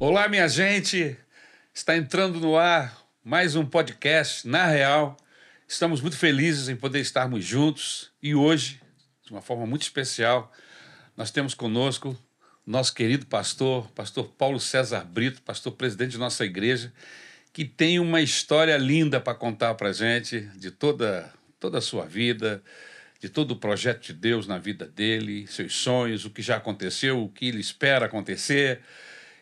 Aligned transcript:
Olá, 0.00 0.28
minha 0.28 0.46
gente! 0.46 1.16
Está 1.74 1.96
entrando 1.96 2.38
no 2.38 2.56
ar 2.56 2.96
mais 3.24 3.56
um 3.56 3.66
podcast 3.66 4.46
Na 4.46 4.64
Real. 4.64 5.16
Estamos 5.66 6.00
muito 6.00 6.16
felizes 6.16 6.68
em 6.68 6.76
poder 6.76 7.00
estarmos 7.00 7.44
juntos 7.44 8.12
e 8.22 8.32
hoje, 8.32 8.80
de 9.24 9.32
uma 9.32 9.42
forma 9.42 9.66
muito 9.66 9.82
especial, 9.82 10.52
nós 11.16 11.32
temos 11.32 11.52
conosco 11.52 12.16
nosso 12.64 12.94
querido 12.94 13.26
pastor, 13.26 13.90
pastor 13.90 14.28
Paulo 14.38 14.60
César 14.60 15.04
Brito, 15.04 15.42
pastor 15.42 15.72
presidente 15.72 16.12
de 16.12 16.18
nossa 16.18 16.44
igreja, 16.44 16.92
que 17.52 17.64
tem 17.64 17.98
uma 17.98 18.20
história 18.20 18.76
linda 18.76 19.20
para 19.20 19.34
contar 19.34 19.74
para 19.74 19.92
gente 19.92 20.42
de 20.54 20.70
toda, 20.70 21.28
toda 21.58 21.78
a 21.78 21.82
sua 21.82 22.06
vida, 22.06 22.62
de 23.18 23.28
todo 23.28 23.50
o 23.50 23.56
projeto 23.56 24.06
de 24.06 24.12
Deus 24.12 24.46
na 24.46 24.58
vida 24.58 24.86
dele, 24.86 25.48
seus 25.48 25.74
sonhos, 25.74 26.24
o 26.24 26.30
que 26.30 26.40
já 26.40 26.56
aconteceu, 26.58 27.20
o 27.20 27.28
que 27.28 27.48
ele 27.48 27.58
espera 27.58 28.06
acontecer. 28.06 28.80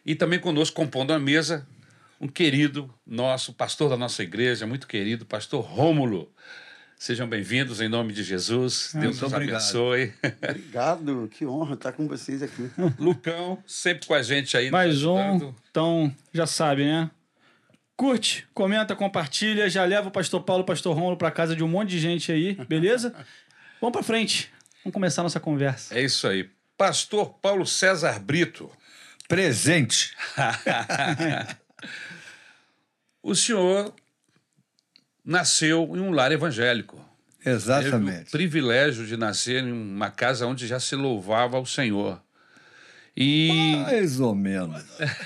E 0.07 0.15
também 0.15 0.39
conosco, 0.39 0.77
compondo 0.77 1.13
a 1.13 1.19
mesa, 1.19 1.67
um 2.21 2.29
querido 2.29 2.89
nosso, 3.05 3.53
pastor 3.53 3.91
da 3.91 3.97
nossa 3.97 4.23
igreja, 4.23 4.65
muito 4.65 4.87
querido, 4.87 5.27
pastor 5.27 5.65
Rômulo. 5.65 6.33
Sejam 6.97 7.29
bem-vindos 7.29 7.81
em 7.81 7.89
nome 7.89 8.13
de 8.13 8.23
Jesus. 8.23 8.93
Ah, 8.95 9.01
Deus 9.01 9.21
nos 9.21 9.33
obrigado. 9.33 9.57
abençoe. 9.57 10.15
Obrigado, 10.49 11.29
que 11.33 11.45
honra 11.45 11.75
estar 11.75 11.91
com 11.91 12.07
vocês 12.07 12.41
aqui. 12.41 12.71
Lucão, 13.01 13.59
sempre 13.67 14.07
com 14.07 14.15
a 14.15 14.23
gente 14.23 14.57
aí. 14.57 14.67
nos 14.67 14.73
Mais 14.73 15.05
um. 15.05 15.53
Então, 15.69 16.15
já 16.33 16.47
sabe, 16.47 16.85
né? 16.85 17.11
Curte, 17.97 18.47
comenta, 18.55 18.95
compartilha, 18.95 19.69
já 19.69 19.85
leva 19.85 20.07
o 20.07 20.13
pastor 20.13 20.41
Paulo 20.45 20.61
e 20.61 20.63
o 20.63 20.67
pastor 20.67 20.95
Romulo 20.95 21.17
pra 21.17 21.33
casa 21.33 21.57
de 21.57 21.65
um 21.65 21.69
monte 21.69 21.91
de 21.91 21.99
gente 21.99 22.31
aí, 22.31 22.55
beleza? 22.69 23.13
Vamos 23.81 23.93
pra 23.93 24.05
frente. 24.05 24.53
Vamos 24.85 24.95
começar 24.95 25.23
a 25.23 25.25
nossa 25.25 25.41
conversa. 25.41 25.99
É 25.99 26.01
isso 26.01 26.29
aí. 26.29 26.49
Pastor 26.79 27.35
Paulo 27.43 27.67
César 27.67 28.21
Brito. 28.21 28.71
Presente. 29.29 30.15
O 33.23 33.35
senhor 33.35 33.93
nasceu 35.25 35.97
em 35.97 36.01
um 36.01 36.13
lar 36.13 36.31
evangélico. 36.31 36.97
Teve 37.43 37.57
o 37.57 37.59
Exatamente. 37.59 38.31
privilégio 38.31 39.05
de 39.05 39.17
nascer 39.17 39.65
em 39.65 39.73
uma 39.73 40.11
casa 40.11 40.47
onde 40.47 40.65
já 40.67 40.79
se 40.79 40.95
louvava 40.95 41.57
ao 41.57 41.67
Senhor. 41.67 42.23
E 43.17 43.51
Mais 43.85 44.21
ou 44.21 44.33
menos. 44.35 44.81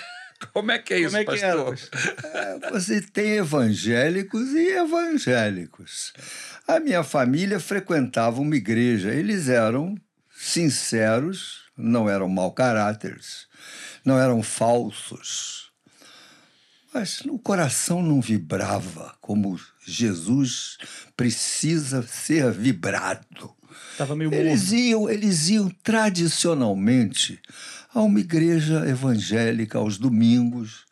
como 0.55 0.71
é 0.71 0.79
que 0.79 0.95
é 0.95 1.01
isso, 1.01 1.11
Como 1.11 1.19
é 1.19 1.25
que 1.37 1.45
era? 1.45 1.63
pastor? 1.65 1.91
É, 2.25 2.71
Você 2.71 3.03
tem 3.03 3.33
evangélicos 3.37 4.49
e 4.53 4.69
evangélicos. 4.79 6.15
A 6.67 6.81
minha 6.81 7.03
família 7.05 7.61
frequentava 7.61 8.41
uma 8.41 8.57
igreja. 8.57 9.13
Eles 9.13 9.49
eram 9.51 9.95
sinceros, 10.35 11.65
não 11.77 12.09
eram 12.09 12.29
mau 12.31 12.53
caráteres, 12.53 13.47
não 14.05 14.19
eram 14.19 14.43
falsos. 14.43 15.71
Mas 16.93 17.21
o 17.21 17.39
coração 17.39 18.03
não 18.03 18.21
vibrava 18.21 19.15
como 19.21 19.59
Jesus 19.87 20.77
precisa 21.17 22.03
ser 22.03 22.51
vibrado. 22.51 23.55
Tava 23.97 24.17
meio. 24.17 24.35
Eles 24.35 24.73
iam, 24.73 25.09
eles 25.09 25.49
iam 25.49 25.71
tradicionalmente 25.83 27.41
a 27.95 28.03
uma 28.03 28.19
igreja 28.19 28.89
evangélica 28.89 29.79
aos 29.79 29.99
domingos. 29.99 30.85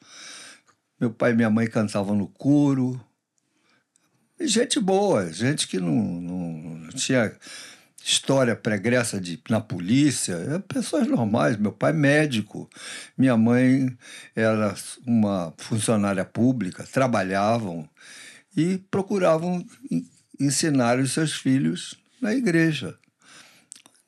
Meu 1.01 1.11
pai 1.11 1.33
e 1.33 1.35
minha 1.35 1.51
mãe 1.51 1.67
cantavam 1.67 2.15
no 2.15 2.29
coro. 2.29 3.01
E 4.39 4.47
gente 4.47 4.79
boa, 4.79 5.33
gente 5.33 5.67
que 5.67 5.81
não, 5.81 5.91
não, 5.91 6.53
não 6.79 6.89
tinha 6.91 7.37
história 8.09 8.57
pregressa 8.57 9.21
de, 9.21 9.39
na 9.51 9.61
polícia, 9.61 10.33
é 10.33 10.59
pessoas 10.59 11.07
normais. 11.07 11.59
Meu 11.59 11.73
pai 11.73 11.93
médico, 11.93 12.69
minha 13.19 13.37
mãe 13.37 13.95
era 14.35 14.75
uma 15.07 15.53
funcionária 15.59 16.25
pública, 16.25 16.89
trabalhavam 16.91 17.87
e 18.57 18.79
procuravam 18.91 19.63
en- 19.91 20.07
ensinar 20.41 20.99
os 20.99 21.13
seus 21.13 21.35
filhos 21.35 21.97
na 22.21 22.33
igreja. 22.33 22.99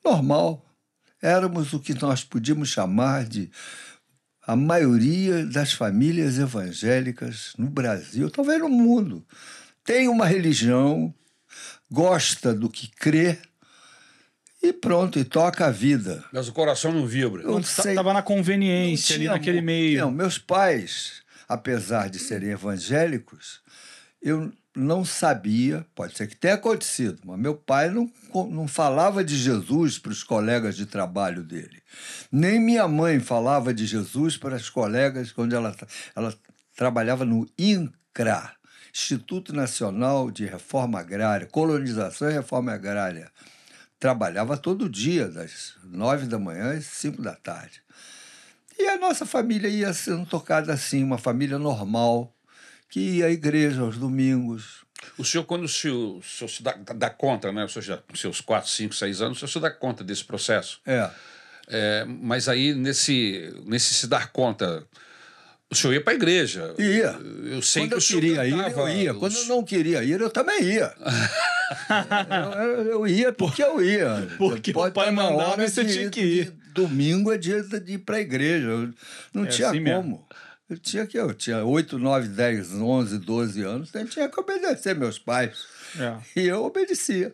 Normal. 0.03 0.65
Éramos 1.21 1.71
o 1.71 1.79
que 1.79 1.93
nós 1.93 2.23
podíamos 2.23 2.69
chamar 2.69 3.25
de 3.25 3.51
a 4.41 4.55
maioria 4.55 5.45
das 5.45 5.71
famílias 5.73 6.39
evangélicas 6.39 7.53
no 7.55 7.69
Brasil, 7.69 8.31
talvez 8.31 8.59
no 8.59 8.67
mundo, 8.67 9.23
tem 9.83 10.07
uma 10.07 10.25
religião, 10.25 11.13
gosta 11.91 12.51
do 12.51 12.67
que 12.67 12.87
crê 12.87 13.37
e 14.61 14.71
pronto, 14.73 15.17
e 15.17 15.23
toca 15.23 15.65
a 15.67 15.71
vida. 15.71 16.23
Mas 16.31 16.47
o 16.47 16.53
coração 16.53 16.91
não 16.91 17.05
vibra. 17.07 17.41
Eu 17.41 17.51
Não, 17.55 17.63
sei- 17.63 17.95
Tava 17.95 18.13
na 18.13 18.19
não 18.19 18.25
conveniência 18.25 19.15
ali 19.15 19.25
naquele 19.27 19.61
meio. 19.61 19.99
Não, 20.01 20.11
meus 20.11 20.37
pais, 20.37 21.23
apesar 21.49 22.09
de 22.09 22.19
serem 22.19 22.49
evangélicos, 22.49 23.61
eu 24.21 24.51
não 24.75 25.03
sabia, 25.03 25.85
pode 25.95 26.15
ser 26.15 26.27
que 26.27 26.35
tenha 26.35 26.53
acontecido, 26.53 27.19
mas 27.25 27.37
meu 27.39 27.55
pai 27.55 27.89
não, 27.89 28.09
não 28.49 28.67
falava 28.67 29.23
de 29.23 29.35
Jesus 29.35 29.97
para 29.99 30.11
os 30.11 30.23
colegas 30.23 30.77
de 30.77 30.85
trabalho 30.85 31.43
dele. 31.43 31.81
Nem 32.31 32.59
minha 32.59 32.87
mãe 32.87 33.19
falava 33.19 33.73
de 33.73 33.85
Jesus 33.85 34.37
para 34.37 34.55
as 34.55 34.69
colegas 34.69 35.31
quando 35.31 35.53
ela, 35.53 35.75
ela 36.15 36.33
trabalhava 36.77 37.25
no 37.25 37.45
INCRA, 37.57 38.53
Instituto 38.93 39.53
Nacional 39.53 40.29
de 40.31 40.45
Reforma 40.45 40.99
Agrária, 40.99 41.47
Colonização 41.47 42.29
e 42.29 42.33
Reforma 42.33 42.71
Agrária. 42.73 43.29
Trabalhava 44.01 44.57
todo 44.57 44.89
dia, 44.89 45.27
das 45.27 45.75
nove 45.83 46.25
da 46.25 46.39
manhã 46.39 46.75
às 46.75 46.85
cinco 46.85 47.21
da 47.21 47.35
tarde. 47.35 47.83
E 48.79 48.87
a 48.87 48.97
nossa 48.97 49.27
família 49.27 49.67
ia 49.67 49.93
sendo 49.93 50.25
tocada 50.25 50.73
assim, 50.73 51.03
uma 51.03 51.19
família 51.19 51.59
normal, 51.59 52.33
que 52.89 52.99
ia 52.99 53.27
à 53.27 53.29
igreja 53.29 53.81
aos 53.81 53.99
domingos. 53.99 54.83
O 55.19 55.23
senhor, 55.23 55.43
quando 55.43 55.65
o 55.65 55.69
senhor, 55.69 56.17
o 56.17 56.23
senhor 56.23 56.49
se 56.49 56.63
dá, 56.63 56.73
dá 56.95 57.11
conta, 57.11 57.51
né? 57.51 57.63
O 57.63 57.69
senhor 57.69 57.83
já 57.83 57.97
com 57.97 58.15
seus 58.15 58.41
4, 58.41 58.67
5, 58.67 58.95
6 58.95 59.21
anos, 59.21 59.37
o 59.37 59.39
senhor 59.41 59.51
se 59.51 59.59
dá 59.59 59.69
conta 59.69 60.03
desse 60.03 60.23
processo. 60.23 60.81
É. 60.83 61.07
É, 61.67 62.03
mas 62.05 62.49
aí, 62.49 62.73
nesse, 62.73 63.53
nesse 63.65 63.93
se 63.93 64.07
dar 64.07 64.31
conta, 64.31 64.83
o 65.71 65.75
senhor 65.75 65.93
ia 65.93 66.01
para 66.01 66.13
a 66.13 66.15
igreja. 66.15 66.73
Ia. 66.77 67.17
Eu 67.45 67.61
sei 67.61 67.83
Quando 67.83 67.89
que 67.89 67.93
eu 67.95 67.97
o 67.97 68.01
senhor 68.01 68.19
queria 68.21 68.45
ir, 68.47 68.51
eu 68.77 68.87
ia. 68.89 69.13
os- 69.13 69.19
Quando 69.19 69.35
eu 69.37 69.45
não 69.45 69.63
queria 69.63 70.03
ir, 70.03 70.19
eu 70.21 70.29
também 70.29 70.61
ia. 70.63 70.93
eu, 72.77 72.85
eu- 72.91 73.07
ia 73.07 73.31
porque 73.33 73.63
eu 73.63 73.83
ia. 73.83 74.27
Porque 74.37 74.71
o 74.71 74.73
Pode 74.73 74.93
pai 74.93 75.09
estar 75.09 75.15
na 75.23 75.29
mandava 75.31 75.63
e 75.63 75.69
você 75.69 75.85
tinha 75.85 76.09
que 76.09 76.21
ir. 76.21 76.53
Domingo 76.73 77.31
é 77.31 77.37
dia 77.37 77.61
de 77.63 77.93
ir 77.93 77.97
para 77.99 78.17
a 78.17 78.21
igreja. 78.21 78.67
Eu 78.67 78.93
não 79.33 79.43
É 79.45 79.47
tinha 79.47 79.69
assim 79.69 79.79
mesmo. 79.79 80.01
como. 80.01 80.27
Eu 80.69 80.77
tinha 80.77 81.05
que 81.05 81.17
eu 81.19 81.33
tinha 81.33 81.65
8, 81.65 81.99
9, 81.99 82.29
10, 82.29 82.75
11, 82.75 83.17
12 83.19 83.61
anos, 83.61 83.89
então 83.89 84.01
eu 84.01 84.07
tinha 84.07 84.29
que 84.29 84.39
obedecer 84.39 84.95
meus 84.95 85.19
pais. 85.19 85.65
É. 85.99 86.15
E 86.39 86.47
eu 86.47 86.63
obedecia. 86.63 87.33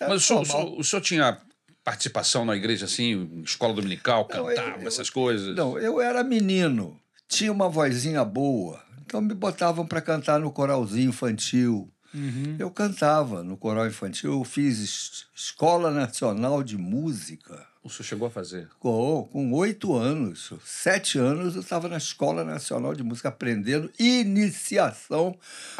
Era 0.00 0.10
Mas 0.10 0.22
o 0.22 0.26
senhor, 0.26 0.42
o, 0.42 0.44
senhor, 0.46 0.78
o 0.80 0.84
senhor 0.84 1.02
tinha 1.02 1.38
participação 1.82 2.44
na 2.44 2.54
igreja, 2.54 2.84
assim, 2.84 3.42
escola 3.44 3.74
dominical, 3.74 4.28
Não, 4.32 4.44
cantava 4.46 4.80
eu- 4.80 4.86
essas 4.86 5.10
coisas? 5.10 5.56
Não, 5.56 5.76
eu 5.76 6.00
era 6.00 6.22
menino, 6.22 6.96
tinha 7.28 7.52
uma 7.52 7.68
vozinha 7.68 8.24
boa, 8.24 8.80
então 9.04 9.20
me 9.20 9.34
botavam 9.34 9.86
para 9.86 10.00
cantar 10.00 10.40
no 10.40 10.50
coralzinho 10.50 11.10
infantil. 11.10 11.90
Uhum. 12.14 12.56
Eu 12.58 12.70
cantava 12.70 13.42
no 13.44 13.56
coral 13.56 13.86
infantil, 13.86 14.32
eu 14.32 14.44
fiz 14.44 14.78
es- 14.78 15.26
Escola 15.36 15.90
Nacional 15.90 16.62
de 16.62 16.76
Música. 16.78 17.66
O 17.84 17.90
senhor 17.90 18.04
chegou 18.04 18.26
a 18.28 18.30
fazer? 18.30 18.68
Com 18.80 19.28
com 19.30 19.52
oito 19.52 19.94
anos, 19.94 20.52
sete 20.64 21.18
anos, 21.18 21.54
eu 21.54 21.60
estava 21.60 21.86
na 21.88 21.96
Escola 21.98 22.44
Nacional 22.44 22.94
de 22.94 23.02
Música 23.02 23.28
aprendendo 23.28 23.90
iniciação 23.98 25.36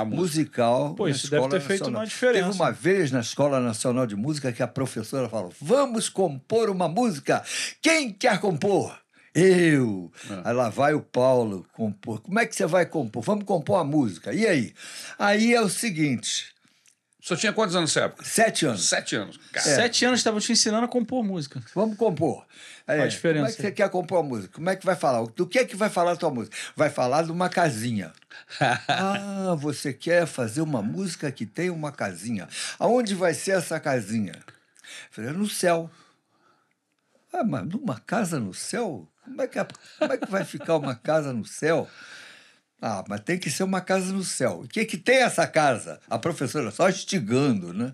musical. 0.07 0.95
Pô, 0.95 1.05
na 1.05 1.11
isso 1.11 1.31
deve 1.31 1.37
Escola 1.45 1.51
ter 1.61 1.67
feito 1.67 1.81
Nacional. 1.81 2.01
uma 2.03 2.07
diferença. 2.07 2.45
Teve 2.51 2.57
uma 2.63 2.71
vez 2.71 3.11
na 3.11 3.21
Escola 3.21 3.61
Nacional 3.61 4.07
de 4.07 4.17
Música 4.17 4.53
que 4.53 4.63
a 4.63 4.69
professora 4.69 5.29
falou: 5.29 5.53
Vamos 5.61 6.09
compor 6.09 6.71
uma 6.71 6.89
música. 6.89 7.43
Quem 7.83 8.13
quer 8.13 8.39
compor? 8.41 8.97
Eu. 9.39 10.13
Aí 10.45 10.53
lá 10.53 10.69
vai 10.69 10.95
o 10.95 11.01
Paulo 11.01 11.67
compor. 11.73 12.21
Como 12.21 12.39
é 12.39 12.47
que 12.47 12.55
você 12.55 12.67
vai 12.67 12.87
compor? 12.87 13.23
Vamos 13.23 13.45
compor 13.45 13.77
uma 13.77 13.85
música. 13.85 14.33
E 14.33 14.47
aí? 14.47 14.75
Aí 15.19 15.55
é 15.55 15.61
o 15.61 15.69
seguinte: 15.69 16.55
senhor 17.29 17.41
tinha 17.41 17.53
quantos 17.53 17.77
anos 17.77 17.95
nessa 17.95 18.07
época? 18.07 18.25
sete 18.25 18.67
anos. 18.67 18.89
Sete 18.89 19.17
anos. 19.17 19.39
Cara, 19.53 19.67
Sete 19.67 20.05
anos 20.05 20.21
estavam 20.21 20.41
te 20.41 20.53
ensinando 20.53 20.85
a 20.85 20.89
compor 20.89 21.23
música. 21.23 21.63
Vamos 21.75 21.97
compor. 21.97 22.47
Qual 22.87 23.01
a 23.01 23.07
diferença? 23.07 23.41
Como 23.41 23.49
é 23.49 23.57
que 23.57 23.63
você 23.63 23.73
quer 23.73 23.91
compor 23.91 24.19
a 24.21 24.23
música? 24.23 24.55
Como 24.55 24.71
é 24.71 24.77
que 24.77 24.87
vai 24.87 24.97
falar? 24.97 25.27
Do 25.27 25.47
que 25.47 25.59
é 25.59 25.65
que 25.65 25.77
vai 25.77 25.91
falar 25.91 26.13
a 26.13 26.17
tua 26.17 26.31
música? 26.31 26.57
Vai 26.75 26.89
falar 26.89 27.23
de 27.25 27.33
uma 27.33 27.49
casinha. 27.49 28.13
ah, 28.89 29.55
você 29.59 29.93
quer 29.93 30.27
fazer 30.27 30.63
uma 30.63 30.83
música 30.83 31.31
que 31.31 31.45
tem 31.45 31.71
uma 31.71 31.93
casinha. 31.93 32.49
Aonde 32.79 33.15
vai 33.15 33.35
ser 33.35 33.53
essa 33.53 33.79
casinha? 33.79 34.33
Eu 34.33 34.53
falei, 35.11 35.33
no 35.33 35.49
céu. 35.49 35.91
Ah, 37.33 37.45
mas 37.45 37.67
numa 37.67 38.01
casa 38.01 38.41
no 38.41 38.55
céu? 38.55 39.07
Como 39.29 39.43
é 39.43 39.47
que, 39.49 39.59
a- 39.59 39.69
como 39.99 40.13
é 40.13 40.17
que 40.19 40.31
vai 40.31 40.45
ficar 40.45 40.77
uma 40.77 40.95
casa 40.95 41.33
no 41.33 41.45
céu? 41.45 41.89
Ah, 42.81 43.05
mas 43.09 43.21
tem 43.23 43.39
que 43.39 43.51
ser 43.51 43.65
uma 43.65 43.81
casa 43.81 44.13
no 44.13 44.23
céu. 44.23 44.61
O 44.65 44.69
que, 44.69 44.85
que 44.85 44.97
tem 44.97 45.19
essa 45.23 45.47
casa? 45.47 46.01
A 46.09 46.19
professora 46.19 46.71
só 46.71 46.89
instigando, 46.89 47.73
né? 47.73 47.93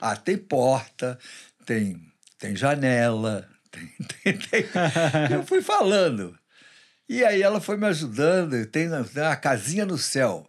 Ah, 0.00 0.16
tem 0.16 0.36
porta, 0.36 1.18
tem, 1.64 2.00
tem 2.38 2.56
janela, 2.56 3.48
tem, 3.70 3.88
tem, 4.22 4.38
tem. 4.38 4.64
Eu 5.30 5.44
fui 5.46 5.62
falando. 5.62 6.36
E 7.08 7.24
aí 7.24 7.42
ela 7.42 7.60
foi 7.60 7.76
me 7.76 7.86
ajudando, 7.86 8.64
tem 8.66 8.88
uma 8.88 9.36
casinha 9.36 9.84
no 9.86 9.98
céu. 9.98 10.48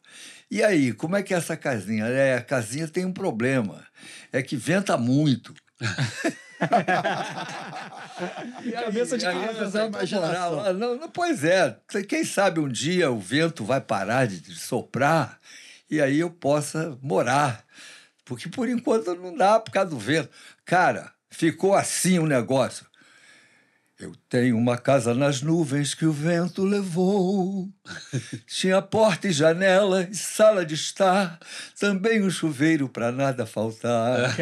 E 0.50 0.64
aí, 0.64 0.94
como 0.94 1.16
é 1.16 1.24
que 1.24 1.34
é 1.34 1.38
essa 1.38 1.58
casinha? 1.58 2.06
É, 2.06 2.38
a 2.38 2.42
casinha 2.42 2.88
tem 2.88 3.04
um 3.06 3.12
problema, 3.14 3.86
é 4.32 4.42
que 4.42 4.56
venta 4.56 4.98
muito. 4.98 5.54
E 8.64 8.76
aí- 8.76 8.86
Cabeça 8.86 9.18
de 9.18 9.26
criança, 9.26 9.66
vamos 9.68 9.88
imaginação. 9.90 10.74
Não, 10.74 10.96
não, 10.98 11.10
pois 11.10 11.44
é, 11.44 11.78
quem 12.08 12.24
sabe 12.24 12.60
um 12.60 12.68
dia 12.70 13.12
o 13.12 13.20
vento 13.20 13.64
vai 13.66 13.82
parar 13.82 14.26
de, 14.26 14.40
de 14.40 14.56
soprar 14.56 15.40
e 15.90 16.02
aí 16.02 16.20
eu 16.20 16.30
possa 16.30 16.98
morar. 17.02 17.64
Porque 18.24 18.50
por 18.50 18.68
enquanto 18.70 19.14
não 19.16 19.36
dá 19.36 19.60
por 19.60 19.72
causa 19.72 19.90
do 19.92 20.00
vento. 20.00 20.30
Cara, 20.64 21.12
ficou 21.30 21.76
assim 21.76 22.18
o 22.20 22.26
negócio. 22.26 22.86
Eu 23.98 24.12
tenho 24.28 24.58
uma 24.58 24.78
casa 24.78 25.14
nas 25.14 25.42
nuvens 25.42 25.94
que 25.94 26.06
o 26.06 26.12
vento 26.12 26.66
levou. 26.66 27.70
Tinha 28.46 28.82
porta 28.82 29.30
e 29.30 29.32
janela 29.32 30.06
e 30.12 30.14
sala 30.14 30.66
de 30.66 30.74
estar, 30.74 31.40
também 31.80 32.22
um 32.22 32.30
chuveiro 32.30 32.90
para 32.90 33.10
nada 33.10 33.46
faltar. 33.46 34.36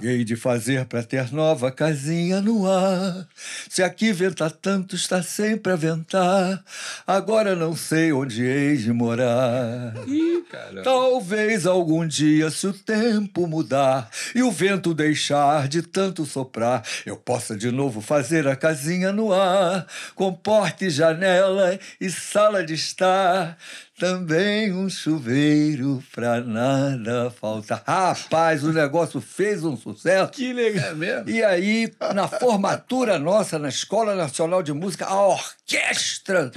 que 0.00 0.06
hei 0.08 0.24
de 0.24 0.34
fazer 0.34 0.86
para 0.86 1.02
ter 1.02 1.30
nova 1.30 1.70
casinha 1.70 2.40
no 2.40 2.66
ar? 2.66 3.28
Se 3.68 3.82
aqui 3.82 4.14
venta 4.14 4.48
tanto, 4.48 4.96
está 4.96 5.22
sempre 5.22 5.72
a 5.72 5.76
ventar. 5.76 6.64
Agora 7.06 7.54
não 7.54 7.76
sei 7.76 8.14
onde 8.14 8.42
hei 8.42 8.78
de 8.78 8.94
morar. 8.94 9.92
Ih. 10.06 10.36
Talvez 10.84 11.66
algum 11.66 12.06
dia, 12.06 12.50
se 12.50 12.66
o 12.66 12.72
tempo 12.72 13.46
mudar 13.46 14.08
e 14.34 14.42
o 14.42 14.50
vento 14.50 14.94
deixar 14.94 15.68
de 15.68 15.82
tanto 15.82 16.24
soprar, 16.24 16.84
eu 17.04 17.16
possa 17.16 17.56
de 17.56 17.70
novo 17.70 18.00
fazer 18.06 18.46
a 18.46 18.54
casinha 18.54 19.12
no 19.12 19.32
ar, 19.32 19.86
com 20.14 20.32
porta 20.32 20.84
e 20.84 20.90
janela 20.90 21.78
e 22.00 22.08
sala 22.08 22.64
de 22.64 22.74
estar. 22.74 23.58
Também 23.98 24.72
um 24.72 24.88
chuveiro 24.88 26.02
pra 26.14 26.40
nada 26.40 27.30
faltar. 27.30 27.82
Rapaz, 27.86 28.62
o 28.62 28.72
negócio 28.72 29.20
fez 29.20 29.64
um 29.64 29.76
sucesso. 29.76 30.30
Que 30.32 30.52
legal. 30.52 30.90
É 30.90 30.94
mesmo? 30.94 31.30
E 31.30 31.42
aí, 31.42 31.92
na 32.14 32.28
formatura 32.28 33.18
nossa, 33.18 33.58
na 33.58 33.68
Escola 33.68 34.14
Nacional 34.14 34.62
de 34.62 34.72
Música, 34.72 35.06
a 35.06 35.26
orquestra 35.26 36.52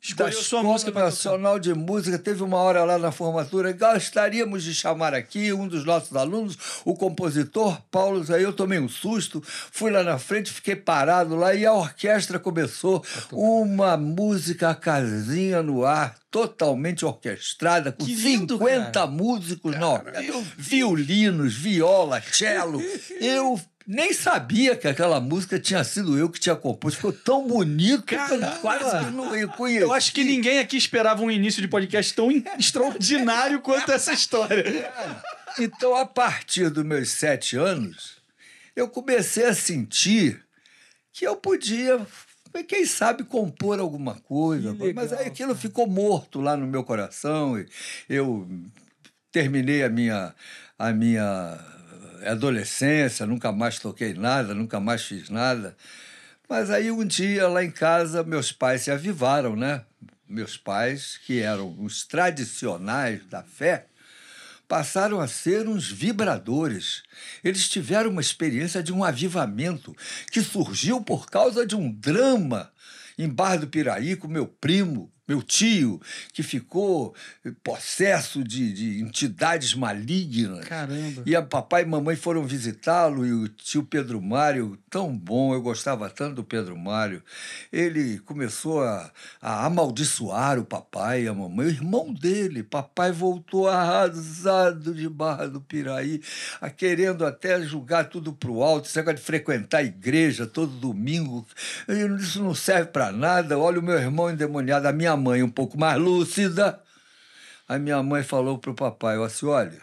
Escolheu 0.00 0.30
da 0.30 0.32
sua 0.32 0.42
Escola 0.42 0.62
música 0.62 0.92
tocar. 0.92 1.04
Nacional 1.06 1.58
de 1.58 1.74
Música 1.74 2.18
teve 2.18 2.42
uma 2.42 2.56
hora 2.58 2.84
lá 2.84 2.98
na 2.98 3.10
formatura. 3.10 3.72
Gostaríamos 3.72 4.62
de 4.62 4.72
chamar 4.72 5.12
aqui 5.12 5.52
um 5.52 5.66
dos 5.66 5.84
nossos 5.84 6.16
alunos, 6.16 6.56
o 6.84 6.94
compositor 6.94 7.80
Paulo. 7.90 8.24
Aí 8.32 8.42
eu 8.42 8.52
tomei 8.52 8.78
um 8.78 8.88
susto, 8.88 9.42
fui 9.44 9.90
lá 9.90 10.02
na 10.04 10.16
frente, 10.18 10.52
fiquei 10.52 10.76
parado 10.76 11.34
lá 11.34 11.52
e 11.52 11.66
a 11.66 11.72
orquestra 11.72 12.38
começou 12.38 13.04
uma 13.32 13.96
música 13.96 14.74
casinha 14.74 15.62
no 15.62 15.84
ar. 15.84 16.16
Totalmente 16.30 17.04
orquestrada, 17.06 17.90
com 17.90 18.04
Que 18.04 18.14
lindo, 18.14 18.58
50 18.58 18.90
cara. 18.92 19.06
músicos 19.06 19.74
na 19.78 19.88
orquestra. 19.88 20.42
Violinos, 20.58 21.54
viola, 21.54 22.22
cello. 22.30 22.80
Eu 23.18 23.58
nem 23.90 24.12
sabia 24.12 24.76
que 24.76 24.86
aquela 24.86 25.18
música 25.18 25.58
tinha 25.58 25.82
sido 25.82 26.18
eu 26.18 26.28
que 26.28 26.38
tinha 26.38 26.54
composto. 26.54 26.96
Ficou 26.96 27.12
tão 27.12 27.48
bonito 27.48 28.02
que 28.02 28.14
eu 28.14 28.18
Caramba! 28.18 28.58
quase 28.60 29.06
que 29.06 29.10
não 29.12 29.30
reconheci. 29.30 29.82
Eu 29.82 29.94
acho 29.94 30.12
que 30.12 30.22
ninguém 30.22 30.58
aqui 30.58 30.76
esperava 30.76 31.22
um 31.22 31.30
início 31.30 31.62
de 31.62 31.68
podcast 31.68 32.12
tão 32.12 32.30
in- 32.30 32.44
extraordinário 32.58 33.62
quanto 33.62 33.90
essa 33.90 34.12
história. 34.12 34.92
Então, 35.58 35.96
a 35.96 36.04
partir 36.04 36.68
dos 36.68 36.84
meus 36.84 37.08
sete 37.08 37.56
anos, 37.56 38.18
eu 38.76 38.88
comecei 38.90 39.46
a 39.46 39.54
sentir 39.54 40.44
que 41.10 41.26
eu 41.26 41.34
podia, 41.34 42.06
quem 42.68 42.84
sabe, 42.84 43.24
compor 43.24 43.80
alguma 43.80 44.16
coisa. 44.20 44.74
Que 44.74 44.92
Mas 44.92 45.10
legal, 45.12 45.24
aí 45.24 45.30
aquilo 45.30 45.54
ficou 45.54 45.86
morto 45.86 46.42
lá 46.42 46.58
no 46.58 46.66
meu 46.66 46.84
coração. 46.84 47.54
Eu 48.06 48.46
terminei 49.32 49.82
a 49.82 49.88
minha, 49.88 50.34
a 50.78 50.92
minha 50.92 51.58
adolescência, 52.24 53.26
nunca 53.26 53.52
mais 53.52 53.78
toquei 53.78 54.14
nada, 54.14 54.54
nunca 54.54 54.80
mais 54.80 55.02
fiz 55.02 55.28
nada. 55.28 55.76
Mas 56.48 56.70
aí 56.70 56.90
um 56.90 57.04
dia 57.04 57.46
lá 57.48 57.62
em 57.62 57.70
casa 57.70 58.22
meus 58.22 58.52
pais 58.52 58.82
se 58.82 58.90
avivaram, 58.90 59.54
né? 59.54 59.82
Meus 60.28 60.56
pais, 60.56 61.18
que 61.24 61.40
eram 61.40 61.74
os 61.82 62.06
tradicionais 62.06 63.24
da 63.26 63.42
fé, 63.42 63.86
passaram 64.66 65.20
a 65.20 65.26
ser 65.26 65.66
uns 65.66 65.90
vibradores. 65.90 67.02
Eles 67.42 67.68
tiveram 67.68 68.10
uma 68.10 68.20
experiência 68.20 68.82
de 68.82 68.92
um 68.92 69.02
avivamento 69.02 69.96
que 70.30 70.42
surgiu 70.42 71.00
por 71.00 71.26
causa 71.30 71.66
de 71.66 71.74
um 71.74 71.90
drama 71.90 72.70
em 73.18 73.28
Barra 73.28 73.56
do 73.56 73.66
Piraí 73.66 74.14
com 74.14 74.28
meu 74.28 74.46
primo, 74.46 75.10
meu 75.28 75.42
tio, 75.42 76.00
que 76.32 76.42
ficou 76.42 77.14
possesso 77.62 78.42
de, 78.42 78.72
de 78.72 79.02
entidades 79.02 79.74
malignas. 79.74 80.64
Caramba. 80.64 81.22
E 81.26 81.36
a 81.36 81.42
papai 81.42 81.82
e 81.82 81.86
mamãe 81.86 82.16
foram 82.16 82.44
visitá-lo 82.44 83.26
e 83.26 83.32
o 83.32 83.48
tio 83.48 83.82
Pedro 83.82 84.22
Mário, 84.22 84.78
tão 84.88 85.14
bom, 85.14 85.52
eu 85.52 85.60
gostava 85.60 86.08
tanto 86.08 86.36
do 86.36 86.44
Pedro 86.44 86.76
Mário. 86.76 87.22
Ele 87.70 88.18
começou 88.20 88.82
a, 88.82 89.10
a 89.42 89.66
amaldiçoar 89.66 90.58
o 90.58 90.64
papai 90.64 91.24
e 91.24 91.28
a 91.28 91.34
mamãe, 91.34 91.66
o 91.66 91.70
irmão 91.70 92.12
dele. 92.12 92.62
Papai 92.62 93.12
voltou 93.12 93.68
arrasado 93.68 94.94
de 94.94 95.08
Barra 95.08 95.46
do 95.46 95.60
Piraí, 95.60 96.22
a 96.60 96.70
querendo 96.70 97.26
até 97.26 97.60
julgar 97.60 98.08
tudo 98.08 98.32
para 98.32 98.50
o 98.50 98.62
alto, 98.62 98.88
esse 98.88 98.96
negócio 98.96 99.18
de 99.18 99.24
frequentar 99.24 99.78
a 99.78 99.82
igreja 99.82 100.46
todo 100.46 100.72
domingo. 100.72 101.46
Isso 102.18 102.42
não 102.42 102.54
serve 102.54 102.90
para 102.90 103.12
nada. 103.12 103.58
Olha 103.58 103.78
o 103.78 103.82
meu 103.82 103.98
irmão 103.98 104.30
endemoniado, 104.30 104.88
a 104.88 104.92
minha 104.92 105.17
mãe 105.18 105.42
um 105.42 105.50
pouco 105.50 105.78
mais 105.78 106.00
lúcida. 106.00 106.82
A 107.68 107.78
minha 107.78 108.02
mãe 108.02 108.22
falou 108.22 108.58
para 108.58 108.70
o 108.70 108.74
papai, 108.74 109.22
assim, 109.22 109.46
olha, 109.46 109.82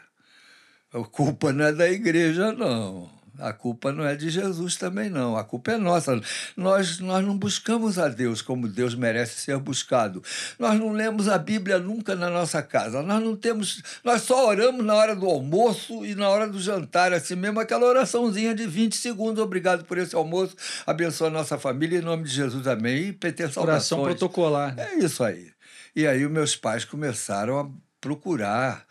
a 0.94 1.04
culpa 1.04 1.54
não 1.54 1.66
é 1.66 1.72
da 1.74 1.88
igreja, 1.90 2.52
não. 2.52 3.15
A 3.40 3.52
culpa 3.54 3.92
não 3.92 4.06
é 4.06 4.16
de 4.16 4.30
Jesus 4.30 4.76
também, 4.78 5.10
não. 5.10 5.36
A 5.38 5.44
culpa 5.44 5.72
é 5.74 5.78
nossa. 5.78 6.20
Nós, 6.56 7.00
nós 7.00 7.26
não 7.26 7.38
buscamos 7.38 8.00
a 8.00 8.08
Deus 8.08 8.42
como 8.42 8.68
Deus 8.68 8.96
merece 8.96 9.42
ser 9.42 9.58
buscado. 9.58 10.24
Nós 10.58 10.80
não 10.80 10.92
lemos 10.92 11.28
a 11.28 11.38
Bíblia 11.38 11.78
nunca 11.80 12.16
na 12.16 12.30
nossa 12.30 12.62
casa. 12.62 13.02
Nós 13.04 13.24
não 13.24 13.36
temos. 13.36 13.82
Nós 14.04 14.22
só 14.22 14.48
oramos 14.48 14.86
na 14.86 14.94
hora 14.96 15.16
do 15.16 15.26
almoço 15.26 16.06
e 16.06 16.16
na 16.16 16.30
hora 16.30 16.48
do 16.48 16.60
jantar, 16.60 17.12
assim 17.14 17.36
mesmo, 17.36 17.60
aquela 17.60 17.86
oraçãozinha 17.86 18.56
de 18.56 18.66
20 18.66 18.96
segundos. 18.96 19.44
Obrigado 19.44 19.86
por 19.86 19.98
esse 19.98 20.16
almoço. 20.16 20.56
Abençoa 20.86 21.28
a 21.28 21.32
nossa 21.32 21.58
família. 21.58 22.00
Em 22.00 22.02
nome 22.02 22.24
de 22.24 22.30
Jesus, 22.30 22.66
amém. 22.68 23.08
E 23.08 23.14
PT 23.14 23.44
Oração 23.44 23.64
saudações. 23.64 24.04
protocolar. 24.08 24.76
né? 24.76 24.88
É 24.94 24.96
isso 25.00 25.24
aí. 25.24 25.52
E 25.96 26.06
aí 26.08 26.26
os 26.26 26.32
meus 26.32 26.56
pais 26.56 26.84
começaram 26.86 27.60
a 27.60 27.70
procurar 28.02 28.86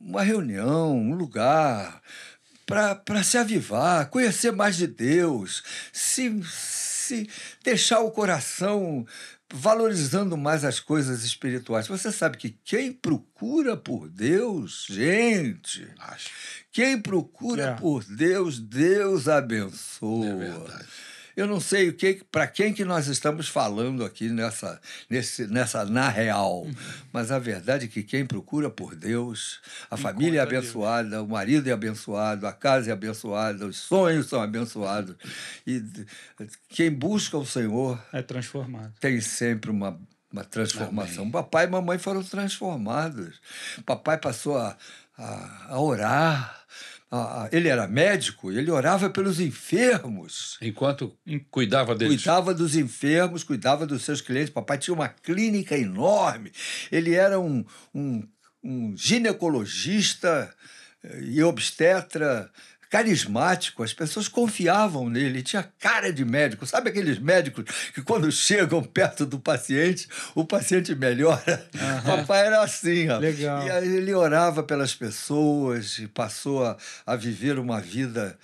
uma 0.00 0.22
reunião, 0.22 0.96
um 0.96 1.14
lugar 1.14 2.00
para 3.04 3.22
se 3.22 3.38
avivar, 3.38 4.08
conhecer 4.08 4.52
mais 4.52 4.76
de 4.76 4.86
Deus, 4.86 5.62
se, 5.92 6.42
se 6.44 7.28
deixar 7.62 8.00
o 8.00 8.10
coração 8.10 9.06
valorizando 9.54 10.34
mais 10.36 10.64
as 10.64 10.80
coisas 10.80 11.24
espirituais. 11.24 11.86
Você 11.86 12.10
sabe 12.10 12.38
que 12.38 12.56
quem 12.64 12.90
procura 12.90 13.76
por 13.76 14.08
Deus, 14.08 14.86
gente, 14.88 15.86
quem 16.70 16.98
procura 16.98 17.64
É. 17.64 17.74
por 17.74 18.02
Deus, 18.04 18.58
Deus 18.58 19.28
abençoa. 19.28 20.26
É 20.26 20.34
verdade. 20.36 20.86
Eu 21.36 21.46
não 21.46 21.60
sei 21.60 21.88
o 21.88 21.92
que, 21.94 22.22
para 22.30 22.46
quem 22.46 22.72
que 22.74 22.84
nós 22.84 23.06
estamos 23.06 23.48
falando 23.48 24.04
aqui 24.04 24.28
nessa, 24.28 24.80
nesse, 25.08 25.46
nessa 25.46 25.84
na 25.84 26.08
real, 26.08 26.62
Uhum. 26.62 26.74
mas 27.12 27.30
a 27.30 27.38
verdade 27.38 27.86
é 27.86 27.88
que 27.88 28.02
quem 28.02 28.24
procura 28.26 28.68
por 28.70 28.94
Deus, 28.94 29.60
a 29.90 29.96
família 29.96 30.42
é 30.42 30.46
Deus. 30.46 30.58
abençoada, 30.64 31.22
o 31.22 31.28
marido 31.28 31.68
é 31.68 31.72
abençoado, 31.72 32.46
a 32.46 32.52
casa 32.52 32.90
é 32.90 32.92
abençoada, 32.92 33.66
os 33.66 33.76
sonhos 33.78 34.26
são 34.26 34.40
abençoados 34.42 35.16
e 35.66 35.82
quem 36.68 36.90
busca 36.90 37.36
o 37.38 37.46
Senhor 37.46 37.98
É 38.12 38.22
transformado. 38.22 38.92
tem 39.00 39.20
sempre 39.20 39.70
uma, 39.70 39.98
uma 40.32 40.44
transformação. 40.44 41.30
Papai 41.30 41.64
e 41.66 41.68
mamãe 41.70 41.98
foram 41.98 42.22
transformados. 42.22 43.40
Papai 43.84 44.18
passou 44.18 44.56
a, 44.58 44.76
a, 45.18 45.66
a 45.74 45.80
orar. 45.80 46.61
A- 47.14 47.42
a- 47.44 47.48
ele 47.52 47.68
era 47.68 47.86
médico, 47.86 48.50
ele 48.50 48.70
orava 48.70 49.10
pelos 49.10 49.38
enfermos. 49.38 50.56
Enquanto 50.62 51.14
cuidava 51.50 51.94
deles. 51.94 52.16
Cuidava 52.22 52.54
dos 52.54 52.74
enfermos, 52.74 53.44
cuidava 53.44 53.86
dos 53.86 54.02
seus 54.02 54.22
clientes. 54.22 54.48
Papai 54.48 54.78
tinha 54.78 54.94
uma 54.94 55.08
clínica 55.10 55.76
enorme. 55.76 56.50
Ele 56.90 57.12
era 57.14 57.38
um, 57.38 57.62
um, 57.94 58.26
um 58.64 58.96
ginecologista 58.96 60.54
eh, 61.04 61.20
e 61.22 61.42
obstetra 61.42 62.50
carismático, 62.92 63.82
as 63.82 63.94
pessoas 63.94 64.28
confiavam 64.28 65.08
nele, 65.08 65.24
ele 65.24 65.42
tinha 65.42 65.62
cara 65.78 66.12
de 66.12 66.26
médico. 66.26 66.66
Sabe 66.66 66.90
aqueles 66.90 67.18
médicos 67.18 67.64
que 67.94 68.02
quando 68.02 68.30
chegam 68.30 68.84
perto 68.84 69.24
do 69.24 69.40
paciente, 69.40 70.06
o 70.34 70.44
paciente 70.44 70.94
melhora? 70.94 71.66
Papai 72.04 72.48
era 72.48 72.62
assim, 72.62 73.08
ó. 73.08 73.16
Legal. 73.16 73.66
E 73.66 73.70
aí 73.70 73.96
ele 73.96 74.12
orava 74.12 74.62
pelas 74.62 74.94
pessoas 74.94 75.98
e 76.00 76.06
passou 76.06 76.66
a, 76.66 76.76
a 77.06 77.16
viver 77.16 77.58
uma 77.58 77.80
vida 77.80 78.38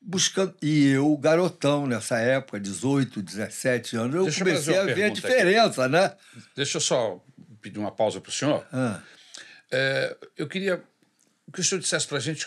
buscando. 0.00 0.54
E 0.62 0.88
eu, 0.88 1.14
garotão 1.18 1.86
nessa 1.86 2.18
época, 2.18 2.58
18, 2.58 3.20
17 3.20 3.94
anos, 3.94 4.14
eu 4.14 4.22
Deixa 4.24 4.40
eu 4.40 4.46
comecei 4.46 4.74
fazer 4.74 4.78
a 4.78 4.84
ver 4.84 4.92
a 4.92 4.94
pergunta 4.94 5.18
aqui. 5.18 5.28
diferença, 5.28 5.88
né? 5.90 6.12
Deixa 6.56 6.78
eu 6.78 6.80
só 6.80 7.22
pedir 7.60 7.78
uma 7.78 7.92
pausa 7.92 8.22
para 8.22 8.30
o 8.30 8.32
senhor. 8.32 8.66
Ah. 8.72 9.02
É, 9.70 10.16
eu 10.38 10.48
queria 10.48 10.82
que 11.52 11.60
o 11.60 11.62
senhor 11.62 11.78
dissesse 11.78 12.06
para 12.06 12.16
a 12.16 12.20
gente 12.20 12.46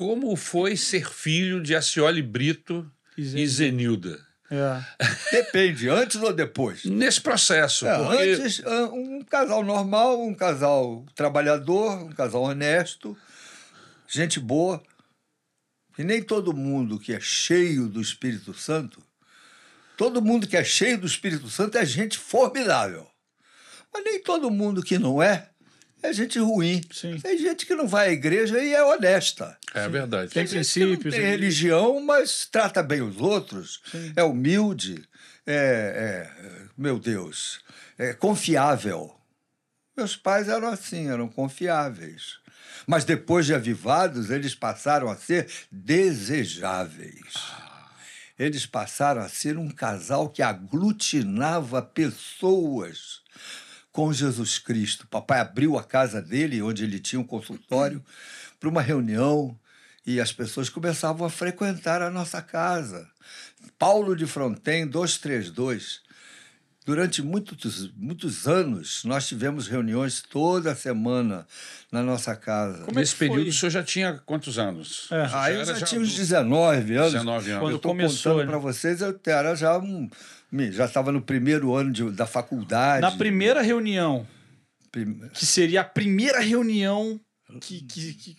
como 0.00 0.34
foi 0.34 0.78
ser 0.78 1.06
filho 1.12 1.62
de 1.62 1.76
Acioli 1.76 2.22
Brito 2.22 2.90
E 3.18 3.20
e 3.20 3.46
Zenilda. 3.46 4.08
Zenilda. 4.08 4.26
É. 4.50 4.82
Depende, 5.30 5.90
antes 5.90 6.16
ou 6.16 6.32
depois? 6.32 6.86
Nesse 6.86 7.20
processo, 7.20 7.86
É, 7.86 7.98
porque 7.98 8.16
Antes, 8.16 8.62
ah, 8.64 8.84
um 8.94 9.22
casal 9.22 9.62
normal, 9.62 10.18
um 10.26 10.32
casal 10.32 11.04
trabalhador, 11.14 12.02
um 12.02 12.12
casal 12.12 12.44
honesto, 12.44 13.14
gente 14.08 14.40
boa. 14.40 14.82
E 15.98 16.02
nem 16.02 16.22
todo 16.22 16.56
mundo 16.56 16.98
que 16.98 17.12
é 17.12 17.20
cheio 17.20 17.86
do 17.86 18.00
Espírito 18.00 18.54
Santo, 18.54 19.02
todo 19.98 20.22
mundo 20.22 20.48
que 20.48 20.56
é 20.56 20.64
cheio 20.64 20.96
do 20.96 21.06
Espírito 21.06 21.50
Santo 21.50 21.76
é 21.76 21.84
gente 21.84 22.16
formidável. 22.16 23.06
Mas 23.92 24.02
nem 24.02 24.22
todo 24.22 24.50
mundo 24.50 24.82
que 24.82 24.98
não 24.98 25.22
é, 25.22 25.49
é 26.02 26.12
gente 26.12 26.38
ruim. 26.38 26.80
Sim. 26.92 27.18
Tem 27.20 27.36
gente 27.38 27.66
que 27.66 27.74
não 27.74 27.86
vai 27.86 28.08
à 28.08 28.12
igreja 28.12 28.58
e 28.62 28.74
é 28.74 28.84
honesta. 28.84 29.56
é 29.74 29.88
verdade. 29.88 30.32
Tem 30.32 30.44
Tem 30.44 30.52
princípios. 30.54 31.14
tem 31.14 31.24
religião, 31.24 32.00
mas 32.00 32.46
trata 32.50 32.82
bem 32.82 33.02
os 33.02 33.20
outros, 33.20 33.80
Sim. 33.90 34.12
é 34.16 34.22
humilde, 34.22 35.04
é, 35.46 36.28
é, 36.28 36.62
meu 36.76 36.98
Deus, 36.98 37.60
é 37.98 38.12
confiável. 38.12 39.14
Meus 39.96 40.16
pais 40.16 40.48
eram 40.48 40.68
assim, 40.68 41.08
eram 41.08 41.28
confiáveis. 41.28 42.38
Mas 42.86 43.04
depois 43.04 43.46
de 43.46 43.54
avivados, 43.54 44.30
eles 44.30 44.54
passaram 44.54 45.08
a 45.10 45.16
ser 45.16 45.46
desejáveis. 45.70 47.34
Eles 48.38 48.64
passaram 48.64 49.20
a 49.20 49.28
ser 49.28 49.58
um 49.58 49.70
casal 49.70 50.30
que 50.30 50.40
aglutinava 50.42 51.82
pessoas 51.82 53.19
com 53.92 54.12
Jesus 54.12 54.58
Cristo. 54.58 55.06
Papai 55.08 55.40
abriu 55.40 55.78
a 55.78 55.84
casa 55.84 56.20
dele, 56.20 56.62
onde 56.62 56.84
ele 56.84 56.98
tinha 56.98 57.20
um 57.20 57.24
consultório, 57.24 58.04
para 58.58 58.68
uma 58.68 58.82
reunião 58.82 59.58
e 60.06 60.20
as 60.20 60.32
pessoas 60.32 60.68
começavam 60.68 61.26
a 61.26 61.30
frequentar 61.30 62.02
a 62.02 62.10
nossa 62.10 62.40
casa. 62.40 63.08
Paulo 63.78 64.16
de 64.16 64.26
Fronten, 64.26 64.86
232. 64.86 66.00
Durante 66.84 67.22
muitos, 67.22 67.92
muitos 67.94 68.48
anos, 68.48 69.04
nós 69.04 69.28
tivemos 69.28 69.68
reuniões 69.68 70.22
toda 70.22 70.74
semana 70.74 71.46
na 71.92 72.02
nossa 72.02 72.34
casa. 72.34 72.84
Como 72.84 72.98
é 72.98 73.02
Nesse 73.02 73.12
que 73.12 73.18
foi? 73.18 73.28
período 73.28 73.48
o 73.48 73.52
senhor 73.52 73.70
já 73.70 73.82
tinha 73.82 74.14
quantos 74.24 74.58
anos? 74.58 75.06
É. 75.10 75.28
Ah, 75.32 75.52
eu 75.52 75.60
era 75.60 75.74
já 75.78 75.86
tinha 75.86 76.00
uns 76.00 76.08
adulto. 76.08 76.22
19 76.22 76.94
anos. 76.96 77.12
19 77.12 77.50
anos. 77.50 77.62
Quando 77.62 77.72
eu 77.74 77.80
começou, 77.80 78.32
contando 78.32 78.46
né? 78.46 78.50
para 78.50 78.58
vocês, 78.58 79.00
eu 79.02 79.20
era 79.26 79.54
já 79.54 79.78
um. 79.78 80.08
Já 80.72 80.84
estava 80.86 81.12
no 81.12 81.22
primeiro 81.22 81.74
ano 81.74 81.92
de- 81.92 82.10
da 82.10 82.26
faculdade. 82.26 83.00
Na 83.02 83.12
primeira 83.12 83.62
reunião, 83.62 84.26
Prim- 84.90 85.28
que 85.32 85.46
seria 85.46 85.82
a 85.82 85.84
primeira 85.84 86.40
reunião 86.40 87.20
que, 87.60 87.80
que, 87.82 88.14
que 88.14 88.36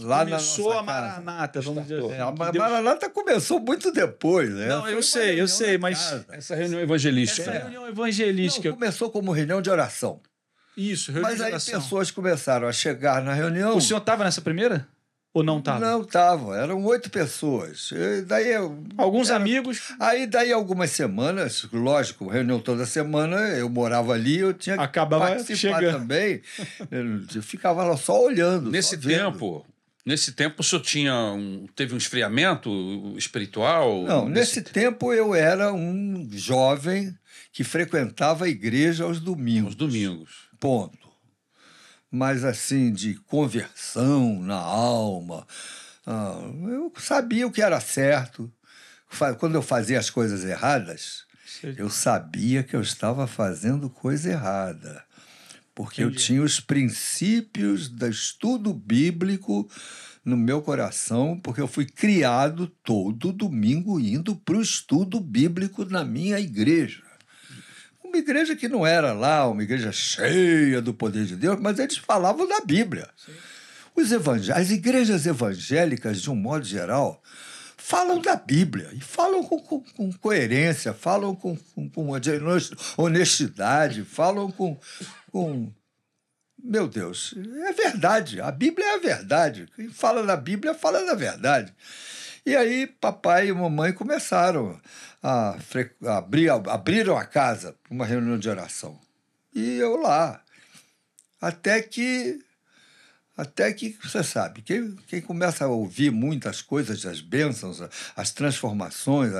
Lá 0.00 0.24
começou 0.24 0.72
a. 0.72 0.82
Maranata, 0.82 1.60
vamos 1.60 1.82
dizer 1.82 1.98
assim. 2.00 2.12
É, 2.12 2.20
a 2.20 2.30
Maranata 2.32 3.10
começou 3.10 3.58
muito 3.60 3.90
depois, 3.92 4.50
né? 4.50 4.66
Não, 4.68 4.88
eu 4.88 5.02
sei, 5.02 5.40
eu 5.40 5.48
sei, 5.48 5.78
mas 5.78 5.98
casa. 5.98 6.26
Essa 6.30 6.54
reunião 6.54 6.80
evangelística. 6.80 7.42
essa 7.42 7.50
né? 7.52 7.58
reunião 7.58 7.82
Não, 7.82 7.88
evangelística. 7.88 8.72
começou 8.72 9.10
como 9.10 9.32
reunião 9.32 9.60
de 9.62 9.68
oração. 9.70 10.20
Isso, 10.76 11.10
reunião 11.12 11.28
Mas 11.30 11.38
de 11.38 11.44
aí 11.44 11.50
oração. 11.50 11.80
pessoas 11.80 12.10
começaram 12.10 12.66
a 12.68 12.72
chegar 12.72 13.20
na 13.22 13.34
reunião. 13.34 13.76
O 13.76 13.80
senhor 13.80 13.98
estava 13.98 14.24
nessa 14.24 14.40
primeira? 14.40 14.88
Ou 15.34 15.42
não 15.42 15.60
estava? 15.60 15.80
Não 15.80 16.02
estava, 16.02 16.58
eram 16.58 16.84
oito 16.84 17.08
pessoas. 17.10 17.90
E 17.92 18.20
daí 18.22 18.52
Alguns 18.98 19.28
era- 19.30 19.38
amigos. 19.38 19.94
Aí 19.98 20.26
daí 20.26 20.52
algumas 20.52 20.90
semanas, 20.90 21.66
lógico, 21.72 22.28
reunião 22.28 22.60
toda 22.60 22.84
semana, 22.84 23.36
eu 23.56 23.68
morava 23.70 24.12
ali, 24.12 24.38
eu 24.38 24.52
tinha 24.52 24.76
que 24.76 24.82
Acabava 24.82 25.28
participar 25.28 25.78
chegando. 25.80 26.00
também. 26.00 26.42
Eu, 27.34 27.42
ficava 27.42 27.82
lá 27.82 27.96
só 27.96 28.22
olhando. 28.22 28.70
Nesse 28.70 29.00
só 29.00 29.08
tempo, 29.08 29.64
nesse 30.04 30.32
tempo 30.32 30.60
o 30.60 30.62
senhor 30.64 30.82
tinha 30.82 31.14
um, 31.14 31.66
teve 31.74 31.94
um 31.94 31.98
esfriamento 31.98 33.14
espiritual? 33.16 34.02
Não, 34.04 34.28
nesse 34.28 34.60
tempo 34.60 35.14
eu 35.14 35.34
era 35.34 35.72
um 35.72 36.28
jovem 36.30 37.14
que 37.54 37.64
frequentava 37.64 38.44
a 38.44 38.48
igreja 38.48 39.04
aos 39.04 39.18
domingos. 39.18 39.68
Aos 39.68 39.74
domingos. 39.76 40.30
Ponto. 40.60 41.01
Mas 42.14 42.44
assim, 42.44 42.92
de 42.92 43.14
conversão 43.14 44.38
na 44.38 44.56
alma. 44.58 45.46
ah, 46.06 46.42
eu 46.68 46.92
sabia 46.98 47.46
o 47.46 47.50
que 47.50 47.62
era 47.62 47.80
certo. 47.80 48.52
Quando 49.38 49.54
eu 49.54 49.62
fazia 49.62 49.98
as 49.98 50.10
coisas 50.10 50.44
erradas, 50.44 51.24
eu 51.78 51.88
sabia 51.88 52.62
que 52.62 52.76
eu 52.76 52.82
estava 52.82 53.26
fazendo 53.26 53.88
coisa 53.88 54.30
errada. 54.30 55.02
Porque 55.74 56.02
eu 56.02 56.08
Entendi. 56.08 56.24
tinha 56.24 56.42
os 56.42 56.60
princípios 56.60 57.88
do 57.88 58.06
estudo 58.06 58.74
bíblico 58.74 59.66
no 60.22 60.36
meu 60.36 60.60
coração, 60.60 61.40
porque 61.42 61.62
eu 61.62 61.68
fui 61.68 61.86
criado 61.86 62.66
todo 62.84 63.32
domingo 63.32 63.98
indo 63.98 64.36
para 64.36 64.56
o 64.56 64.62
estudo 64.62 65.18
bíblico 65.18 65.84
na 65.86 66.04
minha 66.04 66.38
igreja. 66.38 67.02
Uma 68.12 68.18
igreja 68.18 68.54
que 68.54 68.68
não 68.68 68.86
era 68.86 69.14
lá 69.14 69.48
uma 69.48 69.62
igreja 69.62 69.90
cheia 69.90 70.82
do 70.82 70.92
poder 70.92 71.24
de 71.24 71.34
Deus, 71.34 71.58
mas 71.58 71.78
eles 71.78 71.96
falavam 71.96 72.46
da 72.46 72.60
Bíblia. 72.60 73.08
Os 73.96 74.12
evangé- 74.12 74.52
as 74.52 74.70
igrejas 74.70 75.24
evangélicas, 75.24 76.20
de 76.20 76.30
um 76.30 76.34
modo 76.34 76.62
geral, 76.64 77.22
falam 77.78 78.20
da 78.20 78.36
Bíblia 78.36 78.90
e 78.92 79.00
falam 79.00 79.42
com, 79.42 79.58
com- 79.60 79.80
com 79.80 80.12
coerência, 80.12 80.92
falam 80.92 81.34
com, 81.34 81.56
com, 81.56 81.88
com 81.88 82.10
honestidade, 82.98 84.04
falam 84.04 84.50
com, 84.50 84.78
com. 85.30 85.72
Meu 86.62 86.86
Deus, 86.86 87.34
é 87.66 87.72
verdade. 87.72 88.40
A 88.42 88.50
Bíblia 88.52 88.86
é 88.86 88.94
a 88.94 88.98
verdade. 88.98 89.66
Quem 89.74 89.88
fala 89.88 90.22
da 90.22 90.36
Bíblia 90.36 90.74
fala 90.74 91.04
da 91.04 91.14
verdade. 91.14 91.74
E 92.44 92.56
aí, 92.56 92.86
papai 92.86 93.48
e 93.48 93.52
mamãe 93.52 93.92
começaram 93.92 94.80
a, 95.22 95.56
abrir, 96.06 96.50
abriram 96.50 97.16
a 97.16 97.24
casa 97.24 97.76
para 97.82 97.94
uma 97.94 98.04
reunião 98.04 98.36
de 98.36 98.48
oração. 98.48 98.98
E 99.54 99.76
eu 99.76 99.96
lá. 99.96 100.42
Até 101.40 101.80
que. 101.82 102.38
Até 103.36 103.72
que, 103.72 103.96
você 104.02 104.22
sabe, 104.22 104.60
quem, 104.60 104.94
quem 105.06 105.20
começa 105.20 105.64
a 105.64 105.68
ouvir 105.68 106.10
muitas 106.10 106.60
coisas 106.60 107.00
das 107.00 107.22
bênçãos, 107.22 107.80
as 108.14 108.30
transformações, 108.30 109.32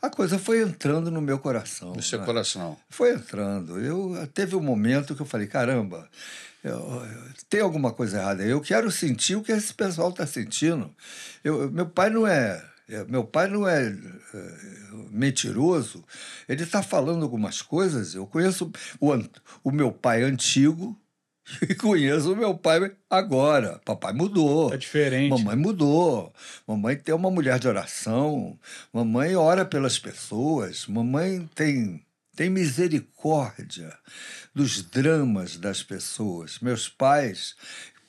a, 0.00 0.08
coisa 0.08 0.38
foi 0.38 0.62
entrando 0.62 1.10
no 1.10 1.20
meu 1.20 1.38
coração. 1.38 1.92
No 1.92 2.02
seu 2.02 2.20
né? 2.20 2.24
coração. 2.24 2.76
Foi 2.88 3.12
entrando. 3.12 3.80
Eu 3.80 4.28
teve 4.32 4.54
um 4.54 4.62
momento 4.62 5.16
que 5.16 5.22
eu 5.22 5.26
falei, 5.26 5.48
caramba, 5.48 6.08
eu- 6.62 6.72
eu- 6.72 7.24
tem 7.48 7.60
alguma 7.60 7.92
coisa 7.92 8.18
errada. 8.18 8.42
aí. 8.44 8.50
Eu 8.50 8.60
quero 8.60 8.90
sentir 8.90 9.34
o 9.34 9.42
que 9.42 9.50
esse 9.50 9.74
pessoal 9.74 10.10
está 10.10 10.26
sentindo. 10.26 10.94
Eu, 11.42 11.70
meu 11.72 11.86
pai 11.86 12.08
não 12.10 12.26
é, 12.26 12.64
é, 12.88 13.04
meu 13.04 13.24
pai 13.24 13.48
não 13.48 13.66
é, 13.66 13.86
é, 13.88 14.56
mentiroso. 15.10 16.04
Ele 16.48 16.62
está 16.62 16.82
falando 16.82 17.22
algumas 17.22 17.62
coisas. 17.62 18.14
Eu 18.14 18.26
conheço 18.26 18.70
o, 19.00 19.10
o 19.64 19.70
meu 19.72 19.90
pai 19.90 20.22
antigo 20.22 20.99
e 21.62 21.74
conheço 21.74 22.32
o 22.32 22.36
meu 22.36 22.54
pai 22.54 22.92
agora. 23.08 23.80
Papai 23.84 24.12
mudou. 24.12 24.72
É 24.72 24.76
diferente. 24.76 25.30
Mamãe 25.30 25.56
mudou. 25.56 26.32
Mamãe 26.66 26.96
tem 26.96 27.14
uma 27.14 27.30
mulher 27.30 27.58
de 27.58 27.68
oração. 27.68 28.58
Mamãe 28.92 29.34
ora 29.36 29.64
pelas 29.64 29.98
pessoas. 29.98 30.86
Mamãe 30.86 31.48
tem, 31.54 32.02
tem 32.36 32.50
misericórdia 32.50 33.92
dos 34.54 34.82
dramas 34.82 35.56
das 35.56 35.82
pessoas. 35.82 36.58
Meus 36.60 36.88
pais, 36.88 37.54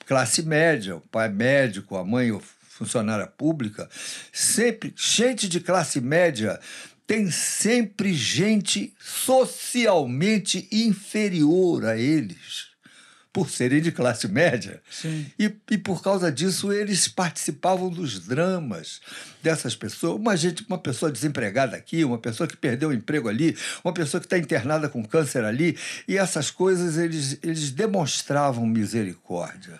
classe 0.05 0.43
média, 0.43 0.95
o 0.95 1.01
pai 1.01 1.29
médico, 1.29 1.95
a 1.95 2.03
mãe 2.03 2.31
funcionária 2.59 3.27
pública, 3.27 3.87
sempre, 4.33 4.93
gente 4.95 5.47
de 5.47 5.59
classe 5.59 6.01
média 6.01 6.59
tem 7.05 7.29
sempre 7.29 8.13
gente 8.13 8.93
socialmente 8.97 10.67
inferior 10.71 11.85
a 11.85 11.97
eles 11.97 12.70
por 13.33 13.49
serem 13.49 13.81
de 13.81 13.91
classe 13.91 14.27
média. 14.27 14.81
E, 15.39 15.51
e 15.71 15.77
por 15.77 16.03
causa 16.03 16.31
disso, 16.31 16.71
eles 16.73 17.07
participavam 17.07 17.89
dos 17.89 18.19
dramas 18.19 18.99
dessas 19.41 19.75
pessoas. 19.75 20.19
Uma, 20.19 20.35
gente, 20.35 20.65
uma 20.67 20.77
pessoa 20.77 21.11
desempregada 21.11 21.77
aqui, 21.77 22.03
uma 22.03 22.17
pessoa 22.17 22.47
que 22.47 22.57
perdeu 22.57 22.89
o 22.89 22.93
emprego 22.93 23.29
ali, 23.29 23.57
uma 23.85 23.93
pessoa 23.93 24.19
que 24.19 24.25
está 24.27 24.37
internada 24.37 24.89
com 24.89 25.03
câncer 25.05 25.45
ali. 25.45 25.77
E 26.07 26.17
essas 26.17 26.51
coisas 26.51 26.97
eles, 26.97 27.39
eles 27.41 27.71
demonstravam 27.71 28.65
misericórdia. 28.65 29.79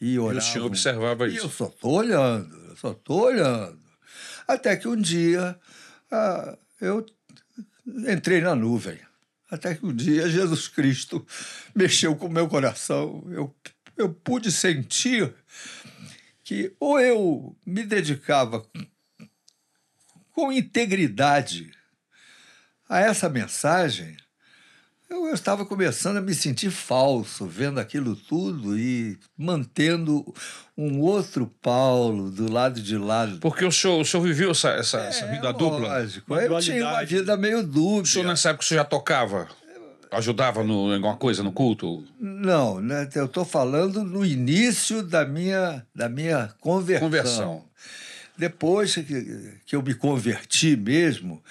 E, 0.00 0.14
E 0.14 0.18
oravam. 0.18 0.38
o 0.38 0.52
senhor 0.52 0.66
observava 0.66 1.26
E 1.26 1.36
eu 1.36 1.46
isso. 1.46 1.48
só 1.56 1.66
estou 1.68 1.92
olhando, 1.92 2.54
eu 2.68 2.76
só 2.76 2.90
estou 2.92 3.22
olhando. 3.24 3.78
Até 4.46 4.76
que 4.76 4.86
um 4.86 4.96
dia 5.00 5.56
ah, 6.12 6.54
eu 6.80 7.06
entrei 8.06 8.42
na 8.42 8.54
nuvem. 8.54 8.98
Até 9.54 9.76
que 9.76 9.86
um 9.86 9.94
dia 9.94 10.28
Jesus 10.28 10.66
Cristo 10.66 11.24
mexeu 11.72 12.16
com 12.16 12.26
o 12.26 12.32
meu 12.32 12.48
coração. 12.48 13.24
Eu, 13.30 13.54
eu 13.96 14.12
pude 14.12 14.50
sentir 14.50 15.32
que 16.42 16.74
ou 16.80 16.98
eu 16.98 17.56
me 17.64 17.84
dedicava 17.84 18.66
com 20.32 20.50
integridade 20.50 21.70
a 22.88 22.98
essa 22.98 23.28
mensagem, 23.28 24.16
eu, 25.14 25.28
eu 25.28 25.34
estava 25.34 25.64
começando 25.64 26.16
a 26.16 26.20
me 26.20 26.34
sentir 26.34 26.70
falso, 26.70 27.46
vendo 27.46 27.78
aquilo 27.78 28.16
tudo 28.16 28.78
e 28.78 29.16
mantendo 29.38 30.24
um 30.76 31.00
outro 31.00 31.46
Paulo 31.62 32.30
do 32.30 32.52
lado 32.52 32.80
de 32.80 32.98
lá. 32.98 33.28
Porque 33.40 33.64
o 33.64 33.70
senhor, 33.72 34.00
o 34.00 34.04
senhor 34.04 34.22
viveu 34.22 34.50
essa, 34.50 34.70
essa, 34.70 34.98
essa 35.00 35.26
vida 35.26 35.52
dupla? 35.52 35.86
É, 35.86 36.02
Lógico, 36.02 36.34
eu 36.34 36.60
tinha 36.60 36.76
uma 36.76 36.90
dualidade. 36.90 37.14
vida 37.16 37.36
meio 37.36 37.58
O 37.58 37.62
senhor 37.62 38.02
dúbia. 38.02 38.24
nessa 38.24 38.50
época 38.50 38.64
o 38.64 38.66
senhor 38.66 38.80
já 38.80 38.84
tocava? 38.84 39.48
Ajudava 40.10 40.62
no, 40.62 40.90
em 40.92 40.96
alguma 40.96 41.16
coisa 41.16 41.42
no 41.42 41.50
culto? 41.52 42.04
Não, 42.20 42.80
né, 42.80 43.08
eu 43.14 43.24
estou 43.26 43.44
falando 43.44 44.04
no 44.04 44.24
início 44.24 45.02
da 45.02 45.24
minha, 45.24 45.84
da 45.94 46.08
minha 46.08 46.50
conversão. 46.60 47.06
Conversão. 47.08 47.64
Depois 48.36 48.94
que, 48.94 49.54
que 49.64 49.76
eu 49.76 49.82
me 49.82 49.94
converti 49.94 50.76
mesmo, 50.76 51.42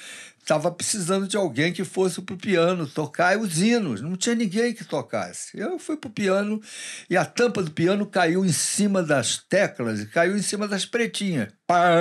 estava 0.44 0.70
precisando 0.70 1.26
de 1.26 1.38
alguém 1.38 1.72
que 1.72 1.86
fosse 1.86 2.22
para 2.22 2.36
o 2.36 2.38
piano 2.38 2.86
tocar 2.86 3.38
os 3.38 3.62
hinos. 3.62 4.02
Não 4.02 4.16
tinha 4.18 4.36
ninguém 4.36 4.74
que 4.74 4.84
tocasse. 4.84 5.58
Eu 5.58 5.80
fui 5.80 5.96
para 5.96 6.10
o 6.10 6.14
piano 6.14 6.62
e 7.10 7.16
a 7.16 7.26
tampa 7.26 7.64
do 7.64 7.72
piano 7.72 8.06
caiu 8.06 8.46
em 8.46 8.52
cima 8.52 9.02
das 9.02 9.38
teclas 9.38 10.02
e 10.02 10.06
caiu 10.06 10.36
em 10.38 10.42
cima 10.42 10.68
das 10.68 10.86
pretinhas. 10.86 11.48
Pá! 11.66 11.96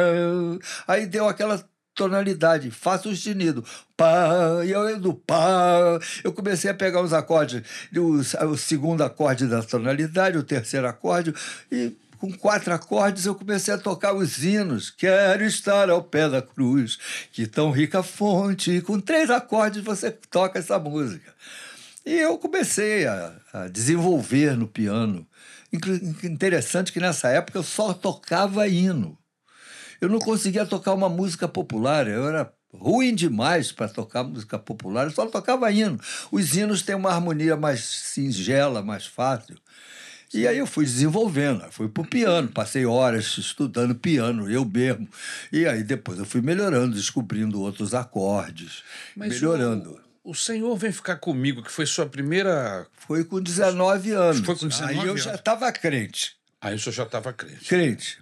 Aí 0.88 1.06
deu 1.06 1.28
aquela 1.28 1.64
tonalidade, 1.94 2.70
faço 2.70 3.08
o 3.08 3.14
sustenido. 3.14 3.64
Pá, 3.96 4.64
e 4.64 4.70
eu 4.70 4.98
do 4.98 5.14
pá, 5.14 6.00
eu 6.24 6.32
comecei 6.32 6.70
a 6.70 6.74
pegar 6.74 7.02
os 7.02 7.12
acordes, 7.12 7.62
o, 7.94 8.46
o 8.46 8.56
segundo 8.56 9.04
acorde 9.04 9.46
da 9.46 9.62
tonalidade, 9.62 10.38
o 10.38 10.42
terceiro 10.42 10.88
acorde, 10.88 11.32
e 11.70 11.96
com 12.22 12.32
quatro 12.32 12.72
acordes 12.72 13.26
eu 13.26 13.34
comecei 13.34 13.74
a 13.74 13.78
tocar 13.78 14.14
os 14.14 14.44
hinos. 14.44 14.90
Quero 14.90 15.44
estar 15.44 15.90
ao 15.90 16.04
pé 16.04 16.28
da 16.28 16.40
cruz, 16.40 16.96
que 17.32 17.48
tão 17.48 17.72
rica 17.72 18.00
fonte. 18.00 18.80
Com 18.82 19.00
três 19.00 19.28
acordes 19.28 19.82
você 19.82 20.12
toca 20.12 20.60
essa 20.60 20.78
música. 20.78 21.34
E 22.06 22.12
eu 22.12 22.38
comecei 22.38 23.08
a, 23.08 23.32
a 23.52 23.66
desenvolver 23.66 24.56
no 24.56 24.68
piano. 24.68 25.26
Interessante 26.22 26.92
que 26.92 27.00
nessa 27.00 27.28
época 27.28 27.58
eu 27.58 27.64
só 27.64 27.92
tocava 27.92 28.68
hino. 28.68 29.18
Eu 30.00 30.08
não 30.08 30.20
conseguia 30.20 30.64
tocar 30.64 30.92
uma 30.92 31.08
música 31.08 31.48
popular, 31.48 32.06
eu 32.06 32.28
era 32.28 32.52
ruim 32.72 33.16
demais 33.16 33.72
para 33.72 33.88
tocar 33.88 34.22
música 34.22 34.60
popular, 34.60 35.06
eu 35.06 35.10
só 35.10 35.26
tocava 35.26 35.72
hino. 35.72 35.98
Os 36.30 36.54
hinos 36.54 36.82
têm 36.82 36.94
uma 36.94 37.10
harmonia 37.10 37.56
mais 37.56 37.80
singela, 37.80 38.80
mais 38.80 39.06
fácil. 39.06 39.56
E 40.34 40.48
aí 40.48 40.56
eu 40.56 40.66
fui 40.66 40.84
desenvolvendo, 40.84 41.70
fui 41.70 41.88
pro 41.88 42.04
piano, 42.04 42.48
passei 42.48 42.86
horas 42.86 43.36
estudando 43.36 43.94
piano, 43.94 44.50
eu 44.50 44.64
mesmo. 44.64 45.06
E 45.52 45.66
aí 45.66 45.82
depois 45.82 46.18
eu 46.18 46.24
fui 46.24 46.40
melhorando, 46.40 46.94
descobrindo 46.94 47.60
outros 47.60 47.92
acordes, 47.94 48.82
melhorando. 49.14 50.00
O, 50.24 50.30
o 50.30 50.34
senhor 50.34 50.74
vem 50.76 50.90
ficar 50.90 51.16
comigo, 51.16 51.62
que 51.62 51.70
foi 51.70 51.84
sua 51.84 52.06
primeira. 52.06 52.86
Foi 52.94 53.24
com 53.24 53.40
19 53.40 54.12
anos. 54.12 54.40
Foi 54.40 54.56
com 54.56 54.68
19 54.68 54.92
aí 54.92 55.06
eu 55.06 55.12
anos. 55.12 55.22
já 55.22 55.34
estava 55.34 55.70
crente. 55.70 56.34
Aí 56.60 56.74
o 56.74 56.78
senhor 56.78 56.94
já 56.94 57.02
estava 57.02 57.32
crente. 57.32 57.68
crente. 57.68 58.18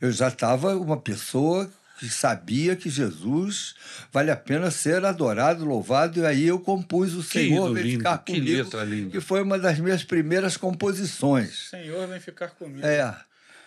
Eu 0.00 0.12
já 0.12 0.28
estava 0.28 0.76
uma 0.76 0.96
pessoa 1.00 1.68
que 1.98 2.08
sabia 2.08 2.76
que 2.76 2.88
Jesus 2.88 3.74
vale 4.12 4.30
a 4.30 4.36
pena 4.36 4.70
ser 4.70 5.04
adorado, 5.04 5.64
louvado, 5.64 6.20
e 6.20 6.26
aí 6.26 6.46
eu 6.46 6.60
compus 6.60 7.14
o 7.14 7.22
Que 7.22 7.40
Senhor 7.40 7.74
Vem 7.74 7.82
lindo, 7.82 7.98
Ficar 7.98 8.18
que 8.18 8.34
Comigo, 8.34 8.56
letra 8.62 8.84
linda. 8.84 9.10
que 9.10 9.20
foi 9.20 9.42
uma 9.42 9.58
das 9.58 9.78
minhas 9.78 10.04
primeiras 10.04 10.56
composições. 10.56 11.68
Senhor, 11.70 12.06
vem 12.06 12.20
ficar 12.20 12.48
comigo. 12.50 12.86
É, 12.86 13.14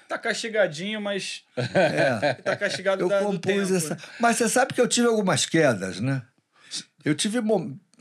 Tá 0.08 0.18
castigadinho, 0.18 1.00
mas 1.00 1.44
é. 1.56 2.34
tá 2.44 2.56
castigado 2.58 3.02
Eu 3.04 3.08
da, 3.08 3.20
do 3.20 3.26
compus 3.28 3.42
tempo. 3.70 3.74
essa. 3.76 3.98
Mas 4.20 4.36
você 4.36 4.50
sabe 4.50 4.74
que 4.74 4.82
eu 4.82 4.88
tive 4.88 5.08
algumas 5.08 5.46
quedas, 5.46 6.02
né? 6.02 6.22
Eu 7.06 7.16
tive 7.16 7.40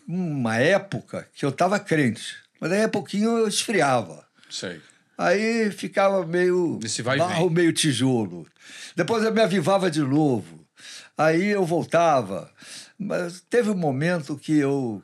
uma 0.09 0.57
época 0.59 1.29
que 1.33 1.45
eu 1.45 1.51
estava 1.51 1.79
crente, 1.79 2.35
mas 2.61 2.71
daí 2.71 2.83
a 2.83 2.89
pouquinho 2.89 3.39
eu 3.39 3.47
esfriava. 3.49 4.27
Sei. 4.51 4.81
Aí 5.21 5.71
ficava 5.71 6.25
meio 6.25 6.81
Esse 6.83 7.03
vai 7.03 7.19
barro, 7.19 7.49
vem. 7.49 7.57
meio 7.57 7.75
tijolo. 7.75 8.47
Depois 8.97 9.23
eu 9.23 9.31
me 9.31 9.43
avivava 9.43 9.91
de 9.91 10.01
novo. 10.01 10.67
Aí 11.17 11.49
eu 11.49 11.63
voltava. 11.63 12.51
Mas 12.99 13.43
teve 13.43 13.69
um 13.69 13.77
momento 13.77 14.39
que 14.39 14.57
eu 14.57 15.03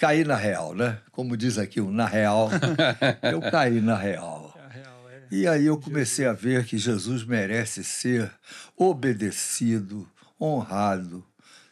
caí 0.00 0.24
na 0.24 0.34
real, 0.34 0.74
né? 0.74 0.98
Como 1.12 1.36
diz 1.36 1.58
aqui, 1.58 1.80
o 1.80 1.92
na 1.92 2.06
real. 2.06 2.50
eu 3.22 3.40
caí 3.40 3.80
na 3.80 3.96
real. 3.96 4.52
É 4.74 4.78
é. 4.78 5.22
E 5.30 5.46
aí 5.46 5.66
eu 5.66 5.78
comecei 5.78 6.26
a 6.26 6.32
ver 6.32 6.64
que 6.64 6.76
Jesus 6.76 7.22
merece 7.24 7.84
ser 7.84 8.32
obedecido, 8.76 10.10
honrado, 10.40 11.24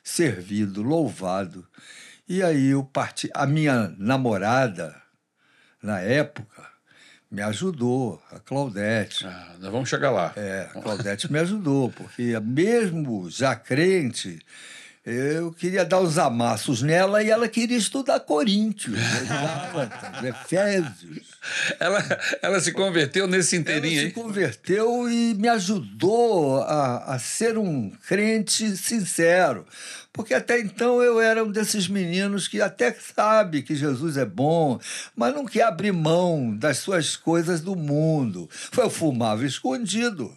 servido, 0.04 0.80
louvado. 0.80 1.66
E 2.28 2.40
aí 2.40 2.68
eu 2.68 2.84
parti. 2.84 3.28
A 3.34 3.46
minha 3.48 3.92
namorada, 3.98 4.94
na 5.82 5.98
época, 5.98 6.69
me 7.30 7.42
ajudou, 7.42 8.20
a 8.32 8.40
Claudete. 8.40 9.24
Ah, 9.26 9.54
nós 9.60 9.70
vamos 9.70 9.88
chegar 9.88 10.10
lá. 10.10 10.32
É, 10.36 10.68
a 10.74 10.80
Claudete 10.80 11.30
me 11.30 11.38
ajudou, 11.38 11.90
porque 11.90 12.38
mesmo 12.40 13.30
já 13.30 13.54
crente, 13.54 14.40
eu 15.04 15.50
queria 15.52 15.82
dar 15.84 15.98
os 16.00 16.18
amassos 16.18 16.82
nela 16.82 17.22
e 17.22 17.30
ela 17.30 17.48
queria 17.48 17.76
estudar 17.78 18.20
Coríntios, 18.20 18.98
Gálatas, 19.26 20.24
Efésios. 20.24 21.28
Ela, 21.78 22.20
ela 22.42 22.60
se 22.60 22.70
converteu 22.72 23.26
nesse 23.26 23.56
Ela 23.56 23.62
inteirinho 23.62 24.00
se 24.00 24.06
aí. 24.06 24.12
converteu 24.12 25.10
e 25.10 25.34
me 25.34 25.48
ajudou 25.48 26.62
a, 26.62 27.14
a 27.14 27.18
ser 27.18 27.56
um 27.56 27.90
crente 28.06 28.76
sincero. 28.76 29.66
Porque 30.12 30.34
até 30.34 30.60
então 30.60 31.02
eu 31.02 31.18
era 31.20 31.42
um 31.42 31.50
desses 31.50 31.88
meninos 31.88 32.46
que 32.46 32.60
até 32.60 32.92
sabe 32.92 33.62
que 33.62 33.74
Jesus 33.74 34.18
é 34.18 34.26
bom, 34.26 34.78
mas 35.16 35.34
não 35.34 35.46
quer 35.46 35.62
abrir 35.62 35.92
mão 35.92 36.54
das 36.54 36.78
suas 36.78 37.16
coisas 37.16 37.60
do 37.60 37.74
mundo. 37.74 38.50
Eu 38.76 38.90
fumava 38.90 39.46
escondido. 39.46 40.36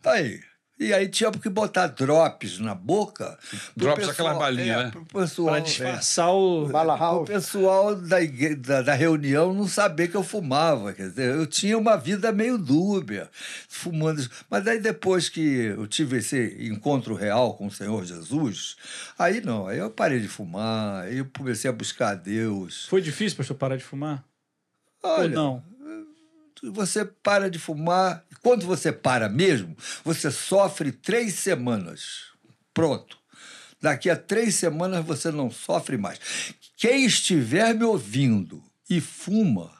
Tá 0.00 0.12
aí. 0.12 0.40
E 0.76 0.92
aí 0.92 1.08
tinha 1.08 1.30
que 1.30 1.48
botar 1.48 1.86
drops 1.86 2.58
na 2.58 2.74
boca. 2.74 3.38
Drops, 3.76 4.08
aquela 4.08 4.34
balinha, 4.34 4.72
é, 4.74 4.84
né? 4.86 4.92
pessoal, 5.12 5.48
Pra 5.50 5.58
é, 5.58 5.60
disfarçar 5.60 6.34
o. 6.34 6.66
Bala 6.68 7.12
o 7.12 7.24
pessoal 7.24 7.94
da, 7.94 8.20
igre- 8.20 8.56
da, 8.56 8.82
da 8.82 8.92
reunião 8.92 9.54
não 9.54 9.68
saber 9.68 10.08
que 10.08 10.16
eu 10.16 10.24
fumava. 10.24 10.92
Quer 10.92 11.10
dizer, 11.10 11.32
eu 11.32 11.46
tinha 11.46 11.78
uma 11.78 11.96
vida 11.96 12.32
meio 12.32 12.58
dúbia, 12.58 13.30
fumando. 13.68 14.28
Mas 14.50 14.66
aí 14.66 14.80
depois 14.80 15.28
que 15.28 15.40
eu 15.40 15.86
tive 15.86 16.16
esse 16.18 16.56
encontro 16.68 17.14
real 17.14 17.54
com 17.54 17.68
o 17.68 17.70
Senhor 17.70 18.04
Jesus, 18.04 18.74
aí 19.16 19.40
não, 19.40 19.68
aí 19.68 19.78
eu 19.78 19.90
parei 19.90 20.18
de 20.18 20.28
fumar, 20.28 21.04
aí 21.04 21.18
eu 21.18 21.30
comecei 21.38 21.70
a 21.70 21.72
buscar 21.72 22.10
a 22.10 22.14
Deus. 22.16 22.86
Foi 22.88 23.00
difícil, 23.00 23.36
pastor, 23.38 23.56
parar 23.56 23.76
de 23.76 23.84
fumar? 23.84 24.24
Ou 25.04 25.10
Olha, 25.20 25.28
não? 25.28 25.62
você 26.72 27.04
para 27.04 27.50
de 27.50 27.58
fumar. 27.58 28.24
Quando 28.44 28.66
você 28.66 28.92
para 28.92 29.26
mesmo, 29.26 29.74
você 30.04 30.30
sofre 30.30 30.92
três 30.92 31.32
semanas. 31.32 32.26
Pronto. 32.74 33.16
Daqui 33.80 34.10
a 34.10 34.16
três 34.16 34.54
semanas 34.56 35.02
você 35.02 35.30
não 35.30 35.50
sofre 35.50 35.96
mais. 35.96 36.20
Quem 36.76 37.06
estiver 37.06 37.74
me 37.74 37.84
ouvindo 37.84 38.62
e 38.88 39.00
fuma, 39.00 39.72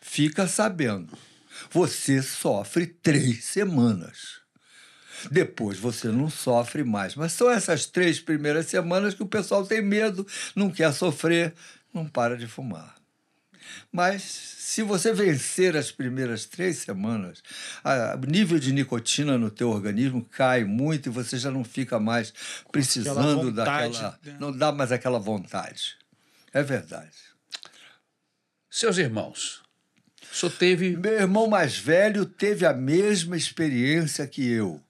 fica 0.00 0.46
sabendo. 0.46 1.18
Você 1.72 2.22
sofre 2.22 2.86
três 2.86 3.44
semanas. 3.44 4.40
Depois 5.28 5.76
você 5.76 6.06
não 6.06 6.30
sofre 6.30 6.84
mais. 6.84 7.16
Mas 7.16 7.32
são 7.32 7.50
essas 7.50 7.86
três 7.86 8.20
primeiras 8.20 8.66
semanas 8.66 9.14
que 9.14 9.22
o 9.24 9.26
pessoal 9.26 9.66
tem 9.66 9.82
medo, 9.82 10.24
não 10.54 10.70
quer 10.70 10.92
sofrer, 10.92 11.52
não 11.92 12.06
para 12.06 12.36
de 12.36 12.46
fumar. 12.46 12.94
Mas 13.92 14.22
se 14.22 14.82
você 14.82 15.12
vencer 15.12 15.76
as 15.76 15.90
primeiras 15.90 16.44
três 16.44 16.78
semanas, 16.78 17.42
a- 17.84 18.18
o 18.20 18.26
nível 18.26 18.58
de 18.58 18.72
nicotina 18.72 19.36
no 19.38 19.50
teu 19.50 19.70
organismo 19.70 20.24
cai 20.24 20.64
muito 20.64 21.08
e 21.08 21.12
você 21.12 21.38
já 21.38 21.50
não 21.50 21.64
fica 21.64 21.98
mais 21.98 22.32
precisando 22.70 23.44
vontade, 23.50 23.92
daquela. 23.92 24.18
né? 24.24 24.36
Não 24.40 24.52
dá 24.56 24.72
mais 24.72 24.92
aquela 24.92 25.18
vontade. 25.18 25.96
É 26.52 26.62
verdade. 26.62 27.10
Seus 28.70 28.98
irmãos, 28.98 29.62
senhor 30.32 30.52
teve. 30.52 30.96
Meu 30.96 31.12
irmão 31.14 31.46
mais 31.48 31.78
velho 31.78 32.26
teve 32.26 32.66
a 32.66 32.74
mesma 32.74 33.36
experiência 33.36 34.26
que 34.26 34.46
eu. 34.46 34.82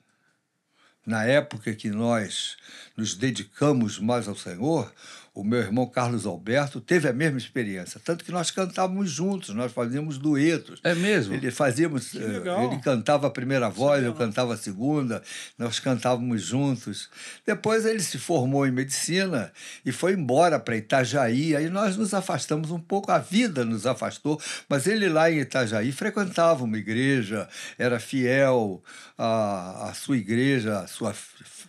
Na 1.05 1.25
época 1.25 1.73
que 1.73 1.89
nós 1.89 2.57
nos 2.97 3.15
dedicamos 3.15 4.01
mais 4.01 4.27
ao 4.27 4.35
Senhor, 4.35 4.93
o 5.37 5.45
meu 5.45 5.59
irmão 5.61 5.87
Carlos 5.87 6.25
Alberto 6.25 6.81
teve 6.81 7.07
a 7.07 7.13
mesma 7.13 7.37
experiência. 7.37 8.01
Tanto 8.03 8.25
que 8.25 8.33
nós 8.33 8.51
cantávamos 8.51 9.11
juntos, 9.11 9.55
nós 9.55 9.71
fazíamos 9.71 10.17
duetos. 10.17 10.81
É 10.83 10.95
mesmo? 10.95 11.35
Ele 11.35 11.51
fazíamos. 11.51 12.15
eh. 12.15 12.65
Ele 12.65 12.81
cantava 12.81 13.27
a 13.27 13.31
primeira 13.31 13.69
voz, 13.69 14.03
eu 14.03 14.15
cantava 14.15 14.55
a 14.55 14.57
segunda, 14.57 15.23
nós 15.59 15.79
cantávamos 15.79 16.41
juntos. 16.41 17.11
Depois 17.45 17.85
ele 17.85 18.01
se 18.01 18.17
formou 18.17 18.67
em 18.67 18.71
medicina 18.71 19.53
e 19.85 19.93
foi 19.93 20.15
embora 20.15 20.59
para 20.59 20.75
Itajaí. 20.75 21.55
Aí 21.55 21.69
nós 21.69 21.99
nos 21.99 22.15
afastamos 22.15 22.71
um 22.71 22.81
pouco, 22.81 23.13
a 23.13 23.19
vida 23.19 23.63
nos 23.63 23.87
afastou, 23.87 24.41
mas 24.71 24.87
ele 24.87 25.07
lá 25.07 25.31
em 25.31 25.41
Itajaí 25.41 25.93
frequentava 25.93 26.65
uma 26.65 26.79
igreja, 26.79 27.47
era 27.79 28.01
fiel 28.01 28.83
à, 29.19 29.91
à 29.91 29.93
sua 29.93 30.17
igreja, 30.17 30.79
a 30.79 30.87
sua 30.87 31.15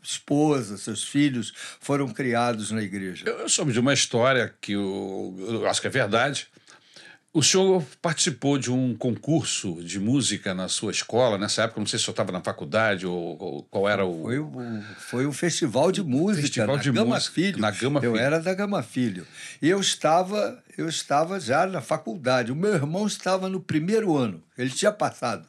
esposa, 0.07 0.77
seus 0.77 1.03
filhos 1.03 1.53
foram 1.79 2.07
criados 2.09 2.71
na 2.71 2.81
igreja. 2.81 3.23
Eu, 3.27 3.39
eu 3.39 3.49
soube 3.49 3.71
de 3.73 3.79
uma 3.79 3.93
história 3.93 4.53
que 4.61 4.73
eu, 4.73 5.35
eu 5.37 5.67
acho 5.67 5.81
que 5.81 5.87
é 5.87 5.89
verdade. 5.89 6.47
O 7.33 7.43
senhor 7.43 7.83
participou 8.01 8.57
de 8.57 8.71
um 8.71 8.95
concurso 8.95 9.83
de 9.83 9.99
música 9.99 10.55
na 10.55 10.67
sua 10.67 10.91
escola, 10.91 11.37
nessa 11.37 11.63
época, 11.63 11.79
não 11.79 11.85
sei 11.85 11.99
se 11.99 12.03
o 12.03 12.05
senhor 12.05 12.13
estava 12.13 12.31
na 12.31 12.41
faculdade 12.41 13.05
ou, 13.05 13.37
ou 13.39 13.63
qual 13.63 13.87
era 13.87 14.03
o. 14.05 14.23
Foi, 14.23 14.39
o, 14.39 14.81
foi 14.97 15.27
um 15.27 15.31
festival 15.31 15.91
de 15.91 16.01
música 16.01 16.41
Festival 16.41 16.75
na 16.77 16.81
de 16.81 16.91
Gama 16.91 17.15
música, 17.15 17.33
Filho. 17.35 17.59
na 17.59 17.69
Gama 17.69 17.99
eu 18.01 18.13
Filho. 18.13 18.23
era 18.23 18.39
da 18.39 18.53
Gama 18.55 18.81
Filho. 18.81 19.27
E 19.61 19.69
eu 19.69 19.79
estava, 19.79 20.63
eu 20.77 20.89
estava 20.89 21.39
já 21.39 21.67
na 21.67 21.81
faculdade. 21.81 22.51
O 22.51 22.55
meu 22.55 22.73
irmão 22.73 23.05
estava 23.05 23.47
no 23.49 23.59
primeiro 23.59 24.17
ano. 24.17 24.41
Ele 24.57 24.71
tinha 24.71 24.91
passado 24.91 25.47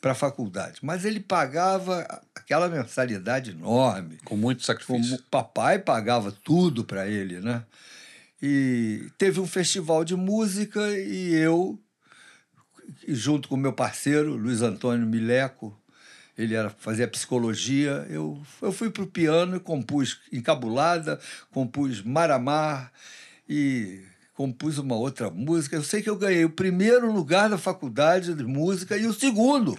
para 0.00 0.12
a 0.12 0.14
faculdade. 0.14 0.78
Mas 0.82 1.04
ele 1.04 1.20
pagava 1.20 2.22
aquela 2.34 2.68
mensalidade 2.68 3.50
enorme. 3.50 4.18
Com 4.24 4.36
muito 4.36 4.64
sacrifício. 4.64 5.02
Como 5.02 5.14
o 5.16 5.22
papai 5.30 5.78
pagava 5.78 6.32
tudo 6.32 6.84
para 6.84 7.06
ele, 7.06 7.40
né? 7.40 7.62
E 8.42 9.10
teve 9.18 9.38
um 9.38 9.46
festival 9.46 10.02
de 10.04 10.16
música 10.16 10.80
e 10.98 11.34
eu, 11.34 11.78
junto 13.06 13.48
com 13.48 13.56
meu 13.56 13.72
parceiro, 13.72 14.34
Luiz 14.34 14.62
Antônio 14.62 15.06
Mileco, 15.06 15.78
ele 16.38 16.54
era, 16.54 16.70
fazia 16.70 17.06
psicologia, 17.06 18.06
eu, 18.08 18.40
eu 18.62 18.72
fui 18.72 18.88
para 18.88 19.02
o 19.02 19.06
piano 19.06 19.56
e 19.56 19.60
compus 19.60 20.20
Encabulada, 20.32 21.20
compus 21.50 22.00
Maramar 22.00 22.90
e 23.46 24.00
compus 24.32 24.78
uma 24.78 24.96
outra 24.96 25.28
música. 25.28 25.76
Eu 25.76 25.82
sei 25.82 26.00
que 26.00 26.08
eu 26.08 26.16
ganhei 26.16 26.46
o 26.46 26.50
primeiro 26.50 27.12
lugar 27.12 27.50
da 27.50 27.58
faculdade 27.58 28.32
de 28.32 28.44
música 28.44 28.96
e 28.96 29.06
o 29.06 29.12
segundo. 29.12 29.78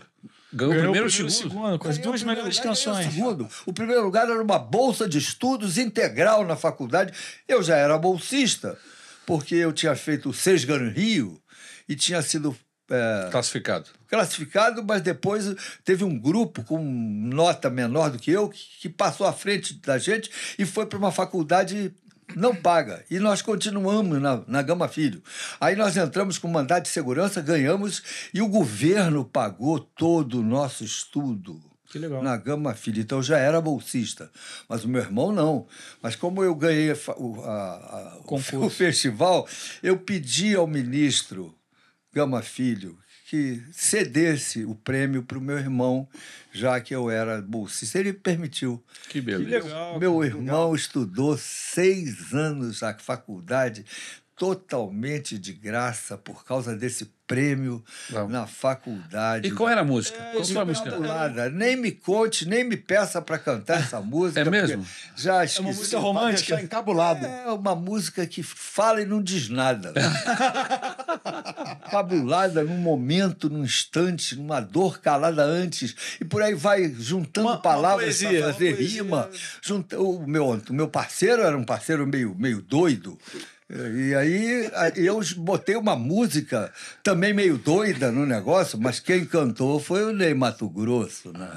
Ganhou 0.53 0.73
o 0.73 0.75
Ganhou 0.75 0.91
primeiro, 0.93 1.07
o 1.07 1.11
primeiro 1.11 1.27
e 1.27 1.31
segundo. 1.31 1.53
segundo, 1.53 1.79
com 1.79 1.87
as 1.87 1.97
Ganhei 1.97 2.07
o 2.07 2.11
duas 2.11 2.23
melhores 2.23 2.59
canções. 2.59 3.07
O, 3.07 3.11
segundo. 3.11 3.49
o 3.65 3.73
primeiro 3.73 4.03
lugar 4.03 4.29
era 4.29 4.41
uma 4.41 4.59
bolsa 4.59 5.07
de 5.07 5.17
estudos 5.17 5.77
integral 5.77 6.45
na 6.45 6.55
faculdade. 6.55 7.13
Eu 7.47 7.63
já 7.63 7.75
era 7.77 7.97
bolsista, 7.97 8.77
porque 9.25 9.55
eu 9.55 9.71
tinha 9.71 9.95
feito 9.95 10.29
o 10.29 10.33
Sesgan 10.33 10.89
Rio 10.89 11.41
e 11.87 11.95
tinha 11.95 12.21
sido 12.21 12.55
é, 12.89 13.29
Classificado. 13.31 13.89
classificado, 14.07 14.83
mas 14.83 15.01
depois 15.01 15.55
teve 15.85 16.03
um 16.03 16.19
grupo 16.19 16.61
com 16.65 16.83
nota 16.83 17.69
menor 17.69 18.09
do 18.11 18.19
que 18.19 18.29
eu 18.29 18.49
que, 18.49 18.59
que 18.81 18.89
passou 18.89 19.25
à 19.25 19.31
frente 19.31 19.75
da 19.75 19.97
gente 19.97 20.29
e 20.59 20.65
foi 20.65 20.85
para 20.85 20.97
uma 20.97 21.11
faculdade 21.11 21.93
não 22.35 22.55
paga. 22.55 23.03
E 23.09 23.19
nós 23.19 23.41
continuamos 23.41 24.21
na, 24.21 24.43
na 24.47 24.61
Gama 24.61 24.87
Filho. 24.87 25.21
Aí 25.59 25.75
nós 25.75 25.95
entramos 25.97 26.37
com 26.37 26.47
mandado 26.47 26.83
de 26.83 26.89
segurança, 26.89 27.41
ganhamos 27.41 28.01
e 28.33 28.41
o 28.41 28.47
governo 28.47 29.25
pagou 29.25 29.79
todo 29.79 30.39
o 30.39 30.43
nosso 30.43 30.83
estudo. 30.83 31.61
Que 31.91 31.99
legal. 31.99 32.23
Na 32.23 32.37
Gama 32.37 32.73
Filho. 32.73 33.01
Então 33.01 33.17
eu 33.19 33.23
já 33.23 33.37
era 33.37 33.59
bolsista. 33.59 34.31
Mas 34.69 34.85
o 34.85 34.87
meu 34.87 35.01
irmão 35.01 35.31
não. 35.33 35.67
Mas 36.01 36.15
como 36.15 36.41
eu 36.41 36.55
ganhei 36.55 36.91
a 36.91 36.95
o, 37.17 37.41
a- 37.43 38.19
o 38.65 38.69
festival, 38.69 39.45
eu 39.83 39.97
pedi 39.97 40.55
ao 40.55 40.65
ministro 40.67 41.53
Gama 42.13 42.41
Filho 42.41 42.97
que 43.31 43.63
cedesse 43.71 44.65
o 44.65 44.75
prêmio 44.75 45.23
para 45.23 45.37
o 45.37 45.41
meu 45.41 45.57
irmão, 45.57 46.05
já 46.51 46.81
que 46.81 46.93
eu 46.93 47.09
era 47.09 47.41
bolsista. 47.41 47.97
Ele 47.97 48.11
permitiu. 48.11 48.83
Que 49.07 49.21
beleza. 49.21 49.67
legal. 49.67 49.97
Meu 49.97 50.21
irmão 50.21 50.75
estudou 50.75 51.37
seis 51.37 52.33
anos 52.33 52.81
na 52.81 52.93
faculdade, 52.93 53.85
totalmente 54.35 55.39
de 55.39 55.53
graça, 55.53 56.17
por 56.17 56.43
causa 56.43 56.75
desse 56.75 57.05
prêmio 57.31 57.83
Uau. 58.11 58.27
na 58.29 58.45
faculdade. 58.45 59.47
E 59.47 59.51
qual 59.51 59.69
era 59.69 59.81
a 59.81 59.83
música? 59.83 60.17
É, 60.21 60.31
qual 60.33 60.45
foi 60.45 60.57
a 60.61 60.65
música? 60.65 60.99
Nada. 60.99 61.49
Nem 61.49 61.75
me 61.75 61.91
conte, 61.91 62.47
nem 62.47 62.63
me 62.63 62.75
peça 62.77 63.21
para 63.21 63.37
cantar 63.39 63.79
essa 63.79 63.99
música. 64.03 64.41
É 64.41 64.49
mesmo? 64.49 64.85
Já 65.15 65.43
esqueci. 65.45 65.61
uma 65.61 65.73
música 65.73 65.99
romântica. 65.99 66.55
Deixar 66.55 66.63
encabulado. 66.63 67.25
É 67.25 67.51
uma 67.51 67.75
música 67.75 68.25
que 68.27 68.43
fala 68.43 69.01
e 69.01 69.05
não 69.05 69.21
diz 69.21 69.49
nada. 69.49 69.93
Fabulada 71.89 72.63
num 72.63 72.77
momento, 72.77 73.49
num 73.49 73.63
instante, 73.63 74.35
numa 74.35 74.59
dor 74.59 74.99
calada 74.99 75.43
antes. 75.43 75.95
E 76.19 76.25
por 76.25 76.41
aí 76.41 76.53
vai 76.53 76.93
juntando 76.97 77.47
Uma- 77.47 77.57
palavras 77.61 78.21
para 78.21 78.53
fazer 78.53 78.73
rima. 78.75 79.29
Junta, 79.61 79.99
o, 79.99 80.25
meu, 80.27 80.47
o 80.49 80.73
meu 80.73 80.87
parceiro 80.87 81.41
era 81.41 81.57
um 81.57 81.63
parceiro 81.63 82.05
meio, 82.07 82.35
meio 82.37 82.61
doido. 82.61 83.17
E 83.73 84.13
aí 84.13 84.69
eu 84.97 85.21
botei 85.37 85.77
uma 85.77 85.95
música 85.95 86.71
também 87.01 87.33
meio 87.33 87.57
doida 87.57 88.11
no 88.11 88.25
negócio, 88.25 88.77
mas 88.77 88.99
quem 88.99 89.23
cantou 89.23 89.79
foi 89.79 90.03
o 90.03 90.11
Ney 90.11 90.33
Mato 90.33 90.67
Grosso, 90.69 91.31
né? 91.31 91.49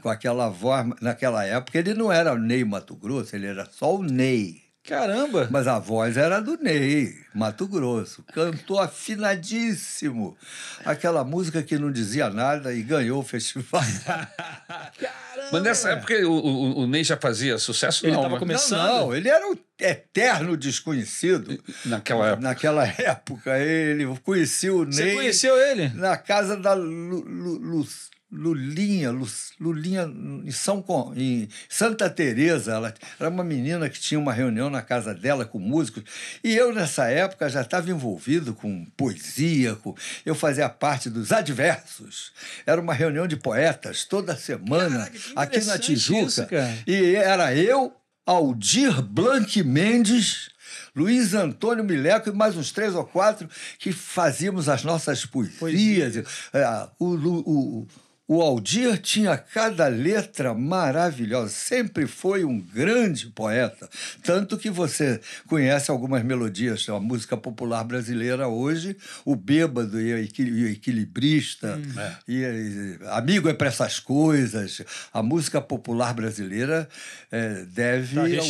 Com 0.00 0.08
aquela 0.08 0.48
voz, 0.48 0.86
naquela 1.02 1.44
época 1.44 1.78
ele 1.78 1.92
não 1.92 2.10
era 2.10 2.34
Ney 2.34 2.64
Mato 2.64 2.96
Grosso, 2.96 3.36
ele 3.36 3.46
era 3.46 3.66
só 3.66 3.94
o 3.94 4.02
Ney. 4.02 4.63
Caramba! 4.86 5.48
Mas 5.50 5.66
a 5.66 5.78
voz 5.78 6.16
era 6.18 6.40
do 6.40 6.58
Ney, 6.58 7.14
Mato 7.34 7.66
Grosso. 7.66 8.22
Cantou 8.34 8.78
afinadíssimo. 8.78 10.36
Aquela 10.84 11.24
música 11.24 11.62
que 11.62 11.78
não 11.78 11.90
dizia 11.90 12.28
nada 12.28 12.72
e 12.74 12.82
ganhou 12.82 13.20
o 13.20 13.24
festival. 13.24 13.80
Mas 15.52 15.62
nessa 15.62 15.90
época 15.90 16.14
o, 16.26 16.32
o, 16.32 16.78
o 16.80 16.86
Ney 16.86 17.02
já 17.04 17.16
fazia 17.16 17.56
sucesso? 17.58 18.04
Ele 18.06 18.12
não, 18.14 18.22
tava 18.22 18.32
mas- 18.32 18.38
começando. 18.40 18.78
Não, 18.88 19.00
não, 19.06 19.14
ele 19.14 19.28
era 19.28 19.46
um 19.50 19.56
eterno 19.78 20.56
desconhecido. 20.56 21.58
Naquela 21.86 22.28
época. 22.28 22.42
Naquela 22.42 22.86
época, 22.86 23.58
ele 23.58 24.04
eu 24.04 24.18
conheci 24.22 24.68
o 24.70 24.84
Você 24.86 25.04
Ney 25.04 25.14
conheceu 25.14 25.56
ele? 25.58 25.88
na 25.94 26.16
casa 26.16 26.56
da 26.56 26.72
Lu- 26.74 27.24
Lu- 27.26 27.58
Lu- 27.58 27.86
Lulinha, 28.34 29.10
Lu- 29.10 29.28
Lulinha 29.60 30.02
em, 30.44 30.50
São, 30.50 30.84
em 31.16 31.48
Santa 31.68 32.10
Teresa. 32.10 32.72
Ela 32.72 32.94
era 33.18 33.28
uma 33.30 33.44
menina 33.44 33.88
que 33.88 34.00
tinha 34.00 34.18
uma 34.18 34.32
reunião 34.32 34.68
na 34.68 34.82
casa 34.82 35.14
dela 35.14 35.44
com 35.44 35.58
músicos. 35.58 36.02
E 36.42 36.54
eu, 36.54 36.74
nessa 36.74 37.08
época, 37.08 37.48
já 37.48 37.62
estava 37.62 37.88
envolvido 37.90 38.52
com 38.54 38.84
poesia. 38.96 39.76
Com, 39.76 39.94
eu 40.26 40.34
fazia 40.34 40.68
parte 40.68 41.08
dos 41.08 41.30
Adversos. 41.32 42.32
Era 42.66 42.80
uma 42.80 42.92
reunião 42.94 43.26
de 43.26 43.36
poetas 43.36 44.04
toda 44.04 44.36
semana 44.36 45.06
Caraca, 45.10 45.18
aqui 45.36 45.64
na 45.64 45.78
Tijuca. 45.78 46.26
isso. 46.26 46.46
E 46.86 47.14
era 47.14 47.54
eu, 47.54 47.92
Aldir 48.26 49.00
Blanc 49.02 49.62
Mendes, 49.62 50.48
Luiz 50.96 51.34
Antônio 51.34 51.84
Mileco 51.84 52.28
e 52.28 52.32
mais 52.32 52.56
uns 52.56 52.72
três 52.72 52.94
ou 52.94 53.04
quatro 53.04 53.48
que 53.78 53.92
fazíamos 53.92 54.68
as 54.68 54.82
nossas 54.84 55.24
poesias. 55.26 56.16
É, 56.52 56.88
o, 56.98 57.06
Lu- 57.14 57.42
o, 57.46 57.86
o 58.26 58.40
Aldir 58.40 58.98
tinha 59.02 59.36
cada 59.36 59.86
letra 59.86 60.54
maravilhosa, 60.54 61.50
sempre 61.50 62.06
foi 62.06 62.42
um 62.44 62.58
grande 62.58 63.26
poeta. 63.26 63.88
Tanto 64.22 64.56
que 64.56 64.70
você 64.70 65.20
conhece 65.46 65.90
algumas 65.90 66.24
melodias 66.24 66.86
da 66.86 66.98
música 66.98 67.36
popular 67.36 67.84
brasileira 67.84 68.48
hoje, 68.48 68.96
o 69.26 69.36
Bêbado 69.36 70.00
e 70.00 70.14
o 70.14 70.18
Equi- 70.18 70.42
e 70.42 70.64
o 70.64 70.68
Equilibrista, 70.68 71.78
e, 72.26 72.38
e 72.40 72.98
Amigo 73.10 73.48
é 73.48 73.52
para 73.52 73.68
essas 73.68 73.98
coisas. 74.00 74.80
A 75.12 75.22
música 75.22 75.60
popular 75.60 76.14
brasileira 76.14 76.88
eh, 77.30 77.64
deve 77.74 78.14
Tá 78.14 78.22
algumas- 78.22 78.44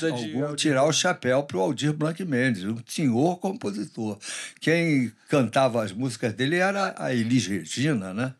de 0.00 0.06
algum- 0.40 0.56
tirar 0.56 0.84
o 0.84 0.92
chapéu 0.92 1.42
para 1.44 1.56
o 1.56 1.60
Aldir 1.60 1.92
Blanc 1.92 2.24
Mendes, 2.24 2.64
um 2.64 2.78
senhor 2.86 3.38
compositor. 3.38 4.18
Quem 4.60 5.12
cantava 5.28 5.84
as 5.84 5.92
músicas 5.92 6.32
dele 6.34 6.56
era 6.56 6.94
a 6.98 7.14
Elis 7.14 7.46
Regina, 7.46 8.12
né? 8.12 8.34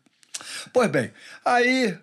Pois 0.73 0.89
bem, 0.89 1.11
aí 1.45 1.97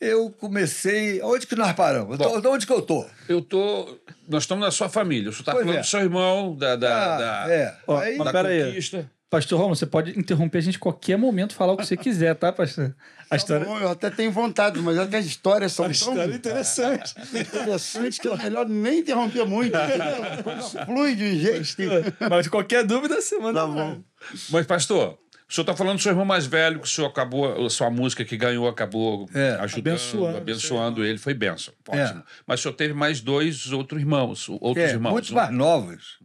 eu 0.00 0.30
comecei. 0.30 1.20
Onde 1.22 1.46
que 1.46 1.56
nós 1.56 1.72
paramos? 1.72 2.16
Bom. 2.16 2.40
De 2.40 2.46
onde 2.48 2.66
que 2.66 2.72
eu 2.72 2.82
tô? 2.82 3.04
Eu 3.28 3.42
tô. 3.42 3.98
Nós 4.28 4.44
estamos 4.44 4.64
na 4.64 4.70
sua 4.70 4.88
família. 4.88 5.30
O 5.30 5.32
senhor 5.32 5.40
está 5.40 5.52
falando 5.52 5.74
é. 5.74 5.80
do 5.80 5.86
seu 5.86 6.00
irmão, 6.00 6.54
da, 6.56 6.76
da, 6.76 7.14
Ah, 7.14 7.18
da, 7.46 7.52
é. 7.52 7.76
Ó, 7.86 7.98
Aí- 7.98 8.16
mas 8.16 8.24
da 8.26 8.32
pera 8.32 8.48
aí. 8.48 8.64
conquista. 8.64 9.10
Pastor 9.30 9.58
Romulo, 9.58 9.76
você 9.76 9.84
pode 9.84 10.18
interromper 10.18 10.56
a 10.56 10.60
gente 10.62 10.76
em 10.76 10.78
qualquer 10.78 11.18
momento, 11.18 11.54
falar 11.54 11.74
o 11.74 11.76
que 11.76 11.84
você 11.84 11.98
quiser, 11.98 12.34
tá, 12.34 12.50
pastor? 12.50 12.94
A 13.30 13.36
história. 13.36 13.66
Bom, 13.66 13.78
eu 13.78 13.90
até 13.90 14.08
tenho 14.08 14.32
vontade, 14.32 14.80
mas 14.80 14.96
é 14.96 15.06
que 15.06 15.16
as 15.16 15.26
histórias 15.26 15.70
são 15.74 15.84
A 15.84 15.88
tão 15.88 15.92
história 15.92 16.32
é 16.32 16.34
interessante. 16.34 17.14
interessantes 17.34 18.18
que 18.18 18.26
é 18.26 18.34
melhor 18.38 18.66
nem 18.66 19.00
interromper 19.00 19.44
muito. 19.44 19.76
entendeu? 19.76 20.24
A 20.80 20.86
Flui 20.86 21.14
de 21.14 21.24
um 21.24 21.38
jeito. 21.38 21.76
Mas 22.30 22.48
qualquer 22.48 22.84
dúvida, 22.84 23.20
você 23.20 23.38
manda. 23.38 23.60
Tá 23.60 23.66
bom. 23.66 24.00
Mas, 24.48 24.64
pastor, 24.66 25.18
O 25.48 25.52
senhor 25.54 25.62
está 25.62 25.74
falando 25.74 25.96
do 25.96 26.02
seu 26.02 26.12
irmão 26.12 26.26
mais 26.26 26.44
velho, 26.46 26.78
que 26.78 26.86
o 26.86 26.90
senhor 26.90 27.06
acabou, 27.08 27.64
a 27.66 27.70
sua 27.70 27.88
música 27.90 28.22
que 28.24 28.36
ganhou 28.36 28.68
acabou 28.68 29.28
É, 29.34 29.52
ajudando, 29.60 29.78
abençoando 29.94 30.36
abençoando, 30.36 31.04
ele, 31.04 31.18
foi 31.18 31.32
benção. 31.32 31.72
Ótimo. 31.88 32.20
É. 32.20 32.22
Mas 32.46 32.60
o 32.60 32.62
senhor 32.64 32.74
teve 32.74 32.92
mais 32.92 33.20
dois 33.22 33.72
outros 33.72 33.98
irmãos, 34.00 34.46
outros 34.48 34.76
É, 34.84 34.90
irmãos. 34.90 35.12
muito 35.12 35.32
um- 35.32 35.36
mais 35.36 35.50
novos. 35.50 36.18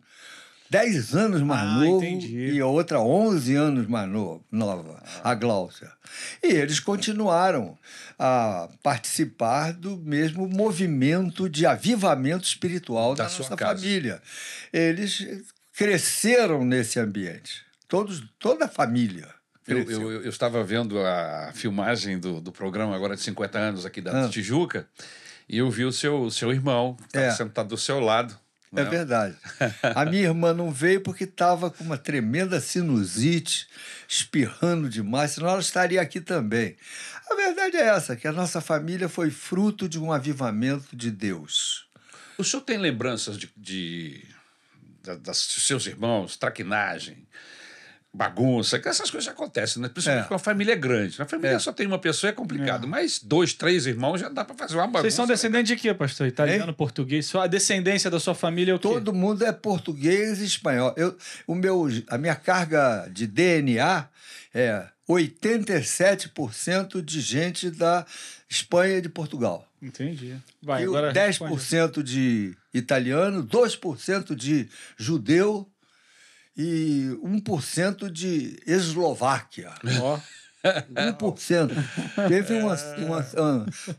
10 0.69 1.13
anos 1.15 1.41
mais 1.41 1.61
Ah, 1.61 1.75
novo 1.85 2.03
entendi. 2.03 2.35
e 2.53 2.59
a 2.59 2.65
outra 2.65 2.99
11 2.99 3.53
anos 3.55 3.85
mais 3.87 4.09
novo, 4.09 4.43
nova, 4.51 5.03
a 5.23 5.35
Gláucia. 5.35 5.89
E 6.41 6.47
eles 6.47 6.79
continuaram 6.79 7.77
a 8.17 8.67
participar 8.81 9.71
do 9.71 9.97
mesmo 9.97 10.49
movimento 10.49 11.47
de 11.47 11.65
avivamento 11.67 12.45
espiritual 12.45 13.13
Da 13.13 13.25
da, 13.25 13.29
sua 13.29 13.43
nossa 13.43 13.55
casa. 13.55 13.83
família. 13.83 14.19
Eles 14.73 15.23
cresceram 15.73 16.65
nesse 16.65 16.99
ambiente, 16.99 17.61
todos, 17.93 18.23
toda 18.39 18.65
a 18.65 18.67
família. 18.67 19.29
Eu, 19.67 19.77
eu, 19.89 20.11
eu 20.23 20.29
estava 20.29 20.63
vendo 20.63 20.99
a 20.99 21.51
filmagem 21.53 22.17
do, 22.19 22.41
do 22.41 22.51
programa 22.51 22.95
agora 22.95 23.15
de 23.15 23.21
50 23.21 23.59
anos 23.59 23.85
aqui 23.85 24.01
da 24.01 24.25
Ah. 24.25 24.29
Tijuca 24.29 24.87
e 25.47 25.59
eu 25.59 25.69
vi 25.69 25.85
o 25.85 25.91
seu, 25.91 26.31
seu 26.31 26.51
irmão, 26.51 26.97
É. 27.13 27.29
sentado 27.29 27.69
do 27.69 27.77
seu 27.77 27.99
lado. 27.99 28.35
É 28.75 28.83
né? 28.83 28.89
verdade. 28.89 29.35
A 29.93 30.03
minha 30.05 30.23
irmã 30.23 30.51
não 30.55 30.71
veio 30.71 31.01
porque 31.01 31.25
estava 31.25 31.69
com 31.69 31.83
uma 31.83 31.95
tremenda 31.97 32.59
sinusite, 32.59 33.67
espirrando 34.09 34.89
demais, 34.89 35.31
senão 35.31 35.49
ela 35.49 35.59
estaria 35.59 36.01
aqui 36.01 36.19
também. 36.19 36.75
A 37.29 37.35
verdade 37.35 37.77
é 37.77 37.87
essa, 37.89 38.15
que 38.15 38.27
a 38.27 38.31
nossa 38.31 38.59
família 38.59 39.07
foi 39.07 39.29
fruto 39.29 39.87
de 39.87 39.99
um 39.99 40.11
avivamento 40.11 40.95
de 40.95 41.11
Deus. 41.11 41.87
O 42.39 42.43
senhor 42.43 42.63
tem 42.63 42.79
lembranças 42.79 43.37
de, 43.37 43.51
de 43.55 44.25
da- 45.03 45.15
das 45.15 45.37
seus 45.37 45.85
irmãos, 45.85 46.35
traquinagem, 46.35 47.27
bagunça, 48.13 48.77
que 48.77 48.87
essas 48.87 49.09
coisas 49.09 49.27
acontecem, 49.27 49.81
né? 49.81 49.89
principalmente 49.89 50.25
É. 50.25 50.27
com 50.27 50.35
a 50.35 50.39
família 50.39 50.75
grande. 50.75 51.17
Na 51.17 51.25
família 51.25 51.55
É. 51.55 51.59
só 51.59 51.71
tem 51.71 51.87
uma 51.87 51.97
pessoa, 51.97 52.29
é 52.29 52.33
complicado. 52.33 52.87
Mas 52.87 53.19
dois, 53.19 53.53
três 53.53 53.87
irmãos 53.87 54.19
já 54.19 54.29
dá 54.29 54.45
para 54.45 54.55
fazer 54.55 54.75
uma 54.75 54.83
bagunça. 54.85 55.01
Vocês 55.01 55.13
são 55.15 55.25
descendentes 55.25 55.69
de 55.69 55.75
quê, 55.81 55.93
pastor? 55.95 56.27
Italiano, 56.27 56.73
português? 56.73 57.25
Só 57.25 57.41
a 57.41 57.47
descendência 57.47 58.11
da 58.11 58.19
sua 58.19 58.35
família 58.35 58.71
é 58.71 58.75
o 58.75 58.79
quê? 58.79 58.87
Todo 58.87 59.13
mundo 59.13 59.43
é 59.43 59.51
português 59.51 60.39
e 60.41 60.45
espanhol. 60.45 60.93
Eu, 60.95 61.17
o 61.47 61.55
meu, 61.55 61.87
a 62.07 62.17
minha 62.19 62.35
carga 62.35 63.07
de 63.11 63.25
DNA 63.25 64.07
é 64.53 64.87
87% 65.09 67.01
de 67.01 67.19
gente 67.21 67.69
da 67.71 68.05
Espanha 68.49 68.97
e 68.97 69.01
de 69.01 69.09
Portugal. 69.09 69.67
Entendi. 69.81 70.37
Vai, 70.61 70.83
e 70.83 70.85
agora 70.85 71.11
10% 71.11 72.03
de 72.03 72.55
italiano, 72.73 73.43
2% 73.43 74.35
de 74.35 74.69
judeu 74.97 75.67
e 76.55 77.09
1% 77.23 78.09
de 78.11 78.59
Eslováquia. 78.65 79.71
responde. 79.83 80.01
Ó, 80.01 80.19
1%. 80.63 82.27
Teve 82.29 82.53
uma, 82.53 82.75
uma- 82.75 83.25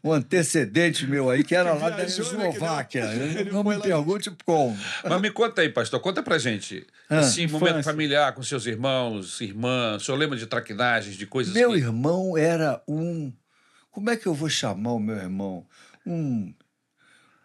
um, 0.03 0.09
um 0.09 0.12
antecedente 0.12 1.07
meu 1.07 1.29
aí 1.29 1.45
que 1.45 1.55
era 1.55 1.75
lá 1.75 1.90
da 1.90 1.99
né, 1.99 2.05
Eslováquia. 2.07 3.05
ele 3.12 3.51
Não 3.51 3.62
me 3.62 3.79
pergunte 3.79 4.31
como. 4.47 4.77
Mas 5.03 5.21
me 5.21 5.31
conta 5.31 5.61
aí, 5.61 5.69
pastor, 5.69 6.01
conta 6.01 6.23
pra 6.23 6.38
gente. 6.38 6.87
Ah. 7.11 7.21
Esse 7.21 7.47
momento 7.47 7.83
familiar 7.83 8.33
com 8.33 8.43
seus 8.43 8.64
irmãos, 8.64 9.40
irmãs, 9.43 10.03
o 10.03 10.05
senhor 10.07 10.17
lembra 10.17 10.38
de 10.38 10.47
traquinagens, 10.47 11.17
de 11.17 11.27
coisas 11.27 11.53
Meu 11.53 11.73
que... 11.73 11.77
irmão 11.79 12.37
era 12.37 12.83
um. 12.88 13.31
Como 13.90 14.09
é 14.09 14.17
que 14.17 14.27
eu 14.27 14.35
vou 14.35 14.49
chamar 14.49 14.93
o 14.93 14.99
meu 14.99 15.17
irmão? 15.17 15.67
Um. 16.07 16.55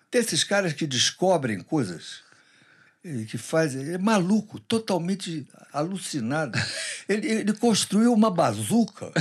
Desses 0.10 0.43
caras 0.45 0.72
que 0.74 0.88
descobrem 0.88 1.60
coisas. 1.60 2.22
Que 3.01 3.38
faz. 3.38 3.75
Ele 3.75 3.93
é 3.93 3.97
maluco, 3.97 4.59
totalmente 4.59 5.47
alucinado. 5.71 6.57
Ele, 7.07 7.27
ele 7.27 7.53
construiu 7.53 8.13
uma 8.13 8.29
bazuca. 8.29 9.12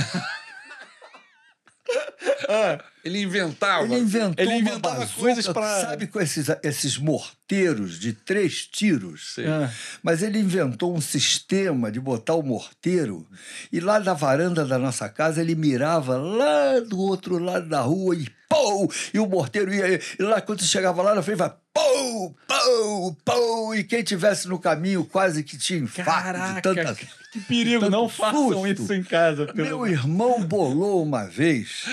Ele 3.03 3.21
inventava. 3.21 3.83
Ele 3.85 3.99
inventou 3.99 4.45
Ele 4.45 4.53
uma 4.53 4.59
inventava 4.59 4.99
bazuca, 4.99 5.19
coisas 5.19 5.47
pra- 5.47 5.81
Sabe 5.81 6.07
com 6.07 6.19
esses, 6.19 6.47
esses 6.63 6.97
morteiros 6.97 7.99
de 7.99 8.13
três 8.13 8.65
tiros? 8.67 9.35
Ah. 9.39 9.71
Mas 10.03 10.21
ele 10.21 10.39
inventou 10.39 10.95
um 10.95 11.01
sistema 11.01 11.91
de 11.91 11.99
botar 11.99 12.35
o 12.35 12.43
morteiro 12.43 13.27
e 13.71 13.79
lá 13.79 13.97
da 13.99 14.13
varanda 14.13 14.65
da 14.65 14.77
nossa 14.77 15.09
casa 15.09 15.41
ele 15.41 15.55
mirava 15.55 16.17
lá 16.17 16.79
do 16.79 16.99
outro 16.99 17.37
lado 17.39 17.67
da 17.67 17.81
rua 17.81 18.15
e 18.15 18.27
pô! 18.49 18.91
E 19.13 19.19
o 19.19 19.27
morteiro 19.27 19.71
ia. 19.73 19.99
E 20.19 20.23
lá 20.23 20.41
quando 20.41 20.63
chegava 20.63 21.01
lá 21.03 21.13
na 21.15 21.21
frente, 21.21 21.37
vai 21.37 21.53
pô! 21.73 22.35
Pô! 22.47 23.15
Pô! 23.23 23.73
E 23.75 23.83
quem 23.83 24.03
tivesse 24.03 24.47
no 24.47 24.59
caminho 24.59 25.05
quase 25.05 25.43
que 25.43 25.57
tinha 25.57 25.79
infarto 25.79 26.55
de 26.55 26.61
tanta. 26.61 26.95
que 27.31 27.39
perigo. 27.41 27.81
tanto 27.81 27.91
Não 27.91 28.09
façam 28.09 28.51
susto. 28.51 28.83
isso 28.83 28.93
em 28.93 29.03
casa. 29.03 29.45
pelo 29.45 29.55
Meu 29.55 29.87
irmão 29.87 30.43
bolou 30.43 31.01
uma 31.03 31.25
vez, 31.25 31.85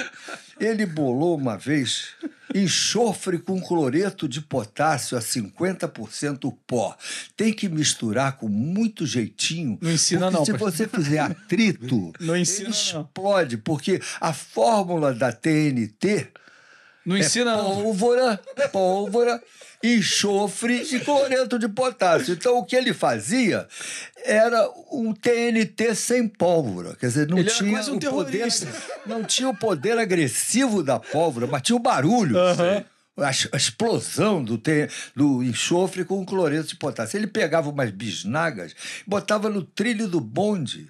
ele 0.58 0.86
bolou 0.86 1.36
uma 1.36 1.56
vez 1.56 2.08
enxofre 2.54 3.38
com 3.38 3.60
cloreto 3.60 4.26
de 4.26 4.40
potássio 4.40 5.18
a 5.18 5.20
50% 5.20 6.56
pó. 6.66 6.96
Tem 7.36 7.52
que 7.52 7.68
misturar 7.68 8.36
com 8.38 8.48
muito 8.48 9.04
jeitinho. 9.04 9.78
Não 9.80 9.90
ensina 9.92 10.30
não, 10.30 10.44
Se 10.44 10.52
pastor. 10.52 10.70
você 10.72 10.88
fizer 10.88 11.18
atrito, 11.18 12.12
Não 12.18 12.36
ensina 12.36 12.68
ele 12.70 12.76
não. 12.94 13.02
explode, 13.02 13.56
porque 13.58 14.00
a 14.20 14.32
fórmula 14.32 15.12
da 15.12 15.32
TNT 15.32 16.28
Não 17.06 17.16
ensina, 17.16 17.52
é 17.52 17.56
não. 17.56 17.64
pólvora, 17.64 18.40
pólvora, 18.72 19.42
enxofre 19.82 20.82
e 20.92 21.00
cloreto 21.00 21.58
de 21.58 21.68
potássio. 21.68 22.34
Então, 22.34 22.58
o 22.58 22.64
que 22.64 22.74
ele 22.74 22.92
fazia 22.92 23.68
era 24.24 24.68
um 24.90 25.12
TNT 25.12 25.94
sem 25.94 26.26
pólvora. 26.26 26.96
Quer 26.96 27.06
dizer, 27.06 27.28
não 27.28 27.38
Ele 27.38 27.48
tinha 27.48 27.80
um 27.80 27.96
o 27.96 28.00
poder, 28.00 28.32
terrorista. 28.32 28.66
não 29.06 29.22
tinha 29.22 29.48
o 29.48 29.56
poder 29.56 29.96
agressivo 29.98 30.82
da 30.82 30.98
pólvora, 30.98 31.46
mas 31.46 31.62
tinha 31.62 31.76
o 31.76 31.80
barulho. 31.80 32.36
A 33.18 33.56
explosão 33.56 34.44
do, 34.44 34.58
te- 34.58 34.88
do 35.14 35.42
enxofre 35.42 36.04
com 36.04 36.20
o 36.20 36.26
cloreto 36.26 36.68
de 36.68 36.76
potássio. 36.76 37.16
Ele 37.16 37.26
pegava 37.26 37.70
umas 37.70 37.90
bisnagas, 37.90 38.74
botava 39.06 39.48
no 39.48 39.62
trilho 39.62 40.06
do 40.06 40.20
bonde 40.20 40.88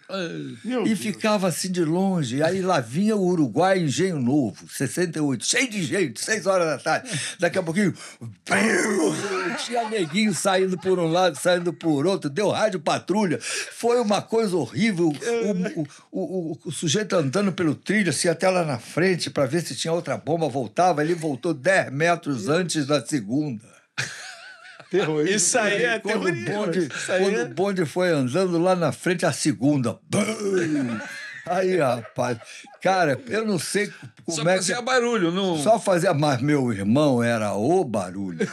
Meu 0.64 0.82
e 0.82 0.86
Deus. 0.88 0.98
ficava 0.98 1.46
assim 1.48 1.70
de 1.70 1.84
longe. 1.84 2.42
Aí 2.42 2.60
lá 2.62 2.80
vinha 2.80 3.14
o 3.14 3.24
Uruguai 3.26 3.78
Engenho 3.78 4.18
Novo, 4.18 4.68
68, 4.68 5.44
cheio 5.46 5.70
de 5.70 5.82
gente, 5.84 6.20
6 6.24 6.46
horas 6.46 6.66
da 6.66 6.78
tarde. 6.78 7.10
Daqui 7.38 7.58
a 7.58 7.62
pouquinho, 7.62 7.94
tinha 9.64 9.88
neguinho 9.88 10.34
saindo 10.34 10.76
por 10.78 10.98
um 10.98 11.06
lado, 11.06 11.36
saindo 11.36 11.72
por 11.72 12.06
outro, 12.06 12.28
deu 12.30 12.50
rádio 12.50 12.80
patrulha. 12.80 13.38
Foi 13.40 14.00
uma 14.00 14.20
coisa 14.22 14.56
horrível. 14.56 15.08
O, 15.08 15.80
o, 15.80 15.86
o, 16.10 16.52
o- 16.52 16.58
o 16.66 16.72
sujeito 16.72 17.14
andando 17.14 17.52
pelo 17.52 17.74
trilho, 17.74 18.10
assim, 18.10 18.28
até 18.28 18.48
lá 18.48 18.64
na 18.64 18.78
frente, 18.78 19.30
para 19.30 19.46
ver 19.46 19.62
se 19.62 19.74
tinha 19.74 19.92
outra 19.92 20.16
bomba, 20.16 20.48
voltava. 20.48 21.02
Ele 21.02 21.14
voltou 21.14 21.54
10 21.54 21.92
metros 21.92 22.15
antes 22.48 22.86
da 22.86 23.04
segunda. 23.04 23.64
Isso 25.28 25.58
aí 25.58 25.84
é 25.84 25.98
quando 25.98 26.22
o 26.22 26.24
terrorismo. 26.26 26.54
bonde, 26.54 26.78
Isso 26.94 27.12
aí 27.12 27.22
quando 27.24 27.36
é- 27.36 27.42
o 27.44 27.48
bonde 27.54 27.84
foi 27.86 28.10
andando 28.10 28.58
lá 28.58 28.76
na 28.76 28.92
frente, 28.92 29.26
a 29.26 29.32
segunda. 29.32 29.98
Bam! 30.08 30.22
Aí, 31.46 31.76
rapaz, 31.78 32.38
cara, 32.82 33.20
eu 33.28 33.46
não 33.46 33.58
sei 33.58 33.92
como 34.24 34.36
Só 34.36 34.42
é 34.42 34.44
que. 34.44 34.56
fazia 34.58 34.82
barulho, 34.82 35.30
não... 35.30 35.56
Só 35.58 35.78
fazia, 35.78 36.12
mas 36.12 36.40
meu 36.42 36.72
irmão 36.72 37.22
era 37.22 37.54
o 37.54 37.84
barulho. 37.84 38.46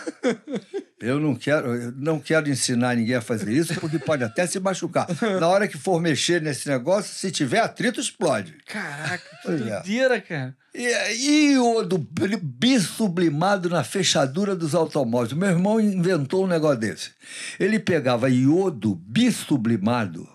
Eu 0.99 1.19
não 1.19 1.36
quero, 1.36 1.75
eu 1.75 1.91
não 1.97 2.17
quero 2.17 2.49
ensinar 2.49 2.95
ninguém 2.95 3.15
a 3.15 3.21
fazer 3.21 3.51
isso, 3.51 3.77
porque 3.77 3.99
pode 3.99 4.23
até 4.23 4.47
se 4.47 4.58
machucar. 4.58 5.06
Na 5.38 5.49
hora 5.49 5.67
que 5.67 5.77
for 5.77 5.99
mexer 5.99 6.41
nesse 6.41 6.69
negócio, 6.69 7.13
se 7.13 7.29
tiver 7.29 7.60
atrito, 7.60 7.99
explode. 7.99 8.56
Caraca, 8.65 9.23
que 9.41 9.47
é. 9.51 9.58
doideira, 9.58 10.21
cara. 10.21 10.56
E, 10.73 11.51
e 11.53 11.60
o 11.60 11.84
do 11.84 11.97
bisublimado 12.41 13.69
na 13.69 13.84
fechadura 13.84 14.56
dos 14.56 14.73
automóveis. 14.73 15.34
Meu 15.34 15.49
irmão 15.49 15.79
inventou 15.79 16.45
um 16.45 16.47
negócio 16.47 16.79
desse. 16.79 17.12
Ele 17.60 17.79
pegava 17.79 18.29
iodo 18.29 18.95
bisublimado, 18.95 20.27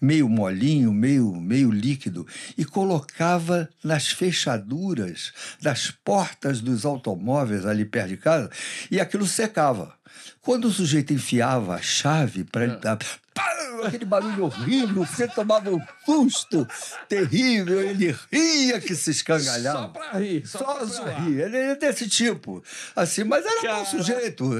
meio 0.00 0.28
molinho, 0.28 0.92
meio, 0.92 1.34
meio 1.36 1.70
líquido, 1.70 2.26
e 2.56 2.64
colocava 2.64 3.68
nas 3.84 4.08
fechaduras 4.08 5.32
das 5.60 5.90
portas 5.90 6.60
dos 6.60 6.84
automóveis 6.84 7.66
ali 7.66 7.84
perto 7.84 8.08
de 8.08 8.16
casa, 8.16 8.50
e 8.90 9.00
aquilo 9.00 9.26
secava. 9.26 9.94
Quando 10.40 10.66
o 10.66 10.70
sujeito 10.72 11.12
enfiava 11.12 11.74
a 11.74 11.82
chave 11.82 12.44
para 12.44 12.64
ele 12.64 12.76
dar. 12.76 12.96
pá, 13.34 13.60
Aquele 13.84 14.04
barulho 14.04 14.44
horrível, 14.44 15.04
você 15.06 15.26
tomava 15.26 15.70
um 15.70 15.80
susto 16.04 16.68
terrível, 17.08 17.80
ele 17.80 18.14
ria 18.30 18.78
que 18.80 18.94
se 18.94 19.10
escangalhava. 19.10 19.78
Só 19.78 19.88
pra 19.88 20.18
rir, 20.18 20.46
só, 20.46 20.86
Só 20.86 21.02
pra 21.02 21.12
rir. 21.20 21.40
Ele 21.40 21.56
é 21.56 21.76
desse 21.76 22.06
tipo. 22.06 22.62
Assim, 22.94 23.24
mas 23.24 23.44
era 23.46 23.54
bom 23.54 23.66
Caraca. 23.66 23.84
sujeito. 23.86 24.50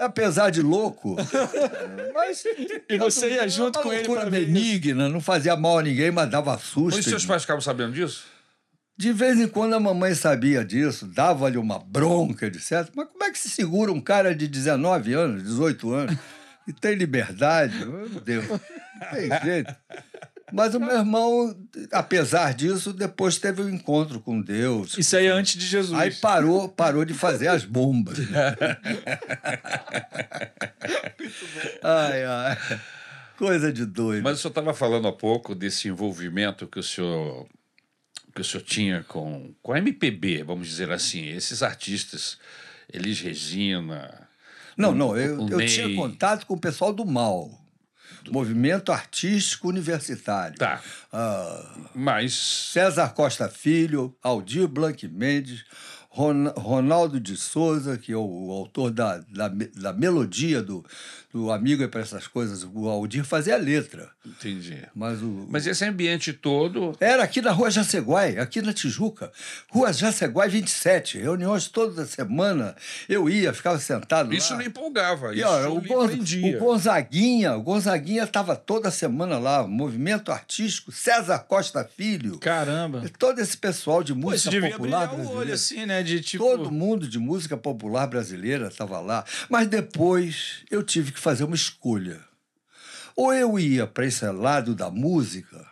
Apesar 0.00 0.50
de 0.50 0.62
louco. 0.62 1.16
Mas, 2.14 2.44
E 2.88 2.98
você 2.98 3.30
ia 3.30 3.48
junto 3.48 3.80
com 3.80 3.92
ele 3.92 4.02
isso. 4.02 4.30
benigna, 4.30 5.08
não 5.08 5.20
fazia 5.20 5.56
mal 5.56 5.78
a 5.78 5.82
ninguém, 5.82 6.10
mas 6.10 6.30
dava 6.30 6.58
susto. 6.58 6.96
Mas 6.96 7.04
seus 7.04 7.24
pais 7.26 7.42
ficavam 7.42 7.60
sabendo 7.60 7.92
disso? 7.92 8.24
De 8.98 9.12
vez 9.12 9.38
em 9.38 9.46
quando 9.46 9.74
a 9.74 9.80
mamãe 9.80 10.14
sabia 10.14 10.64
disso, 10.64 11.06
dava-lhe 11.06 11.58
uma 11.58 11.78
bronca, 11.78 12.46
etc. 12.46 12.88
Mas 12.94 13.08
como 13.08 13.24
é 13.24 13.30
que 13.30 13.38
se 13.38 13.50
segura 13.50 13.92
um 13.92 14.00
cara 14.00 14.34
de 14.34 14.48
19 14.48 15.12
anos, 15.12 15.42
18 15.42 15.92
anos, 15.92 16.16
e 16.66 16.72
tem 16.72 16.94
liberdade? 16.94 17.84
Meu 17.84 18.08
Deus. 18.08 18.46
Tem 19.12 19.28
jeito. 19.44 19.76
Mas 20.52 20.74
o 20.74 20.80
meu 20.80 20.96
irmão, 20.96 21.56
apesar 21.90 22.54
disso, 22.54 22.92
depois 22.92 23.36
teve 23.36 23.62
um 23.62 23.68
encontro 23.68 24.20
com 24.20 24.40
Deus. 24.40 24.96
Isso 24.96 25.16
aí 25.16 25.26
é 25.26 25.30
antes 25.30 25.58
de 25.58 25.66
Jesus. 25.66 25.98
Aí 25.98 26.12
parou, 26.12 26.68
parou 26.68 27.04
de 27.04 27.14
fazer 27.14 27.48
as 27.48 27.64
bombas. 27.64 28.18
ai, 31.82 32.24
ai. 32.24 32.56
Coisa 33.36 33.72
de 33.72 33.84
doido. 33.84 34.22
Mas 34.22 34.38
o 34.38 34.40
senhor 34.40 34.50
estava 34.50 34.72
falando 34.72 35.08
há 35.08 35.12
pouco 35.12 35.54
desse 35.54 35.88
envolvimento 35.88 36.66
que 36.66 36.78
o 36.78 36.82
senhor 36.82 37.46
que 38.34 38.42
o 38.42 38.44
senhor 38.44 38.62
tinha 38.62 39.02
com, 39.04 39.54
com 39.62 39.72
a 39.72 39.78
MPB, 39.78 40.42
vamos 40.42 40.68
dizer 40.68 40.92
assim, 40.92 41.26
esses 41.26 41.62
artistas, 41.62 42.38
Elis 42.92 43.18
Regina. 43.18 44.28
Não, 44.76 44.94
não, 44.94 45.16
eu, 45.16 45.48
eu 45.48 45.66
tinha 45.66 45.94
contato 45.94 46.46
com 46.46 46.52
o 46.52 46.60
pessoal 46.60 46.92
do 46.92 47.06
MAL. 47.06 47.65
Movimento 48.30 48.92
Artístico 48.92 49.68
Universitário. 49.68 50.56
Tá. 50.58 50.80
Ah, 51.12 51.64
Mas 51.94 52.32
César 52.72 53.10
Costa 53.14 53.48
Filho, 53.48 54.14
Aldir 54.22 54.66
Blanc 54.68 55.06
Mendes, 55.08 55.64
Ron- 56.08 56.52
Ronaldo 56.56 57.20
de 57.20 57.36
Souza, 57.36 57.98
que 57.98 58.12
é 58.12 58.16
o, 58.16 58.20
o 58.46 58.50
autor 58.52 58.90
da, 58.90 59.18
da, 59.28 59.48
da 59.48 59.92
melodia 59.92 60.62
do, 60.62 60.84
do 61.36 61.52
Amigo 61.52 61.82
é 61.82 61.88
para 61.88 62.00
essas 62.00 62.26
coisas. 62.26 62.66
O 62.74 62.88
Aldir 62.88 63.24
fazia 63.24 63.54
a 63.54 63.58
letra. 63.58 64.08
entendi. 64.24 64.78
Mas 64.94 65.20
o. 65.22 65.46
Mas 65.50 65.66
esse 65.66 65.84
ambiente 65.84 66.32
todo. 66.32 66.96
Era 67.00 67.22
aqui 67.22 67.42
na 67.42 67.50
Rua 67.52 67.70
Jaceguai, 67.70 68.38
aqui 68.38 68.62
na 68.62 68.72
Tijuca. 68.72 69.30
Rua 69.70 69.92
Jaceguai 69.92 70.48
27. 70.48 71.18
Reuniões 71.18 71.68
toda 71.68 72.04
semana. 72.06 72.74
Eu 73.08 73.28
ia, 73.28 73.52
ficava 73.52 73.78
sentado 73.78 74.32
Isso 74.34 74.52
lá. 74.52 74.58
me 74.58 74.66
empolgava. 74.66 75.34
E, 75.34 75.38
Isso 75.40 75.48
ó, 75.48 75.68
o, 75.72 75.80
me 75.82 75.88
Gon- 75.88 76.06
prendia. 76.08 76.56
o 76.56 76.60
Gonzaguinha, 76.60 77.54
o 77.56 77.62
Gonzaguinha 77.62 78.24
estava 78.24 78.56
toda 78.56 78.90
semana 78.90 79.38
lá, 79.38 79.66
movimento 79.66 80.32
artístico, 80.32 80.90
César 80.92 81.38
Costa 81.40 81.84
Filho, 81.96 82.38
Caramba. 82.38 83.04
todo 83.18 83.38
esse 83.40 83.56
pessoal 83.56 84.02
de 84.02 84.12
Pô, 84.14 84.20
música 84.20 84.50
devia 84.50 84.70
popular 84.70 85.06
brilhar 85.08 85.14
o 85.14 85.18
olho, 85.36 85.46
brasileira. 85.46 85.54
assim, 85.54 85.86
né? 85.86 86.02
De 86.02 86.20
tipo. 86.20 86.44
Todo 86.44 86.70
mundo 86.70 87.06
de 87.08 87.18
música 87.18 87.56
popular 87.56 88.06
brasileira 88.06 88.68
estava 88.68 89.00
lá. 89.00 89.24
Mas 89.50 89.66
depois 89.68 90.64
eu 90.70 90.82
tive 90.82 91.12
que 91.12 91.20
fazer 91.26 91.42
uma 91.42 91.56
escolha. 91.56 92.20
Ou 93.16 93.34
eu 93.34 93.58
ia 93.58 93.84
para 93.84 94.06
esse 94.06 94.24
lado 94.26 94.76
da 94.76 94.90
música. 94.90 95.66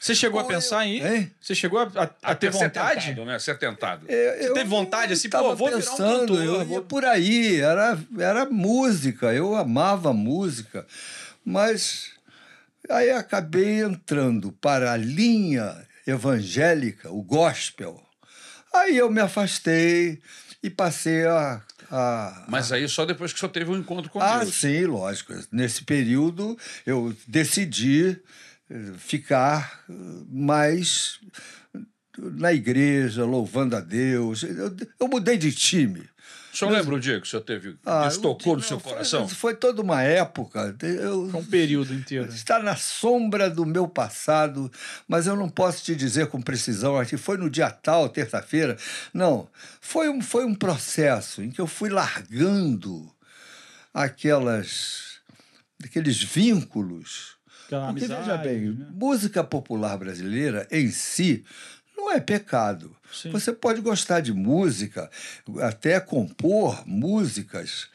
Você 0.00 0.12
chegou 0.12 0.40
a 0.40 0.44
pensar 0.44 0.84
em 0.84 0.98
eu- 0.98 1.06
ir? 1.06 1.14
Hein? 1.14 1.34
Você 1.40 1.54
chegou 1.54 1.78
a, 1.78 1.84
a- 1.84 2.02
a 2.02 2.34
ter 2.34 2.48
Até 2.48 2.52
ser 2.52 2.64
vontade? 2.64 3.06
tentado, 3.10 3.24
né? 3.24 3.38
Ser 3.38 3.58
tentado. 3.58 4.06
Eu, 4.10 4.16
eu 4.48 4.54
teve 4.54 4.68
vontade, 4.68 5.12
assim, 5.12 5.28
pô, 5.30 5.54
vou 5.54 5.68
virar 5.68 5.76
um 5.76 5.80
pensando, 5.80 6.20
cantor, 6.20 6.42
eu 6.44 6.58
ia- 6.58 6.64
vou 6.64 6.82
por 6.82 7.04
aí, 7.04 7.60
era, 7.60 7.96
era 8.18 8.44
música, 8.46 9.32
eu 9.32 9.54
amava 9.54 10.12
música, 10.12 10.84
mas 11.44 12.10
aí 12.90 13.10
acabei 13.10 13.82
entrando 13.82 14.50
para 14.50 14.90
a 14.94 14.96
linha 14.96 15.86
evangélica, 16.04 17.08
o 17.12 17.22
gospel. 17.22 18.02
Aí 18.74 18.96
eu 18.98 19.08
me 19.08 19.20
afastei 19.20 20.20
e 20.60 20.68
passei 20.68 21.24
a. 21.26 21.62
a 21.92 22.46
Mas 22.48 22.72
aí 22.72 22.88
só 22.88 23.04
depois 23.04 23.32
que 23.32 23.36
o 23.36 23.40
senhor 23.40 23.52
teve 23.52 23.70
um 23.70 23.76
encontro 23.76 24.10
com 24.10 24.20
ah, 24.20 24.38
Deus. 24.38 24.54
sim, 24.54 24.84
lógico. 24.86 25.34
Nesse 25.52 25.84
período 25.84 26.56
eu 26.86 27.14
decidi 27.28 28.18
eh, 28.70 28.92
ficar 28.96 29.84
eh, 29.88 29.92
mais 30.30 31.20
na 32.18 32.52
igreja, 32.52 33.24
louvando 33.24 33.76
a 33.76 33.80
Deus. 33.80 34.42
Eu, 34.42 34.74
eu 34.98 35.08
mudei 35.08 35.36
de 35.36 35.52
time. 35.52 36.08
O 36.52 36.56
senhor 36.56 36.70
lembra 36.70 36.94
o 36.94 37.00
dia 37.00 37.18
que 37.18 37.26
o 37.26 37.30
senhor 37.30 37.42
teve. 37.42 37.76
Ah, 37.86 38.02
Deus 38.02 38.18
tocou 38.18 38.52
eu- 38.52 38.56
no 38.58 38.62
seu 38.62 38.78
foi- 38.78 38.92
coração? 38.92 39.26
Foi 39.28 39.54
toda 39.54 39.80
uma 39.80 40.02
época. 40.02 40.76
Eu, 40.82 41.30
Foi 41.30 41.40
um 41.40 41.44
período 41.44 41.94
inteiro. 41.94 42.28
está 42.28 42.58
na 42.58 42.76
sombra 42.76 43.48
do 43.48 43.64
meu 43.64 43.88
passado, 43.88 44.70
mas 45.08 45.26
eu 45.26 45.34
não 45.34 45.48
posso 45.48 45.82
te 45.82 45.94
dizer 45.96 46.26
com 46.26 46.42
precisão 46.42 46.98
aqui 46.98 47.16
foi 47.16 47.38
no 47.38 47.48
dia 47.48 47.70
tal, 47.70 48.08
terça-feira. 48.08 48.76
Não, 49.14 49.48
foi 49.80 50.08
um, 50.10 50.20
foi 50.20 50.44
um 50.44 50.54
processo 50.54 51.42
em 51.42 51.50
que 51.50 51.60
eu 51.60 51.66
fui 51.66 51.88
largando 51.88 53.10
aquelas 53.94 55.20
aqueles 55.82 56.22
vínculos. 56.22 57.36
Aquela 57.66 57.86
Porque 57.92 58.06
veja 58.06 58.36
bem, 58.36 58.70
né? 58.72 58.86
música 58.92 59.42
popular 59.42 59.96
brasileira 59.96 60.66
em 60.70 60.90
si 60.90 61.44
não 62.02 62.12
é 62.12 62.20
pecado. 62.20 62.94
Sim. 63.12 63.30
Você 63.30 63.52
pode 63.52 63.80
gostar 63.80 64.20
de 64.20 64.32
música, 64.32 65.10
até 65.60 66.00
compor 66.00 66.82
músicas, 66.86 67.88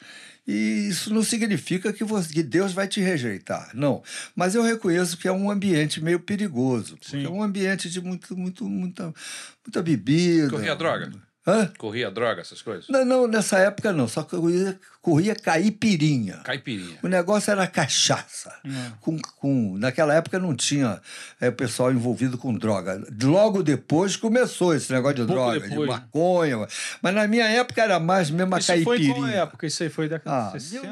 e 0.46 0.88
isso 0.88 1.12
não 1.12 1.22
significa 1.22 1.92
que, 1.92 2.04
você- 2.04 2.32
que 2.32 2.42
Deus 2.42 2.72
vai 2.72 2.88
te 2.88 3.00
rejeitar. 3.00 3.70
Não. 3.74 4.02
Mas 4.34 4.54
eu 4.54 4.62
reconheço 4.62 5.18
que 5.18 5.28
é 5.28 5.32
um 5.32 5.50
ambiente 5.50 6.00
meio 6.02 6.20
perigoso. 6.20 6.98
Sim. 7.02 7.24
é 7.24 7.28
um 7.28 7.42
ambiente 7.42 7.90
de 7.90 8.00
muito, 8.00 8.36
muito, 8.36 8.64
muita, 8.64 9.12
muita 9.66 9.82
bebida. 9.82 10.48
Corria 10.50 10.74
droga? 10.76 11.12
Hã? 11.46 11.66
Corria 11.78 12.10
droga, 12.10 12.40
essas 12.42 12.60
coisas? 12.62 12.88
Não, 12.88 13.04
não, 13.04 13.26
nessa 13.26 13.58
época 13.58 13.92
não. 13.92 14.06
Só 14.06 14.22
corria, 14.22 14.78
corria 15.00 15.34
caipirinha. 15.34 16.38
Caipirinha. 16.44 16.98
O 17.02 17.08
negócio 17.08 17.50
era 17.50 17.66
cachaça. 17.66 18.52
Hum. 18.64 18.90
Com, 19.00 19.18
com, 19.38 19.76
naquela 19.78 20.14
época 20.14 20.38
não 20.38 20.54
tinha 20.54 21.00
é, 21.40 21.50
pessoal 21.50 21.92
envolvido 21.92 22.36
com 22.36 22.52
droga. 22.52 23.02
Logo 23.22 23.62
depois 23.62 24.16
começou 24.16 24.74
esse 24.74 24.92
negócio 24.92 25.16
de 25.18 25.26
droga, 25.26 25.60
depois, 25.60 25.72
de 25.72 25.78
né? 25.80 25.86
maconha. 25.86 26.66
Mas 27.00 27.14
na 27.14 27.26
minha 27.26 27.46
época 27.46 27.82
era 27.82 27.98
mais 27.98 28.30
mesmo 28.30 28.54
a 28.54 28.58
Isso 28.58 28.72
foi 28.82 28.98
caipirinha. 28.98 29.14
qual 29.14 29.26
época? 29.28 29.66
Isso 29.66 29.82
aí 29.82 29.88
foi 29.88 30.08
década 30.08 30.48
Ah, 30.50 30.56
de 30.56 30.62
60? 30.62 30.86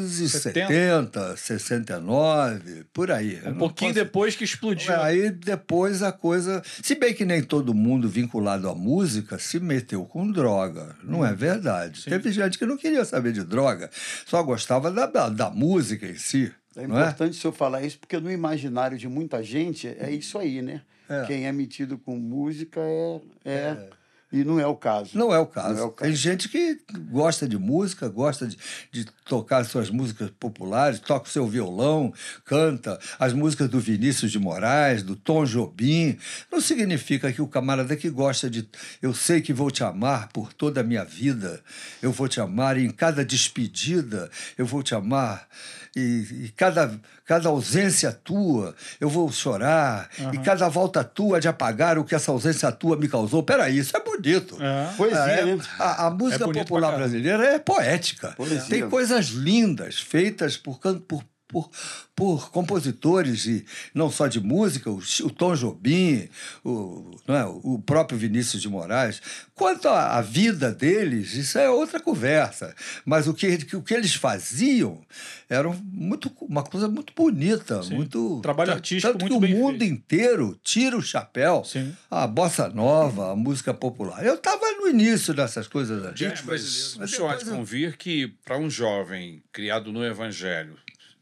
1970, 0.00 1.36
69, 1.36 2.84
por 2.92 3.10
aí. 3.10 3.40
Um 3.46 3.54
pouquinho 3.54 3.92
posso- 3.92 4.04
depois 4.04 4.36
que 4.36 4.44
explodiu. 4.44 4.92
É, 4.92 5.02
Aí 5.06 5.30
depois 5.30 6.02
a 6.02 6.10
coisa. 6.12 6.62
Se 6.82 6.94
bem 6.94 7.12
que 7.14 7.24
nem 7.24 7.42
todo 7.42 7.74
mundo 7.74 8.08
vinculado 8.08 8.68
à 8.68 8.74
música 8.74 9.38
se 9.38 9.58
meteu 9.60 10.04
com 10.04 10.30
droga. 10.30 10.96
Não 11.02 11.24
é 11.24 11.32
verdade. 11.34 12.04
Teve 12.04 12.30
gente 12.32 12.58
que 12.58 12.66
não 12.66 12.76
queria 12.76 13.04
saber 13.04 13.15
de 13.32 13.44
droga, 13.44 13.90
só 14.26 14.42
gostava 14.42 14.90
da, 14.90 15.06
da, 15.06 15.28
da 15.28 15.50
música 15.50 16.06
em 16.06 16.16
si. 16.16 16.52
É 16.76 16.82
é? 16.82 16.84
importante 16.84 17.30
o 17.30 17.34
senhor 17.34 17.52
falar 17.52 17.82
isso, 17.82 17.98
porque 17.98 18.18
no 18.18 18.30
imaginário 18.30 18.98
de 18.98 19.08
muita 19.08 19.42
gente 19.42 19.88
é 19.88 20.10
isso 20.10 20.38
aí, 20.38 20.60
né? 20.60 20.82
É. 21.08 21.24
Quem 21.24 21.46
é 21.46 21.52
metido 21.52 21.96
com 21.96 22.16
música 22.16 22.80
é, 22.80 23.20
é, 23.44 23.90
E 24.32 24.42
não 24.42 24.58
é 24.58 24.66
o 24.66 24.74
caso. 24.74 25.16
Não 25.16 25.32
é 25.32 25.38
o 25.38 25.46
caso. 25.46 25.78
É 25.78 25.82
o 25.84 25.90
caso. 25.90 26.10
Tem 26.10 26.16
gente 26.16 26.48
que 26.48 26.80
gosta 27.08 27.48
de 27.48 27.56
música, 27.56 28.08
gosta 28.08 28.48
de, 28.48 28.58
de 28.90 29.04
tocar 29.24 29.64
suas 29.64 29.88
músicas 29.88 30.30
populares, 30.30 30.98
toca 30.98 31.28
o 31.28 31.30
seu 31.30 31.46
violão, 31.46 32.12
canta 32.44 32.98
as 33.20 33.32
músicas 33.32 33.68
do 33.68 33.78
Vinícius 33.78 34.32
de 34.32 34.38
Moraes, 34.38 35.04
do 35.04 35.14
Tom 35.14 35.44
Jobim. 35.44 36.18
Não 36.50 36.60
significa 36.60 37.32
que 37.32 37.40
o 37.40 37.46
camarada 37.46 37.96
que 37.96 38.10
gosta 38.10 38.50
de 38.50 38.68
eu 39.00 39.14
sei 39.14 39.40
que 39.40 39.52
vou 39.52 39.70
te 39.70 39.84
amar 39.84 40.28
por 40.32 40.52
toda 40.52 40.80
a 40.80 40.84
minha 40.84 41.04
vida, 41.04 41.62
eu 42.02 42.10
vou 42.10 42.26
te 42.26 42.40
amar 42.40 42.76
e 42.76 42.84
em 42.84 42.90
cada 42.90 43.24
despedida 43.24 44.28
eu 44.58 44.66
vou 44.66 44.82
te 44.82 44.94
amar. 44.94 45.46
E, 45.94 46.46
e 46.46 46.52
cada, 46.54 47.00
cada 47.26 47.48
ausência 47.48 48.12
tua 48.12 48.74
eu 49.00 49.08
vou 49.08 49.30
chorar, 49.30 50.08
e 50.32 50.38
cada 50.38 50.68
volta 50.68 51.02
tua 51.02 51.40
de 51.40 51.48
apagar 51.48 51.98
o 51.98 52.04
que 52.04 52.14
essa 52.14 52.30
ausência 52.30 52.70
tua 52.70 52.96
me 52.96 53.08
causou. 53.08 53.42
Peraí, 53.42 53.78
isso 53.78 53.96
é 53.96 54.00
bonito. 54.00 54.56
É. 54.62 54.96
Poesia, 54.96 55.18
É, 55.18 55.44
né? 55.44 55.58
a, 55.78 56.06
a 56.06 56.10
música 56.10 56.46
bonito 56.46 56.62
popular 56.66 56.96
brasileira 56.96 57.44
é 57.44 57.58
poética. 57.58 58.32
Poesia. 58.36 58.62
Tem 58.68 58.88
coisas 58.88 59.26
lindas 59.26 59.98
feitas 59.98 60.56
por, 60.56 60.78
por, 60.78 61.24
por, 61.48 61.70
por 62.14 62.50
compositores, 62.50 63.46
e 63.46 63.64
não 63.94 64.10
só 64.10 64.26
de 64.26 64.40
música, 64.40 64.90
o, 64.90 64.98
o 64.98 65.30
Tom 65.30 65.54
Jobim, 65.54 66.28
o, 66.64 67.16
não 67.26 67.34
é, 67.36 67.44
o 67.46 67.78
próprio 67.78 68.18
Vinícius 68.18 68.60
de 68.62 68.68
Moraes. 68.68 69.20
Quanto 69.54 69.88
à, 69.88 70.16
à 70.18 70.20
vida 70.22 70.72
deles, 70.72 71.34
isso 71.34 71.58
é 71.58 71.70
outra 71.70 72.00
conversa. 72.00 72.74
Mas 73.04 73.26
o 73.26 73.34
que, 73.34 73.58
o 73.74 73.82
que 73.82 73.94
eles 73.94 74.14
faziam 74.14 75.00
era 75.48 75.68
muito, 75.84 76.30
uma 76.40 76.62
coisa 76.62 76.88
muito 76.88 77.12
bonita, 77.14 77.80
muito. 77.84 78.40
Trabalho 78.42 78.70
tanto- 78.70 78.76
artístico 78.78 79.12
tanto 79.12 79.20
muito 79.22 79.32
que 79.32 79.38
o 79.38 79.40
bem 79.40 79.54
mundo 79.54 79.78
feito. 79.78 79.92
inteiro 79.94 80.58
tira 80.62 80.96
o 80.96 81.02
chapéu 81.02 81.62
Sim. 81.64 81.94
a 82.10 82.26
bossa 82.26 82.68
nova, 82.68 83.32
a 83.32 83.36
música 83.36 83.72
popular. 83.72 84.24
Eu 84.24 84.34
estava 84.34 84.64
no 84.72 84.88
início 84.88 85.32
dessas 85.32 85.68
coisas 85.68 86.02
Gente, 86.16 86.24
artísticas. 86.24 86.44
mas 86.46 86.94
o 86.96 86.98
Mas 87.00 87.10
senhor 87.10 87.28
há 87.28 87.32
de 87.32 87.38
depois 87.38 87.52
eu- 87.52 87.58
convir 87.58 87.96
que 87.96 88.28
para 88.44 88.58
um 88.58 88.68
jovem 88.68 89.42
criado 89.52 89.92
no 89.92 90.04
Evangelho, 90.04 90.76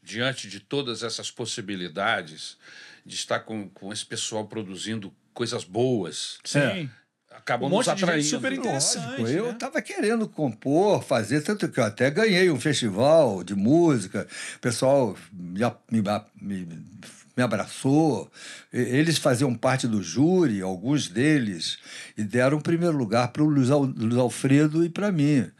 diante 0.05 0.47
de 0.47 0.59
todas 0.59 1.03
essas 1.03 1.31
possibilidades 1.31 2.57
de 3.05 3.15
estar 3.15 3.39
com, 3.39 3.67
com 3.69 3.91
esse 3.91 4.05
pessoal 4.05 4.45
produzindo 4.47 5.11
coisas 5.33 5.63
boas, 5.63 6.37
Sim. 6.43 6.59
É. 6.59 6.89
acabam 7.31 7.67
Um 7.67 7.71
monte 7.71 7.87
nos 7.87 7.95
de 7.95 7.99
gente 8.01 8.09
atraindo. 8.09 8.29
super 8.29 8.53
interessante. 8.53 9.21
Lógico, 9.21 9.29
eu 9.29 9.45
né? 9.47 9.51
estava 9.51 9.81
querendo 9.81 10.27
compor, 10.29 11.03
fazer, 11.03 11.41
tanto 11.41 11.67
que 11.67 11.79
eu 11.79 11.83
até 11.83 12.09
ganhei 12.09 12.49
um 12.49 12.59
festival 12.59 13.43
de 13.43 13.53
música, 13.55 14.27
o 14.55 14.59
pessoal 14.59 15.17
me, 15.33 15.59
me, 15.91 16.01
me, 16.41 16.67
me 17.35 17.43
abraçou, 17.43 18.31
E- 18.71 18.77
eles 18.79 19.17
faziam 19.17 19.53
parte 19.53 19.87
do 19.87 20.01
júri, 20.01 20.61
alguns 20.61 21.07
deles, 21.09 21.77
e 22.17 22.23
deram 22.23 22.57
o 22.57 22.61
primeiro 22.63 22.95
lugar 22.95 23.27
para 23.33 23.43
o 23.43 23.47
Luiz 23.49 23.69
Alfredo 24.17 24.85
e 24.85 24.89
para 24.89 25.11
mim. 25.11 25.51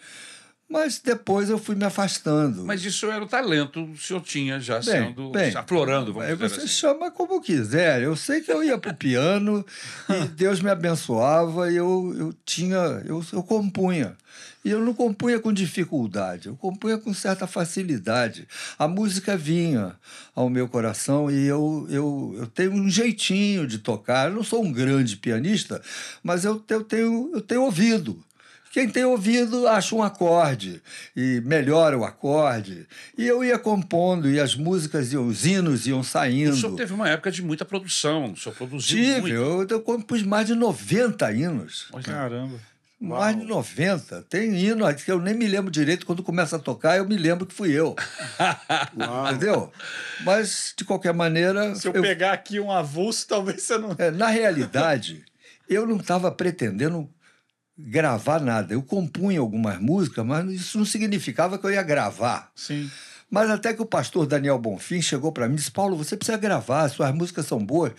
Mas 0.76 1.00
depois 1.00 1.50
eu 1.50 1.58
fui 1.58 1.74
me 1.74 1.86
afastando. 1.86 2.66
Mas 2.66 2.84
isso 2.84 3.10
era 3.10 3.24
o 3.24 3.28
talento 3.28 3.86
que 3.86 3.94
o 3.94 3.98
senhor 3.98 4.22
tinha 4.22 4.60
já 4.60 4.76
Bem, 4.76 4.84
sendo 4.84 5.32
bem. 5.32 5.56
aflorando, 5.56 6.14
vamos 6.14 6.28
dizer 6.28 6.50
você 6.50 6.58
assim. 6.58 6.68
chama 6.68 7.10
como 7.10 7.40
quiser. 7.40 8.02
Eu 8.02 8.14
sei 8.18 8.42
que 8.42 8.52
eu 8.52 8.62
ia 8.62 8.78
pro 8.78 8.94
piano 8.94 9.66
e 10.10 10.28
Deus 10.28 10.60
me 10.60 10.70
abençoava 10.70 11.72
e 11.72 11.78
eu, 11.78 12.14
eu 12.20 12.36
tinha, 12.46 12.76
eu, 13.06 13.24
eu 13.32 13.42
compunha. 13.42 14.18
E 14.66 14.70
eu 14.70 14.82
não 14.82 14.94
compunha 14.94 15.40
com 15.40 15.54
dificuldade, 15.54 16.48
eu 16.50 16.58
compunha 16.58 16.98
com 16.98 17.14
certa 17.14 17.48
facilidade. 17.48 18.46
A 18.78 18.86
música 18.86 19.38
vinha 19.38 19.96
ao 20.36 20.50
meu 20.50 20.68
coração 20.68 21.32
e 21.32 21.46
eu, 21.46 21.88
eu, 21.90 22.36
eu 22.40 22.48
tenho 22.48 22.74
um 22.74 22.90
jeitinho 22.90 23.66
de 23.66 23.78
tocar. 23.78 24.28
Eu 24.28 24.36
não 24.36 24.44
sou 24.44 24.62
um 24.62 24.74
grande 24.74 25.16
pianista, 25.16 25.82
mas 26.22 26.44
eu, 26.44 26.62
eu, 26.68 26.84
tenho, 26.84 27.32
eu 27.34 27.40
tenho 27.40 27.62
ouvido. 27.62 28.22
Quem 28.76 28.90
tem 28.90 29.06
ouvido 29.06 29.70
acha 29.70 29.96
um 29.96 30.04
acorde 30.04 30.82
e 31.16 31.42
melhora 31.46 31.98
o 31.98 32.04
acorde. 32.04 32.86
E 33.18 33.26
eu 33.26 33.42
ia 33.42 33.58
compondo, 33.58 34.30
e 34.30 34.38
as 34.38 34.54
músicas 34.54 35.14
e 35.14 35.18
os 35.18 35.46
hinos 35.46 35.88
iam 35.88 36.02
O 36.02 36.04
saindo. 36.04 36.58
senhor 36.58 36.76
teve 36.76 36.94
uma 36.94 37.08
época 37.08 37.32
de 37.32 37.42
muita 37.42 37.64
produção, 37.64 38.34
o 38.34 38.38
senhor 38.38 38.54
produziu 38.54 38.98
Tive, 38.98 39.22
muito. 39.22 39.34
eu, 39.34 39.66
eu 39.70 39.82
compus 39.82 40.24
mais 40.24 40.48
de 40.48 40.56
90 40.56 41.32
hinos. 41.32 41.88
Caramba. 42.04 42.60
Mais 43.00 43.40
de 43.40 43.46
90. 43.46 44.24
Tem 44.30 44.54
hino 44.58 44.94
que 44.96 45.10
eu 45.10 45.22
nem 45.22 45.34
me 45.34 45.48
lembro 45.48 45.72
direito. 45.72 46.06
Quando 46.06 46.22
começa 46.22 46.58
a 46.58 46.60
tocar, 46.60 46.98
eu 46.98 47.08
me 47.08 47.16
lembro 47.16 47.46
que 47.46 47.54
fui 47.54 47.72
eu. 47.72 47.96
Entendeu? 49.30 49.72
Mas, 50.26 50.74
de 50.78 50.84
qualquer 50.84 51.14
maneira. 51.14 51.76
Se 51.76 51.88
eu, 51.88 51.94
eu- 51.94 52.02
pegar 52.02 52.34
aqui 52.34 52.60
um 52.60 52.70
avulso, 52.72 53.26
talvez 53.26 53.62
você 53.64 53.78
não. 53.78 53.96
é, 53.98 54.12
na 54.12 54.28
realidade, 54.28 55.24
eu 55.70 55.86
não 55.88 55.96
estava 55.98 56.30
pretendendo 56.32 57.10
gravar 57.78 58.40
nada. 58.40 58.74
Eu 58.74 58.82
compunha 58.82 59.40
algumas 59.40 59.80
músicas, 59.80 60.26
mas 60.26 60.50
isso 60.50 60.78
não 60.78 60.86
significava 60.86 61.58
que 61.58 61.66
eu 61.66 61.72
ia 61.72 61.84
gravar. 61.84 62.52
Sim. 62.56 62.90
Mas 63.30 63.50
até 63.50 63.74
que 63.74 63.82
o 63.82 63.86
pastor 63.86 64.26
Daniel 64.26 64.60
Bonfim 64.60 65.02
chegou 65.02 65.32
para 65.32 65.48
mim 65.48 65.56
e 65.56 65.58
disse: 65.58 65.72
Paulo, 65.72 65.98
você 65.98 66.16
precisa 66.16 66.38
gravar, 66.38 66.88
suas 66.90 67.14
músicas 67.14 67.46
são 67.46 67.64
boas. 67.64 67.92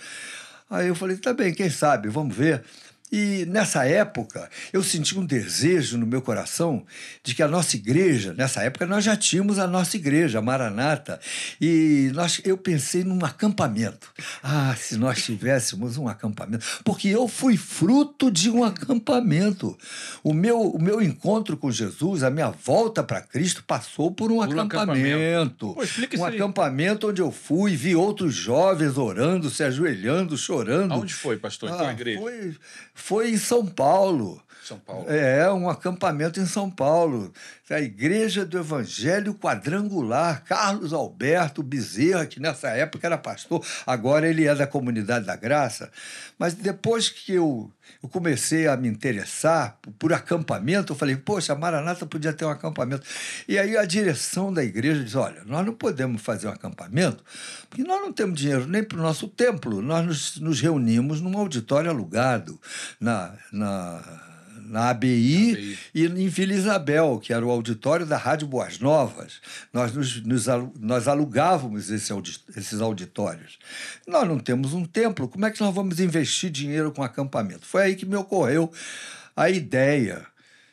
Aí 0.70 0.88
eu 0.88 0.94
falei: 0.94 1.16
tá 1.16 1.32
bem, 1.32 1.52
quem 1.52 1.70
sabe, 1.70 2.08
vamos 2.08 2.34
ver. 2.36 2.64
E 3.10 3.46
nessa 3.46 3.84
época, 3.84 4.48
eu 4.72 4.82
senti 4.82 5.16
um 5.16 5.24
desejo 5.24 5.96
no 5.96 6.06
meu 6.06 6.20
coração 6.20 6.84
de 7.22 7.34
que 7.34 7.42
a 7.42 7.48
nossa 7.48 7.76
igreja, 7.76 8.34
nessa 8.34 8.62
época 8.62 8.84
nós 8.84 9.04
já 9.04 9.16
tínhamos 9.16 9.58
a 9.58 9.66
nossa 9.66 9.96
igreja, 9.96 10.38
a 10.38 10.42
Maranata, 10.42 11.20
e 11.60 12.10
nós, 12.14 12.40
eu 12.44 12.58
pensei 12.58 13.04
num 13.04 13.24
acampamento. 13.24 14.12
Ah, 14.42 14.74
se 14.76 14.96
nós 14.96 15.24
tivéssemos 15.24 15.96
um 15.96 16.08
acampamento. 16.08 16.64
Porque 16.84 17.08
eu 17.08 17.28
fui 17.28 17.56
fruto 17.56 18.30
de 18.30 18.50
um 18.50 18.64
acampamento. 18.64 19.78
O 20.24 20.34
meu, 20.34 20.60
o 20.60 20.82
meu 20.82 21.00
encontro 21.00 21.56
com 21.56 21.70
Jesus, 21.70 22.22
a 22.24 22.30
minha 22.30 22.50
volta 22.50 23.04
para 23.04 23.20
Cristo, 23.20 23.62
passou 23.64 24.10
por 24.10 24.32
um 24.32 24.38
Por 24.38 24.56
um 24.56 24.60
acampamento. 24.60 25.74
Pô, 25.74 25.82
explica 25.82 26.18
um 26.18 26.24
acampamento 26.24 27.08
onde 27.08 27.22
eu 27.22 27.30
fui, 27.30 27.76
vi 27.76 27.94
outros 27.94 28.34
jovens 28.34 28.98
orando, 28.98 29.48
se 29.48 29.62
ajoelhando, 29.62 30.36
chorando. 30.36 30.92
Aonde 30.92 31.14
foi, 31.14 31.36
pastor? 31.36 31.70
Qual 31.70 31.86
Ah, 31.86 31.92
igreja? 31.92 32.20
Foi, 32.20 32.56
foi 32.96 33.30
em 33.30 33.36
São 33.36 33.64
Paulo. 33.64 34.42
São 34.64 34.80
Paulo. 34.80 35.08
É, 35.08 35.48
um 35.52 35.68
acampamento 35.68 36.40
em 36.40 36.46
São 36.46 36.68
Paulo. 36.68 37.32
A 37.70 37.80
Igreja 37.80 38.44
do 38.44 38.58
Evangelho 38.58 39.34
Quadrangular, 39.34 40.42
Carlos 40.42 40.92
Alberto 40.92 41.62
Bezerra, 41.62 42.26
que 42.26 42.40
nessa 42.40 42.70
época 42.70 43.06
era 43.06 43.16
pastor, 43.16 43.64
agora 43.86 44.28
ele 44.28 44.44
é 44.44 44.54
da 44.54 44.66
Comunidade 44.66 45.24
da 45.24 45.36
Graça. 45.36 45.92
Mas 46.36 46.54
depois 46.54 47.08
que 47.08 47.34
eu, 47.34 47.70
eu 48.06 48.08
comecei 48.08 48.68
a 48.68 48.76
me 48.76 48.88
interessar 48.88 49.78
por, 49.98 50.12
acampamento, 50.12 50.92
eu 50.92 50.96
falei, 50.96 51.16
poxa, 51.16 51.52
a 51.52 51.56
Maranata 51.56 52.06
podia 52.06 52.32
ter 52.32 52.44
um 52.44 52.50
acampamento. 52.50 53.04
E 53.48 53.58
aí 53.58 53.76
a 53.76 53.84
direção 53.84 54.52
da 54.52 54.62
igreja 54.62 55.02
disse: 55.02 55.16
olha, 55.16 55.42
nós 55.44 55.66
não 55.66 55.74
podemos 55.74 56.22
fazer 56.22 56.46
um 56.46 56.52
acampamento, 56.52 57.24
porque 57.68 57.82
nós 57.82 58.00
não 58.00 58.12
temos 58.12 58.38
dinheiro 58.38 58.66
nem 58.66 58.82
para 58.82 58.98
o 58.98 59.02
nosso 59.02 59.28
templo. 59.28 59.82
Nós 59.82 60.06
nos, 60.06 60.40
nos 60.40 60.60
reunimos 60.60 61.20
num 61.20 61.36
auditório 61.36 61.90
alugado 61.90 62.58
na. 63.00 63.34
na 63.52 64.35
na 64.68 64.90
ABI, 64.90 65.52
ABI. 65.52 65.78
e 65.94 66.04
em 66.06 66.28
Vila 66.28 66.52
Isabel, 66.52 67.18
que 67.22 67.32
era 67.32 67.44
o 67.44 67.50
auditório 67.50 68.04
da 68.06 68.16
Rádio 68.16 68.46
Boas 68.48 68.78
Novas. 68.78 69.40
Nós, 69.72 69.92
nos, 69.92 70.22
nos 70.24 70.46
nós 70.80 71.08
alugávamos 71.08 71.90
esse 71.90 72.12
audi- 72.12 72.40
esses 72.56 72.80
auditórios. 72.80 73.58
Nós 74.06 74.26
não 74.28 74.38
temos 74.38 74.72
um 74.74 74.84
templo, 74.84 75.28
como 75.28 75.46
é 75.46 75.50
que 75.50 75.60
nós 75.60 75.74
vamos 75.74 76.00
investir 76.00 76.50
dinheiro 76.50 76.90
com 76.92 77.02
acampamento? 77.02 77.64
Foi 77.66 77.82
aí 77.82 77.96
que 77.96 78.06
me 78.06 78.16
ocorreu 78.16 78.70
a 79.34 79.50
ideia 79.50 80.26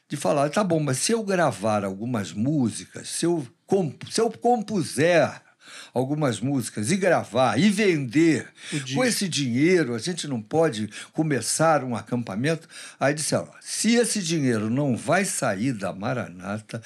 de 0.07 0.17
falar, 0.17 0.49
tá 0.49 0.63
bom, 0.63 0.79
mas 0.79 0.97
se 0.99 1.11
eu 1.11 1.23
gravar 1.23 1.83
algumas 1.83 2.31
músicas, 2.31 3.09
se 3.09 3.25
eu, 3.25 3.47
se 4.11 4.21
eu 4.21 4.29
compuser 4.31 5.41
algumas 5.93 6.39
músicas 6.39 6.89
e 6.91 6.97
gravar 6.97 7.59
e 7.59 7.69
vender, 7.69 8.47
com 8.95 9.03
esse 9.03 9.27
dinheiro 9.29 9.93
a 9.93 9.99
gente 9.99 10.27
não 10.27 10.41
pode 10.41 10.89
começar 11.13 11.83
um 11.83 11.95
acampamento? 11.95 12.67
Aí 12.99 13.13
disseram, 13.13 13.47
se 13.61 13.95
esse 13.95 14.21
dinheiro 14.21 14.69
não 14.69 14.97
vai 14.97 15.23
sair 15.25 15.73
da 15.73 15.93
Maranata, 15.93 16.81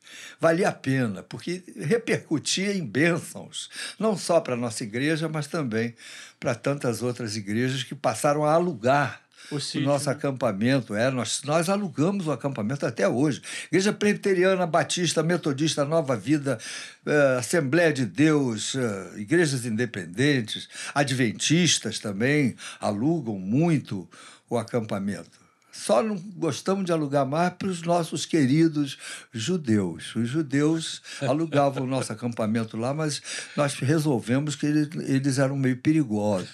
Valia 0.40 0.70
a 0.70 0.72
pena, 0.72 1.22
porque 1.22 1.62
repercutia 1.76 2.74
em 2.74 2.82
bênçãos, 2.82 3.68
não 3.98 4.16
só 4.16 4.40
para 4.40 4.54
a 4.54 4.56
nossa 4.56 4.82
igreja, 4.82 5.28
mas 5.28 5.46
também 5.46 5.94
para 6.38 6.54
tantas 6.54 7.02
outras 7.02 7.36
igrejas 7.36 7.82
que 7.82 7.94
passaram 7.94 8.46
a 8.46 8.54
alugar 8.54 9.20
O 9.50 9.56
o 9.56 9.80
nosso 9.82 10.06
né? 10.06 10.12
acampamento. 10.12 10.94
É, 10.94 11.10
nós, 11.10 11.42
nós 11.44 11.68
alugamos 11.68 12.26
o 12.26 12.32
acampamento 12.32 12.86
até 12.86 13.06
hoje. 13.06 13.42
Igreja 13.66 13.92
Presbiteriana, 13.92 14.66
Batista, 14.66 15.22
Metodista, 15.22 15.84
Nova 15.84 16.16
Vida, 16.16 16.56
eh, 17.04 17.36
Assembleia 17.38 17.92
de 17.92 18.06
Deus, 18.06 18.74
eh, 18.74 19.20
igrejas 19.20 19.66
independentes, 19.66 20.66
adventistas 20.94 21.98
também 21.98 22.56
alugam 22.80 23.38
muito 23.38 24.08
o 24.48 24.56
acampamento. 24.56 25.39
Só 25.80 26.02
não 26.02 26.16
gostamos 26.36 26.84
de 26.84 26.92
alugar 26.92 27.26
mais 27.26 27.54
para 27.54 27.68
os 27.68 27.80
nossos 27.80 28.26
queridos 28.26 28.98
judeus. 29.32 30.14
Os 30.14 30.28
judeus 30.28 31.00
alugavam 31.22 31.84
o 31.84 31.86
nosso 31.86 32.12
acampamento 32.12 32.76
lá, 32.76 32.92
mas 32.92 33.22
nós 33.56 33.74
resolvemos 33.74 34.54
que 34.54 34.66
eles, 34.66 34.88
eles 35.08 35.38
eram 35.38 35.56
meio 35.56 35.78
perigosos. 35.78 36.50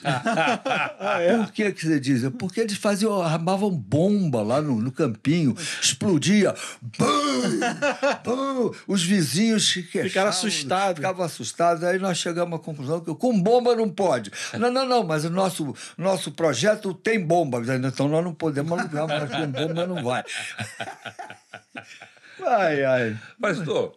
Por 1.39 1.53
que, 1.53 1.73
que 1.73 1.87
você 1.87 1.99
diz? 1.99 2.23
Porque 2.39 2.61
eles 2.61 2.77
faziam, 2.77 3.21
armavam 3.21 3.71
bomba 3.71 4.43
lá 4.43 4.63
no, 4.63 4.81
no 4.81 4.93
campinho, 4.93 5.57
explodia. 5.83 6.55
Bum! 6.97 7.07
Bum! 8.25 8.71
Os 8.87 9.03
vizinhos 9.03 9.73
queixavam, 9.73 10.09
Ficaram 10.09 10.31
assustados. 10.31 10.97
Ficavam 10.97 11.25
assustados. 11.25 11.83
Aí 11.83 11.99
nós 11.99 12.17
chegamos 12.19 12.59
à 12.59 12.63
conclusão 12.63 13.01
que 13.01 13.13
com 13.15 13.41
bomba 13.43 13.75
não 13.75 13.89
pode. 13.89 14.31
Não, 14.59 14.71
não, 14.71 14.87
não, 14.87 15.03
mas 15.03 15.25
o 15.25 15.31
nosso, 15.31 15.75
nosso 15.99 16.31
projeto 16.31 16.95
tem 16.95 17.19
bomba. 17.19 17.61
Então 17.89 18.09
nós 18.09 18.23
não 18.23 18.33
podemos 18.33 18.79
alugar, 18.79 19.16
mas 19.21 19.31
com 19.31 19.47
bomba 19.51 19.87
não 19.87 20.03
vai. 20.03 20.25
Ai, 22.45 22.85
ai. 22.85 23.17
Pastor, 23.41 23.97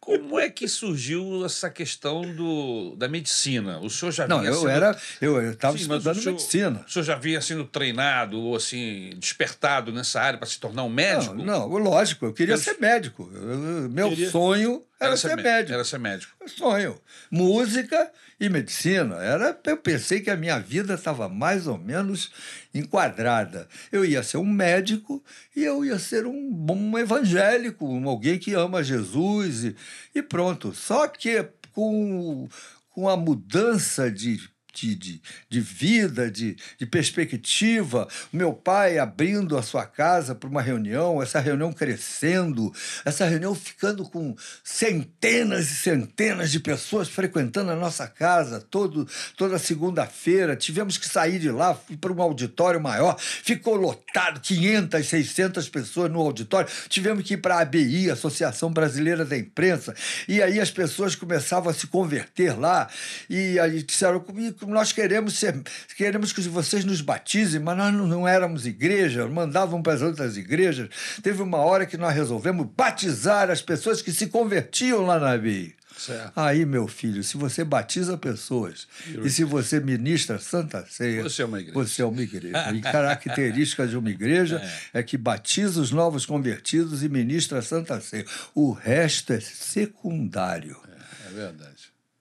como 0.00 0.38
é 0.40 0.50
que 0.50 0.66
surgiu 0.66 1.44
essa 1.46 1.70
questão 1.70 2.22
do, 2.34 2.96
da 2.96 3.06
medicina? 3.08 3.78
O 3.78 3.88
senhor 3.88 4.10
já 4.10 4.26
Não, 4.26 4.44
eu 4.44 4.54
sendo- 4.54 4.68
era. 4.70 4.98
Eu 5.20 5.52
estava 5.52 5.74
mas 5.74 5.82
estudando 5.82 6.16
o 6.16 6.20
senhor- 6.20 6.32
medicina. 6.32 6.84
O 6.86 6.90
senhor 6.90 7.04
já 7.04 7.14
vinha 7.14 7.40
sendo 7.40 7.64
treinado 7.64 8.38
ou 8.40 8.56
assim, 8.56 9.10
despertado 9.16 9.92
nessa 9.92 10.20
área 10.20 10.38
para 10.38 10.48
se 10.48 10.58
tornar 10.58 10.82
um 10.82 10.88
médico? 10.88 11.34
Não, 11.34 11.68
não, 11.68 11.78
lógico, 11.78 12.26
eu 12.26 12.32
queria 12.32 12.56
ser 12.56 12.76
médico. 12.80 13.30
Eu- 13.32 13.88
meu 13.88 14.08
Queria- 14.10 14.30
sonho 14.30 14.82
era, 15.00 15.16
ser 15.16 15.36
mé- 15.36 15.42
médico. 15.42 15.72
Era 15.74 15.84
ser 15.84 15.98
médico. 15.98 16.32
Sonho. 16.48 17.00
Música 17.30 18.10
e 18.38 18.48
medicina. 18.48 19.16
Era, 19.16 19.58
eu 19.64 19.76
pensei 19.76 20.20
que 20.20 20.30
a 20.30 20.36
minha 20.36 20.58
vida 20.58 20.94
estava 20.94 21.28
mais 21.28 21.66
ou 21.66 21.78
menos 21.78 22.30
enquadrada. 22.74 23.68
Eu 23.90 24.04
ia 24.04 24.22
ser 24.22 24.36
um 24.38 24.44
médico 24.46 25.22
e 25.54 25.64
eu 25.64 25.84
ia 25.84 25.98
ser 25.98 26.26
um 26.26 26.52
bom 26.52 26.98
evangélico, 26.98 27.86
um 27.86 28.08
alguém 28.08 28.38
que 28.38 28.54
ama 28.54 28.82
Jesus 28.84 29.64
e, 29.64 29.76
e 30.14 30.22
pronto. 30.22 30.74
Só 30.74 31.08
que 31.08 31.44
com, 31.72 32.48
com 32.90 33.08
a 33.08 33.16
mudança 33.16 34.10
de. 34.10 34.40
De, 34.80 34.94
de, 34.94 35.22
de 35.48 35.60
vida, 35.60 36.30
de, 36.30 36.56
de 36.78 36.86
perspectiva, 36.86 38.08
o 38.32 38.36
meu 38.36 38.54
pai 38.54 38.98
abrindo 38.98 39.58
a 39.58 39.62
sua 39.62 39.84
casa 39.84 40.34
para 40.34 40.48
uma 40.48 40.62
reunião, 40.62 41.22
essa 41.22 41.38
reunião 41.38 41.70
crescendo, 41.70 42.72
essa 43.04 43.26
reunião 43.26 43.54
ficando 43.54 44.08
com 44.08 44.34
centenas 44.64 45.70
e 45.70 45.74
centenas 45.74 46.50
de 46.50 46.60
pessoas 46.60 47.08
frequentando 47.08 47.70
a 47.70 47.76
nossa 47.76 48.06
casa 48.06 48.58
todo, 48.60 49.06
toda 49.36 49.58
segunda-feira. 49.58 50.56
Tivemos 50.56 50.96
que 50.96 51.06
sair 51.06 51.38
de 51.38 51.50
lá 51.50 51.74
fui 51.74 51.96
para 51.96 52.12
um 52.12 52.22
auditório 52.22 52.80
maior, 52.80 53.18
ficou 53.18 53.74
lotado, 53.74 54.40
500, 54.40 55.06
600 55.06 55.68
pessoas 55.68 56.10
no 56.10 56.20
auditório. 56.20 56.70
Tivemos 56.88 57.24
que 57.24 57.34
ir 57.34 57.38
para 57.38 57.56
a 57.56 57.60
ABI, 57.60 58.10
Associação 58.10 58.72
Brasileira 58.72 59.24
da 59.24 59.36
Imprensa, 59.36 59.94
e 60.26 60.42
aí 60.42 60.60
as 60.60 60.70
pessoas 60.70 61.14
começavam 61.14 61.70
a 61.70 61.74
se 61.74 61.86
converter 61.86 62.58
lá, 62.58 62.88
e 63.28 63.58
aí 63.58 63.82
disseram 63.82 64.20
comigo, 64.20 64.66
nós 64.70 64.92
queremos 64.92 65.38
ser, 65.38 65.60
queremos 65.96 66.32
que 66.32 66.40
vocês 66.42 66.84
nos 66.84 67.00
batizem, 67.00 67.60
mas 67.60 67.76
nós 67.76 67.92
não, 67.92 68.06
não 68.06 68.28
éramos 68.28 68.66
igreja, 68.66 69.26
mandavam 69.26 69.82
para 69.82 69.94
as 69.94 70.02
outras 70.02 70.36
igrejas. 70.36 70.88
Teve 71.22 71.42
uma 71.42 71.58
hora 71.58 71.86
que 71.86 71.96
nós 71.96 72.14
resolvemos 72.14 72.66
batizar 72.76 73.50
as 73.50 73.62
pessoas 73.62 74.02
que 74.02 74.12
se 74.12 74.28
convertiam 74.28 75.04
lá 75.04 75.18
na 75.18 75.32
ABI. 75.32 75.74
Certo. 76.00 76.32
Aí, 76.34 76.64
meu 76.64 76.88
filho, 76.88 77.22
se 77.22 77.36
você 77.36 77.62
batiza 77.62 78.16
pessoas 78.16 78.88
e 79.22 79.28
se 79.28 79.44
você 79.44 79.78
ministra 79.80 80.38
Santa 80.38 80.86
Ceia, 80.88 81.22
Você 81.22 81.42
é 81.42 81.44
uma 81.44 81.60
igreja. 81.60 81.78
Você 81.78 82.00
é 82.00 82.04
uma 82.06 82.22
igreja. 82.22 82.72
E 82.72 82.80
característica 82.80 83.86
de 83.86 83.98
uma 83.98 84.08
igreja 84.08 84.62
é. 84.94 85.02
que 85.02 85.18
batiza 85.18 85.78
os 85.78 85.90
novos 85.90 86.24
convertidos 86.24 87.02
e 87.02 87.08
ministra 87.10 87.60
Santa 87.60 88.00
Ceia. 88.00 88.24
O 88.54 88.72
resto 88.72 89.34
é 89.34 89.40
secundário. 89.40 90.80
É 91.28 91.34
verdade. 91.34 91.69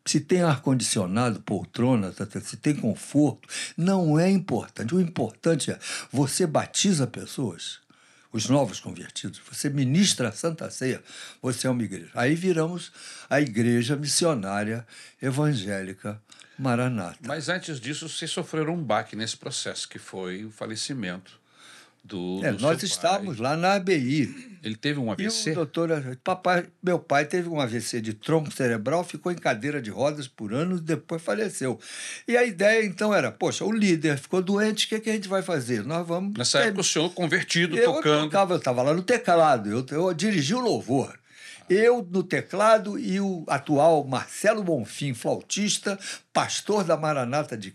Se 0.09 0.19
tem 0.19 0.41
ar-condicionado, 0.41 1.39
poltrona, 1.39 2.11
tá, 2.11 2.25
tá, 2.25 2.41
se 2.41 2.57
tem 2.57 2.75
conforto, 2.75 3.47
não 3.77 4.17
é 4.17 4.27
importante. 4.27 4.95
O 4.95 4.99
importante 4.99 5.69
é 5.69 5.77
você 6.11 6.47
batiza 6.47 7.05
pessoas, 7.05 7.79
os 8.33 8.49
novos 8.49 8.79
convertidos, 8.79 9.39
você 9.47 9.69
ministra 9.69 10.29
a 10.29 10.31
Santa 10.31 10.67
Ceia, 10.71 11.03
você 11.39 11.67
é 11.67 11.69
uma 11.69 11.83
igreja. 11.83 12.09
Aí 12.15 12.33
viramos 12.33 12.91
a 13.29 13.39
igreja 13.39 13.95
missionária 13.95 14.83
evangélica 15.21 16.19
Maranata. 16.57 17.19
Mas 17.27 17.47
antes 17.47 17.79
disso, 17.79 18.09
vocês 18.09 18.31
sofreram 18.31 18.73
um 18.73 18.83
baque 18.83 19.15
nesse 19.15 19.37
processo, 19.37 19.87
que 19.87 19.99
foi 19.99 20.43
o 20.43 20.49
falecimento 20.49 21.38
do. 22.03 22.39
É, 22.43 22.51
do 22.51 22.61
nós 22.61 22.81
estávamos 22.83 23.37
pai. 23.37 23.43
lá 23.43 23.57
na 23.57 23.73
ABI. 23.75 24.49
Ele 24.61 24.75
teve 24.75 24.99
um 24.99 25.07
E 25.07 25.11
AVC? 25.11 25.51
o 25.51 25.55
doutor, 25.55 26.17
papai, 26.23 26.65
meu 26.83 26.99
pai 26.99 27.23
teve 27.25 27.47
um 27.47 27.61
AVC 27.61 28.01
de 28.01 28.13
tronco 28.13 28.51
cerebral, 28.51 29.05
ficou 29.05 29.31
em 29.31 29.35
cadeira 29.35 29.81
de 29.81 29.89
rodas 29.89 30.27
por 30.27 30.53
anos 30.53 30.81
e 30.81 30.83
depois 30.83 31.21
faleceu. 31.21 31.79
E 32.27 32.35
a 32.35 32.43
ideia 32.43 32.85
então 32.85 33.13
era, 33.13 33.31
poxa, 33.31 33.63
o 33.63 33.71
líder 33.71 34.17
ficou 34.17 34.41
doente, 34.41 34.85
o 34.85 34.89
que, 34.89 34.99
que 34.99 35.09
a 35.09 35.13
gente 35.13 35.29
vai 35.29 35.41
fazer? 35.41 35.85
Nós 35.85 36.05
vamos. 36.05 36.37
Nessa 36.37 36.59
época, 36.59 36.81
o 36.81 36.83
senhor 36.83 37.09
convertido, 37.11 37.77
eu 37.77 37.93
tocando. 37.93 38.23
tocava, 38.25 38.53
eu 38.53 38.57
estava 38.57 38.81
lá 38.81 38.93
no 38.93 39.01
teclado, 39.01 39.69
eu, 39.69 39.85
eu 39.91 40.13
dirigi 40.13 40.53
o 40.53 40.59
louvor. 40.59 41.17
Eu 41.69 42.05
no 42.09 42.23
teclado 42.23 42.97
e 42.97 43.21
o 43.21 43.43
atual 43.47 44.03
Marcelo 44.03 44.63
Bonfim, 44.63 45.13
flautista, 45.13 45.99
pastor 46.33 46.83
da 46.83 46.97
Maranata 46.97 47.55
de 47.55 47.69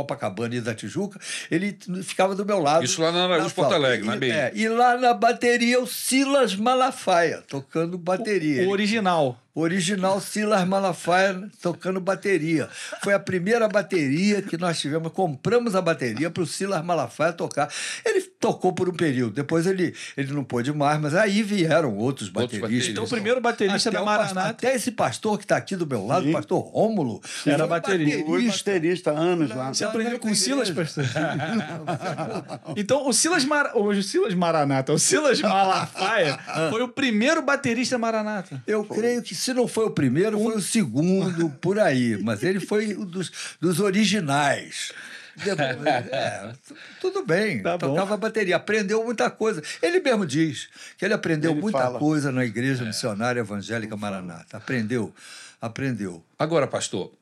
Copacabana 0.00 0.54
e 0.54 0.60
da 0.60 0.74
Tijuca, 0.74 1.18
ele 1.50 1.74
ficava 2.02 2.34
do 2.34 2.44
meu 2.44 2.58
lado. 2.58 2.84
Isso 2.84 3.00
lá 3.00 3.10
na 3.10 3.24
Araújo, 3.24 3.54
Porto. 3.54 3.72
Alegre, 3.72 4.06
na 4.06 4.16
E- 4.16 4.18
BI. 4.18 4.30
é, 4.30 4.52
e 4.54 4.68
lá 4.68 4.98
na 4.98 5.14
bateria 5.14 5.80
o 5.82 5.86
Silas 5.86 6.54
Malafaia, 6.54 7.42
tocando 7.48 7.96
bateria. 7.96 8.58
O 8.58 8.64
Ele- 8.64 8.70
original. 8.72 9.40
Original 9.58 10.20
Silas 10.20 10.68
Malafaia 10.68 11.48
tocando 11.62 11.98
bateria. 11.98 12.68
Foi 13.02 13.14
a 13.14 13.18
primeira 13.18 13.66
bateria 13.66 14.42
que 14.42 14.58
nós 14.58 14.78
tivemos. 14.78 15.10
Compramos 15.12 15.74
a 15.74 15.80
bateria 15.80 16.28
para 16.30 16.42
o 16.42 16.46
Silas 16.46 16.84
Malafaia 16.84 17.32
tocar. 17.32 17.72
Ele 18.04 18.20
tocou 18.38 18.74
por 18.74 18.86
um 18.86 18.92
período, 18.92 19.32
depois 19.32 19.66
ele, 19.66 19.94
ele 20.14 20.34
não 20.34 20.44
pôde 20.44 20.70
mais, 20.74 21.00
mas 21.00 21.14
aí 21.14 21.42
vieram 21.42 21.96
outros 21.96 22.28
bateristas. 22.28 22.60
bateristas. 22.60 22.92
Então, 22.92 23.04
o 23.04 23.08
primeiro 23.08 23.40
baterista 23.40 23.88
Até 23.88 23.96
da 23.96 24.02
o 24.02 24.04
pas- 24.04 24.18
Maranata. 24.34 24.50
Até 24.50 24.74
esse 24.74 24.90
pastor 24.92 25.38
que 25.38 25.44
está 25.44 25.56
aqui 25.56 25.74
do 25.74 25.86
meu 25.86 26.04
lado, 26.06 26.28
o 26.28 26.32
pastor 26.32 26.60
Rômulo, 26.60 27.22
Era 27.46 27.66
baterista. 27.66 28.26
Baterista 28.66 29.10
há 29.12 29.18
anos 29.18 29.48
lá. 29.56 29.72
Você 29.72 29.85
aprendeu 29.88 30.18
com 30.18 30.30
o 30.30 30.34
Silas, 30.34 30.70
pastor? 30.70 31.04
então, 32.76 33.06
o 33.08 33.12
Silas, 33.12 33.44
Mar... 33.44 33.72
o 33.74 34.02
Silas 34.02 34.34
Maranata, 34.34 34.92
o 34.92 34.98
Silas 34.98 35.40
Malafaia 35.40 36.38
foi 36.70 36.82
o 36.82 36.88
primeiro 36.88 37.42
baterista 37.42 37.96
Maranata. 37.98 38.62
Eu 38.66 38.84
creio 38.84 39.22
que 39.22 39.34
se 39.34 39.52
não 39.54 39.66
foi 39.68 39.86
o 39.86 39.90
primeiro, 39.90 40.38
foi 40.38 40.56
o 40.56 40.60
segundo, 40.60 41.50
por 41.60 41.78
aí. 41.78 42.18
Mas 42.22 42.42
ele 42.42 42.60
foi 42.60 42.96
um 42.96 43.04
dos, 43.04 43.30
dos 43.60 43.80
originais. 43.80 44.92
É, 45.38 46.52
tu- 46.66 46.74
tudo 46.98 47.24
bem, 47.26 47.62
Tá 47.62 47.76
bom. 47.76 47.88
tocava 47.90 48.16
bateria, 48.16 48.56
aprendeu 48.56 49.04
muita 49.04 49.28
coisa. 49.30 49.62
Ele 49.82 50.00
mesmo 50.00 50.24
diz 50.24 50.68
que 50.96 51.04
ele 51.04 51.12
aprendeu 51.12 51.50
Ele 51.50 51.60
muita 51.60 51.78
fala. 51.78 51.98
coisa 51.98 52.32
na 52.32 52.42
Igreja 52.44 52.84
Missionária 52.84 53.40
Evangélica 53.40 53.94
Maranata. 53.98 54.56
Aprendeu, 54.56 55.14
aprendeu. 55.60 56.24
Agora, 56.38 56.66
pastor, 56.66 57.12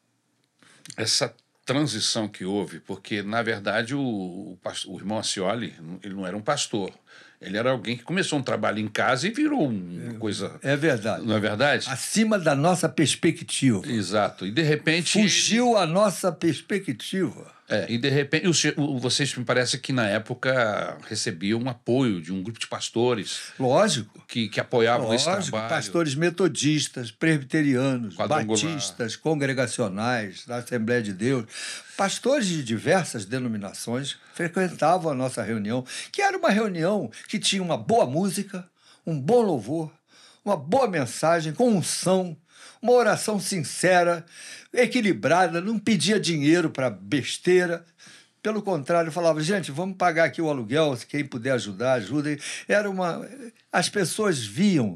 essa 0.96 1.34
transição 1.64 2.28
que 2.28 2.44
houve, 2.44 2.80
porque, 2.80 3.22
na 3.22 3.42
verdade, 3.42 3.94
o, 3.94 4.00
o, 4.00 4.58
o 4.88 4.96
irmão 4.98 5.18
Acioli, 5.18 5.74
ele 6.02 6.14
não 6.14 6.26
era 6.26 6.36
um 6.36 6.42
pastor. 6.42 6.92
Ele 7.40 7.56
era 7.58 7.70
alguém 7.70 7.96
que 7.96 8.02
começou 8.02 8.38
um 8.38 8.42
trabalho 8.42 8.78
em 8.78 8.88
casa 8.88 9.26
e 9.28 9.30
virou 9.30 9.68
um- 9.68 10.08
uma 10.10 10.14
coisa. 10.14 10.58
É 10.62 10.74
verdade. 10.76 11.26
Não 11.26 11.36
é 11.36 11.40
verdade? 11.40 11.86
Acima 11.90 12.38
da 12.38 12.54
nossa 12.54 12.88
perspectiva. 12.88 13.82
Exato. 13.86 14.46
E 14.46 14.50
de 14.50 14.62
repente. 14.62 15.20
Fugiu 15.20 15.76
a 15.76 15.86
nossa 15.86 16.32
perspectiva. 16.32 17.52
É, 17.66 17.86
e 17.90 17.96
de 17.96 18.10
repente, 18.10 18.46
o 18.46 18.82
o- 18.82 18.98
vocês 18.98 19.34
me 19.36 19.44
parece 19.44 19.78
que 19.78 19.90
na 19.92 20.06
época 20.06 20.98
recebiam 21.08 21.58
um 21.60 21.68
apoio 21.68 22.20
de 22.20 22.30
um 22.30 22.42
grupo 22.42 22.58
de 22.58 22.66
pastores 22.66 23.40
Lógico. 23.58 24.22
que, 24.28 24.48
que 24.50 24.60
apoiavam 24.60 25.14
esse 25.14 25.26
Lógico, 25.26 25.50
trabalho. 25.52 25.68
pastores 25.70 26.14
metodistas, 26.14 27.10
presbiterianos, 27.10 28.16
batistas, 28.16 29.16
congregacionais 29.16 30.44
da 30.46 30.56
Assembleia 30.56 31.02
de 31.02 31.12
Deus, 31.12 31.46
pastores 31.96 32.46
de 32.46 32.62
diversas 32.62 33.24
denominações 33.24 34.16
frequentavam 34.34 35.10
a 35.10 35.14
nossa 35.14 35.42
reunião, 35.42 35.84
que 36.12 36.20
era 36.20 36.36
uma 36.36 36.50
reunião 36.50 37.10
que 37.28 37.38
tinha 37.38 37.62
uma 37.62 37.78
boa 37.78 38.04
música, 38.06 38.68
um 39.06 39.18
bom 39.18 39.40
louvor, 39.40 39.90
uma 40.44 40.56
boa 40.56 40.86
mensagem 40.86 41.52
com 41.54 41.70
unção, 41.70 42.36
uma 42.84 42.92
oração 42.92 43.40
sincera, 43.40 44.26
equilibrada, 44.70 45.58
não 45.58 45.78
pedia 45.78 46.20
dinheiro 46.20 46.68
para 46.68 46.90
besteira. 46.90 47.82
Pelo 48.42 48.60
contrário, 48.60 49.10
falava, 49.10 49.40
gente, 49.40 49.72
vamos 49.72 49.96
pagar 49.96 50.24
aqui 50.24 50.42
o 50.42 50.50
aluguel, 50.50 50.94
se 50.94 51.06
quem 51.06 51.24
puder 51.24 51.52
ajudar, 51.52 51.94
ajudem. 51.94 52.38
Era 52.68 52.90
uma. 52.90 53.26
As 53.72 53.88
pessoas 53.88 54.44
viam 54.44 54.94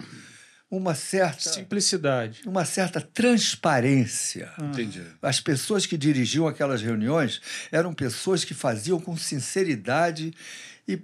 uma 0.71 0.95
certa, 0.95 1.49
Simplicidade. 1.49 2.43
uma 2.45 2.67
certa 2.67 3.01
transparência. 3.01 4.53
Entendi. 4.61 5.03
As 5.23 5.41
pessoas 5.41 5.87
que 5.87 5.97
dirigiam 5.97 6.47
aquelas 6.47 6.83
reuniões 6.83 7.41
eram 7.73 7.95
pessoas 7.95 8.45
que 8.45 8.53
faziam 8.53 9.01
com 9.01 9.17
sinceridade 9.17 10.35
e 10.87 11.01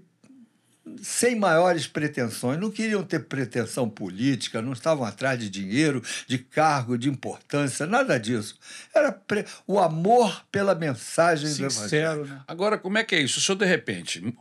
sem 1.02 1.34
maiores 1.34 1.86
pretensões, 1.86 2.60
não 2.60 2.70
queriam 2.70 3.02
ter 3.02 3.20
pretensão 3.20 3.88
política, 3.88 4.60
não 4.60 4.72
estavam 4.72 5.04
atrás 5.04 5.38
de 5.38 5.48
dinheiro, 5.48 6.02
de 6.26 6.36
cargo, 6.38 6.98
de 6.98 7.08
importância, 7.08 7.86
nada 7.86 8.18
disso. 8.18 8.58
Era 8.94 9.10
pre- 9.10 9.46
o 9.66 9.78
amor 9.80 10.44
pela 10.52 10.74
mensagem 10.74 11.48
do 11.48 11.64
Evangelho. 11.64 11.72
Sincero, 11.80 12.26
né? 12.26 12.42
Agora, 12.46 12.76
como 12.76 12.98
é 12.98 13.04
que 13.04 13.14
é 13.14 13.20
isso? 13.20 13.38
O 13.38 13.42
senhor, 13.42 13.56
de 13.56 13.64
repente, 13.64 14.34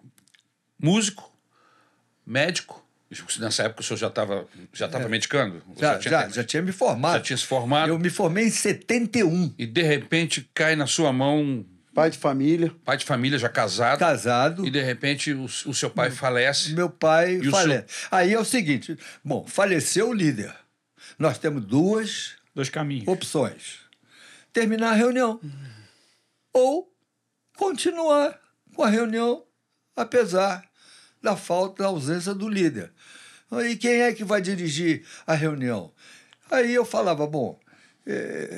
músico, 0.77 1.31
médico, 2.25 2.83
nessa 3.39 3.63
época 3.63 3.81
o 3.81 3.83
senhor 3.83 3.97
já 3.97 4.07
estava 4.07 4.47
já 4.73 4.87
tava 4.87 5.07
medicando? 5.07 5.61
É. 5.77 5.79
Já, 5.79 5.87
senhor 5.87 5.99
tinha 5.99 6.11
já, 6.11 6.29
já 6.29 6.43
tinha 6.43 6.61
me 6.61 6.71
formado. 6.71 7.13
Já 7.17 7.21
tinha 7.21 7.37
se 7.37 7.45
formado? 7.45 7.89
Eu 7.89 7.99
me 7.99 8.09
formei 8.09 8.45
em 8.47 8.49
71, 8.51 9.53
E, 9.57 9.65
de 9.65 9.81
repente, 9.81 10.49
cai 10.53 10.75
na 10.75 10.87
sua 10.87 11.13
mão 11.13 11.65
Pai 11.93 12.09
de 12.09 12.17
família. 12.17 12.73
pai 12.83 12.97
de 12.97 13.05
família 13.05 13.37
já 13.37 13.47
casado, 13.49 13.99
casado. 13.99 14.65
e, 14.65 14.71
de 14.71 14.81
repente, 14.81 15.31
o, 15.31 15.45
o 15.45 15.73
seu 15.73 15.89
pai 15.89 16.09
falece. 16.09 16.73
Meu 16.73 16.89
pai 16.89 17.39
falece. 17.51 17.85
Aí 18.09 18.33
é 18.33 18.39
o 18.39 18.45
seguinte: 18.45 18.97
bom, 19.23 19.45
faleceu 19.45 20.09
o 20.09 20.13
líder. 20.13 20.53
Nós 21.19 21.37
temos 21.37 21.63
duas 21.63 22.33
Dois 22.55 22.69
caminhos. 22.69 23.07
opções: 23.07 23.79
terminar 24.51 24.91
a 24.91 24.95
reunião 24.95 25.39
ou 26.51 26.91
continuar 27.57 28.39
com 28.75 28.81
a 28.83 28.89
reunião, 28.89 29.43
apesar 29.95 30.63
da 31.21 31.35
falta, 31.35 31.83
da 31.83 31.89
ausência 31.89 32.33
do 32.33 32.49
líder. 32.49 32.91
E 33.69 33.75
quem 33.75 34.01
é 34.01 34.11
que 34.13 34.23
vai 34.23 34.41
dirigir 34.41 35.05
a 35.27 35.35
reunião? 35.35 35.93
Aí 36.49 36.73
eu 36.73 36.83
falava: 36.85 37.27
bom, 37.27 37.59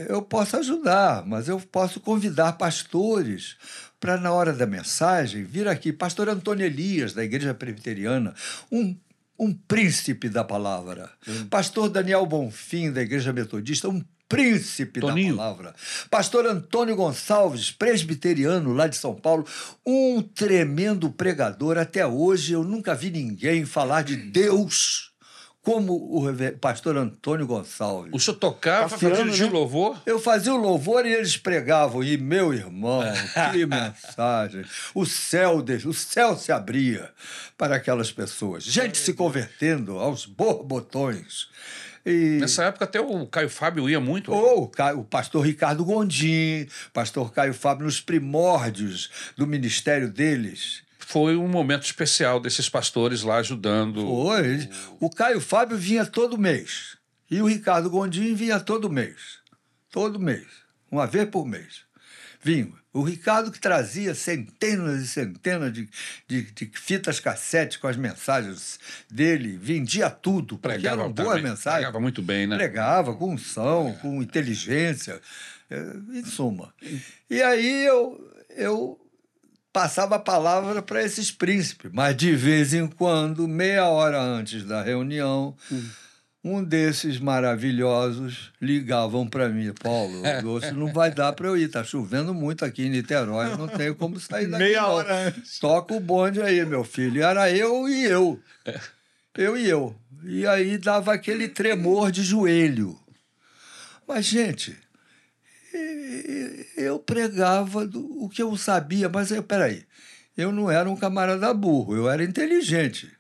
eu 0.10 0.22
posso 0.22 0.58
ajudar, 0.58 1.26
mas 1.26 1.48
eu 1.48 1.60
posso 1.60 2.00
convidar 2.00 2.54
pastores 2.54 3.56
para, 4.00 4.18
na 4.18 4.32
hora 4.32 4.54
da 4.54 4.66
mensagem, 4.66 5.44
vir 5.44 5.68
aqui. 5.68 5.94
Pastor 5.94 6.30
Antônio 6.30 6.66
Elias, 6.66 7.14
da 7.14 7.24
Igreja 7.24 7.54
Presbiteriana, 7.54 8.34
um, 8.72 8.96
um 9.38 9.54
príncipe 9.54 10.30
da 10.30 10.44
palavra. 10.44 11.12
Pastor 11.50 11.90
Daniel 11.90 12.26
Bonfim, 12.26 12.92
da 12.92 13.02
Igreja 13.02 13.32
Metodista, 13.32 13.90
um 13.90 14.04
príncipe 14.28 15.00
Toninho. 15.00 15.36
da 15.36 15.38
palavra. 15.38 15.76
Pastor 16.10 16.46
Antônio 16.48 16.96
Gonçalves, 16.96 17.72
presbiteriano 17.72 18.74
lá 18.74 18.88
de 18.88 18.96
São 18.96 19.14
Paulo, 19.14 19.46
um 19.86 20.22
tremendo 20.22 21.10
pregador. 21.12 21.78
Até 21.78 22.06
hoje 22.06 22.54
eu 22.54 22.64
nunca 22.64 22.96
vi 22.96 23.12
ninguém 23.12 23.66
falar 23.66 24.04
de 24.04 24.16
Deus 24.16 25.15
como 25.66 25.94
o 25.96 26.24
pastor 26.62 26.96
Antônio 26.96 27.48
Gonçalves. 27.48 28.12
O 28.14 28.20
senhor 28.20 28.38
tocava, 28.38 28.88
Cassiano, 28.88 29.16
fazia 29.16 29.48
né? 29.48 29.52
louvor? 29.52 30.00
Eu 30.06 30.20
fazia 30.20 30.54
o 30.54 30.58
louvor 30.58 31.08
e 31.08 31.12
eles 31.12 31.38
pregavam. 31.38 32.04
E 32.04 32.18
meu 32.18 32.54
irmão, 32.54 33.02
que 33.52 33.66
mensagem! 33.66 34.64
O 34.94 35.08
céu, 35.08 35.64
de- 35.64 35.88
o 35.88 35.94
céu 35.94 36.38
se 36.38 36.52
abria 36.52 37.10
para 37.58 37.76
aquelas 37.78 38.12
pessoas. 38.12 38.64
Gente 38.64 38.96
se 39.00 39.12
convertendo 39.14 39.98
aos 39.98 40.28
borbotões. 40.28 41.48
E... 42.06 42.38
Nessa 42.40 42.66
época 42.66 42.86
até 42.86 43.02
o 43.02 43.26
Caio 43.26 43.50
Fábio 43.50 43.90
ia 43.90 44.00
muito. 44.00 44.32
Ou 44.32 44.66
o, 44.66 44.68
Ca- 44.68 44.94
o 44.94 45.04
pastor 45.04 45.44
Ricardo 45.44 45.84
Gondim, 45.84 46.68
pastor 46.94 47.34
Caio 47.34 47.56
Fábio, 47.56 47.86
nos 47.86 48.00
primórdios 48.00 49.10
do 49.36 49.48
ministério 49.48 50.08
deles. 50.12 50.85
Foi 51.08 51.36
um 51.36 51.48
momento 51.48 51.84
especial 51.84 52.40
desses 52.40 52.68
pastores 52.68 53.22
lá 53.22 53.38
ajudando. 53.38 54.02
Foi. 54.02 54.68
O 55.00 55.08
Caio 55.08 55.40
Fábio 55.40 55.78
vinha 55.78 56.04
todo 56.04 56.36
mês. 56.38 56.98
E 57.30 57.42
o 57.42 57.46
Ricardo 57.46 57.90
Gondim 57.92 58.34
vinha 58.34 58.60
todo 58.60 58.90
mês. 58.90 59.38
Todo 59.92 60.20
mês. 60.20 60.48
Uma 60.90 61.06
vez 61.06 61.30
por 61.30 61.46
mês. 61.46 61.82
Vinha. 62.42 62.74
O 62.92 63.04
Ricardo 63.04 63.52
que 63.52 63.60
trazia 63.60 64.16
centenas 64.16 65.04
e 65.04 65.08
centenas 65.08 65.72
de, 65.72 65.88
de, 66.28 66.42
de 66.52 66.72
fitas 66.74 67.20
cassete 67.20 67.78
com 67.78 67.88
as 67.88 67.98
mensagens 67.98 68.80
dele, 69.12 69.58
vendia 69.62 70.10
tudo, 70.10 70.58
Pregava, 70.58 71.02
eram 71.02 71.12
boas 71.12 71.28
também, 71.28 71.44
mensagens. 71.44 71.82
pregava 71.82 72.00
muito 72.00 72.22
bem, 72.22 72.48
né? 72.48 72.56
Pregava 72.56 73.14
com 73.14 73.34
unção, 73.34 73.94
com 74.02 74.22
inteligência, 74.24 75.22
é, 75.70 75.78
em 76.14 76.24
suma. 76.24 76.74
E 77.30 77.42
aí 77.42 77.86
eu, 77.86 78.32
eu 78.50 79.05
passava 79.76 80.16
a 80.16 80.20
palavra 80.20 80.82
para 80.82 81.04
esses 81.04 81.32
príncipes, 81.32 81.92
mas 81.94 82.16
de 82.16 82.34
vez 82.34 82.74
em 82.74 82.88
quando, 82.88 83.46
meia 83.46 83.90
hora 83.90 84.18
antes 84.22 84.64
da 84.64 84.82
reunião, 84.82 85.54
um 86.42 86.64
desses 86.64 87.20
maravilhosos 87.20 88.54
ligavam 88.62 89.28
para 89.28 89.50
mim, 89.50 89.74
Paulo, 89.74 90.22
hoje 90.48 90.72
não 90.72 90.94
vai 90.94 91.12
dar 91.12 91.34
para 91.34 91.50
eu 91.50 91.58
ir, 91.58 91.68
tá 91.68 91.84
chovendo 91.84 92.34
muito 92.34 92.64
aqui 92.64 92.86
em 92.86 92.90
Niterói, 92.90 93.52
eu 93.52 93.58
não 93.58 93.68
tenho 93.68 93.94
como 93.96 94.18
sair 94.18 94.48
daqui. 94.48 94.64
Meia 94.64 94.84
não. 94.84 94.92
hora 94.92 95.28
antes. 95.28 95.60
Toca 95.60 95.94
o 95.94 96.00
bonde 96.00 96.42
aí, 96.42 96.66
meu 96.66 96.86
filho. 96.86 97.18
E 97.18 97.22
era 97.22 97.52
eu 97.52 97.90
e 97.90 98.06
eu. 98.06 98.40
Eu 99.38 99.58
e 99.58 99.70
eu. 99.70 99.94
E 100.24 100.48
aí 100.48 100.78
dava 100.78 101.14
aquele 101.14 101.50
tremor 101.50 102.14
de 102.14 102.24
joelho. 102.24 102.98
Mas, 104.08 104.24
gente, 104.24 104.74
eu 106.76 107.00
pregava 107.00 107.86
do- 107.88 108.24
o 108.24 108.30
que 108.30 108.42
eu 108.42 108.56
sabia, 108.58 109.10
mas 109.10 109.32
eu, 109.32 109.44
peraí, 109.44 109.86
eu 110.38 110.52
não 110.52 110.70
era 110.70 110.90
um 110.90 110.96
camarada 110.96 111.54
burro, 111.54 111.96
eu 111.96 112.10
era 112.10 112.24
inteligente 112.24 113.12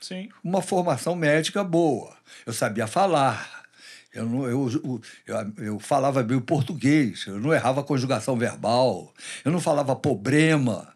Sim. 0.00 0.28
uma 0.42 0.60
formação 0.60 1.14
médica 1.14 1.64
boa. 1.64 2.16
Eu 2.44 2.52
sabia 2.52 2.86
falar. 2.86 3.64
Eu, 4.12 4.26
não, 4.26 4.46
eu, 4.46 5.00
eu, 5.26 5.52
eu, 5.58 5.78
falava 5.80 6.22
bem 6.22 6.36
o 6.36 6.40
português. 6.40 7.24
Eu 7.26 7.40
não 7.40 7.52
errava 7.52 7.80
a 7.80 7.84
conjugação 7.84 8.36
verbal. 8.36 9.12
Eu 9.44 9.50
não 9.50 9.60
falava 9.60 9.96
problema. 9.96 10.93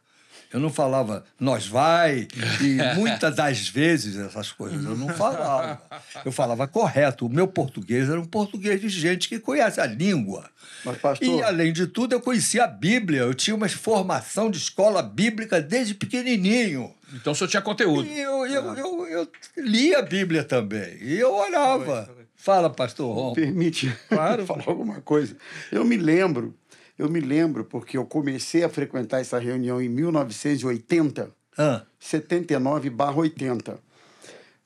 Eu 0.52 0.60
não 0.60 0.70
falava 0.70 1.24
nós 1.38 1.66
vai. 1.66 2.26
E 2.60 2.96
muitas 2.96 3.36
das 3.36 3.68
vezes 3.68 4.16
essas 4.16 4.50
coisas 4.50 4.82
eu 4.84 4.96
não 4.96 5.08
falava. 5.10 5.80
Eu 6.24 6.32
falava 6.32 6.66
correto. 6.66 7.26
O 7.26 7.28
meu 7.28 7.46
português 7.46 8.08
era 8.08 8.20
um 8.20 8.24
português 8.24 8.80
de 8.80 8.88
gente 8.88 9.28
que 9.28 9.38
conhece 9.38 9.80
a 9.80 9.86
língua. 9.86 10.48
Mas, 10.84 10.98
pastor, 10.98 11.28
E, 11.28 11.42
além 11.42 11.72
de 11.72 11.86
tudo, 11.86 12.14
eu 12.14 12.20
conhecia 12.20 12.64
a 12.64 12.66
Bíblia. 12.66 13.20
Eu 13.20 13.34
tinha 13.34 13.54
uma 13.54 13.68
formação 13.68 14.50
de 14.50 14.58
escola 14.58 15.02
bíblica 15.02 15.60
desde 15.60 15.94
pequenininho. 15.94 16.94
Então 17.12 17.32
o 17.32 17.36
senhor 17.36 17.48
tinha 17.48 17.62
conteúdo. 17.62 18.06
E 18.06 18.18
eu, 18.18 18.46
eu, 18.46 18.74
eu, 18.74 19.06
eu 19.06 19.28
li 19.56 19.94
a 19.94 20.02
Bíblia 20.02 20.44
também. 20.44 20.98
E 21.00 21.18
eu 21.18 21.34
orava. 21.34 22.08
Fala, 22.36 22.70
pastor 22.70 23.14
Rom. 23.14 23.32
permite 23.34 23.94
Claro. 24.08 24.44
falar 24.46 24.64
alguma 24.66 25.00
coisa. 25.00 25.36
Eu 25.72 25.84
me 25.84 25.96
lembro, 25.96 26.54
eu 26.98 27.08
me 27.08 27.20
lembro, 27.20 27.64
porque 27.64 27.96
eu 27.96 28.04
comecei 28.04 28.64
a 28.64 28.68
frequentar 28.68 29.20
essa 29.20 29.38
reunião 29.38 29.80
em 29.80 29.88
1980, 29.88 31.32
Ah, 31.56 31.84
79 31.98 32.90
80. 33.16 33.78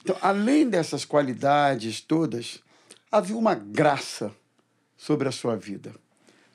Então, 0.02 0.16
além 0.20 0.68
dessas 0.68 1.04
qualidades 1.04 2.00
todas, 2.00 2.60
havia 3.10 3.36
uma 3.36 3.54
graça 3.54 4.34
sobre 4.96 5.28
a 5.28 5.32
sua 5.32 5.56
vida. 5.56 5.94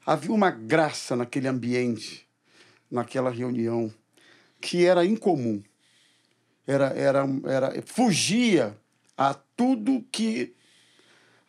Havia 0.06 0.32
uma 0.32 0.50
graça 0.50 1.16
naquele 1.16 1.48
ambiente, 1.48 2.28
naquela 2.90 3.30
reunião, 3.30 3.94
que 4.60 4.86
era 4.86 5.06
incomum. 5.06 5.62
Era, 6.66 6.88
era, 6.88 7.26
era, 7.46 7.84
fugia 7.86 8.78
a 9.18 9.34
tudo 9.34 10.06
que 10.12 10.54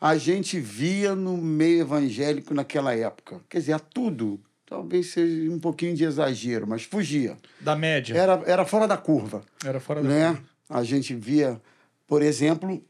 a 0.00 0.16
gente 0.16 0.60
via 0.60 1.14
no 1.14 1.36
meio 1.36 1.80
evangélico 1.80 2.54
naquela 2.54 2.94
época. 2.94 3.40
Quer 3.48 3.58
dizer, 3.58 3.72
a 3.72 3.78
tudo. 3.78 4.40
Talvez 4.64 5.12
seja 5.12 5.50
um 5.50 5.58
pouquinho 5.58 5.94
de 5.96 6.04
exagero, 6.04 6.66
mas 6.66 6.82
fugia. 6.84 7.36
Da 7.60 7.74
média. 7.74 8.14
Era, 8.14 8.42
era 8.44 8.66
fora 8.66 8.86
da 8.86 8.98
curva 8.98 9.42
Era 9.64 9.80
fora 9.80 10.02
da. 10.02 10.08
né? 10.08 10.38
A 10.68 10.82
gente 10.84 11.14
via, 11.14 11.58
por 12.06 12.20
exemplo, 12.20 12.82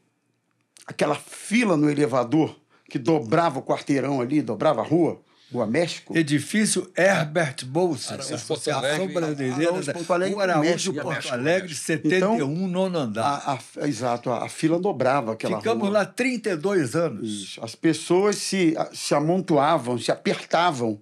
aquela 0.85 1.15
fila 1.15 1.77
no 1.77 1.89
elevador 1.89 2.53
que 2.89 2.99
dobrava 2.99 3.59
o 3.59 3.63
quarteirão 3.63 4.19
ali, 4.19 4.41
dobrava 4.41 4.81
a 4.81 4.83
rua, 4.83 5.21
Rua 5.51 5.65
México. 5.65 6.15
edifício 6.15 6.91
Herbert 6.95 7.65
Bolsa. 7.65 8.15
Associação. 8.15 9.07
Brasileira 9.07 9.69
Araújo, 9.69 9.85
da- 9.87 9.93
Porto 9.93 10.13
Alegre, 10.13 10.41
Araújo. 10.41 10.93
Porto 10.93 11.07
México, 11.09 11.33
Alegre, 11.33 11.61
México. 11.69 11.81
71, 11.85 12.67
nono 12.67 12.97
andar. 12.99 13.23
A, 13.45 13.53
a- 13.53 13.87
exato, 13.87 14.29
a, 14.29 14.45
a 14.45 14.49
fila 14.49 14.79
dobrava 14.79 15.33
aquela 15.33 15.57
Ficamos 15.57 15.83
rua. 15.87 15.99
lá 15.99 16.05
32 16.05 16.95
anos. 16.95 17.27
Isso. 17.29 17.63
As 17.65 17.73
pessoas 17.73 18.35
se, 18.35 18.75
se 18.93 19.15
amontoavam, 19.15 19.97
se 19.97 20.11
apertavam 20.11 21.01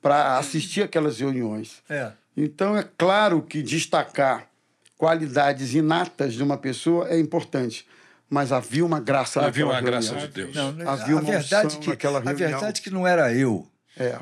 para 0.00 0.38
assistir 0.38 0.82
aquelas 0.82 1.18
reuniões. 1.20 1.82
É. 1.88 2.10
Então, 2.36 2.76
é 2.76 2.84
claro 2.96 3.42
que 3.42 3.62
destacar 3.62 4.48
qualidades 4.96 5.74
inatas 5.74 6.34
de 6.34 6.42
uma 6.42 6.56
pessoa 6.56 7.08
é 7.08 7.18
importante, 7.18 7.86
mas 8.28 8.50
havia 8.52 8.84
uma 8.84 9.00
graça 9.00 9.40
Havia 9.40 9.64
naquela 9.66 9.72
uma 9.72 9.80
graça 9.80 10.08
reunião. 10.14 10.28
de 10.28 10.34
Deus. 10.34 10.54
Não? 10.54 10.88
Havia 10.90 11.14
a 11.14 11.18
uma 11.20 11.30
verdade 11.30 11.78
que 11.78 11.88
naquela 11.88 12.18
a 12.18 12.22
reunião. 12.22 12.48
verdade 12.50 12.80
que 12.82 12.90
não 12.90 13.06
era 13.06 13.32
eu. 13.32 13.66
É. 13.96 14.18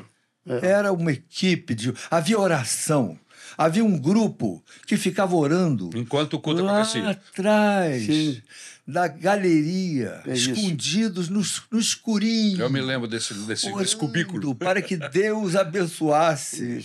Era 0.61 0.91
uma 0.91 1.11
equipe 1.11 1.73
de. 1.73 1.93
Havia 2.11 2.39
oração. 2.39 3.17
Havia 3.57 3.83
um 3.85 3.97
grupo 3.97 4.63
que 4.87 4.97
ficava 4.97 5.35
orando 5.35 5.89
Enquanto 5.93 6.33
o 6.35 6.39
culto 6.39 6.63
lá 6.63 6.81
acontecia. 6.81 7.09
atrás 7.11 8.03
Sim. 8.05 8.41
da 8.87 9.07
galeria, 9.07 10.21
É 10.25 10.33
escondidos 10.33 11.29
no, 11.29 11.41
no 11.71 11.79
escurinho. 11.79 12.61
Eu 12.61 12.69
me 12.69 12.81
lembro 12.81 13.07
desse, 13.07 13.33
desse, 13.33 13.71
desse 13.75 13.95
cubículo. 13.95 14.55
Para 14.55 14.81
que 14.81 14.97
Deus 14.97 15.55
abençoasse 15.55 16.83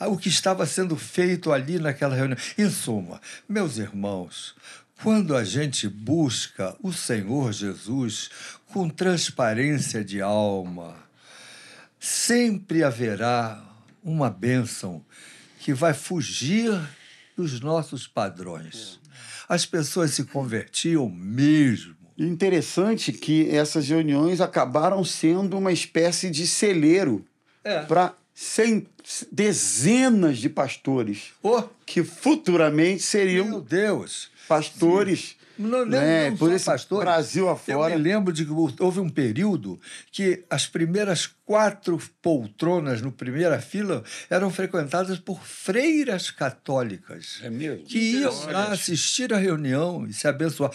o 0.00 0.16
que 0.16 0.28
estava 0.28 0.66
sendo 0.66 0.96
feito 0.96 1.52
ali 1.52 1.78
naquela 1.78 2.16
reunião. 2.16 2.38
Em 2.56 2.68
suma, 2.68 3.20
meus 3.48 3.78
irmãos, 3.78 4.56
quando 5.02 5.36
a 5.36 5.44
gente 5.44 5.88
busca 5.88 6.74
o 6.82 6.92
Senhor 6.92 7.52
Jesus 7.52 8.28
com 8.72 8.88
transparência 8.88 10.04
de 10.04 10.20
alma, 10.20 10.96
sempre 12.00 12.82
haverá 12.82 13.62
uma 14.02 14.30
bênção 14.30 15.04
que 15.60 15.72
vai 15.74 15.92
fugir 15.94 16.70
dos 17.36 17.60
nossos 17.60 18.06
padrões. 18.06 18.98
As 19.48 19.64
pessoas 19.66 20.12
se 20.12 20.24
convertiam 20.24 21.08
mesmo. 21.08 21.96
Interessante 22.18 23.12
que 23.12 23.48
essas 23.50 23.88
reuniões 23.88 24.40
acabaram 24.40 25.04
sendo 25.04 25.56
uma 25.56 25.72
espécie 25.72 26.30
de 26.30 26.46
celeiro 26.46 27.24
É. 27.64 27.82
para 27.84 28.14
dezenas 29.32 30.38
de 30.38 30.48
pastores 30.48 31.32
Oh, 31.42 31.62
que 31.84 32.02
futuramente 32.04 33.02
seriam 33.02 33.48
meu 33.48 33.60
Deus! 33.60 34.30
pastores 34.48 35.36
Não, 35.58 35.68
não, 35.80 35.86
né, 35.86 36.30
não 36.30 36.36
por 36.36 36.52
esse 36.52 36.64
pastores. 36.66 37.04
Brasil 37.04 37.44
Eu 37.46 37.50
afora. 37.50 37.96
me 37.96 38.00
lembro 38.02 38.32
de 38.32 38.44
que 38.44 38.52
houve 38.52 39.00
um 39.00 39.08
período 39.08 39.80
que 40.12 40.44
as 40.48 40.66
primeiras 40.66 41.26
quatro 41.44 41.98
poltronas 42.22 43.02
no 43.02 43.10
primeira 43.10 43.60
fila 43.60 44.04
eram 44.30 44.50
frequentadas 44.50 45.18
por 45.18 45.42
freiras 45.44 46.30
católicas 46.30 47.40
É 47.42 47.50
mesmo? 47.50 47.84
que 47.86 47.98
iam 47.98 48.44
lá 48.46 48.72
assistir 48.72 49.32
a 49.34 49.38
reunião 49.38 50.06
e 50.06 50.12
se 50.12 50.28
abençoar. 50.28 50.70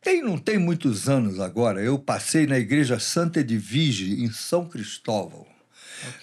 Tem, 0.00 0.22
não 0.22 0.38
tem 0.38 0.56
muitos 0.56 1.08
anos 1.08 1.40
agora, 1.40 1.82
eu 1.82 1.98
passei 1.98 2.46
na 2.46 2.58
igreja 2.58 2.98
Santa 2.98 3.40
Edvige, 3.40 4.22
em 4.24 4.30
São 4.30 4.64
Cristóvão. 4.64 5.44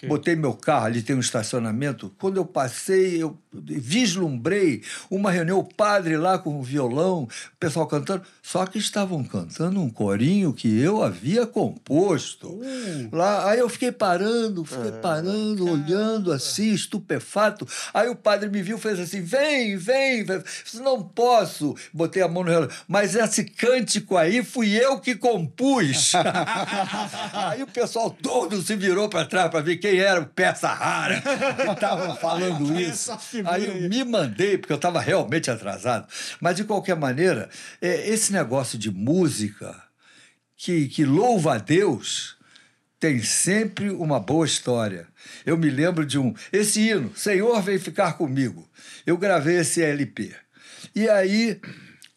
Botei 0.07 0.36
meu 0.36 0.53
carro, 0.53 0.86
ali 0.86 1.01
tem 1.01 1.15
um 1.15 1.19
estacionamento. 1.19 2.13
Quando 2.17 2.38
eu 2.38 2.45
passei, 2.45 3.21
eu 3.21 3.38
vislumbrei 3.53 4.82
uma 5.09 5.32
reunião, 5.32 5.59
o 5.59 5.63
padre 5.63 6.17
lá 6.17 6.38
com 6.38 6.59
o 6.59 6.63
violão, 6.63 7.24
o 7.24 7.57
pessoal 7.59 7.88
cantando. 7.88 8.24
Só 8.41 8.65
que 8.65 8.78
estavam 8.78 9.24
cantando 9.24 9.82
um 9.82 9.89
corinho 9.89 10.53
que 10.53 10.80
eu 10.80 11.03
havia 11.03 11.45
composto. 11.45 12.59
Lá, 13.11 13.49
aí 13.49 13.59
eu 13.59 13.69
fiquei 13.69 13.91
parando, 13.91 14.65
fiquei 14.65 14.91
parando, 14.91 15.69
olhando 15.69 16.32
assim, 16.32 16.74
estupefato. 16.74 17.67
Aí 17.93 18.09
o 18.09 18.15
padre 18.15 18.49
me 18.49 18.61
viu, 18.61 18.78
fez 18.78 18.99
assim: 18.99 19.21
vem, 19.21 19.78
vem. 19.78 20.26
Disse, 20.26 20.80
não 20.80 21.01
posso. 21.01 21.76
Botei 21.93 22.21
a 22.21 22.28
mão 22.28 22.43
no 22.43 22.49
relógio. 22.49 22.76
Mas 22.88 23.15
esse 23.15 23.43
cântico 23.43 24.17
aí 24.17 24.43
fui 24.43 24.76
eu 24.76 24.99
que 24.99 25.15
compus. 25.15 26.13
aí 27.34 27.63
o 27.63 27.67
pessoal 27.67 28.09
todo 28.09 28.61
se 28.61 28.76
virou 28.76 29.07
para 29.07 29.26
trás 29.26 29.49
para 29.49 29.61
ver 29.64 29.78
quem 29.78 29.99
era 29.99 30.22
o 30.22 30.26
peça 30.26 30.68
rara 30.68 31.22
que 31.22 31.72
estava 31.72 32.16
falando 32.22 32.80
isso. 32.80 33.11
Aí 33.45 33.66
eu 33.66 33.89
me 33.89 34.03
mandei, 34.03 34.57
porque 34.57 34.74
eu 34.74 34.78
estava 34.78 34.99
realmente 34.99 35.49
atrasado. 35.49 36.07
Mas, 36.39 36.55
de 36.55 36.64
qualquer 36.64 36.95
maneira, 36.95 37.49
é, 37.82 38.09
esse 38.09 38.32
negócio 38.32 38.78
de 38.78 38.91
música 38.91 39.76
que, 40.55 40.88
que 40.88 41.05
louva 41.05 41.55
a 41.55 41.57
Deus 41.57 42.38
tem 42.99 43.22
sempre 43.22 43.89
uma 43.89 44.20
boa 44.20 44.45
história. 44.45 45.07
Eu 45.45 45.57
me 45.57 45.70
lembro 45.70 46.05
de 46.05 46.18
um. 46.18 46.34
Esse 46.53 46.89
hino, 46.89 47.11
Senhor 47.16 47.61
vem 47.61 47.78
ficar 47.78 48.14
comigo. 48.14 48.66
Eu 49.05 49.18
gravei 49.18 49.57
esse 49.57 49.82
LP. 49.82 50.34
E 50.95 51.09
aí, 51.09 51.59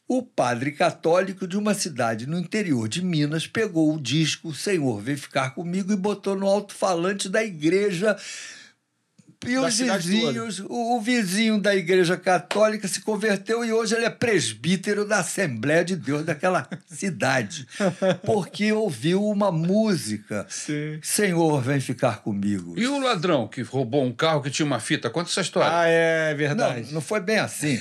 o 0.08 0.22
padre 0.22 0.70
católico 0.72 1.46
de 1.48 1.56
uma 1.56 1.74
cidade 1.74 2.26
no 2.26 2.38
interior 2.38 2.88
de 2.88 3.02
Minas 3.04 3.46
pegou 3.46 3.94
o 3.94 4.00
disco 4.00 4.54
Senhor 4.54 5.00
vem 5.00 5.16
ficar 5.16 5.50
comigo 5.50 5.92
e 5.92 5.96
botou 5.96 6.36
no 6.36 6.46
alto-falante 6.46 7.28
da 7.28 7.42
igreja. 7.42 8.16
E 9.46 9.54
Da 9.54 9.66
os 9.66 9.78
vizinhos, 9.78 10.60
o, 10.60 10.96
o 10.96 11.00
vizinho 11.00 11.60
da 11.60 11.76
igreja 11.76 12.16
católica 12.16 12.88
se 12.88 13.02
converteu 13.02 13.64
e 13.64 13.72
hoje 13.72 13.94
ele 13.94 14.06
é 14.06 14.10
presbítero 14.10 15.04
da 15.06 15.18
Assembleia 15.18 15.84
de 15.84 15.94
Deus 15.94 16.24
daquela 16.24 16.66
cidade. 16.88 17.66
Porque 18.24 18.72
ouviu 18.72 19.22
uma 19.24 19.52
música. 19.52 20.46
Sim. 20.48 20.98
Senhor, 21.02 21.60
vem 21.60 21.80
ficar 21.80 22.22
comigo. 22.22 22.74
E 22.78 22.86
o 22.86 22.98
ladrão 22.98 23.46
que 23.46 23.60
roubou 23.62 24.04
um 24.04 24.12
carro 24.12 24.40
que 24.42 24.50
tinha 24.50 24.66
uma 24.66 24.80
fita? 24.80 25.10
Conta 25.10 25.28
essa 25.30 25.42
história. 25.42 25.70
Ah, 25.80 25.86
é 25.86 26.30
Não, 26.30 26.38
verdade. 26.38 26.94
não 26.94 27.00
foi 27.02 27.20
bem 27.20 27.38
assim. 27.38 27.78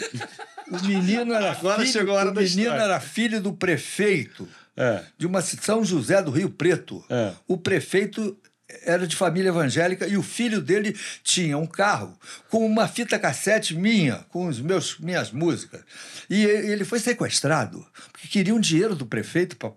O 0.72 0.86
menino 0.88 1.34
era 1.34 1.52
Agora 1.52 1.80
filho, 1.82 1.92
chegou 1.92 2.16
a 2.16 2.20
hora 2.20 2.32
o 2.32 2.34
menino 2.34 2.62
história. 2.62 2.82
era 2.84 3.00
filho 3.00 3.42
do 3.42 3.54
prefeito 3.54 4.48
É. 4.76 5.04
de 5.18 5.26
uma 5.28 5.42
São 5.42 5.84
José 5.86 6.22
do 6.22 6.32
Rio 6.32 6.50
Preto. 6.50 7.04
É. 7.10 7.34
O 7.48 7.58
prefeito 7.58 8.38
era 8.84 9.06
de 9.06 9.16
família 9.16 9.50
evangélica 9.50 10.08
e 10.08 10.18
o 10.18 10.24
filho 10.24 10.60
dele 10.60 10.98
tinha 11.24 11.56
um 11.56 11.68
carro 11.68 12.18
com 12.50 12.66
uma 12.66 12.88
fita 12.88 13.18
cassete 13.20 13.76
minha, 13.76 14.26
com 14.30 14.48
os 14.48 14.60
meus 14.60 14.98
minhas 15.00 15.32
músicas. 15.32 15.82
E 16.30 16.44
e- 16.44 16.72
ele 16.72 16.84
foi 16.84 17.00
sequestrado, 17.00 17.86
porque 18.12 18.28
queriam 18.28 18.60
dinheiro 18.60 18.96
do 18.96 19.06
prefeito. 19.06 19.56
Pra... 19.56 19.72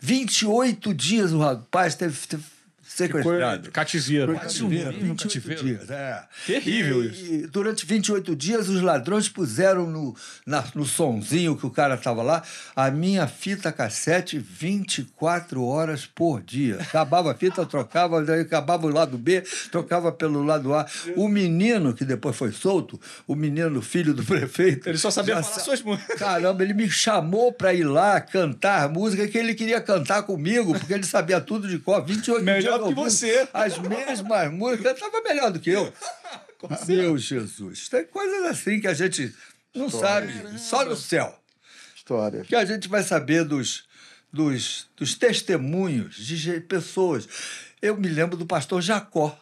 28 0.00 0.94
dias 0.94 1.32
o 1.32 1.40
rapaz 1.40 1.96
teve, 1.96 2.16
teve 2.28 2.44
sequestrado. 3.06 3.70
Catizeiro. 3.70 4.34
Cativeiro, 4.34 4.90
28 4.92 5.22
cativeiro. 5.22 5.62
dias, 5.64 5.90
é. 5.90 6.22
Terrível 6.46 7.04
E- 7.04 7.06
isso. 7.08 7.24
e 7.34 7.46
durante 7.46 7.86
28 7.86 8.34
dias, 8.36 8.68
os 8.68 8.80
ladrões 8.82 9.28
puseram 9.28 9.86
no, 9.86 10.14
na- 10.46 10.64
no 10.74 10.84
sonzinho 10.84 11.56
que 11.56 11.66
o 11.66 11.70
cara 11.70 11.94
estava 11.94 12.22
lá 12.22 12.42
a 12.74 12.90
minha 12.90 13.26
fita 13.26 13.70
cassete 13.72 14.38
24 14.38 15.62
horas 15.64 16.06
por 16.06 16.40
dia. 16.42 16.76
Acabava 16.80 17.32
a 17.32 17.34
fita, 17.34 17.64
trocava, 17.66 18.22
daí 18.24 18.40
acabava 18.40 18.86
o 18.86 18.90
lado 18.92 19.16
B, 19.18 19.42
trocava 19.70 20.10
pelo 20.12 20.42
lado 20.42 20.74
A. 20.74 20.86
O 21.16 21.28
menino, 21.28 21.92
que 21.94 22.04
depois 22.04 22.36
foi 22.36 22.52
solto, 22.52 23.00
o 23.26 23.34
menino, 23.34 23.80
filho 23.82 24.12
do 24.14 24.24
prefeito. 24.24 24.88
Ele 24.88 24.98
só 24.98 25.10
sabia 25.10 25.34
falar 25.36 25.46
sa- 25.46 25.60
suas 25.60 25.82
músicas. 25.82 26.18
Caramba, 26.18 26.62
ele 26.62 26.74
me 26.74 26.90
chamou 26.90 27.52
para 27.52 27.72
ir 27.74 27.84
lá 27.84 28.20
cantar 28.20 28.88
música 28.88 29.26
que 29.28 29.38
ele 29.38 29.54
queria 29.54 29.80
cantar 29.80 30.22
comigo, 30.22 30.72
porque 30.78 30.92
ele 30.92 31.04
sabia 31.04 31.40
tudo 31.40 31.68
de 31.68 31.78
cor. 31.78 32.04
28 32.04 32.44
Melhor 32.44 32.60
dias 32.78 32.87
ouvindo 32.88 33.10
você. 33.10 33.48
As 33.52 33.78
mesmas 33.78 34.52
músicas, 34.52 34.94
estava 34.94 35.20
melhor 35.22 35.52
do 35.52 35.60
que 35.60 35.70
eu. 35.70 35.92
Meu 36.88 37.16
Jesus, 37.16 37.88
tem 37.88 38.04
coisas 38.06 38.44
assim 38.46 38.80
que 38.80 38.88
a 38.88 38.94
gente 38.94 39.32
não 39.74 39.88
sabe, 39.88 40.58
só 40.58 40.84
no 40.84 40.96
céu. 40.96 41.38
História. 41.94 42.42
Que 42.42 42.56
a 42.56 42.64
gente 42.64 42.88
vai 42.88 43.02
saber 43.02 43.44
dos, 43.44 43.84
dos, 44.32 44.88
dos 44.96 45.14
testemunhos 45.14 46.16
de 46.16 46.60
pessoas. 46.62 47.28
Eu 47.80 47.96
me 47.96 48.08
lembro 48.08 48.36
do 48.36 48.46
pastor 48.46 48.82
Jacó. 48.82 49.38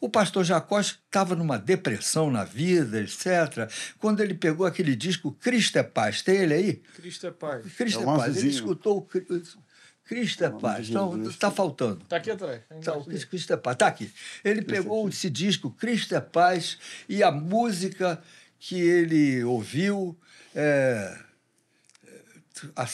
O 0.00 0.08
pastor 0.08 0.44
Jacó 0.44 0.80
estava 0.80 1.34
numa 1.34 1.58
depressão 1.58 2.30
na 2.30 2.44
vida, 2.44 3.00
etc. 3.00 3.70
Quando 3.98 4.20
ele 4.20 4.32
pegou 4.32 4.64
aquele 4.64 4.96
disco 4.96 5.32
Cristo 5.32 5.78
é 5.78 5.82
Paz, 5.82 6.22
tem 6.22 6.36
ele 6.36 6.54
aí? 6.54 6.72
Cristo 6.96 7.26
é 7.26 7.30
pai. 7.30 7.62
Cristo 7.76 7.98
É 7.98 8.02
é, 8.02 8.06
Paz. 8.06 8.36
Ele 8.36 8.48
escutou 8.48 8.98
o 8.98 9.02
Cristo 10.10 10.44
é 10.44 10.50
Paz. 10.50 10.88
de 10.88 10.92
Não, 10.92 11.12
Jesus. 11.14 11.34
está 11.34 11.52
faltando. 11.52 12.04
Tá 12.06 12.16
aqui 12.16 12.32
atrás. 12.32 12.60
Então, 12.72 13.00
Cristo 13.04 13.52
é 13.52 13.56
Paz. 13.56 13.76
Tá 13.76 13.86
aqui. 13.86 14.12
Ele 14.44 14.60
pegou 14.60 15.08
esse 15.08 15.30
disco, 15.30 15.70
Cristo 15.70 16.16
é 16.16 16.20
Paz, 16.20 16.78
e 17.08 17.22
a 17.22 17.30
música 17.30 18.20
que 18.58 18.74
ele 18.80 19.44
ouviu 19.44 20.18
é. 20.52 21.16
a- 22.74 22.88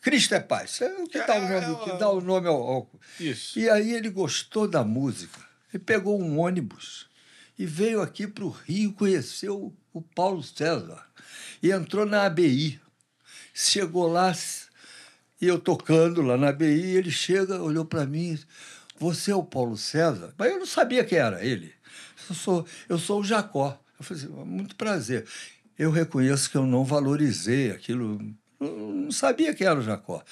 Cristo 0.00 0.34
é 0.34 0.40
Paz. 0.40 0.80
É 0.82 0.92
o 0.94 1.06
que 1.06 1.18
dá 1.24 1.36
o 1.36 1.48
nome, 1.48 1.84
que 1.84 1.98
dá 1.98 2.10
o 2.10 2.20
nome 2.20 2.48
ao, 2.48 2.62
ao- 2.62 2.90
Isso. 3.20 3.56
E 3.56 3.70
aí 3.70 3.92
ele 3.92 4.10
gostou 4.10 4.66
da 4.66 4.82
música. 4.82 5.38
Ele 5.72 5.84
pegou 5.84 6.20
um 6.20 6.40
ônibus 6.40 7.06
e 7.56 7.64
veio 7.64 8.02
aqui 8.02 8.26
para 8.26 8.44
o 8.44 8.48
Rio, 8.50 8.92
conheceu 8.92 9.72
o 9.92 10.02
Paulo 10.02 10.42
César. 10.42 11.06
E 11.62 11.70
entrou 11.70 12.04
na 12.04 12.24
ABI. 12.26 12.80
Chegou 13.52 14.08
lá, 14.10 14.34
e 15.40 15.46
eu 15.46 15.58
tocando 15.58 16.22
lá 16.22 16.36
na 16.36 16.48
ABI, 16.48 16.96
ele 16.96 17.10
chega, 17.10 17.60
olhou 17.60 17.84
para 17.84 18.06
mim, 18.06 18.38
você 18.98 19.30
é 19.30 19.34
o 19.34 19.42
Paulo 19.42 19.76
César? 19.76 20.34
Mas 20.38 20.50
eu 20.50 20.58
não 20.58 20.66
sabia 20.66 21.04
quem 21.04 21.18
era 21.18 21.44
ele. 21.44 21.72
Eu 22.28 22.34
sou, 22.34 22.66
eu 22.88 22.98
sou 22.98 23.20
o 23.20 23.24
Jacó. 23.24 23.78
Eu 23.98 24.04
falei 24.04 24.22
assim, 24.22 24.32
muito 24.44 24.76
prazer. 24.76 25.26
Eu 25.78 25.90
reconheço 25.90 26.50
que 26.50 26.56
eu 26.56 26.64
não 26.64 26.84
valorizei 26.84 27.70
aquilo, 27.70 28.20
eu 28.60 28.68
não 28.78 29.10
sabia 29.10 29.52
que 29.52 29.64
era 29.64 29.78
o 29.78 29.82
Jacó. 29.82 30.22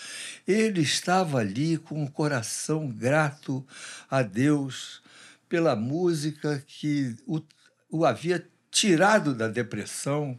Ele 0.46 0.80
estava 0.80 1.38
ali 1.38 1.76
com 1.76 2.02
o 2.02 2.10
coração 2.10 2.88
grato 2.88 3.66
a 4.08 4.22
Deus 4.22 5.02
pela 5.48 5.76
música 5.76 6.62
que 6.66 7.16
o, 7.26 7.42
o 7.90 8.06
havia 8.06 8.48
tirado 8.70 9.34
da 9.34 9.48
depressão 9.48 10.38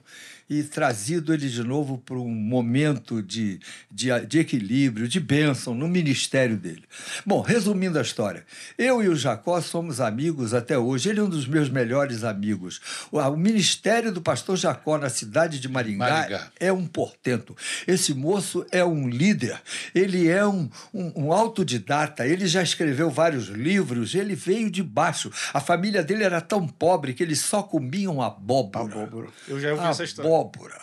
e 0.50 0.64
trazido 0.64 1.34
ele 1.34 1.50
de 1.50 1.64
novo 1.64 1.98
para 1.98 2.16
um 2.16 2.30
momento 2.30 3.22
de, 3.22 3.60
de, 3.90 4.08
de 4.26 4.40
equilíbrio, 4.40 5.08
de 5.08 5.20
bênção 5.20 5.74
no 5.74 5.88
ministério 5.88 6.58
dele. 6.58 6.84
Bom, 7.26 7.42
resumindo 7.42 7.98
a 7.98 8.02
história, 8.02 8.46
eu 8.78 9.02
e 9.02 9.08
o 9.08 9.16
Jacó 9.16 9.60
somos 9.62 10.00
amigos 10.02 10.54
até 10.54 10.78
hoje. 10.78 11.10
Ele 11.10 11.20
é 11.20 11.24
um 11.24 11.30
dos 11.30 11.48
meus 11.48 11.70
melhores 11.70 12.24
amigos. 12.24 12.82
O, 13.12 13.20
o 13.20 13.38
ministério 13.38 14.12
do 14.12 14.22
pastor 14.22 14.58
Jacó 14.58 14.98
na 14.98 15.10
cidade 15.10 15.60
de 15.60 15.68
Maringá, 15.68 16.10
Maringá. 16.10 16.48
é 16.60 16.72
um 16.72 16.86
portento. 16.86 17.56
Esse 17.88 18.14
moço 18.14 18.66
é 18.72 18.84
um 18.84 19.08
líder, 19.08 19.62
ele 19.94 20.28
é 20.28 20.46
um, 20.46 20.70
um, 20.94 21.26
um 21.26 21.34
autodidata, 21.34 22.28
ele 22.28 22.48
já 22.48 22.62
escreveu 22.62 23.10
vários 23.10 23.48
livros, 23.48 24.14
ele 24.16 24.36
veio 24.36 24.70
de 24.70 24.84
baixo. 24.84 25.32
A 25.54 25.60
família 25.60 26.04
dele 26.04 26.24
era 26.24 26.42
tão 26.42 26.68
pobre 26.68 27.14
que 27.14 27.24
eles 27.24 27.40
só 27.40 27.64
comiam 27.64 28.22
abóbora. 28.22 28.86
Abóbora. 28.86 29.28
Eu 29.48 29.60
já 29.60 29.72
ouvi 29.72 29.86
essa 29.86 30.04
história. 30.04 30.30
Abóbora. 30.34 30.82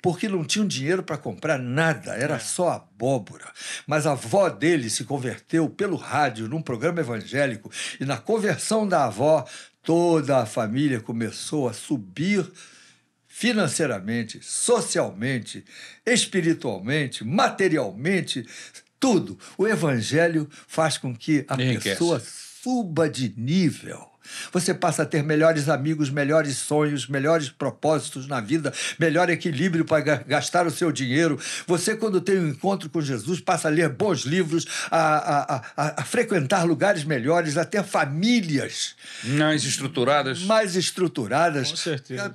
Porque 0.00 0.28
não 0.28 0.44
tinham 0.44 0.66
dinheiro 0.66 1.02
para 1.02 1.18
comprar 1.18 1.58
nada, 1.58 2.14
era 2.14 2.38
só 2.38 2.70
abóbora. 2.70 3.52
Mas 3.86 4.06
a 4.06 4.12
avó 4.12 4.48
dele 4.48 4.88
se 4.88 5.02
converteu 5.04 5.68
pelo 5.68 5.96
rádio 5.96 6.48
num 6.48 6.62
programa 6.62 7.00
evangélico 7.00 7.70
e 7.98 8.04
na 8.04 8.16
conversão 8.16 8.86
da 8.86 9.06
avó, 9.06 9.44
toda 9.82 10.38
a 10.38 10.46
família 10.46 11.00
começou 11.00 11.68
a 11.68 11.72
subir 11.72 12.48
financeiramente, 13.26 14.40
socialmente, 14.40 15.64
espiritualmente, 16.06 17.24
materialmente, 17.24 18.46
tudo. 19.00 19.38
O 19.56 19.66
evangelho 19.66 20.48
faz 20.66 20.96
com 20.96 21.14
que 21.14 21.44
a 21.48 21.54
Enriquece. 21.54 21.90
pessoa 21.90 22.20
suba 22.20 23.08
de 23.08 23.34
nível. 23.36 24.08
Você 24.52 24.72
passa 24.74 25.02
a 25.02 25.06
ter 25.06 25.22
melhores 25.22 25.68
amigos, 25.68 26.10
melhores 26.10 26.56
sonhos, 26.56 27.06
melhores 27.06 27.48
propósitos 27.48 28.26
na 28.26 28.40
vida, 28.40 28.72
melhor 28.98 29.28
equilíbrio 29.30 29.84
para 29.84 30.00
ga- 30.02 30.22
gastar 30.26 30.66
o 30.66 30.70
seu 30.70 30.90
dinheiro. 30.92 31.38
Você, 31.66 31.96
quando 31.96 32.20
tem 32.20 32.38
um 32.38 32.48
encontro 32.48 32.88
com 32.90 33.00
Jesus, 33.00 33.40
passa 33.40 33.68
a 33.68 33.70
ler 33.70 33.88
bons 33.88 34.20
livros, 34.22 34.66
a, 34.90 34.98
a- 34.98 35.54
a- 35.56 35.62
a- 35.76 36.02
a 36.02 36.04
frequentar 36.04 36.64
lugares 36.64 37.04
melhores, 37.04 37.56
a 37.56 37.64
ter 37.64 37.82
famílias 37.84 38.94
Mais 39.24 39.64
estruturadas. 39.64 40.42
mais 40.42 40.76
estruturadas. 40.76 41.70
Com 41.70 41.76
certeza. 41.76 42.32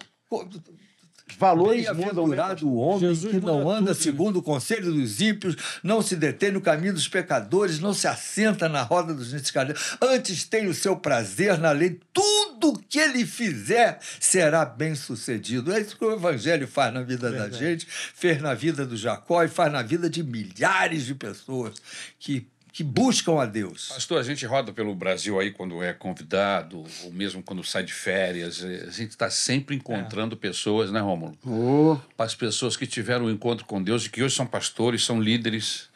Valores 1.37 1.87
mudam, 1.93 2.25
o 2.63 2.75
homem 2.75 2.99
Jesus 2.99 3.31
que 3.31 3.39
não 3.39 3.69
anda 3.69 3.77
tudo, 3.77 3.87
né? 3.87 3.93
segundo 3.93 4.39
o 4.39 4.43
conselho 4.43 4.91
dos 4.91 5.21
ímpios, 5.21 5.55
não 5.83 6.01
se 6.01 6.15
detém 6.15 6.51
no 6.51 6.61
caminho 6.61 6.93
dos 6.93 7.07
pecadores, 7.07 7.79
não 7.79 7.93
se 7.93 8.07
assenta 8.07 8.69
na 8.69 8.81
roda 8.81 9.13
dos 9.13 9.33
escadeiros. 9.33 9.97
Antes 10.01 10.43
tem 10.45 10.67
o 10.67 10.73
seu 10.73 10.95
prazer 10.95 11.57
na 11.57 11.71
lei. 11.71 11.99
Tudo 12.11 12.79
que 12.87 12.99
ele 12.99 13.25
fizer 13.25 13.99
será 14.19 14.65
bem 14.65 14.95
sucedido. 14.95 15.71
É 15.71 15.79
isso 15.79 15.97
que 15.97 16.05
o 16.05 16.13
evangelho 16.13 16.67
faz 16.67 16.93
na 16.93 17.01
vida 17.01 17.31
da 17.31 17.49
gente, 17.49 17.87
fez 17.89 18.41
na 18.41 18.53
vida 18.53 18.85
do 18.85 18.95
Jacó 18.95 19.43
e 19.43 19.47
faz 19.47 19.71
na 19.71 19.81
vida 19.81 20.09
de 20.09 20.23
milhares 20.23 21.05
de 21.05 21.15
pessoas 21.15 21.73
que, 22.19 22.47
que 22.73 22.83
buscam 22.83 23.39
a 23.39 23.45
Deus. 23.45 23.89
Pastor, 23.89 24.19
a 24.19 24.23
gente 24.23 24.43
roda 24.47 24.73
pelo 24.73 24.95
Brasil 24.95 25.39
aí 25.39 25.51
quando 25.51 25.81
é 25.83 25.93
convidado, 25.93 26.83
ou 27.03 27.11
mesmo 27.13 27.43
quando 27.43 27.63
sai 27.63 27.83
de 27.83 27.93
férias. 27.93 28.63
eh, 28.63 28.85
A 28.87 28.91
gente 28.91 29.11
está 29.11 29.29
sempre 29.29 29.75
encontrando 29.75 30.35
pessoas, 30.35 30.91
né, 30.91 30.99
Rômulo? 30.99 31.37
Oh, 31.45 31.97
As 32.17 32.33
pessoas 32.33 32.75
que 32.75 32.87
tiveram 32.87 33.25
um 33.25 33.29
encontro 33.29 33.63
com 33.65 33.81
Deus 33.81 34.05
e 34.05 34.09
que 34.09 34.23
hoje 34.23 34.35
são 34.35 34.47
pastores, 34.47 35.05
são 35.05 35.21
líderes, 35.21 35.87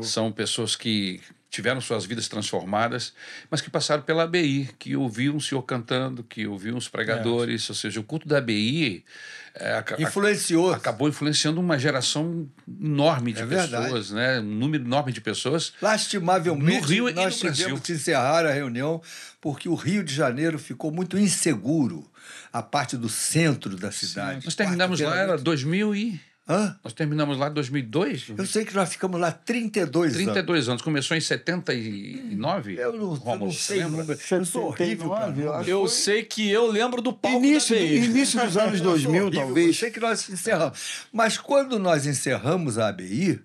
são 0.00 0.30
pessoas 0.30 0.76
que 0.76 1.20
tiveram 1.52 1.82
suas 1.82 2.06
vidas 2.06 2.28
transformadas, 2.28 3.12
mas 3.50 3.60
que 3.60 3.68
passaram 3.68 4.02
pela 4.02 4.22
ABI, 4.22 4.70
que 4.78 4.96
ouviam 4.96 5.36
o 5.36 5.40
Senhor 5.40 5.62
cantando, 5.62 6.24
que 6.24 6.46
ouviam 6.46 6.78
os 6.78 6.88
pregadores, 6.88 7.68
ou 7.68 7.76
seja, 7.76 8.00
o 8.00 8.02
culto 8.02 8.26
da 8.26 8.38
ABI 8.38 9.04
é, 9.54 9.84
Influenciou. 9.98 10.72
acabou 10.72 11.10
influenciando 11.10 11.60
uma 11.60 11.78
geração 11.78 12.48
enorme 12.66 13.34
de 13.34 13.42
É 13.42 13.46
pessoas, 13.46 14.10
né? 14.10 14.40
um 14.40 14.44
número 14.44 14.82
enorme 14.82 15.12
de 15.12 15.20
pessoas. 15.20 15.74
Lastimavelmente, 15.82 16.80
No 16.80 16.86
Rio 16.86 17.08
e 17.10 17.12
nós 17.12 17.36
no 17.36 17.40
Brasil. 17.42 17.64
tivemos 17.66 17.80
que 17.82 17.92
encerrar 17.92 18.46
a 18.46 18.50
reunião 18.50 19.02
porque 19.38 19.68
o 19.68 19.74
Rio 19.74 20.02
de 20.02 20.14
Janeiro 20.14 20.58
ficou 20.58 20.90
muito 20.90 21.18
inseguro, 21.18 22.10
a 22.50 22.62
parte 22.62 22.96
do 22.96 23.10
centro 23.10 23.76
da 23.76 23.92
cidade. 23.92 24.46
Nós 24.46 24.54
terminamos 24.54 24.98
lá, 25.00 25.14
era 25.14 25.36
2000 25.36 25.94
e... 25.96 26.31
Hã? 26.48 26.76
Nós 26.82 26.92
terminamos 26.92 27.38
lá 27.38 27.48
em 27.48 27.52
2002? 27.54 28.30
Eu 28.36 28.44
sei 28.46 28.64
que 28.64 28.74
nós 28.74 28.90
ficamos 28.90 29.20
lá 29.20 29.30
32, 29.30 30.14
anos. 30.14 30.24
32 30.24 30.68
anos. 30.68 30.82
Começou 30.82 31.16
em 31.16 31.20
79? 31.20 32.74
Eu 32.78 32.92
não, 32.92 32.98
eu 33.00 33.08
Rômulo, 33.14 33.46
não 33.46 33.52
sei 33.52 33.84
lembra? 33.84 34.18
Eu 34.30 34.44
sou 34.44 34.64
horrível 34.66 35.08
pra 35.08 35.26
79, 35.28 35.70
eu. 35.70 35.82
Eu 35.82 35.88
sei 35.88 36.24
que 36.24 36.50
eu 36.50 36.66
lembro 36.66 37.00
do 37.00 37.12
palco 37.12 37.38
início, 37.38 37.74
da 37.76 37.80
do- 37.80 37.86
início 37.86 38.40
dos 38.40 38.56
anos 38.58 38.72
Eu 38.80 38.84
sou 38.84 38.86
2000, 38.92 39.10
horrível, 39.22 39.40
Eu 39.40 39.46
talvez. 39.46 39.78
sei 39.78 39.90
que 39.90 40.00
nós 40.00 40.28
encerramos. 40.28 40.78
Mas 41.12 41.38
quando 41.38 41.78
nós 41.78 42.06
encerramos 42.06 42.76
a 42.78 42.88
ABI, 42.88 43.40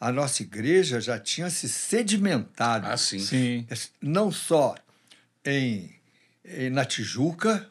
a 0.00 0.10
nossa 0.10 0.42
igreja 0.42 1.00
já 1.00 1.18
tinha 1.18 1.50
se 1.50 1.68
sedimentado. 1.68 2.86
Ah, 2.86 2.96
sim. 2.96 3.18
Sim. 3.18 3.66
Não 4.00 4.32
só 4.32 4.74
em, 5.44 5.90
em- 6.44 6.70
na 6.70 6.84
Tijuca, 6.84 7.68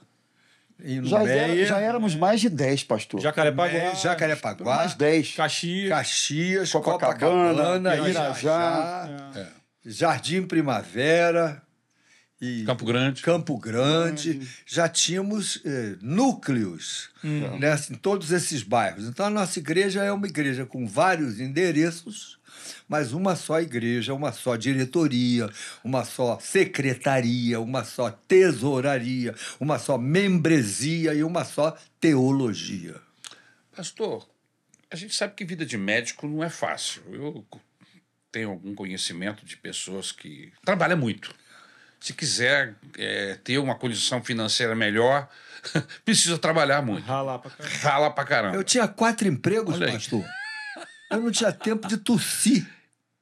Já, 1.03 1.23
era- 1.23 1.65
já 1.65 1.79
éramos 1.79 2.15
mais 2.15 2.39
de 2.41 2.49
10, 2.49 2.83
pastor. 2.83 3.19
Jacarepaguá, 3.19 3.71
Numeia, 3.73 3.95
Jacarepaguá, 3.95 4.75
mais 4.77 4.93
10. 4.93 5.33
Caxias. 5.35 5.89
Caxias, 5.89 6.71
Copacabana, 6.71 7.53
Copacabana, 7.53 7.95
Irajá. 8.09 9.09
Irajá, 9.09 9.47
Jardim 9.85 10.43
Primavera 10.43 11.61
e 12.39 12.63
Campo 12.63 12.85
Grande. 12.85 13.21
Campo 13.23 13.57
Grande. 13.57 14.47
Já 14.65 14.87
tínhamos 14.87 15.61
eh, 15.65 15.95
núcleos 16.01 17.09
nessa- 17.59 17.91
em 17.93 17.95
todos 17.95 18.31
esses 18.31 18.61
bairros. 18.61 19.05
Então, 19.05 19.25
a 19.25 19.29
nossa 19.29 19.57
igreja 19.59 20.03
é 20.03 20.11
uma 20.11 20.27
igreja 20.27 20.65
com 20.65 20.85
vários 20.85 21.39
endereços, 21.39 22.36
mas 22.87 23.11
uma 23.13 23.35
só 23.35 23.59
igreja, 23.59 24.13
uma 24.13 24.31
só 24.31 24.55
diretoria, 24.55 25.49
uma 25.83 26.05
só 26.05 26.39
secretaria, 26.39 27.59
uma 27.59 27.83
só 27.83 28.09
tesouraria, 28.09 29.35
uma 29.59 29.77
só 29.77 29.97
membresia 29.97 31.13
e 31.13 31.23
uma 31.23 31.43
só 31.43 31.77
teologia. 31.99 32.95
Pastor, 33.75 34.27
a 34.89 34.95
gente 34.95 35.13
sabe 35.13 35.33
que 35.35 35.43
vida 35.43 35.65
de 35.65 35.77
médico 35.77 36.27
não 36.27 36.43
é 36.43 36.49
fácil. 36.49 37.03
Eu 37.11 37.45
tenho 38.31 38.49
algum 38.49 38.73
conhecimento 38.73 39.45
de 39.45 39.57
pessoas 39.57 40.11
que 40.11 40.51
trabalham 40.63 40.97
muito. 40.97 41.33
Se 41.99 42.13
quiser 42.13 42.75
é, 42.97 43.35
ter 43.43 43.57
uma 43.57 43.75
condição 43.75 44.23
financeira 44.23 44.75
melhor, 44.75 45.27
precisa 46.05 46.37
trabalhar 46.37 46.81
muito. 46.81 47.05
Ralar 47.05 47.39
pra 47.39 47.51
caramba. 47.51 47.77
Rala 47.79 48.11
pra 48.11 48.25
caramba. 48.25 48.55
Eu 48.55 48.63
tinha 48.63 48.87
quatro 48.87 49.27
empregos, 49.27 49.75
Olha 49.75 49.87
aí. 49.87 49.93
pastor. 49.93 50.23
Eu 51.09 51.21
não 51.21 51.31
tinha 51.31 51.51
tempo 51.51 51.87
de 51.87 51.97
tossir. 51.97 52.67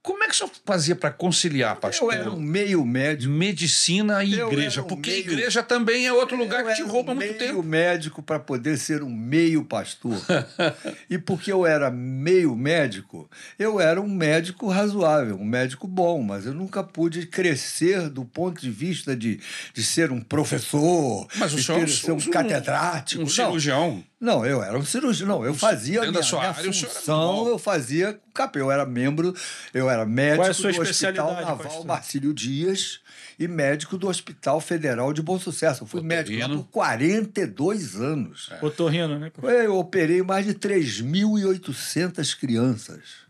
Como 0.05 0.23
é 0.23 0.27
que 0.27 0.33
o 0.33 0.35
senhor 0.37 0.51
fazia 0.65 0.95
para 0.95 1.09
conciliar, 1.11 1.75
pastor? 1.77 2.13
Eu 2.13 2.19
era 2.21 2.31
um 2.31 2.39
meio 2.39 2.85
médico. 2.85 3.33
Medicina 3.33 4.23
e 4.23 4.33
Eu 4.37 4.47
igreja. 4.51 4.81
um 4.81 4.85
Porque 4.85 5.09
meio- 5.09 5.21
igreja 5.21 5.63
também 5.63 6.05
é 6.05 6.13
outro 6.13 6.37
lugar 6.37 6.61
Eu 6.61 6.67
que 6.67 6.75
te 6.75 6.83
rouba 6.83 7.11
um 7.11 7.15
muito 7.15 7.27
meio 7.27 7.37
tempo. 7.39 7.63
médico 7.63 8.21
para 8.21 8.37
poder 8.39 8.77
ser 8.77 9.01
um 9.01 9.09
meio 9.09 9.65
pastor. 9.65 10.15
e 11.09 11.17
porque 11.17 11.51
eu 11.51 11.65
era 11.65 11.89
meio 11.89 12.55
médico, 12.55 13.29
eu 13.57 13.79
era 13.81 13.99
um 13.99 14.07
médico 14.07 14.69
razoável, 14.69 15.35
um 15.37 15.45
médico 15.45 15.87
bom, 15.87 16.21
mas 16.21 16.45
eu 16.45 16.53
nunca 16.53 16.83
pude 16.83 17.25
crescer 17.25 18.07
do 18.09 18.23
ponto 18.23 18.61
de 18.61 18.69
vista 18.69 19.15
de, 19.15 19.39
de 19.73 19.83
ser 19.83 20.11
um 20.11 20.21
professor, 20.21 21.27
Mas 21.35 21.53
o 21.53 21.55
de 21.55 21.63
senhor 21.63 21.79
ter- 21.79 21.83
é 21.85 21.87
ser 21.87 22.11
um 22.11 22.15
um- 22.15 22.29
catedrático. 22.29 23.21
Um 23.21 23.25
Não, 23.25 23.29
cirurgião. 23.31 24.03
Não, 24.25 24.43
eu 24.43 24.63
era 24.63 24.75
um 24.75 24.83
cirurgião. 24.83 25.27
Não, 25.27 25.45
eu 25.45 25.53
fazia 25.53 26.01
dentro 26.01 26.09
minha, 26.09 26.21
da 26.21 26.25
sua 26.25 26.39
minha 26.39 26.51
área, 26.51 26.73
função, 26.73 27.47
eu 27.47 27.59
fazia 27.59 28.13
com 28.13 28.31
capê. 28.33 28.59
Eu 28.59 28.71
era 28.71 28.83
membro, 28.83 29.35
eu 29.71 29.87
era 29.87 30.03
médico 30.03 30.37
Qual 30.37 30.47
é 30.47 30.49
a 30.49 30.53
sua 30.53 30.71
do 30.71 30.81
Hospital 30.81 30.91
especialidade, 30.91 31.41
Naval 31.41 31.57
pastor? 31.57 31.85
Marcílio 31.85 32.33
Dias 32.33 33.01
e 33.37 33.47
médico 33.47 33.97
do 33.97 34.07
Hospital 34.07 34.59
Federal 34.59 35.13
de 35.13 35.21
Bom 35.21 35.39
Sucesso. 35.39 35.83
Eu 35.83 35.87
fui 35.87 36.01
médico 36.01 36.39
lá 36.39 36.45
Otorrino. 36.45 36.63
por 36.63 36.71
42 36.71 37.95
anos. 38.01 38.49
Otorrino, 38.61 39.19
né? 39.19 39.31
Eu 39.63 39.77
operei 39.77 40.23
mais 40.23 40.45
de 40.45 40.55
3.800 40.55 42.35
crianças. 42.39 43.24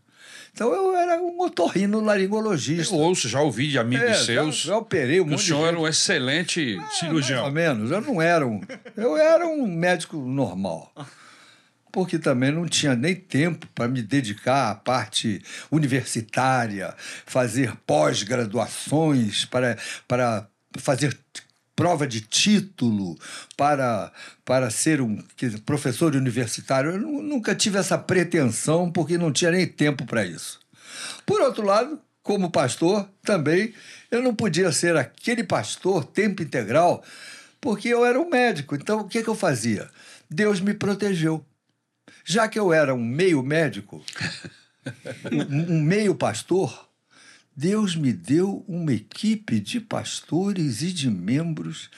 Então 0.56 0.72
eu 0.72 0.96
era 0.96 1.20
um 1.20 1.38
otorrino 1.38 2.00
laringologista. 2.00 2.94
Eu 2.94 2.98
ouço, 2.98 3.28
já 3.28 3.42
ouvi 3.42 3.68
de 3.68 3.78
amigos 3.78 4.06
É, 4.06 4.14
seus 4.14 4.56
já, 4.56 4.68
já 4.70 4.78
operei 4.78 5.20
um 5.20 5.34
o 5.34 5.38
senhor 5.38 5.66
era 5.68 5.78
um 5.78 5.86
excelente 5.86 6.76
Mais 6.76 6.88
ou 6.88 6.94
cirurgião. 6.98 7.50
menos. 7.50 7.90
Eu 7.90 8.00
não 8.00 8.22
era 8.22 8.46
um. 8.46 8.62
Eu 8.96 9.18
era 9.18 9.46
um 9.46 9.66
médico 9.66 10.16
normal. 10.16 10.90
Porque 11.92 12.18
também 12.18 12.50
não 12.50 12.66
tinha 12.66 12.96
nem 12.96 13.14
tempo 13.14 13.66
para 13.74 13.86
me 13.86 14.00
dedicar 14.00 14.70
à 14.70 14.74
parte 14.74 15.42
universitária, 15.70 16.94
fazer 17.26 17.74
pós-graduações, 17.86 19.44
para, 19.44 19.76
para 20.08 20.48
fazer 20.78 21.14
prova 21.76 22.06
de 22.06 22.22
título, 22.22 23.18
para, 23.56 24.10
para 24.44 24.70
ser 24.70 25.02
um 25.02 25.22
dizer, 25.36 25.60
professor 25.60 26.16
universitário. 26.16 26.92
Eu 26.92 26.98
nu- 26.98 27.22
nunca 27.22 27.54
tive 27.54 27.78
essa 27.78 27.98
pretensão, 27.98 28.90
porque 28.90 29.18
não 29.18 29.30
tinha 29.30 29.50
nem 29.50 29.66
tempo 29.66 30.06
para 30.06 30.24
isso. 30.24 30.58
Por 31.26 31.40
outro 31.42 31.64
lado, 31.64 32.00
como 32.22 32.50
pastor, 32.50 33.08
também 33.22 33.74
eu 34.10 34.22
não 34.22 34.34
podia 34.34 34.72
ser 34.72 34.96
aquele 34.96 35.44
pastor 35.44 36.04
tempo 36.04 36.42
integral, 36.42 37.04
porque 37.60 37.88
eu 37.88 38.04
era 38.04 38.18
um 38.18 38.28
médico. 38.30 38.74
Então, 38.74 39.00
o 39.00 39.08
que, 39.08 39.22
que 39.22 39.28
eu 39.28 39.34
fazia? 39.34 39.88
Deus 40.30 40.60
me 40.60 40.72
protegeu. 40.72 41.44
Já 42.24 42.48
que 42.48 42.58
eu 42.58 42.72
era 42.72 42.94
um 42.94 43.04
meio 43.04 43.42
médico, 43.42 44.02
um 45.60 45.80
meio 45.82 46.14
pastor, 46.14 46.85
Deus 47.56 47.96
me 47.96 48.12
deu 48.12 48.62
uma 48.68 48.92
equipe 48.92 49.58
de 49.58 49.80
pastores 49.80 50.82
e 50.82 50.92
de 50.92 51.10
membros 51.10 51.88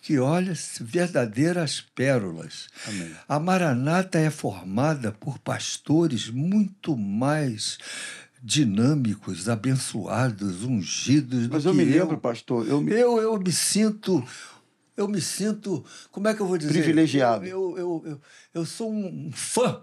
que, 0.00 0.18
olha, 0.18 0.54
verdadeiras 0.80 1.80
pérolas. 1.94 2.68
Amém. 2.88 3.10
A 3.28 3.38
Maranata 3.38 4.18
é 4.18 4.30
formada 4.30 5.12
por 5.12 5.38
pastores 5.38 6.30
muito 6.30 6.96
mais 6.96 7.78
dinâmicos, 8.42 9.48
abençoados, 9.48 10.64
ungidos. 10.64 11.46
Mas 11.46 11.62
do 11.64 11.68
eu 11.68 11.72
que 11.72 11.78
me 11.78 11.84
lembro, 11.84 12.18
pastor, 12.18 12.66
eu 12.66 12.80
me, 12.80 12.92
eu, 12.92 13.20
eu 13.20 13.38
me 13.38 13.52
sinto. 13.52 14.24
Eu 14.96 15.06
me 15.06 15.20
sinto. 15.20 15.84
Como 16.10 16.26
é 16.26 16.34
que 16.34 16.40
eu 16.40 16.46
vou 16.46 16.58
dizer? 16.58 16.72
Privilegiado. 16.72 17.44
Eu, 17.44 17.78
eu, 17.78 18.02
eu, 18.06 18.20
eu 18.54 18.66
sou 18.66 18.92
um 18.92 19.30
fã 19.32 19.82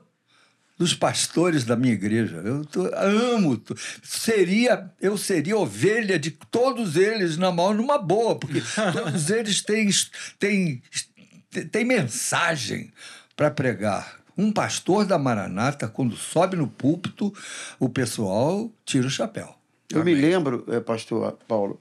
dos 0.79 0.93
pastores 0.93 1.65
da 1.65 1.75
minha 1.75 1.91
igreja. 1.93 2.37
Eu 2.37 2.63
tô- 2.63 2.89
amo. 2.95 3.57
tô- 3.57 3.75
Seria, 4.01 4.89
eu 5.01 5.17
seria 5.17 5.57
ovelha 5.57 6.17
de 6.17 6.31
todos 6.31 6.95
eles 6.95 7.35
na 7.37 7.51
mão 7.51 7.73
numa 7.73 7.97
boa, 7.97 8.35
porque 8.39 8.61
todos 8.93 9.29
eles 9.29 9.61
têm, 9.61 9.89
têm, 10.39 10.81
têm 11.69 11.83
mensagem 11.85 12.91
para 13.35 13.51
pregar. 13.51 14.17
Um 14.37 14.53
pastor 14.53 15.03
da 15.05 15.19
Maranata, 15.19 15.85
quando 15.89 16.15
sobe 16.15 16.55
no 16.55 16.65
púlpito, 16.67 17.33
o 17.77 17.89
pessoal 17.89 18.71
tira 18.85 19.05
o 19.05 19.09
chapéu. 19.09 19.53
eu 19.91 20.01
me 20.05 20.15
lembro, 20.15 20.63
eh, 20.69 20.79
pastor 20.79 21.37
Paulo, 21.45 21.77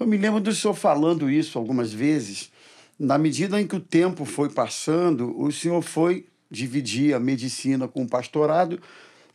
eu 0.00 0.08
me 0.08 0.16
lembro 0.16 0.40
do 0.40 0.52
senhor 0.52 0.74
falando 0.74 1.30
isso 1.30 1.56
algumas 1.56 1.92
vezes. 1.92 2.50
Na 2.98 3.16
medida 3.16 3.60
em 3.60 3.66
que 3.66 3.76
o 3.76 3.80
tempo 3.80 4.24
foi 4.24 4.48
passando, 4.50 5.40
o 5.40 5.52
senhor 5.52 5.82
foi 5.82 6.26
dividir 6.54 7.14
a 7.14 7.20
medicina 7.20 7.86
com 7.88 8.02
o 8.02 8.08
pastorado, 8.08 8.80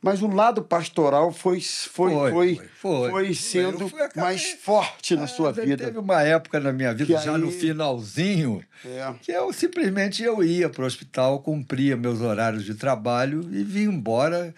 mas 0.01 0.21
o 0.21 0.27
lado 0.27 0.61
pastoral 0.63 1.31
foi, 1.33 1.59
foi, 1.59 2.11
Foi, 2.11 2.31
foi, 2.31 2.55
foi, 2.79 3.09
foi. 3.11 3.33
sendo 3.33 3.91
mais 4.15 4.53
forte 4.61 5.15
na 5.15 5.27
sua 5.27 5.49
Ah, 5.49 5.51
vida. 5.51 5.85
Teve 5.85 5.99
uma 5.99 6.21
época 6.23 6.57
na 6.59 6.71
minha 6.71 6.93
vida, 6.93 7.05
Que 7.17 7.21
já 7.25 7.35
aí- 7.35 7.41
no 7.41 7.51
finalzinho, 7.51 8.63
É. 8.85 9.13
que 9.21 9.31
eu 9.31 9.51
simplesmente 9.51 10.23
eu 10.23 10.41
ia 10.41 10.69
para 10.69 10.83
o 10.83 10.87
hospital, 10.87 11.39
cumpria 11.41 11.97
meus 11.97 12.21
horários 12.21 12.63
de 12.63 12.75
trabalho 12.75 13.41
e 13.51 13.61
vinha 13.63 13.87
embora. 13.89 14.55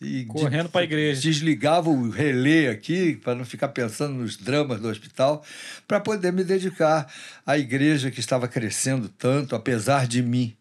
E 0.00 0.26
Correndo 0.26 0.68
pra 0.68 0.82
igreja. 0.84 1.20
Desligava 1.22 1.88
o 1.88 2.10
relé 2.10 2.68
aqui, 2.68 3.16
para 3.16 3.34
não 3.34 3.46
ficar 3.46 3.68
pensando 3.68 4.12
nos 4.12 4.36
dramas 4.36 4.78
do 4.78 4.88
hospital, 4.88 5.42
para 5.88 5.98
poder 5.98 6.32
me 6.34 6.44
dedicar 6.44 7.10
à 7.46 7.56
igreja 7.56 8.10
que 8.10 8.20
estava 8.20 8.46
crescendo 8.46 9.08
tanto, 9.08 9.56
apesar 9.56 10.06
de 10.06 10.22
mim. 10.22 10.54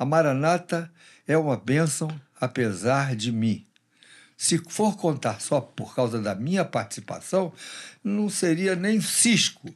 A 0.00 0.06
Maranata 0.06 0.90
é 1.28 1.36
uma 1.36 1.58
bênção, 1.58 2.08
apesar 2.40 3.14
de 3.14 3.30
mim. 3.30 3.66
Se 4.40 4.56
for 4.56 4.96
contar 4.96 5.38
só 5.38 5.60
por 5.60 5.94
causa 5.94 6.18
da 6.18 6.34
minha 6.34 6.64
participação, 6.64 7.52
não 8.02 8.30
seria 8.30 8.74
nem 8.74 8.98
cisco 8.98 9.68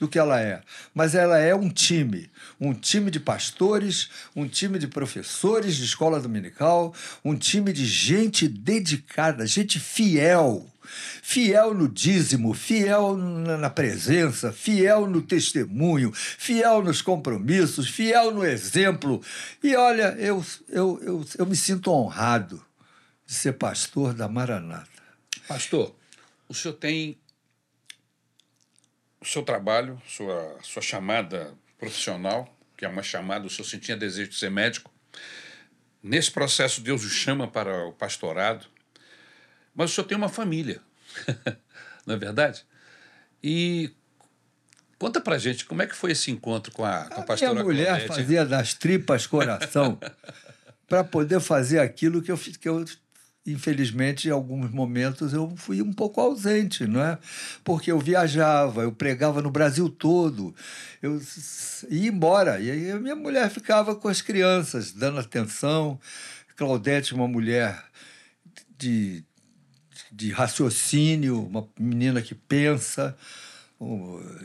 do 0.00 0.08
que 0.08 0.18
ela 0.18 0.40
é. 0.40 0.62
Mas 0.94 1.14
ela 1.14 1.38
é 1.38 1.54
um 1.54 1.68
time. 1.68 2.30
Um 2.58 2.72
time 2.72 3.10
de 3.10 3.20
pastores, 3.20 4.08
um 4.34 4.48
time 4.48 4.78
de 4.78 4.88
professores 4.88 5.76
de 5.76 5.84
escola 5.84 6.18
dominical, 6.18 6.94
um 7.22 7.36
time 7.36 7.74
de 7.74 7.84
gente 7.84 8.48
dedicada, 8.48 9.46
gente 9.46 9.78
fiel. 9.78 10.66
Fiel 11.22 11.74
no 11.74 11.86
dízimo, 11.86 12.54
fiel 12.54 13.18
na 13.18 13.68
presença, 13.68 14.50
fiel 14.50 15.06
no 15.06 15.20
testemunho, 15.20 16.10
fiel 16.14 16.82
nos 16.82 17.02
compromissos, 17.02 17.90
fiel 17.90 18.30
no 18.30 18.46
exemplo. 18.46 19.20
E 19.62 19.76
olha, 19.76 20.16
eu, 20.18 20.42
eu, 20.70 20.98
eu, 21.02 21.26
eu 21.36 21.44
me 21.44 21.54
sinto 21.54 21.90
honrado 21.90 22.65
de 23.26 23.34
ser 23.34 23.54
pastor 23.54 24.14
da 24.14 24.28
Maranata. 24.28 25.02
Pastor, 25.48 25.94
o 26.48 26.54
senhor 26.54 26.74
tem 26.74 27.18
o 29.20 29.24
seu 29.24 29.42
trabalho, 29.42 30.00
sua, 30.06 30.58
sua 30.62 30.82
chamada 30.82 31.52
profissional, 31.78 32.56
que 32.76 32.84
é 32.84 32.88
uma 32.88 33.02
chamada, 33.02 33.46
o 33.46 33.50
senhor 33.50 33.66
sentia 33.66 33.96
desejo 33.96 34.30
de 34.30 34.36
ser 34.36 34.50
médico. 34.50 34.92
Nesse 36.02 36.30
processo, 36.30 36.80
Deus 36.80 37.04
o 37.04 37.08
chama 37.08 37.48
para 37.48 37.86
o 37.86 37.92
pastorado. 37.92 38.66
Mas 39.74 39.90
o 39.90 39.94
senhor 39.94 40.06
tem 40.06 40.16
uma 40.16 40.28
família, 40.28 40.80
não 42.06 42.14
é 42.14 42.18
verdade? 42.18 42.64
E 43.42 43.92
conta 44.98 45.20
pra 45.20 45.36
gente 45.36 45.66
como 45.66 45.82
é 45.82 45.86
que 45.86 45.94
foi 45.94 46.12
esse 46.12 46.30
encontro 46.30 46.72
com 46.72 46.84
a, 46.84 47.04
com 47.06 47.20
a 47.20 47.22
A 47.22 47.26
pastora 47.26 47.52
minha 47.52 47.64
mulher 47.64 47.86
Claudete? 47.86 48.08
fazia 48.08 48.46
das 48.46 48.72
tripas 48.72 49.26
coração 49.26 49.98
para 50.88 51.04
poder 51.04 51.40
fazer 51.40 51.80
aquilo 51.80 52.22
que 52.22 52.32
eu 52.32 52.38
que 52.38 52.68
eu 52.68 52.84
infelizmente 53.46 54.28
em 54.28 54.30
alguns 54.30 54.70
momentos 54.70 55.32
eu 55.32 55.52
fui 55.56 55.80
um 55.82 55.92
pouco 55.92 56.20
ausente, 56.20 56.86
não 56.86 57.02
é? 57.02 57.18
Porque 57.64 57.90
eu 57.92 57.98
viajava, 57.98 58.82
eu 58.82 58.92
pregava 58.92 59.40
no 59.40 59.50
Brasil 59.50 59.88
todo, 59.88 60.54
eu 61.02 61.20
ia 61.88 62.08
embora 62.08 62.60
e 62.60 62.70
aí 62.70 62.90
a 62.90 62.98
minha 62.98 63.16
mulher 63.16 63.50
ficava 63.50 63.94
com 63.94 64.08
as 64.08 64.20
crianças 64.20 64.92
dando 64.92 65.18
atenção. 65.18 65.98
Claudete, 66.56 67.14
uma 67.14 67.28
mulher 67.28 67.84
de 68.78 69.24
de 70.16 70.30
raciocínio, 70.30 71.44
uma 71.44 71.68
menina 71.78 72.22
que 72.22 72.34
pensa. 72.34 73.14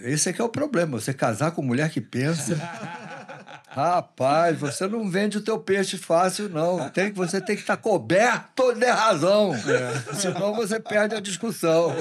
Esse 0.04 0.30
é 0.30 0.34
que 0.34 0.41
é 0.41 0.43
o 0.43 0.49
problema, 0.49 0.99
você 0.99 1.14
casar 1.14 1.52
com 1.52 1.62
mulher 1.62 1.89
que 1.89 2.02
pensa. 2.02 2.58
Rapaz, 3.74 4.59
você 4.59 4.86
não 4.86 5.09
vende 5.09 5.38
o 5.38 5.41
teu 5.41 5.57
peixe 5.57 5.97
fácil, 5.97 6.49
não. 6.49 6.89
Tem, 6.89 7.09
que- 7.11 7.17
você 7.17 7.39
tem 7.39 7.55
que 7.55 7.61
estar 7.61 7.78
coberto 7.78 8.74
de 8.74 8.86
razão. 8.86 9.53
Senão 10.13 10.53
você 10.53 10.78
perde 10.80 11.15
a 11.15 11.22
discussão. 11.22 11.93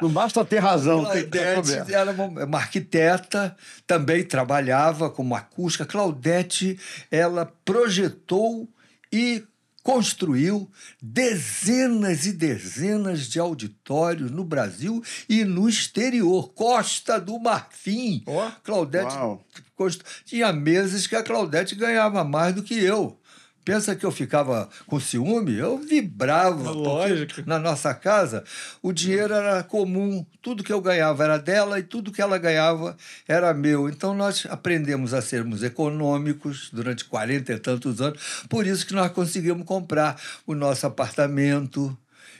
Não 0.00 0.08
basta 0.08 0.42
ter 0.44 0.58
razão, 0.60 1.04
tem 1.04 1.24
que 1.24 1.30
ter 1.30 1.52
Claudete 1.54 1.78
coberto. 1.78 1.90
era 1.94 2.10
uma, 2.12 2.44
uma 2.44 2.58
arquiteta, 2.58 3.54
também 3.86 4.24
trabalhava 4.24 5.10
como 5.10 5.34
acústica. 5.34 5.84
Claudete, 5.84 6.78
ela 7.10 7.44
projetou 7.64 8.66
e 9.12 9.44
construiu 9.82 10.70
dezenas 11.02 12.26
e 12.26 12.32
dezenas 12.32 13.26
de 13.26 13.38
auditórios 13.40 14.30
no 14.30 14.44
Brasil 14.44 15.02
e 15.28 15.44
no 15.44 15.68
exterior. 15.68 16.50
Costa 16.52 17.18
do 17.20 17.38
Marfim. 17.38 18.22
Ó. 18.26 18.50
Claudete 18.62 19.14
Uau. 19.16 19.42
Constru- 19.80 20.04
tinha 20.26 20.52
meses 20.52 21.06
que 21.06 21.16
a 21.16 21.22
Claudete 21.22 21.74
ganhava 21.74 22.22
mais 22.22 22.54
do 22.54 22.62
que 22.62 22.74
eu. 22.78 23.16
Pensa 23.64 23.94
que 23.94 24.04
eu 24.04 24.10
ficava 24.10 24.68
com 24.86 24.98
ciúme? 24.98 25.54
Eu 25.56 25.78
vibrava. 25.78 26.70
Lógico. 26.70 27.42
Na 27.46 27.58
nossa 27.58 27.94
casa, 27.94 28.42
o 28.82 28.90
dinheiro 28.92 29.32
era 29.34 29.62
comum. 29.62 30.24
Tudo 30.42 30.64
que 30.64 30.72
eu 30.72 30.80
ganhava 30.80 31.24
era 31.24 31.38
dela 31.38 31.78
e 31.78 31.82
tudo 31.82 32.10
que 32.12 32.20
ela 32.22 32.36
ganhava 32.38 32.96
era 33.28 33.52
meu. 33.54 33.88
Então 33.88 34.14
nós 34.14 34.46
aprendemos 34.50 35.12
a 35.14 35.20
sermos 35.22 35.62
econômicos 35.62 36.70
durante 36.72 37.04
40 37.04 37.52
e 37.52 37.58
tantos 37.58 38.00
anos. 38.00 38.20
Por 38.48 38.66
isso 38.66 38.86
que 38.86 38.94
nós 38.94 39.12
conseguimos 39.12 39.64
comprar 39.66 40.20
o 40.46 40.54
nosso 40.54 40.86
apartamento. 40.86 41.96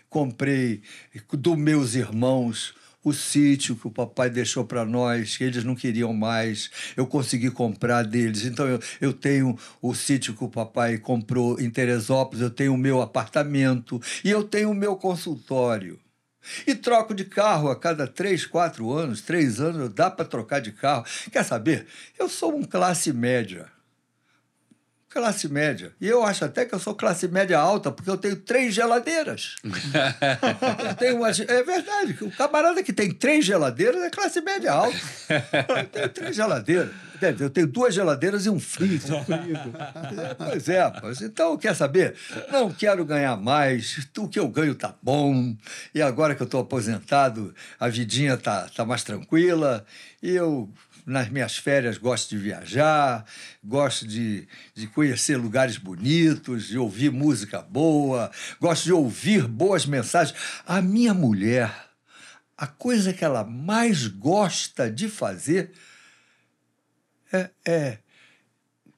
Comprei 0.09 0.83
dos 1.35 1.57
meus 1.57 1.95
irmãos 1.95 2.75
o 3.03 3.13
sítio 3.13 3.77
que 3.77 3.87
o 3.87 3.91
papai 3.91 4.29
deixou 4.31 4.65
para 4.65 4.85
nós, 4.85 5.37
que 5.37 5.45
eles 5.45 5.65
não 5.65 5.75
queriam 5.75 6.13
mais, 6.13 6.71
eu 6.97 7.07
consegui 7.07 7.51
comprar 7.51 8.05
deles. 8.05 8.45
Então 8.45 8.67
eu, 8.67 8.81
eu 9.01 9.13
tenho 9.13 9.59
o 9.81 9.95
sítio 9.95 10.35
que 10.35 10.45
o 10.45 10.49
papai 10.49 10.99
comprou 10.99 11.61
em 11.61 11.71
Teresópolis, 11.71 12.43
eu 12.43 12.51
tenho 12.51 12.75
o 12.75 12.79
meu 12.79 13.01
apartamento 13.01 14.01
e 14.25 14.31
eu 14.31 14.45
tenho 14.45 14.71
o 14.71 14.75
meu 14.75 14.97
consultório. 14.97 15.99
E 16.67 16.75
troco 16.75 17.15
de 17.15 17.25
carro 17.25 17.71
a 17.71 17.77
cada 17.77 18.07
três, 18.07 18.47
quatro 18.47 18.91
anos, 18.93 19.21
três 19.21 19.61
anos, 19.61 19.93
dá 19.93 20.11
para 20.11 20.25
trocar 20.25 20.61
de 20.61 20.73
carro. 20.73 21.05
Quer 21.31 21.45
saber? 21.45 21.87
Eu 22.19 22.29
sou 22.29 22.57
um 22.57 22.63
classe 22.63 23.13
média. 23.13 23.67
Classe 25.11 25.49
média. 25.49 25.93
E 26.01 26.07
eu 26.07 26.25
acho 26.25 26.45
até 26.45 26.65
que 26.65 26.73
eu 26.73 26.79
sou 26.79 26.95
classe 26.95 27.27
média 27.27 27.59
alta, 27.59 27.91
porque 27.91 28.09
eu 28.09 28.17
tenho 28.17 28.37
três 28.37 28.73
geladeiras. 28.73 29.57
Eu 29.65 30.95
tenho 30.95 31.17
uma 31.17 31.31
é 31.31 31.63
verdade, 31.65 32.17
o 32.21 32.31
camarada 32.31 32.81
que 32.81 32.93
tem 32.93 33.13
três 33.13 33.45
geladeiras 33.45 34.03
é 34.03 34.09
classe 34.11 34.41
média 34.41 34.73
alta. 34.73 34.97
Eu 35.79 35.87
tenho 35.87 36.09
três 36.11 36.37
geladeiras. 36.37 36.91
Eu 37.39 37.51
tenho 37.51 37.67
duas 37.67 37.95
geladeiras 37.95 38.47
e 38.47 38.51
um 38.51 38.59
freezer. 38.59 39.17
É, 39.17 40.35
Pois 40.35 40.69
é, 40.69 40.93
mas 41.03 41.21
então 41.21 41.57
quer 41.59 41.75
saber? 41.75 42.15
Não 42.51 42.73
quero 42.73 43.05
ganhar 43.05 43.37
mais, 43.37 44.09
o 44.17 44.29
que 44.29 44.39
eu 44.39 44.49
ganho 44.49 44.75
tá 44.75 44.95
bom. 45.03 45.55
E 45.95 46.01
agora 46.01 46.35
que 46.35 46.43
eu 46.43 46.47
estou 46.47 46.61
aposentado, 46.61 47.55
a 47.79 47.89
vidinha 47.89 48.37
tá, 48.37 48.69
tá 48.75 48.85
mais 48.85 49.03
tranquila. 49.03 49.85
E 50.23 50.31
eu, 50.31 50.71
nas 51.07 51.29
minhas 51.29 51.57
férias, 51.57 51.99
gosto 51.99 52.31
de 52.31 52.39
viajar, 52.39 53.25
gosto 53.63 54.07
de, 54.07 54.47
de 54.75 54.87
conhecer 54.87 55.37
lugares 55.37 55.77
bonitos, 55.77 56.69
de 56.69 56.79
ouvir 56.79 57.11
música 57.11 57.63
boa, 57.63 58.31
gosto 58.61 58.85
de 58.85 58.93
ouvir 58.93 59.47
boas 59.47 59.87
mensagens. 59.87 60.37
A 60.67 60.81
minha 60.81 61.15
mulher, 61.15 61.73
a 62.57 62.67
coisa 62.67 63.13
que 63.13 63.25
ela 63.25 63.45
mais 63.45 64.07
gosta 64.07 64.91
de 64.91 65.09
fazer 65.09 65.73
é, 67.33 67.51
é 67.65 67.99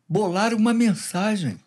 bolar 0.08 0.54
uma 0.54 0.74
mensagem. 0.74 1.58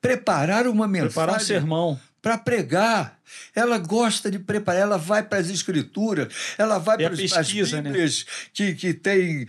preparar 0.00 0.66
uma 0.66 0.88
mensagem. 0.88 1.12
Preparar 1.12 1.36
um 1.36 1.40
sermão. 1.40 2.00
Para 2.22 2.38
pregar. 2.38 3.20
Ela 3.54 3.78
gosta 3.78 4.30
de 4.30 4.38
preparar, 4.38 4.80
ela 4.82 4.96
vai 4.98 5.22
para 5.22 5.38
as 5.38 5.48
escrituras, 5.50 6.32
ela 6.56 6.78
vai 6.78 6.94
a 6.94 6.98
para 6.98 7.14
as 7.14 7.20
pesquisa, 7.20 7.82
né? 7.82 7.90
Bíblias 7.90 8.24
que, 8.52 8.74
que 8.74 8.94
tem 8.94 9.46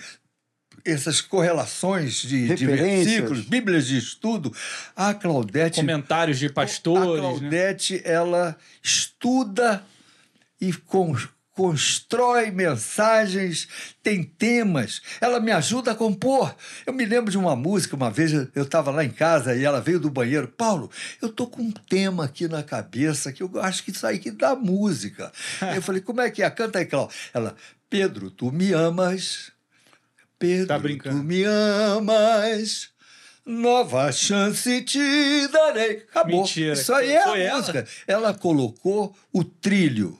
essas 0.86 1.22
correlações 1.22 2.16
de, 2.22 2.56
de 2.56 2.66
versículos, 2.66 3.46
Bíblias 3.46 3.88
de 3.88 3.98
estudo. 3.98 4.54
A 4.96 5.14
Claudete 5.14 5.76
Comentários 5.82 6.40
de 6.40 6.48
a 6.48 6.52
pastores. 6.54 7.24
né? 7.24 7.30
Claudete, 7.40 8.02
ela 8.04 8.58
estuda 8.82 9.86
e 10.60 10.74
con- 10.74 11.16
constrói 11.54 12.52
mensagens, 12.52 13.68
tem 14.02 14.24
temas. 14.24 15.02
Ela 15.22 15.40
me 15.40 15.52
ajuda 15.52 15.92
a 15.92 15.96
compor. 15.96 16.54
Eu 16.86 16.94
me 16.94 17.06
lembro 17.06 17.32
de 17.32 17.38
uma 17.38 17.56
música, 17.56 17.96
uma 17.96 18.10
vez 18.12 18.32
eu 18.34 18.64
estava 18.64 18.92
lá 18.92 19.04
em 19.04 19.10
casa 19.10 19.56
e 19.56 19.64
ela 19.64 19.80
veio 19.80 20.00
do 20.00 20.10
banheiro. 20.10 20.48
Paulo, 20.48 20.90
eu 21.22 21.30
tô 21.30 21.48
com 21.48 21.62
um 21.62 21.72
tema 21.72 22.26
aqui 22.26 22.48
na 22.48 22.64
cabeça 22.64 23.32
que 23.32 23.44
eu 23.44 23.52
acho 23.62 23.84
que 23.84 23.92
isso 23.92 24.06
aí 24.06 24.20
que 24.20 24.32
dá 24.32 24.56
música. 24.56 25.32
eu 25.76 25.82
falei, 25.82 26.02
como 26.02 26.22
é 26.22 26.30
que 26.32 26.42
é? 26.44 26.50
Canta 26.50 26.80
aí, 26.80 26.86
Cláudio. 26.86 27.16
Ela, 27.34 27.56
Pedro, 27.90 28.32
tu 28.32 28.52
me 28.52 28.74
amas. 28.74 29.52
Pedro, 30.40 30.68
Tá 30.68 30.80
brincando. 30.80 31.18
tu 31.18 31.24
me 31.24 31.44
amas. 31.44 32.90
Nova 33.46 34.10
chance 34.12 34.82
te 34.84 35.48
darei. 35.50 35.98
Acabou. 36.10 36.42
Mentira. 36.42 36.74
Isso 36.74 36.94
aí 36.94 37.12
é 37.12 37.24
a 37.24 37.38
ela? 37.38 37.58
música. 37.60 37.86
Ela 38.08 38.34
colocou 38.34 39.16
o 39.34 39.44
trilho 39.44 40.18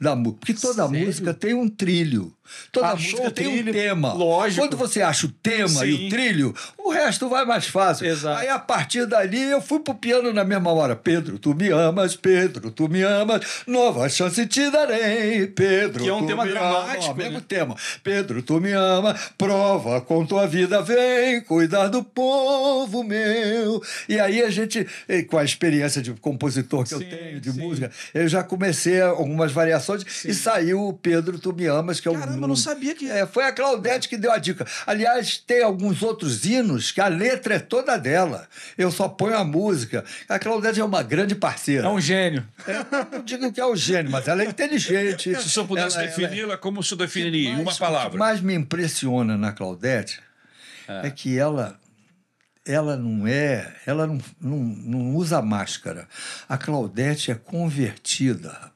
da 0.00 0.14
música. 0.14 0.38
Porque 0.40 0.54
toda 0.54 0.86
Sério? 0.88 1.06
música 1.06 1.34
tem 1.34 1.54
um 1.54 1.68
trilho. 1.68 2.32
Toda 2.72 2.88
Achou 2.88 3.20
música 3.20 3.30
tem 3.30 3.46
um 3.46 3.50
trilho? 3.52 3.72
tema. 3.72 4.12
Lógico. 4.12 4.62
Quando 4.62 4.76
você 4.76 5.02
acha 5.02 5.26
o 5.26 5.30
tema 5.30 5.86
e 5.86 5.96
Sim. 5.96 6.06
o 6.06 6.10
trilho, 6.10 6.54
o 6.78 6.90
resto 6.90 7.28
vai 7.28 7.44
mais 7.44 7.66
fácil. 7.66 8.06
Exato. 8.06 8.40
Aí 8.40 8.48
a 8.48 8.58
partir 8.58 9.06
dali 9.06 9.42
eu 9.42 9.60
fui 9.60 9.80
pro 9.80 9.94
piano 9.94 10.32
na 10.32 10.44
mesma 10.44 10.72
hora. 10.72 10.94
Pedro, 10.96 11.38
tu 11.38 11.54
me 11.54 11.68
amas, 11.70 12.16
Pedro, 12.16 12.70
tu 12.70 12.88
me 12.88 13.02
amas, 13.02 13.62
nova 13.66 14.08
chance 14.08 14.46
te 14.46 14.70
darei, 14.70 15.46
Pedro. 15.46 16.02
Que 16.04 16.10
é 16.10 16.14
um 16.14 16.20
tu 16.20 16.26
tema 16.26 16.44
me 16.44 16.50
dramático, 16.52 17.04
ama. 17.06 17.14
Mesmo 17.14 17.38
né? 17.38 17.44
tema. 17.46 17.76
Pedro, 18.02 18.42
tu 18.42 18.60
me 18.60 18.72
ama, 18.72 19.14
prova 19.36 20.00
com 20.00 20.24
tua 20.24 20.46
vida, 20.46 20.82
vem 20.82 21.40
cuidar 21.40 21.88
do 21.88 22.02
povo 22.02 23.02
meu. 23.02 23.82
E 24.08 24.18
aí 24.18 24.42
a 24.42 24.50
gente, 24.50 24.86
com 25.28 25.38
a 25.38 25.44
experiência 25.44 26.00
de 26.02 26.12
compositor 26.14 26.84
que 26.84 26.94
eu 26.94 26.98
Sim, 26.98 27.06
tenho, 27.06 27.40
de 27.40 27.52
sim. 27.52 27.60
música, 27.60 27.90
eu 28.14 28.28
já 28.28 28.42
comecei 28.42 29.00
algumas 29.00 29.52
variações 29.52 30.04
e 30.24 30.34
saiu 30.34 30.86
o 30.88 30.92
Pedro, 30.92 31.38
tu 31.38 31.52
me 31.52 31.66
amas, 31.66 32.00
que 32.00 32.08
é 32.08 32.10
um. 32.10 32.35
Caramba, 32.36 32.44
eu 32.44 32.48
não 32.48 32.56
sabia 32.56 32.94
que- 32.94 33.10
É, 33.10 33.26
foi 33.26 33.44
a 33.44 33.52
Claudete 33.52 34.08
que 34.08 34.16
deu 34.16 34.30
a 34.32 34.38
dica. 34.38 34.66
Aliás, 34.86 35.38
tem 35.38 35.62
alguns 35.62 36.02
outros 36.02 36.44
hinos 36.44 36.92
que 36.92 37.00
a 37.00 37.08
letra 37.08 37.54
é 37.54 37.58
toda 37.58 37.96
dela. 37.96 38.48
Eu 38.76 38.90
só 38.90 39.08
ponho 39.08 39.36
a 39.36 39.44
música. 39.44 40.04
A 40.28 40.38
Claudete 40.38 40.80
é 40.80 40.84
uma 40.84 41.02
grande 41.02 41.34
parceira. 41.34 41.86
É 41.86 41.90
um 41.90 42.00
gênio. 42.00 42.46
Eu 43.12 43.22
digo 43.22 43.52
que 43.52 43.60
é 43.60 43.64
o 43.66 43.74
gênio, 43.76 44.10
mas 44.10 44.28
ela 44.28 44.42
é 44.42 44.46
inteligente. 44.46 45.34
Se 45.34 45.46
o 45.46 45.48
senhor 45.50 45.66
pudesse 45.66 45.96
ela- 45.98 46.06
defini-la, 46.06 46.56
como 46.56 46.80
o 46.80 46.82
senhor 46.82 46.98
definiria? 46.98 47.50
Em 47.50 47.60
uma 47.60 47.74
palavra. 47.74 48.08
O 48.08 48.10
que 48.12 48.16
mais 48.18 48.40
me 48.40 48.54
impressiona 48.54 49.36
na 49.36 49.52
Claudete 49.52 50.20
é, 50.88 51.10
que 51.10 51.38
ela 51.38 51.78
ela 52.68 52.96
não 52.96 53.26
é, 53.28 53.72
ela 53.86 54.08
não, 54.08 54.18
não, 54.40 54.56
não 54.58 55.14
usa 55.14 55.40
máscara. 55.40 56.08
A 56.48 56.58
Claudete 56.58 57.30
é 57.30 57.34
convertida, 57.36 58.48
rapaz. 58.50 58.72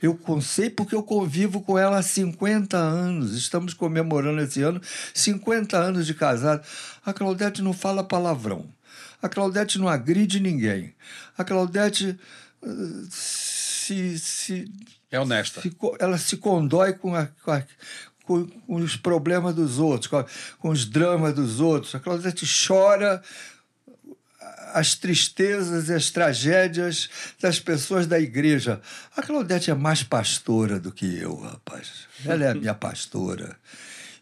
Eu 0.00 0.18
sei 0.40 0.70
porque 0.70 0.94
eu 0.94 1.02
convivo 1.02 1.60
com 1.60 1.76
ela 1.78 1.98
há 1.98 2.02
50 2.02 2.76
anos. 2.76 3.34
Estamos 3.36 3.74
comemorando 3.74 4.40
esse 4.40 4.62
ano 4.62 4.80
50 5.14 5.76
anos 5.76 6.06
de 6.06 6.14
casado. 6.14 6.64
A 7.04 7.12
Claudete 7.12 7.62
não 7.62 7.72
fala 7.72 8.04
palavrão. 8.04 8.66
A 9.20 9.28
Claudete 9.28 9.78
não 9.78 9.88
agride 9.88 10.38
ninguém. 10.40 10.94
A 11.36 11.42
Claudete 11.44 12.16
eh, 12.62 12.68
se, 13.10 14.18
se 14.18 14.70
É 15.10 15.18
honesta. 15.18 15.60
se 15.60 15.76
ela 15.98 16.16
se 16.18 16.36
condói 16.36 16.92
com, 16.92 17.14
a- 17.14 17.26
com 17.44 17.50
a- 17.50 17.64
com- 18.24 18.48
os 18.68 18.96
problemas 18.96 19.54
dos 19.54 19.78
outros, 19.78 20.08
com 20.58 20.68
os 20.68 20.84
dramas 20.84 21.34
dos 21.34 21.58
outros. 21.60 21.94
A 21.94 22.00
Claudete 22.00 22.46
chora 22.66 23.20
as 24.72 24.94
tristezas 24.94 25.88
e 25.88 25.94
as 25.94 26.10
tragédias 26.10 27.08
das 27.40 27.58
pessoas 27.58 28.06
da 28.06 28.18
igreja. 28.18 28.80
A 29.16 29.22
Claudete 29.22 29.70
é 29.70 29.74
mais 29.74 30.02
pastora 30.02 30.78
do 30.78 30.92
que 30.92 31.18
eu, 31.18 31.36
rapaz. 31.36 32.06
Ela 32.24 32.44
é 32.44 32.50
a 32.50 32.54
minha 32.54 32.74
pastora. 32.74 33.56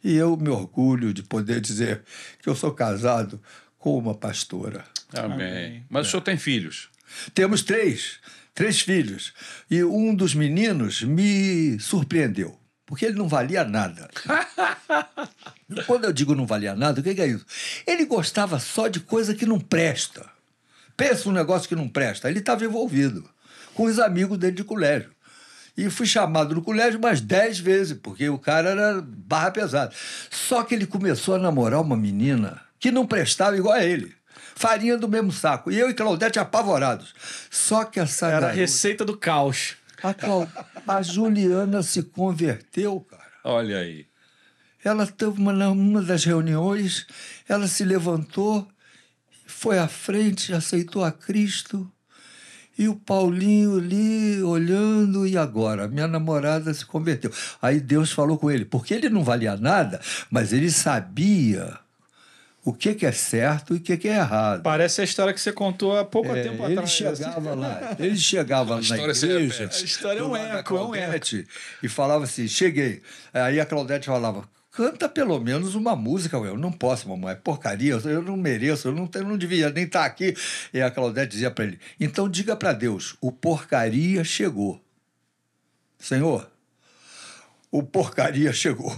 E 0.02 0.14
eu 0.14 0.36
me 0.36 0.48
orgulho 0.48 1.12
de 1.12 1.22
poder 1.22 1.60
dizer 1.60 2.02
que 2.40 2.48
eu 2.48 2.54
sou 2.54 2.72
casado 2.72 3.40
com 3.78 3.98
uma 3.98 4.14
pastora. 4.14 4.84
Amém. 5.14 5.84
Mas 5.88 6.06
o 6.06 6.10
senhor 6.10 6.22
tem 6.22 6.36
filhos. 6.36 6.88
Temos 7.34 7.62
três, 7.62 8.18
três 8.54 8.80
filhos. 8.80 9.32
E 9.70 9.82
um 9.82 10.14
dos 10.14 10.34
meninos 10.34 11.02
me 11.02 11.78
surpreendeu, 11.80 12.58
porque 12.84 13.04
ele 13.04 13.18
não 13.18 13.28
valia 13.28 13.64
nada. 13.64 14.08
Quando 15.86 16.04
eu 16.04 16.12
digo 16.12 16.34
não 16.34 16.46
valia 16.46 16.74
nada, 16.74 17.00
o 17.00 17.02
que 17.02 17.14
que 17.14 17.20
é 17.20 17.26
isso? 17.26 17.46
Ele 17.86 18.04
gostava 18.04 18.58
só 18.58 18.88
de 18.88 19.00
coisa 19.00 19.34
que 19.34 19.46
não 19.46 19.58
presta. 19.58 20.35
Pensa 20.96 21.28
um 21.28 21.32
negócio 21.32 21.68
que 21.68 21.76
não 21.76 21.88
presta. 21.88 22.28
Ele 22.28 22.38
estava 22.38 22.64
envolvido 22.64 23.28
com 23.74 23.84
os 23.84 23.98
amigos 23.98 24.38
dele 24.38 24.56
de 24.56 24.64
colégio. 24.64 25.10
E 25.76 25.90
fui 25.90 26.06
chamado 26.06 26.54
no 26.54 26.62
colégio 26.62 26.98
umas 26.98 27.20
dez 27.20 27.58
vezes, 27.58 27.98
porque 28.02 28.28
o 28.30 28.38
cara 28.38 28.70
era 28.70 29.02
barra 29.06 29.50
pesada. 29.50 29.92
Só 30.30 30.62
que 30.62 30.74
ele 30.74 30.86
começou 30.86 31.34
a 31.34 31.38
namorar 31.38 31.82
uma 31.82 31.96
menina 31.96 32.62
que 32.80 32.90
não 32.90 33.06
prestava 33.06 33.56
igual 33.58 33.74
a 33.74 33.84
ele. 33.84 34.14
Farinha 34.54 34.96
do 34.96 35.06
mesmo 35.06 35.30
saco. 35.30 35.70
E 35.70 35.78
eu 35.78 35.90
e 35.90 35.94
Claudete 35.94 36.38
apavorados. 36.38 37.14
Só 37.50 37.84
que 37.84 38.00
essa 38.00 38.26
Era 38.26 38.36
a 38.36 38.40
garota- 38.40 38.56
receita 38.58 39.04
do 39.04 39.18
caos. 39.18 39.76
a, 40.02 40.14
Clau- 40.14 40.48
a 40.88 41.02
Juliana 41.02 41.82
se 41.82 42.02
converteu, 42.04 43.00
cara. 43.00 43.22
Olha 43.44 43.76
aí. 43.78 44.06
Ela 44.82 45.06
teve 45.06 45.38
uma, 45.38 45.52
numa 45.52 46.00
das 46.00 46.24
reuniões, 46.24 47.06
ela 47.48 47.66
se 47.66 47.84
levantou, 47.84 48.66
foi 49.66 49.78
à 49.78 49.88
frente, 49.88 50.52
aceitou 50.54 51.02
a 51.04 51.10
Cristo. 51.10 51.90
E 52.78 52.88
o 52.88 52.94
Paulinho 52.94 53.78
ali 53.78 54.42
olhando, 54.42 55.26
e 55.26 55.36
agora? 55.36 55.88
Minha 55.88 56.06
namorada 56.06 56.72
se 56.74 56.84
converteu. 56.84 57.32
Aí 57.60 57.80
Deus 57.80 58.12
falou 58.12 58.36
com 58.38 58.50
ele, 58.50 58.64
porque 58.66 58.92
ele 58.94 59.08
não 59.08 59.24
valia 59.24 59.56
nada, 59.56 59.98
mas 60.30 60.52
ele 60.52 60.70
sabia 60.70 61.78
o 62.62 62.72
que, 62.74 62.94
que 62.94 63.06
é 63.06 63.12
certo 63.12 63.74
e 63.74 63.78
o 63.78 63.80
que, 63.80 63.96
que 63.96 64.08
é 64.08 64.16
errado. 64.16 64.62
Parece 64.62 65.00
a 65.00 65.04
história 65.04 65.32
que 65.32 65.40
você 65.40 65.52
contou 65.52 65.96
há 65.98 66.04
pouco 66.04 66.28
É, 66.36 66.42
tempo 66.42 66.62
ele 66.64 66.72
atrás. 66.74 66.90
chegava 66.90 67.54
lá, 67.54 67.96
ele 67.98 68.16
chegava 68.18 68.74
na 68.76 68.80
história 68.82 69.14
se 69.14 69.24
igreja. 69.26 69.58
repete. 69.64 69.82
A 69.82 69.84
história 69.84 70.20
é 70.20 70.22
um 70.22 70.36
eco, 70.36 70.76
é 70.76 70.80
um 70.80 70.90
Claudete, 70.90 71.46
E 71.82 71.88
falava 71.88 72.24
assim: 72.24 72.46
cheguei. 72.46 73.00
Aí 73.32 73.58
a 73.58 73.64
Claudete 73.64 74.06
falava: 74.06 74.44
canta 74.76 75.08
pelo 75.08 75.40
menos 75.40 75.74
uma 75.74 75.96
música. 75.96 76.36
Eu 76.36 76.58
não 76.58 76.70
posso, 76.70 77.08
mamãe, 77.08 77.32
é 77.32 77.34
porcaria, 77.34 77.94
eu 77.94 78.22
não 78.22 78.36
mereço, 78.36 78.88
eu 78.88 78.92
não, 78.92 79.08
eu 79.14 79.24
não 79.24 79.38
devia 79.38 79.70
nem 79.70 79.84
estar 79.84 80.04
aqui. 80.04 80.36
E 80.72 80.82
a 80.82 80.90
Claudete 80.90 81.32
dizia 81.32 81.50
para 81.50 81.64
ele: 81.64 81.80
então 81.98 82.28
diga 82.28 82.54
para 82.54 82.74
Deus: 82.74 83.16
o 83.20 83.32
porcaria 83.32 84.22
chegou. 84.22 84.84
Senhor, 85.98 86.48
o 87.70 87.82
porcaria 87.82 88.52
chegou. 88.52 88.96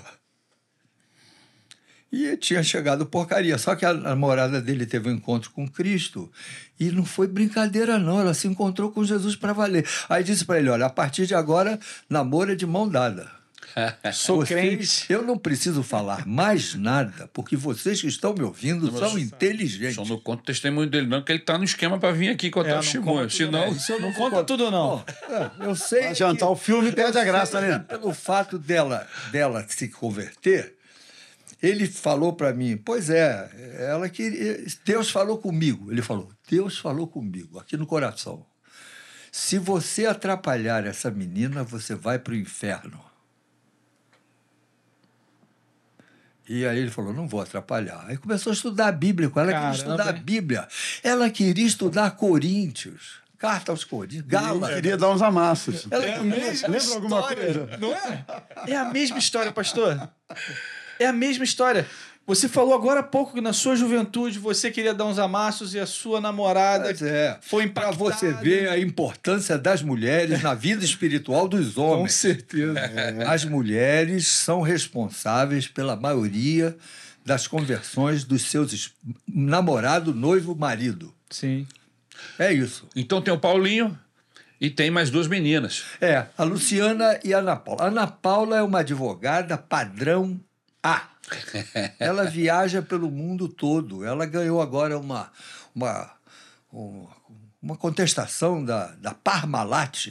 E 2.10 2.36
tinha 2.38 2.62
chegado 2.62 3.04
porcaria. 3.06 3.58
Só 3.58 3.76
que 3.76 3.84
a 3.84 3.92
namorada 3.92 4.62
dele 4.62 4.86
teve 4.86 5.10
um 5.10 5.12
encontro 5.12 5.50
com 5.50 5.68
Cristo 5.68 6.32
e 6.80 6.90
não 6.90 7.04
foi 7.04 7.28
brincadeira, 7.28 7.98
não. 7.98 8.18
Ela 8.18 8.32
se 8.34 8.48
encontrou 8.48 8.90
com 8.90 9.04
Jesus 9.04 9.36
para 9.36 9.52
valer. 9.52 9.86
Aí 10.08 10.24
disse 10.24 10.44
para 10.44 10.58
ele: 10.58 10.70
Olha, 10.70 10.86
a 10.86 10.90
partir 10.90 11.26
de 11.26 11.34
agora, 11.34 11.78
namoro 12.08 12.52
é 12.52 12.56
de 12.56 12.66
mão 12.66 12.88
dada. 12.88 13.38
Sou 14.12 14.44
crente. 14.44 15.04
Eu 15.08 15.22
não 15.22 15.36
preciso 15.38 15.82
falar 15.82 16.26
mais 16.26 16.74
nada, 16.74 17.28
porque 17.32 17.56
vocês 17.56 18.00
que 18.00 18.06
estão 18.06 18.34
me 18.34 18.42
ouvindo 18.42 18.90
Mas 18.90 18.98
são 19.00 19.18
inteligentes. 19.18 19.94
Só 19.96 20.04
não 20.04 20.18
conta 20.20 20.42
o 20.42 20.46
testemunho 20.46 20.88
dele, 20.88 21.06
não, 21.06 21.22
que 21.22 21.32
ele 21.32 21.38
tá 21.40 21.56
no 21.58 21.64
esquema 21.64 21.98
para 21.98 22.12
vir 22.12 22.30
aqui 22.30 22.50
contar 22.50 22.68
É, 22.68 22.72
o 22.72 22.74
não 22.76 22.82
testemunho. 22.82 23.30
Senão. 23.30 23.66
não. 23.66 23.72
Isso 23.72 23.92
eu 23.92 24.00
Não 24.00 24.12
conta 24.12 24.42
tudo, 24.44 24.70
não. 24.70 25.04
É, 25.28 25.66
eu 25.66 25.74
sei. 25.74 26.02
Vai 26.02 26.14
jantar 26.14 26.46
que- 26.46 26.52
o 26.52 26.56
filme 26.56 26.92
perde 26.92 27.18
a 27.18 27.24
graça, 27.24 27.60
né? 27.60 27.78
Pelo 27.88 28.12
fato 28.14 28.58
dela, 28.58 29.06
dela 29.30 29.64
se 29.68 29.88
converter, 29.88 30.74
ele 31.62 31.86
falou 31.86 32.32
para 32.32 32.52
mim: 32.52 32.76
Pois 32.76 33.10
é, 33.10 33.50
ela 33.90 34.08
queria. 34.08 34.64
Deus 34.84 35.10
falou 35.10 35.38
comigo. 35.38 35.90
Ele 35.90 36.02
falou: 36.02 36.30
Deus 36.48 36.78
falou 36.78 37.06
comigo, 37.06 37.58
aqui 37.58 37.76
no 37.76 37.86
coração. 37.86 38.46
Se 39.30 39.59
você 39.59 40.06
atrapalhar 40.06 40.86
essa 40.86 41.10
menina, 41.10 41.62
você 41.62 41.94
vai 41.94 42.18
para 42.18 42.32
o 42.32 42.36
inferno. 42.36 42.98
E 46.48 46.66
aí 46.66 46.78
ele 46.78 46.90
falou: 46.90 47.12
não 47.12 47.28
vou 47.28 47.40
atrapalhar. 47.40 48.04
Aí 48.08 48.16
começou 48.16 48.50
a 48.50 48.54
estudar 48.54 48.88
a 48.88 48.92
Bíblia 48.92 49.28
com 49.28 49.38
ela, 49.38 49.50
ela 49.50 49.60
queria 49.60 49.76
Caramba, 49.76 50.02
estudar 50.02 50.18
a? 50.18 50.22
Bíblia. 50.22 50.68
Ela 51.02 51.30
queria 51.30 51.66
estudar 51.66 52.10
Coríntios, 52.12 53.20
carta 53.36 53.70
aos 53.70 53.84
Coríntios, 53.84 54.26
Gala. 54.26 54.74
Queria 54.74 54.96
dar 54.96 55.10
uns 55.10 55.20
amassos. 55.20 55.86
Ela 55.90 56.06
É 56.06 56.14
a 56.14 56.22
mesma 56.22 56.68
Lembra 56.68 56.94
alguma 56.94 57.22
coisa? 57.22 57.68
Não 57.78 57.92
é? 57.92 58.24
É 58.66 58.76
a 58.76 58.86
mesma 58.86 59.18
história, 59.18 59.52
pastor. 59.52 60.08
É 60.98 61.06
a 61.06 61.12
mesma 61.12 61.44
história. 61.44 61.86
Você 62.28 62.46
falou 62.46 62.74
agora 62.74 63.00
há 63.00 63.02
pouco 63.02 63.32
que 63.32 63.40
na 63.40 63.52
sua 63.55 63.74
juventude 63.74 64.38
você 64.38 64.70
queria 64.70 64.92
dar 64.92 65.06
uns 65.06 65.18
amassos 65.18 65.72
e 65.74 65.80
a 65.80 65.86
sua 65.86 66.20
namorada 66.20 66.90
é. 67.05 67.38
foi 67.40 67.66
Para 67.66 67.88
impactada. 67.88 67.96
você 68.16 68.32
ver 68.34 68.68
a 68.68 68.78
importância 68.78 69.56
das 69.56 69.82
mulheres 69.82 70.42
na 70.42 70.52
vida 70.55 70.84
espiritual 70.84 71.48
dos 71.48 71.72
Com 71.74 71.80
homens. 71.82 72.12
certeza. 72.14 72.78
As 73.26 73.44
mulheres 73.46 74.28
são 74.28 74.60
responsáveis 74.60 75.66
pela 75.66 75.96
maioria 75.96 76.76
das 77.24 77.46
conversões 77.46 78.24
dos 78.24 78.42
seus 78.42 78.72
es- 78.74 78.90
namorado, 79.26 80.14
noivo, 80.14 80.55
marido. 80.55 81.14
Sim. 81.30 81.66
É 82.38 82.52
isso. 82.52 82.86
Então 82.94 83.22
tem 83.22 83.32
o 83.32 83.38
Paulinho 83.38 83.98
e 84.60 84.68
tem 84.68 84.90
mais 84.90 85.09
duas 85.09 85.26
meninas. 85.28 85.84
É, 86.00 86.26
a 86.36 86.42
Luciana 86.44 87.18
e 87.24 87.32
a 87.32 87.38
Ana 87.38 87.56
Paula. 87.56 87.82
A 87.84 87.86
Ana 87.86 88.06
Paula 88.06 88.59
é 88.59 88.62
uma 88.62 88.80
advogada 88.80 89.56
padrão 89.56 90.38
A. 90.82 91.02
Ela 91.98 92.24
viaja 92.24 92.82
pelo 92.82 93.10
mundo 93.10 93.48
todo. 93.48 94.05
Ela 94.05 94.26
ganhou 94.26 94.60
agora 94.60 94.98
uma, 94.98 95.30
uma, 95.74 96.10
um- 96.72 97.06
uma 97.62 97.76
contestação 97.76 98.64
da, 98.64 98.88
da 98.96 99.12
Parmalat 99.14 100.09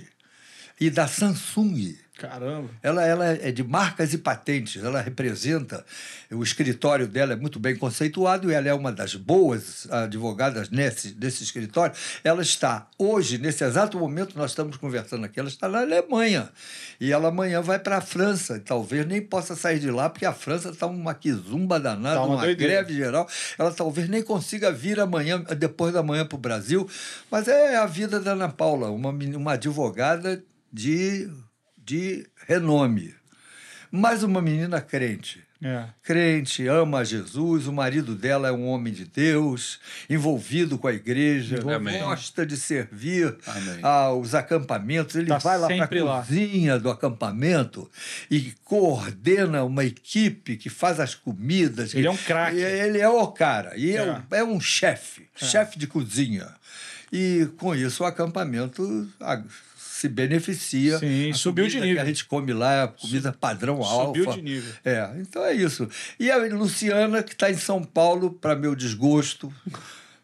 e 0.79 0.89
da 0.89 1.07
Samsung. 1.07 1.95
Caramba. 2.17 2.69
Ela, 2.81 3.05
ela 3.05 3.25
é 3.27 3.51
de 3.51 3.63
marcas 3.63 4.11
e 4.11 4.17
patentes, 4.17 4.83
ela 4.83 4.99
representa, 5.01 5.85
o 6.31 6.41
escritório 6.41 7.07
dela 7.07 7.33
é 7.33 7.35
muito 7.35 7.59
bem 7.59 7.75
conceituado 7.75 8.51
e 8.51 8.55
ela 8.55 8.67
é 8.67 8.73
uma 8.73 8.91
das 8.91 9.13
boas 9.13 9.87
advogadas 9.91 10.69
nesse, 10.69 11.13
desse 11.13 11.43
escritório. 11.43 11.95
Ela 12.23 12.41
está, 12.41 12.87
hoje, 12.97 13.37
nesse 13.37 13.63
exato 13.63 13.99
momento, 13.99 14.37
nós 14.37 14.51
estamos 14.51 14.77
conversando 14.77 15.25
aqui, 15.25 15.39
ela 15.39 15.47
está 15.47 15.69
na 15.69 15.81
Alemanha. 15.81 16.49
E 16.99 17.11
ela 17.11 17.27
amanhã 17.29 17.61
vai 17.61 17.77
para 17.77 17.97
a 17.97 18.01
França. 18.01 18.59
Talvez 18.65 19.05
nem 19.05 19.21
possa 19.21 19.55
sair 19.55 19.79
de 19.79 19.91
lá, 19.91 20.09
porque 20.09 20.25
a 20.25 20.33
França 20.33 20.69
está 20.69 20.87
uma 20.87 21.13
quizumba 21.13 21.79
danada, 21.79 22.15
Tá 22.15 22.23
uma 22.23 22.37
uma, 22.37 22.53
greve 22.53 22.95
geral. 22.95 23.27
Ela 23.57 23.71
talvez 23.71 24.09
nem 24.09 24.23
consiga 24.23 24.71
vir 24.71 24.99
amanhã, 24.99 25.43
depois 25.57 25.93
da 25.93 26.01
manhã 26.01 26.25
para 26.25 26.35
o 26.35 26.39
Brasil. 26.39 26.89
Mas 27.29 27.47
é 27.47 27.75
a 27.75 27.85
vida 27.85 28.19
da 28.19 28.31
Ana 28.31 28.49
Paula, 28.49 28.89
uma, 28.89 29.11
uma 29.11 29.53
advogada 29.53 30.43
de, 30.71 31.29
de 31.87 32.27
renome. 32.45 33.15
Mas 33.89 34.21
uma 34.21 34.41
menina 34.41 34.81
crente. 34.81 35.41
É. 35.63 35.85
Crente, 36.03 36.67
ama 36.67 37.03
Jesus, 37.03 37.65
o 37.65 37.73
marido 37.73 38.13
dela 38.13 38.49
é 38.49 38.51
um 38.51 38.67
homem 38.67 38.93
de 38.93 39.05
Deus, 39.05 39.79
envolvido 40.07 40.77
com 40.77 40.87
a 40.87 40.93
igreja, 40.93 41.57
Amém. 41.75 41.97
gosta 41.99 42.45
de 42.45 42.55
servir 42.57 43.35
Amém. 43.47 43.79
aos 43.81 44.35
acampamentos. 44.35 45.15
Ele 45.15 45.27
Tá 45.29 45.39
vai 45.39 45.57
lá 45.57 45.67
para 45.67 45.85
a 45.85 45.87
cozinha 45.87 46.77
do 46.77 46.91
acampamento 46.91 47.89
e 48.29 48.53
coordena 48.65 49.63
uma 49.63 49.83
equipe 49.83 50.57
que 50.57 50.69
faz 50.69 50.99
as 50.99 51.15
comidas. 51.15 51.95
Ele 51.95 52.05
é 52.05 52.11
um 52.11 52.17
craque. 52.17 52.57
Ele 52.57 52.99
é 52.99 53.09
o 53.09 53.25
cara. 53.29 53.75
E 53.77 53.93
é, 53.95 53.95
É. 53.95 54.11
um- 54.11 54.23
é 54.31 54.43
um 54.43 54.59
chefe, 54.59 55.27
chefe 55.33 55.79
de 55.79 55.87
cozinha. 55.87 56.49
E 57.11 57.47
com 57.57 57.73
isso 57.73 58.03
o 58.03 58.05
acampamento 58.05 59.07
se 59.97 60.07
beneficia. 60.07 60.99
Sim, 60.99 61.33
subiu 61.33 61.67
de 61.67 61.79
nível. 61.79 61.95
Que 61.95 62.01
a 62.01 62.05
gente 62.05 62.25
come 62.25 62.53
lá 62.53 62.83
a 62.83 62.87
comida 62.87 63.33
padrão 63.33 63.81
Subiu 63.81 64.25
alfa. 64.25 64.39
de 64.39 64.43
nível. 64.43 64.71
É, 64.85 65.09
então 65.19 65.43
é 65.43 65.53
isso. 65.53 65.89
E 66.19 66.29
a 66.29 66.37
Luciana, 66.37 67.23
que 67.23 67.33
está 67.33 67.49
em 67.49 67.57
São 67.57 67.83
Paulo, 67.83 68.29
para 68.31 68.55
meu 68.55 68.75
desgosto, 68.75 69.51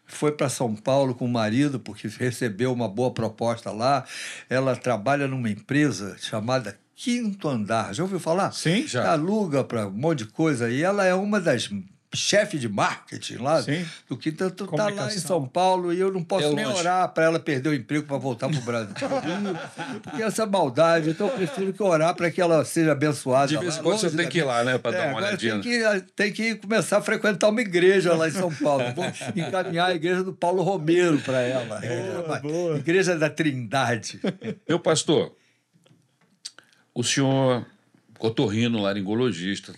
foi 0.06 0.30
para 0.30 0.48
São 0.48 0.76
Paulo 0.76 1.12
com 1.12 1.24
o 1.24 1.28
marido, 1.28 1.80
porque 1.80 2.06
recebeu 2.06 2.72
uma 2.72 2.88
boa 2.88 3.10
proposta 3.10 3.72
lá. 3.72 4.04
Ela 4.48 4.76
trabalha 4.76 5.26
numa 5.26 5.50
empresa 5.50 6.16
chamada 6.20 6.78
Quinto 6.94 7.48
Andar. 7.48 7.92
Já 7.92 8.04
ouviu 8.04 8.20
falar? 8.20 8.52
Sim. 8.52 8.86
Já. 8.86 9.10
Aluga 9.10 9.64
para 9.64 9.88
um 9.88 9.90
monte 9.90 10.18
de 10.18 10.26
coisa. 10.26 10.70
E 10.70 10.82
ela 10.84 11.04
é 11.04 11.14
uma 11.14 11.40
das 11.40 11.68
chefes 12.18 12.60
de 12.60 12.68
marketing 12.68 13.36
lá 13.36 13.62
Sim. 13.62 13.84
do 14.08 14.16
Quinto 14.16 14.44
Andar. 14.44 14.54
Está 14.90 14.90
lá 14.90 15.06
em. 15.14 15.18
São 15.18 15.46
Paulo 15.46 15.92
e 15.92 15.98
eu 16.00 16.12
não 16.12 16.22
posso 16.22 16.46
É 16.46 16.52
nem 16.52 16.64
longe. 16.66 16.78
orar 16.80 17.08
para 17.10 17.24
ela 17.24 17.38
perder 17.40 17.68
o 17.70 17.74
emprego 17.74 18.06
para 18.06 18.16
voltar 18.18 18.48
para 18.48 18.58
o 18.58 18.62
Brasil. 18.62 18.94
porque 20.02 20.22
essa 20.22 20.46
maldade, 20.46 21.10
então 21.10 21.26
eu 21.28 21.32
prefiro 21.34 21.72
que 21.72 21.82
orar 21.82 22.14
para 22.14 22.30
que 22.30 22.40
ela 22.40 22.64
seja 22.64 22.92
abençoada. 22.92 23.48
De 23.48 23.56
vez 23.56 23.76
em 23.78 23.82
quando 23.82 23.98
você 24.00 24.10
tem 24.16 24.28
que 24.28 24.38
ir 24.38 24.44
lá, 24.44 24.62
né, 24.64 24.78
para 24.78 24.96
é, 24.96 25.00
dar 25.00 25.08
uma 25.08 25.18
olhadinha. 25.18 25.60
Tem 25.60 25.62
que, 25.62 26.00
tem 26.14 26.32
que 26.32 26.54
começar 26.56 26.98
a 26.98 27.02
frequentar 27.02 27.48
uma 27.48 27.60
igreja 27.60 28.14
lá 28.14 28.28
em 28.28 28.32
São 28.32 28.52
Paulo. 28.54 28.84
Vou 28.94 29.04
encaminhar 29.36 29.90
a 29.90 29.94
igreja 29.94 30.22
do 30.22 30.32
Paulo 30.32 30.62
Romero 30.62 31.18
para 31.20 31.40
ela. 31.40 31.78
Igreja- 31.84 32.76
Igreja 32.78 33.18
da 33.18 33.30
Trindade. 33.30 34.20
Meu 34.68 34.78
pastor, 34.78 35.34
o 36.94 37.02
senhor, 37.02 37.66
cotorrino, 38.18 38.80
laringologista, 38.80 39.74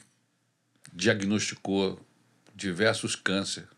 diagnosticou 0.93 2.01
diversos 2.57 3.15
câncer 3.15 3.69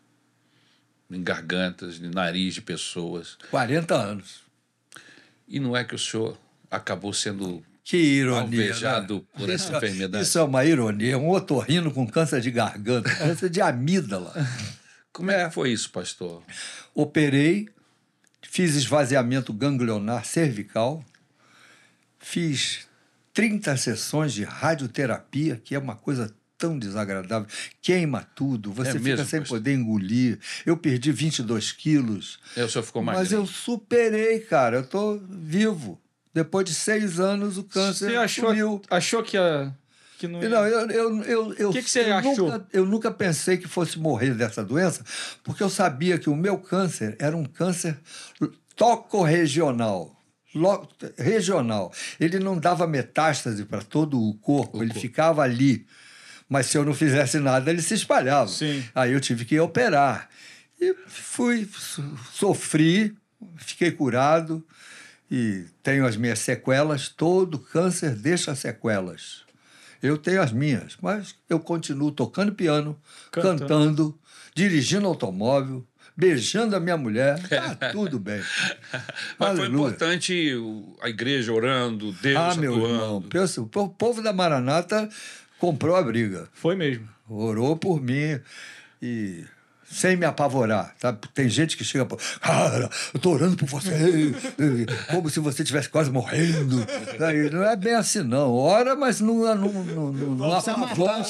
em 1.11 1.21
gargantas, 1.23 1.97
em 1.99 2.09
nariz 2.09 2.53
de 2.53 2.61
pessoas. 2.61 3.37
40 3.51 3.93
anos. 3.95 4.41
E 5.47 5.59
não 5.59 5.75
é 5.75 5.83
que 5.83 5.95
o 5.95 5.99
senhor 5.99 6.37
acabou 6.71 7.11
sendo 7.11 7.63
Que 7.83 7.97
ironia. 7.97 8.41
alvejado 8.41 9.15
né? 9.15 9.21
por 9.33 9.49
essa 9.49 9.65
Isso- 9.65 9.75
enfermidade? 9.75 10.23
Isso 10.23 10.37
é 10.39 10.43
uma 10.43 10.63
ironia. 10.63 11.17
Um 11.17 11.29
otorrino 11.29 11.91
com 11.91 12.07
câncer 12.07 12.39
de 12.41 12.51
garganta, 12.51 13.13
câncer 13.15 13.49
de 13.49 13.59
amígdala. 13.59 14.33
Como 15.11 15.31
é 15.31 15.45
que 15.47 15.53
foi 15.53 15.71
isso, 15.71 15.89
pastor? 15.91 16.41
Operei, 16.93 17.67
fiz 18.43 18.75
esvaziamento 18.75 19.51
ganglionar 19.51 20.23
cervical, 20.23 21.03
fiz 22.19 22.87
30 23.33 23.75
sessões 23.77 24.33
de 24.33 24.43
radioterapia, 24.43 25.57
que 25.57 25.73
é 25.75 25.79
uma 25.79 25.95
coisa 25.95 26.33
tão 26.59 26.77
desagradável, 26.77 27.47
queima 27.81 28.21
tudo, 28.35 28.71
você 28.71 28.89
É 28.89 28.93
fica 28.93 29.03
mesmo, 29.03 29.25
sem 29.25 29.41
poder 29.41 29.73
engolir. 29.73 30.37
Eu 30.65 30.75
perdi 30.77 31.11
22 31.11 31.71
quilos, 31.71 32.37
É, 32.55 32.63
o 32.63 32.69
senhor 32.69 32.83
ficou 32.83 33.01
mais 33.01 33.17
mas 33.17 33.31
eu 33.31 33.45
superei, 33.47 34.39
cara, 34.41 34.77
eu 34.77 34.85
tô 34.85 35.19
vivo. 35.29 35.99
Depois 36.33 36.63
de 36.65 36.75
seis 36.75 37.19
anos, 37.19 37.57
o 37.57 37.63
câncer 37.63 38.11
Você 38.11 38.15
achou, 38.17 38.49
sumiu. 38.49 38.81
achou 38.89 39.23
que, 39.23 39.35
a, 39.37 39.73
que 40.19 40.27
não 40.27 40.43
ia... 40.43 40.49
Não, 40.49 40.67
eu, 40.67 40.89
eu, 40.91 41.23
eu, 41.23 41.53
eu, 41.55 41.71
Que 41.71 41.81
que 41.81 41.89
você 41.89 42.01
eu 42.01 42.13
achou? 42.15 42.51
Nunca, 42.51 42.67
eu 42.71 42.85
nunca 42.85 43.09
pensei 43.11 43.57
que 43.57 43.67
fosse 43.67 43.97
morrer 43.97 44.35
dessa 44.35 44.63
doença, 44.63 45.03
porque 45.43 45.63
eu 45.63 45.69
sabia 45.69 46.19
que 46.19 46.29
o 46.29 46.35
meu 46.35 46.57
câncer 46.59 47.15
era 47.19 47.35
um 47.35 47.45
câncer 47.45 47.97
tocorregional. 48.75 50.15
lo- 50.55 50.87
Regional. 51.17 51.91
Ele 52.19 52.39
não 52.39 52.57
dava 52.57 52.87
metástase 52.87 53.65
para 53.65 53.81
todo 53.81 54.19
o 54.21 54.33
corpo, 54.35 54.81
ele 54.83 54.93
ficava 54.93 55.41
ali. 55.43 55.85
Mas 56.49 56.65
se 56.65 56.77
eu 56.77 56.83
não 56.83 56.93
fizesse 56.95 57.39
nada, 57.39 57.69
ele 57.69 57.81
se 57.81 57.93
espalhava. 57.93 58.49
Sim. 58.49 58.83
Aí 58.95 59.13
eu 59.13 59.19
tive 59.21 59.45
que 59.45 59.59
operar. 59.59 60.27
E 60.81 60.95
fui, 61.07 61.69
so- 61.71 62.17
sofri, 62.33 63.13
fiquei 63.57 63.91
curado 63.91 64.65
e 65.29 65.65
tenho 65.83 66.05
as 66.07 66.17
minhas 66.17 66.39
sequelas. 66.39 67.07
Todo 67.07 67.59
câncer 67.59 68.15
deixa 68.15 68.55
sequelas. 68.55 69.43
Eu 70.01 70.17
tenho 70.17 70.41
as 70.41 70.51
minhas, 70.51 70.97
mas 71.01 71.35
eu 71.49 71.59
continuo 71.59 72.11
tocando 72.11 72.53
piano, 72.53 72.99
Cantando. 73.31 73.59
cantando, 73.59 74.19
dirigindo 74.55 75.05
automóvel, 75.05 75.85
beijando 76.15 76.73
a 76.75 76.79
minha 76.79 76.95
mulher. 76.97 77.37
Tá 77.49 77.75
tudo 77.91 78.17
bem. 78.17 78.41
Mas 79.37 79.49
foi 79.57 79.65
Aleluia. 79.65 79.87
importante 79.89 80.55
o- 80.55 80.97
a 81.01 81.09
igreja 81.09 81.51
orando, 81.53 82.13
Deus 82.13 82.37
Ah, 82.37 82.55
meu 82.55 82.73
atuando. 82.75 82.93
irmão, 82.95 83.21
pensa, 83.21 83.61
o 83.61 83.67
povo 83.67 84.21
da 84.23 84.31
Maranata 84.31 85.09
comprou 85.59 85.95
a 85.95 86.01
briga. 86.01 86.47
Foi 86.53 86.75
mesmo. 86.75 87.07
orou 87.27 87.75
por 87.77 88.01
mim 88.01 88.39
e 89.01 89.43
sem 89.91 90.15
me 90.15 90.25
apavorar, 90.25 90.93
tá? 90.99 91.11
Tem 91.33 91.49
gente 91.49 91.75
que 91.75 91.83
chega, 91.83 92.05
cara, 92.39 92.89
eu 93.13 93.19
tô 93.19 93.31
orando 93.31 93.57
por 93.57 93.67
você, 93.67 93.91
como 95.09 95.29
se 95.29 95.39
você 95.39 95.63
estivesse 95.63 95.89
quase 95.89 96.11
morrendo. 96.11 96.85
Aí, 97.19 97.49
não 97.49 97.63
é 97.63 97.75
bem 97.75 97.95
assim, 97.95 98.21
não. 98.21 98.53
Ora, 98.53 98.95
mas 98.95 99.19
não, 99.19 99.55
não, 99.55 99.55
não, 99.55 100.13
não, 100.13 100.35
não 100.35 100.53
apavora. 100.53 101.25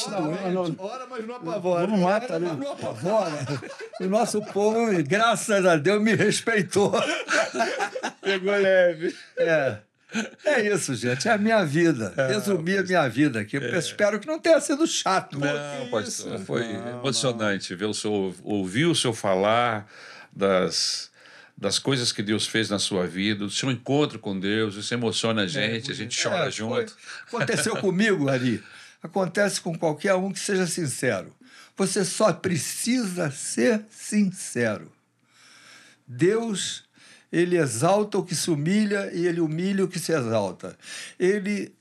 Ora, 0.77 1.07
mas 1.09 1.25
não 1.25 1.35
apavora. 1.35 1.87
Não 1.87 1.97
mata, 1.99 2.37
né? 2.37 2.57
Não 2.59 2.71
apavora. 2.73 3.31
O 3.99 4.05
nosso 4.05 4.41
povo, 4.41 4.91
graças 5.03 5.65
a 5.65 5.75
Deus, 5.75 6.01
me 6.01 6.15
respeitou. 6.15 6.93
Pegou 8.21 8.53
leve. 8.53 9.13
É. 9.37 9.77
É 10.43 10.73
isso, 10.73 10.95
gente. 10.95 11.27
É 11.27 11.31
a 11.31 11.37
minha 11.37 11.63
vida. 11.63 12.13
Resumi 12.27 12.77
a 12.77 12.83
minha 12.83 13.07
vida 13.07 13.41
aqui. 13.41 13.57
Eu 13.57 13.77
espero 13.77 14.19
que 14.19 14.27
não 14.27 14.39
tenha 14.39 14.59
sido 14.59 14.85
chato. 14.87 15.37
Não, 15.37 15.89
pastor, 15.89 16.39
foi 16.39 16.63
emocionante 16.65 17.75
ver 17.75 17.85
o 17.85 17.93
senhor, 17.93 18.33
ouvir 18.43 18.85
o 18.85 18.95
senhor 18.95 19.13
falar 19.13 19.87
das, 20.35 21.11
das 21.55 21.77
coisas 21.77 22.11
que 22.11 22.23
Deus 22.23 22.47
fez 22.47 22.69
na 22.69 22.79
sua 22.79 23.05
vida, 23.05 23.45
do 23.45 23.51
seu 23.51 23.69
encontro 23.69 24.17
com 24.17 24.39
Deus, 24.39 24.75
isso 24.75 24.93
emociona 24.93 25.43
a 25.43 25.47
gente, 25.47 25.91
a 25.91 25.95
gente 25.95 26.21
chora 26.21 26.47
É, 26.47 26.51
junto. 26.51 26.73
foi. 26.73 26.85
Aconteceu 27.27 27.75
comigo, 27.81 28.29
Ari. 28.29 28.63
Acontece 29.03 29.61
com 29.61 29.77
qualquer 29.77 30.15
um 30.15 30.31
que 30.31 30.39
seja 30.39 30.65
sincero. 30.65 31.33
Você 31.77 32.03
só 32.03 32.33
precisa 32.33 33.31
ser 33.31 33.85
sincero. 33.89 34.91
Deus, 36.05 36.83
ele 37.31 37.57
exalta 37.57 38.17
o 38.17 38.23
que 38.23 38.35
se 38.35 38.49
humilha 38.49 39.11
e 39.13 39.25
ele 39.25 39.39
humilha 39.39 39.83
o 39.83 39.87
que 39.87 39.99
se 39.99 40.11
exalta. 40.11 40.77
Ele, 41.19 41.73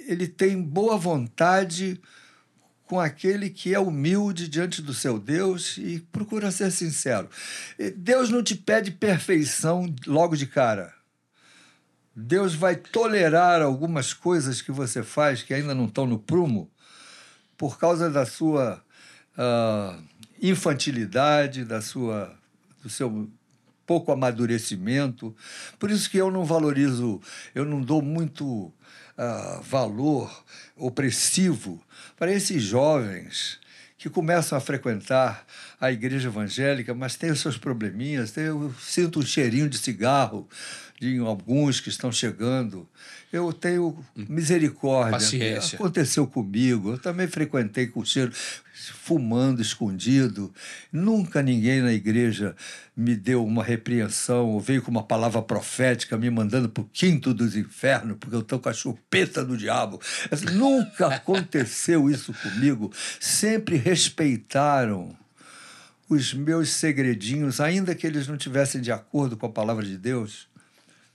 ele 0.00 0.26
tem 0.26 0.60
boa 0.60 0.96
vontade 0.96 2.00
com 2.84 2.98
aquele 2.98 3.50
que 3.50 3.74
é 3.74 3.78
humilde 3.78 4.48
diante 4.48 4.80
do 4.80 4.94
seu 4.94 5.18
Deus 5.18 5.76
e 5.76 6.00
procura 6.10 6.50
ser 6.50 6.70
sincero. 6.70 7.28
Deus 7.96 8.30
não 8.30 8.42
te 8.42 8.54
pede 8.54 8.90
perfeição 8.90 9.94
logo 10.06 10.34
de 10.34 10.46
cara. 10.46 10.94
Deus 12.16 12.54
vai 12.54 12.74
tolerar 12.74 13.62
algumas 13.62 14.12
coisas 14.12 14.60
que 14.62 14.72
você 14.72 15.02
faz 15.02 15.42
que 15.42 15.54
ainda 15.54 15.74
não 15.74 15.84
estão 15.84 16.06
no 16.06 16.18
prumo 16.18 16.68
por 17.56 17.78
causa 17.78 18.10
da 18.10 18.24
sua 18.24 18.82
ah, 19.36 20.00
infantilidade, 20.40 21.64
da 21.64 21.80
sua, 21.80 22.34
do 22.82 22.88
seu 22.88 23.30
pouco 23.88 24.12
amadurecimento. 24.12 25.34
Por 25.78 25.90
isso 25.90 26.10
que 26.10 26.18
eu 26.18 26.30
não 26.30 26.44
valorizo, 26.44 27.20
eu 27.54 27.64
não 27.64 27.80
dou 27.80 28.02
muito 28.02 28.70
ah, 29.16 29.60
valor 29.64 30.44
opressivo 30.76 31.82
para 32.16 32.30
esses 32.30 32.62
jovens 32.62 33.58
que 33.96 34.08
começam 34.08 34.56
a 34.56 34.60
frequentar 34.60 35.44
a 35.80 35.90
igreja 35.90 36.28
evangélica, 36.28 36.94
mas 36.94 37.16
têm 37.16 37.32
os 37.32 37.40
seus 37.40 37.56
probleminhas. 37.58 38.30
Tem- 38.30 38.44
Eu 38.44 38.72
sinto 38.78 39.18
um 39.18 39.22
cheirinho 39.26 39.68
de 39.68 39.78
cigarro 39.78 40.46
de 41.00 41.18
alguns 41.18 41.80
que 41.80 41.88
estão 41.88 42.12
chegando. 42.12 42.86
Eu 43.30 43.52
tenho 43.52 43.96
misericórdia. 44.16 45.12
Paciência. 45.12 45.76
Aconteceu 45.76 46.26
comigo. 46.26 46.92
Eu 46.92 46.98
também 46.98 47.26
frequentei 47.26 47.86
com 47.86 48.02
cheiro, 48.02 48.32
fumando 48.72 49.60
escondido. 49.60 50.52
Nunca 50.90 51.42
ninguém 51.42 51.82
na 51.82 51.92
igreja 51.92 52.56
me 52.96 53.14
deu 53.14 53.44
uma 53.44 53.62
repreensão 53.62 54.46
ou 54.46 54.60
veio 54.60 54.80
com 54.80 54.90
uma 54.90 55.02
palavra 55.02 55.42
profética 55.42 56.16
me 56.16 56.30
mandando 56.30 56.70
para 56.70 56.82
o 56.82 56.90
quinto 56.90 57.34
dos 57.34 57.54
infernos, 57.54 58.16
porque 58.18 58.34
eu 58.34 58.40
estou 58.40 58.58
com 58.58 58.70
a 58.70 58.72
chupeta 58.72 59.44
do 59.44 59.58
diabo. 59.58 60.00
Nunca 60.54 61.08
aconteceu 61.14 62.08
isso 62.08 62.32
comigo. 62.32 62.90
Sempre 63.20 63.76
respeitaram 63.76 65.14
os 66.08 66.32
meus 66.32 66.70
segredinhos, 66.70 67.60
ainda 67.60 67.94
que 67.94 68.06
eles 68.06 68.26
não 68.26 68.38
tivessem 68.38 68.80
de 68.80 68.90
acordo 68.90 69.36
com 69.36 69.44
a 69.44 69.50
palavra 69.50 69.84
de 69.84 69.98
Deus. 69.98 70.47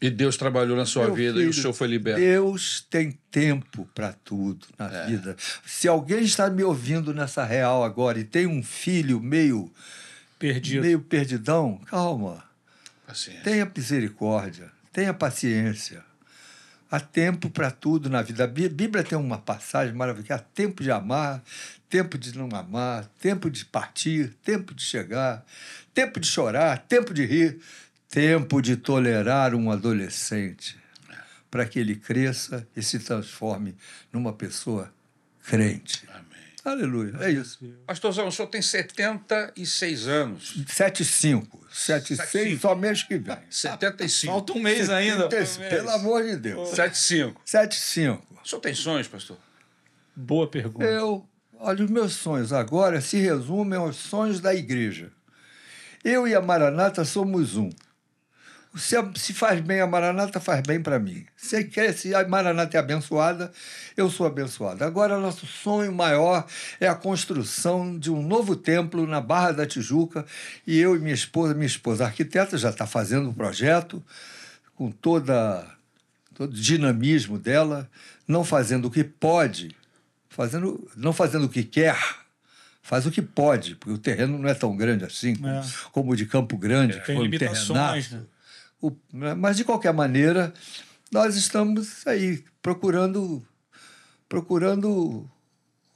E 0.04 0.10
Deus 0.10 0.36
trabalhou 0.36 0.76
na 0.76 0.86
sua 0.86 1.06
Meu 1.06 1.16
vida 1.16 1.40
e 1.40 1.44
o 1.48 1.52
filho, 1.52 1.54
senhor 1.54 1.74
foi 1.74 1.88
liberto. 1.88 2.20
Deus 2.20 2.86
tem 2.90 3.18
tempo 3.32 3.88
para 3.96 4.12
tudo 4.12 4.68
na 4.78 4.92
É. 4.92 5.06
vida. 5.08 5.38
Se 5.66 5.88
alguém 5.88 6.20
está 6.24 6.50
me 6.50 6.62
ouvindo 6.62 7.14
nessa 7.14 7.46
real 7.46 7.86
agora 7.86 8.20
e 8.20 8.26
tem 8.26 8.46
um 8.46 8.62
filho 8.62 9.22
meio, 9.22 9.72
Perdido. 10.38 10.82
meio 10.82 11.00
perdidão, 11.00 11.80
calma. 11.86 12.44
Paciência. 13.08 13.44
Tenha 13.44 13.72
misericórdia, 13.74 14.70
tenha 14.92 15.14
paciência. 15.14 16.04
Há 16.92 17.00
tempo 17.00 17.50
para 17.50 17.72
tudo 17.72 18.10
na 18.10 18.22
vida. 18.22 18.44
A 18.44 18.48
Bí- 18.48 18.68
Bíblia 18.70 19.04
tem 19.06 19.18
uma 19.18 19.38
passagem 19.38 19.96
maravilhosa: 19.96 20.36
há 20.36 20.40
tempo 20.40 20.84
de 20.84 20.92
amar, 20.92 21.42
tempo 21.90 22.18
de 22.18 22.38
não 22.38 22.50
amar, 22.56 23.06
tempo 23.22 23.50
de 23.50 23.64
partir, 23.66 24.36
tempo 24.44 24.76
de 24.76 24.84
chegar, 24.84 25.44
tempo 25.94 26.20
de 26.20 26.28
chorar, 26.28 26.78
tempo 26.80 27.14
de 27.14 27.26
rir, 27.26 27.60
tempo 28.14 28.62
de 28.62 28.78
tolerar 28.78 29.56
um 29.56 29.72
adolescente 29.72 30.78
para 31.50 31.66
que 31.66 31.80
ele 31.80 31.96
cresça 31.96 32.68
e 32.76 32.84
se 32.84 33.00
transforme 33.00 33.76
numa 34.12 34.32
pessoa 34.32 34.94
crente. 35.44 36.08
Amém. 36.10 36.24
Aleluia. 36.64 37.14
É 37.22 37.32
isso. 37.32 37.58
Pastorzão, 37.88 38.28
o 38.28 38.32
senhor 38.32 38.48
tem 38.50 38.62
76 38.62 40.08
anos. 40.08 40.64
7,5. 40.68 41.48
7,6 41.74 42.60
só 42.60 42.76
mês 42.76 43.02
que 43.02 43.18
vem. 43.18 43.36
75. 43.50 44.32
Falta 44.32 44.54
um 44.54 44.60
mês 44.62 44.92
ainda. 44.92 45.28
Pelo 45.28 45.90
amor 45.90 46.24
de 46.24 46.38
Deus. 46.38 46.70
75. 46.70 47.42
7,5. 47.44 48.22
O 48.44 48.48
senhor 48.48 48.62
tem 48.62 48.76
sonhos, 48.76 49.08
pastor? 49.08 49.40
Boa 50.16 50.48
pergunta. 50.48 50.86
Eu, 50.86 51.28
olha, 51.58 51.84
os 51.84 51.90
meus 51.90 52.14
sonhos 52.14 52.54
agora 52.54 53.02
se 53.02 53.18
resumem 53.18 53.80
aos 53.80 53.96
sonhos 53.96 54.40
da 54.40 54.54
igreja. 54.54 55.12
Eu 56.04 56.28
e 56.28 56.36
a 56.36 56.42
Maranata 56.42 57.04
somos 57.04 57.58
um. 57.58 57.72
Se, 58.76 58.96
se 59.16 59.34
faz 59.34 59.62
bem 59.62 59.82
a 59.82 59.88
Maranata, 59.88 60.40
faz 60.40 60.62
bem 60.62 60.82
para 60.82 60.98
mim. 60.98 61.26
Se, 61.38 61.64
quer, 61.64 61.94
se 61.94 62.16
a 62.16 62.28
Maranata 62.28 62.76
é 62.76 62.80
abençoada, 62.80 63.52
eu 63.96 64.10
sou 64.10 64.26
abençoado. 64.26 64.84
Agora, 64.84 65.20
nosso 65.20 65.46
sonho 65.46 65.92
maior 65.94 66.46
é 66.80 66.88
a 66.88 66.96
construção 66.96 67.98
de 67.98 68.10
um 68.10 68.22
novo 68.22 68.56
templo 68.56 69.06
na 69.06 69.22
Barra 69.22 69.52
da 69.52 69.66
Tijuca. 69.66 70.26
E 70.66 70.80
eu 70.80 70.96
e 70.96 71.00
minha 71.00 71.14
esposa, 71.14 71.54
minha 71.54 71.68
esposa 71.68 72.06
arquiteta, 72.06 72.58
já 72.58 72.70
está 72.70 72.88
fazendo 72.88 73.30
o 73.30 73.34
projeto 73.34 74.04
com 74.76 74.90
toda 74.90 75.68
todo 76.34 76.52
o 76.52 76.60
dinamismo 76.60 77.38
dela, 77.38 77.88
não 78.28 78.44
fazendo 78.44 78.86
o 78.86 78.92
que 78.92 79.04
pode, 79.04 79.76
fazendo, 80.30 80.90
não 80.98 81.14
fazendo 81.14 81.46
o 81.46 81.50
que 81.50 81.64
quer, 81.64 81.96
faz 82.82 83.06
o 83.06 83.12
que 83.12 83.22
pode, 83.22 83.76
porque 83.76 83.94
o 83.94 84.00
terreno 84.00 84.40
não 84.40 84.50
é 84.50 84.56
tão 84.56 84.76
grande 84.76 85.06
assim 85.06 85.36
como, 85.36 85.48
É. 85.48 85.64
como 85.92 86.12
o 86.12 86.16
de 86.16 86.26
Campo 86.26 86.58
Grande, 86.58 87.00
que 87.00 87.06
Tem 87.06 87.16
foi 87.18 87.24
um 87.24 87.30
limitações, 87.30 88.12
né? 88.12 88.22
O- 88.84 88.92
mas, 89.38 89.56
de 89.56 89.64
qualquer 89.64 89.94
maneira, 89.94 90.54
nós 91.10 91.38
estamos 91.38 92.06
aí 92.06 92.44
procurando, 92.62 93.42
procurando 94.28 95.26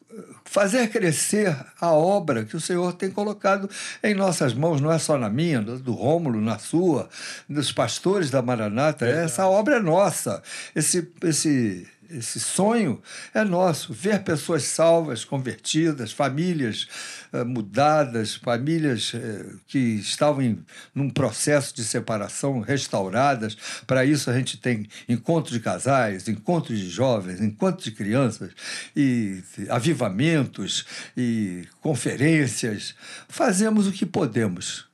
eh, 0.09 0.23
fazer 0.45 0.87
crescer 0.89 1.53
a 1.81 1.91
obra 1.91 2.45
que 2.45 2.55
o 2.55 2.61
Senhor 2.61 2.93
tem 2.93 3.11
colocado 3.11 3.69
em 4.01 4.13
nossas 4.15 4.53
mãos, 4.53 4.79
não 4.79 4.91
é 4.91 4.97
só 4.99 5.17
na 5.17 5.29
minha, 5.29 5.61
do 5.61 5.91
Rômulo, 5.93 6.39
na 6.39 6.57
sua, 6.59 7.09
dos 7.49 7.73
pastores 7.73 8.29
da 8.29 8.41
Maranata. 8.41 9.05
Essa 9.05 9.47
obra 9.47 9.75
é 9.77 9.79
nossa. 9.81 10.41
Esse, 10.73 11.11
esse, 11.23 11.85
esse 12.09 12.39
sonho 12.39 13.01
é 13.33 13.43
nosso. 13.43 13.93
Ver 13.93 14.23
pessoas 14.23 14.63
salvas, 14.63 15.25
convertidas, 15.25 16.11
famílias 16.11 16.87
eh, 17.33 17.43
mudadas, 17.43 18.35
famílias 18.35 19.11
eh, 19.13 19.45
que 19.67 19.77
estavam 19.77 20.41
em 20.41 20.65
num 20.93 21.09
processo 21.09 21.75
de 21.75 21.83
separação 21.83 22.59
restauradas. 22.59 23.57
Para 23.85 24.05
isso, 24.05 24.29
a 24.29 24.37
gente 24.37 24.57
tem 24.57 24.87
encontros 25.07 25.53
de 25.53 25.59
casais, 25.59 26.27
encontros 26.27 26.79
de 26.79 26.89
jovens, 26.89 27.41
encontros 27.41 27.83
de 27.83 27.91
crianças, 27.91 28.51
e 28.95 29.43
avivamentos, 29.69 30.85
e 31.15 31.67
conferências. 31.81 32.95
Fazemos 33.27 33.87
o 33.87 33.91
que 33.91 34.05
podemos. 34.05 34.87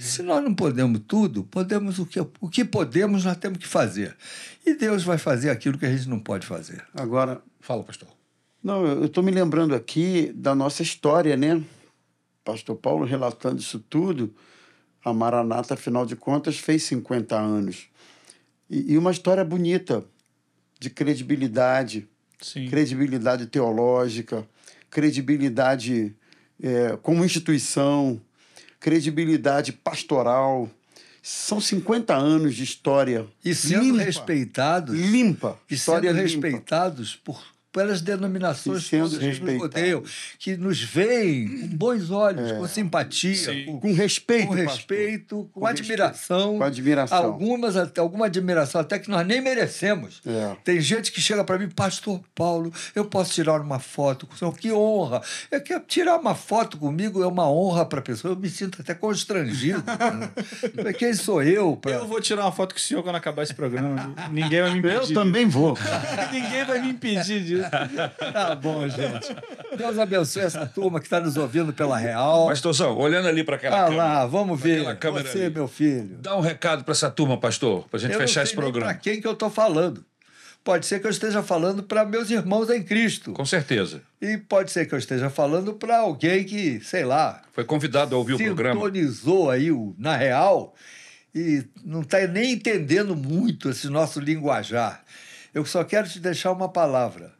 Se 0.00 0.22
nós 0.22 0.42
não 0.42 0.52
podemos 0.52 1.00
tudo, 1.06 1.44
podemos 1.44 2.00
o 2.00 2.06
que, 2.06 2.18
o 2.18 2.48
que 2.48 2.64
podemos, 2.64 3.24
nós 3.24 3.36
temos 3.36 3.58
que 3.58 3.68
fazer. 3.68 4.16
E 4.64 4.74
Deus 4.74 5.02
vai 5.02 5.18
fazer 5.18 5.50
aquilo 5.50 5.78
que 5.78 5.86
a 5.86 5.90
gente 5.90 6.08
não 6.08 6.18
pode 6.20 6.46
fazer. 6.46 6.84
Agora, 6.94 7.42
Fala, 7.60 7.82
pastor. 7.82 8.08
não, 8.62 8.86
eu 8.86 9.04
estou 9.06 9.22
me 9.22 9.30
lembrando 9.30 9.74
aqui 9.74 10.32
da 10.34 10.54
nossa 10.54 10.82
história, 10.82 11.36
né? 11.36 11.62
Pastor 12.44 12.76
Paulo 12.76 13.04
relatando 13.04 13.60
isso 13.60 13.78
tudo. 13.78 14.34
A 15.04 15.12
Maranata, 15.12 15.74
afinal 15.74 16.04
de 16.04 16.14
contas, 16.16 16.58
fez 16.58 16.82
50 16.84 17.36
anos. 17.36 17.88
E, 18.68 18.92
e 18.92 18.98
uma 18.98 19.10
história 19.10 19.44
bonita, 19.44 20.04
de 20.78 20.90
credibilidade, 20.90 22.08
Sim. 22.40 22.68
credibilidade 22.68 23.46
teológica, 23.46 24.46
credibilidade 24.90 26.14
eh, 26.62 26.98
como 27.02 27.24
instituição, 27.24 28.20
credibilidade 28.78 29.72
pastoral. 29.72 30.68
São 31.22 31.60
50 31.60 32.14
anos 32.14 32.54
de 32.54 32.64
história 32.64 33.26
E 33.44 33.54
sendo 33.54 33.84
limpa, 33.84 34.02
respeitados, 34.02 34.98
limpa, 34.98 35.58
e 35.70 35.74
história 35.74 36.10
sendo 36.10 36.22
limpa. 36.22 36.46
respeitados 36.46 37.16
por 37.16 37.42
pelas 37.72 38.00
denominações 38.00 38.84
sendo 38.86 39.18
que 39.18 39.26
nos 39.40 39.60
rodeiam, 39.60 40.02
que 40.38 40.56
nos 40.56 40.80
veem 40.82 41.48
com 41.68 41.76
bons 41.76 42.10
olhos, 42.10 42.52
com 42.52 42.66
simpatia, 42.66 43.34
Sim. 43.34 43.64
com, 43.66 43.80
Com 43.80 43.92
respeito, 43.92 44.46
com 44.48 44.54
respeito, 44.54 45.50
com, 45.52 45.60
Com 45.60 45.66
admiração. 45.66 46.58
Com 46.58 46.64
admiração. 46.64 47.16
Algumas, 47.18 47.76
até- 47.76 48.00
alguma 48.00 48.26
admiração 48.26 48.80
até 48.80 48.98
que 48.98 49.08
nós 49.10 49.26
nem 49.26 49.40
merecemos. 49.40 50.20
É. 50.26 50.56
Tem 50.64 50.80
gente 50.80 51.12
que 51.12 51.20
chega 51.20 51.44
para 51.44 51.58
mim, 51.58 51.68
Pastor 51.68 52.20
Paulo, 52.34 52.72
eu 52.94 53.04
posso 53.04 53.32
tirar 53.32 53.60
uma 53.60 53.78
foto 53.78 54.26
com 54.26 54.34
o 54.34 54.36
senhor? 54.36 54.56
Que 54.56 54.72
honra! 54.72 55.22
É 55.50 55.60
que 55.60 55.78
tirar 55.80 56.18
uma 56.18 56.34
foto 56.34 56.76
comigo 56.76 57.22
é 57.22 57.26
uma 57.26 57.48
honra 57.50 57.84
para 57.84 58.00
a 58.00 58.02
pessoa. 58.02 58.34
Eu 58.34 58.38
me 58.38 58.48
sinto 58.50 58.80
até 58.80 58.94
constrangido. 58.94 59.82
né? 60.82 60.92
Quem 60.92 61.14
sou 61.14 61.42
eu? 61.42 61.76
Pra... 61.76 61.92
Eu 61.92 62.06
vou 62.06 62.20
tirar 62.20 62.42
uma 62.44 62.52
foto 62.52 62.74
com 62.74 62.78
o 62.78 62.82
senhor 62.82 63.02
quando 63.02 63.16
acabar 63.16 63.42
esse 63.42 63.54
programa. 63.54 64.14
Ninguém 64.30 64.60
vai 64.62 64.70
me 64.74 64.88
Eu 64.88 64.96
impedir. 64.96 65.14
também 65.14 65.46
vou. 65.46 65.76
Ninguém 66.32 66.64
vai 66.64 66.80
me 66.80 66.90
impedir 66.90 67.44
disso. 67.44 67.59
Tá 68.32 68.54
bom, 68.54 68.88
gente. 68.88 69.34
Deus 69.76 69.98
abençoe 69.98 70.42
essa 70.42 70.66
turma 70.66 70.98
que 71.00 71.06
está 71.06 71.20
nos 71.20 71.36
ouvindo 71.36 71.72
pela 71.72 71.96
Real. 71.98 72.46
Pastorzão, 72.48 72.96
olhando 72.96 73.28
ali 73.28 73.42
para 73.44 73.56
aquela 73.56 73.76
Ah 73.76 73.84
câmera. 73.84 74.02
lá, 74.02 74.26
vamos 74.26 74.60
ver. 74.60 74.96
Câmera 74.98 75.28
Você, 75.28 75.44
ali. 75.44 75.54
meu 75.54 75.68
filho. 75.68 76.18
Dá 76.20 76.36
um 76.36 76.40
recado 76.40 76.84
para 76.84 76.92
essa 76.92 77.10
turma, 77.10 77.36
pastor, 77.38 77.86
para 77.88 77.98
a 77.98 78.00
gente 78.00 78.12
Eu 78.14 78.20
fechar 78.20 78.40
não 78.40 78.44
esse 78.44 78.54
programa. 78.54 78.86
Para 78.92 78.98
quem 79.00 79.20
que 79.20 79.26
eu 79.26 79.32
estou 79.32 79.50
falando? 79.50 80.04
Pode 80.62 80.84
ser 80.84 81.00
que 81.00 81.06
eu 81.06 81.10
esteja 81.10 81.42
falando 81.42 81.82
para 81.82 82.04
meus 82.04 82.30
irmãos 82.30 82.68
em 82.68 82.82
Cristo. 82.82 83.32
Com 83.32 83.46
certeza. 83.46 84.02
E 84.20 84.36
pode 84.36 84.70
ser 84.70 84.84
que 84.86 84.94
eu 84.94 84.98
esteja 84.98 85.30
falando 85.30 85.72
para 85.72 85.98
alguém 86.00 86.44
que, 86.44 86.80
sei 86.80 87.02
lá, 87.02 87.40
Foi 87.52 87.64
convidado 87.64 88.14
a 88.14 88.18
ouvir 88.18 88.34
o 88.34 88.38
programa. 88.38 88.74
sintonizou 88.78 89.50
aí 89.50 89.72
o 89.72 89.94
Na 89.98 90.14
Real 90.16 90.74
e 91.34 91.64
não 91.82 92.02
está 92.02 92.26
nem 92.26 92.52
entendendo 92.52 93.16
muito 93.16 93.70
esse 93.70 93.88
nosso 93.88 94.20
linguajar. 94.20 95.02
Eu 95.54 95.64
só 95.64 95.82
quero 95.82 96.06
te 96.08 96.20
deixar 96.20 96.52
uma 96.52 96.68
palavra. 96.68 97.32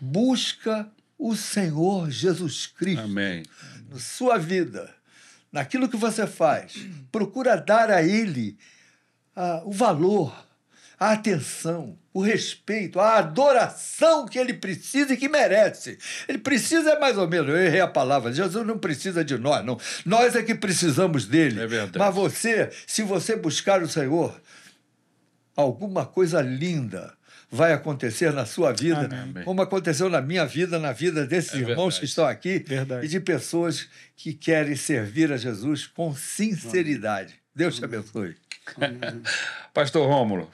Busca 0.00 0.88
o 1.18 1.34
Senhor 1.34 2.10
Jesus 2.10 2.66
Cristo 2.66 3.02
Amém. 3.02 3.42
na 3.90 3.98
sua 3.98 4.38
vida, 4.38 4.94
naquilo 5.50 5.88
que 5.88 5.96
você 5.96 6.26
faz, 6.26 6.74
procura 7.10 7.56
dar 7.56 7.90
a 7.90 8.02
Ele 8.02 8.56
ah, 9.34 9.62
o 9.64 9.72
valor, 9.72 10.32
a 10.98 11.12
atenção, 11.12 11.98
o 12.12 12.20
respeito, 12.20 13.00
a 13.00 13.18
adoração 13.18 14.26
que 14.26 14.38
Ele 14.38 14.54
precisa 14.54 15.14
e 15.14 15.16
que 15.16 15.28
merece. 15.28 15.98
Ele 16.28 16.38
precisa, 16.38 16.90
é 16.90 16.98
mais 16.98 17.18
ou 17.18 17.26
menos, 17.26 17.48
eu 17.48 17.56
errei 17.56 17.80
a 17.80 17.88
palavra, 17.88 18.32
Jesus 18.32 18.64
não 18.64 18.78
precisa 18.78 19.24
de 19.24 19.36
nós, 19.36 19.64
não. 19.64 19.78
Nós 20.04 20.36
é 20.36 20.42
que 20.42 20.54
precisamos 20.54 21.26
dele. 21.26 21.60
É 21.60 21.66
verdade. 21.66 21.98
Mas 21.98 22.14
você, 22.14 22.70
se 22.86 23.02
você 23.02 23.34
buscar 23.34 23.82
o 23.82 23.88
Senhor, 23.88 24.40
alguma 25.56 26.06
coisa 26.06 26.40
linda 26.40 27.17
vai 27.50 27.72
acontecer 27.72 28.32
na 28.32 28.44
sua 28.44 28.72
vida, 28.72 29.08
Amém. 29.10 29.44
como 29.44 29.62
aconteceu 29.62 30.08
na 30.08 30.20
minha 30.20 30.44
vida, 30.44 30.78
na 30.78 30.92
vida 30.92 31.26
desses 31.26 31.54
É 31.54 31.58
irmãos 31.58 31.94
verdade. 31.94 32.00
que 32.00 32.04
estão 32.06 32.26
aqui 32.26 32.58
Verdade. 32.58 33.06
e 33.06 33.08
de 33.08 33.20
pessoas 33.20 33.88
que 34.16 34.32
querem 34.34 34.76
servir 34.76 35.32
a 35.32 35.36
Jesus 35.36 35.86
com 35.86 36.14
sinceridade. 36.14 37.34
Deus 37.54 37.76
te 37.76 37.84
abençoe. 37.84 38.36
Pastor 39.72 40.06
Rômulo, 40.06 40.50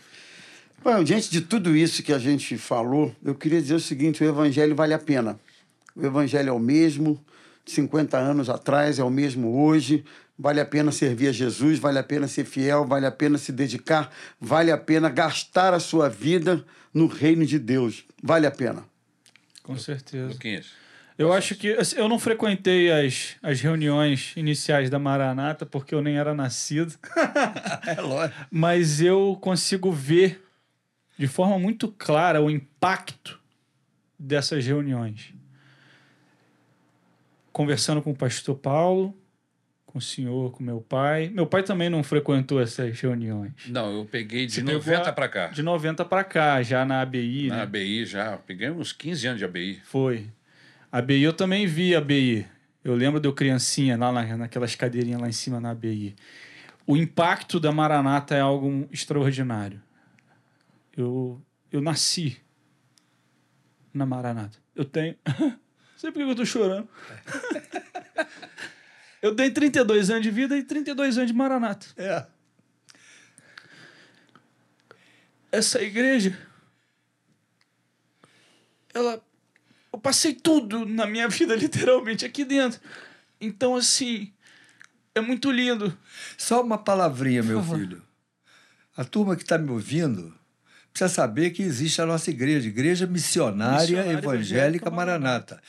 Bom, 0.84 1.02
diante 1.02 1.30
de 1.30 1.40
tudo 1.40 1.74
isso 1.74 2.02
que 2.02 2.12
a 2.12 2.18
gente 2.18 2.58
falou, 2.58 3.14
eu 3.24 3.34
queria 3.34 3.60
dizer 3.60 3.74
o 3.74 3.80
seguinte: 3.80 4.22
o 4.22 4.28
evangelho 4.28 4.76
vale 4.76 4.92
a 4.92 4.98
pena. 4.98 5.40
O 5.96 6.04
evangelho 6.04 6.50
é 6.50 6.52
o 6.52 6.58
mesmo, 6.58 7.18
50 7.64 8.18
anos 8.18 8.50
atrás, 8.50 8.98
é 8.98 9.02
o 9.04 9.08
mesmo 9.08 9.64
hoje. 9.64 10.04
Vale 10.38 10.60
a 10.60 10.64
pena 10.66 10.92
servir 10.92 11.28
a 11.28 11.32
Jesus, 11.32 11.78
vale 11.78 11.98
a 11.98 12.02
pena 12.02 12.28
ser 12.28 12.44
fiel, 12.44 12.84
vale 12.84 13.06
a 13.06 13.10
pena 13.10 13.38
se 13.38 13.50
dedicar, 13.50 14.10
vale 14.38 14.70
a 14.70 14.76
pena 14.76 15.08
gastar 15.08 15.72
a 15.72 15.80
sua 15.80 16.10
vida 16.10 16.62
no 16.94 17.06
reino 17.06 17.44
de 17.44 17.58
Deus. 17.58 18.04
Vale 18.22 18.46
a 18.46 18.50
pena. 18.50 18.84
Com 19.62 19.76
certeza. 19.76 20.28
Luquinhas. 20.32 20.68
Eu 21.18 21.32
acho 21.32 21.54
que 21.54 21.72
assim, 21.74 21.96
eu 21.96 22.08
não 22.08 22.18
frequentei 22.18 22.90
as, 22.90 23.36
as 23.42 23.60
reuniões 23.60 24.32
iniciais 24.36 24.88
da 24.90 24.98
Maranata 24.98 25.64
porque 25.66 25.94
eu 25.94 26.02
nem 26.02 26.16
era 26.16 26.34
nascido, 26.34 26.94
É 27.86 28.00
lógico. 28.00 28.46
mas 28.50 29.00
eu 29.00 29.38
consigo 29.40 29.92
ver 29.92 30.44
de 31.16 31.28
forma 31.28 31.56
muito 31.58 31.86
clara 31.88 32.42
o 32.42 32.50
impacto 32.50 33.40
dessas 34.18 34.66
reuniões. 34.66 35.32
Conversando 37.52 38.02
com 38.02 38.10
o 38.10 38.16
pastor 38.16 38.56
Paulo, 38.56 39.16
com 39.94 39.98
o 39.98 40.02
senhor, 40.02 40.50
com 40.50 40.60
meu 40.64 40.80
pai. 40.80 41.28
Meu 41.32 41.46
pai 41.46 41.62
também 41.62 41.88
não 41.88 42.02
frequentou 42.02 42.60
essas 42.60 42.98
reuniões. 43.00 43.52
Não, 43.68 43.92
eu 43.96 44.04
peguei 44.04 44.44
de 44.44 44.54
Você 44.54 44.60
pegou 44.60 44.74
90 44.80 45.08
a- 45.08 45.12
para 45.12 45.28
cá. 45.28 45.46
De 45.46 45.62
90 45.62 46.04
para 46.04 46.24
cá, 46.24 46.60
já 46.64 46.84
na 46.84 47.00
ABI, 47.00 47.46
Na 47.46 47.56
né? 47.58 47.62
ABI 47.62 48.04
já. 48.04 48.36
Peguei 48.38 48.68
uns 48.70 48.92
15 48.92 49.24
anos 49.28 49.38
de 49.38 49.44
ABI. 49.44 49.80
Foi. 49.84 50.26
ABI 50.90 51.22
eu 51.22 51.32
também 51.32 51.64
vi 51.68 51.94
a 51.94 51.98
ABI. 51.98 52.44
Eu 52.82 52.96
lembro 52.96 53.20
de 53.20 53.28
eu 53.28 53.32
criancinha 53.32 53.96
lá 53.96 54.10
na, 54.10 54.36
naquelas 54.36 54.74
cadeirinhas 54.74 55.20
lá 55.20 55.28
em 55.28 55.32
cima 55.32 55.60
na 55.60 55.70
ABI. 55.70 56.16
O 56.84 56.96
impacto 56.96 57.60
da 57.60 57.70
Maranata 57.70 58.34
é 58.34 58.40
algo 58.40 58.88
extraordinário. 58.90 59.80
Eu, 60.96 61.40
eu 61.70 61.80
nasci 61.80 62.36
na 63.92 64.04
Maranata. 64.04 64.58
Eu 64.74 64.84
tenho. 64.84 65.14
Não 65.38 65.56
sei 65.96 66.10
por 66.10 66.18
que 66.24 66.30
eu 66.30 66.34
tô 66.34 66.44
chorando. 66.44 66.88
eu 69.24 69.34
tenho 69.34 69.54
32 69.54 70.10
anos 70.10 70.22
de 70.22 70.30
vida 70.30 70.54
e 70.54 70.62
32 70.62 71.16
anos 71.16 71.30
de 71.30 71.36
Maranata. 71.36 71.86
É. 71.96 72.26
essa 75.50 75.80
igreja 75.80 76.38
ela 78.92 79.22
eu 79.92 79.98
passei 79.98 80.34
tudo 80.34 80.84
na 80.84 81.06
minha 81.06 81.26
vida 81.30 81.56
literalmente 81.56 82.26
aqui 82.26 82.44
dentro 82.44 82.78
então 83.40 83.74
assim 83.76 84.30
é 85.14 85.20
muito 85.20 85.50
lindo 85.50 85.96
Só 86.36 86.60
uma 86.60 86.76
palavrinha, 86.76 87.40
meu 87.40 87.62
filho. 87.62 88.02
A 88.96 89.04
turma 89.04 89.36
que 89.36 89.42
está 89.42 89.56
me 89.56 89.70
ouvindo 89.70 90.34
precisa 90.92 91.08
saber 91.08 91.50
que 91.50 91.62
existe 91.62 92.02
a 92.02 92.06
nossa 92.06 92.30
igreja, 92.30 92.68
Igreja 92.68 93.06
Missionária, 93.06 93.80
Missionária 93.80 94.10
Evangélica 94.10 94.34
Evangélica 94.36 94.90
Maranata. 94.90 95.62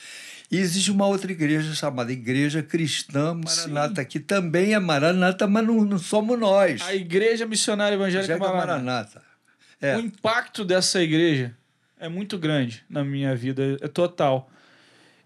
E 0.50 0.58
existe 0.58 0.90
uma 0.90 1.06
outra 1.06 1.30
igreja 1.32 1.74
chamada 1.74 2.12
Igreja 2.12 2.62
Cristã 2.62 3.34
Maranata, 3.34 4.04
que 4.04 4.20
também 4.20 4.74
é 4.74 4.78
Maranata, 4.78 5.46
mas 5.46 5.66
não, 5.66 5.84
não 5.84 5.98
somos 5.98 6.38
nós. 6.38 6.82
a 6.82 6.94
igreja 6.94 7.46
missionária 7.46 7.96
evangélica 7.96 8.34
Evangélica 8.34 8.56
Maranata. 8.56 8.84
Maranata. 8.84 9.26
É. 9.80 9.96
o 9.96 10.00
impacto 10.00 10.64
dessa 10.64 11.02
igreja 11.02 11.54
é 11.98 12.08
muito 12.08 12.38
grande 12.38 12.82
na 12.88 13.04
minha 13.04 13.36
vida 13.36 13.76
é 13.82 13.88
total 13.88 14.50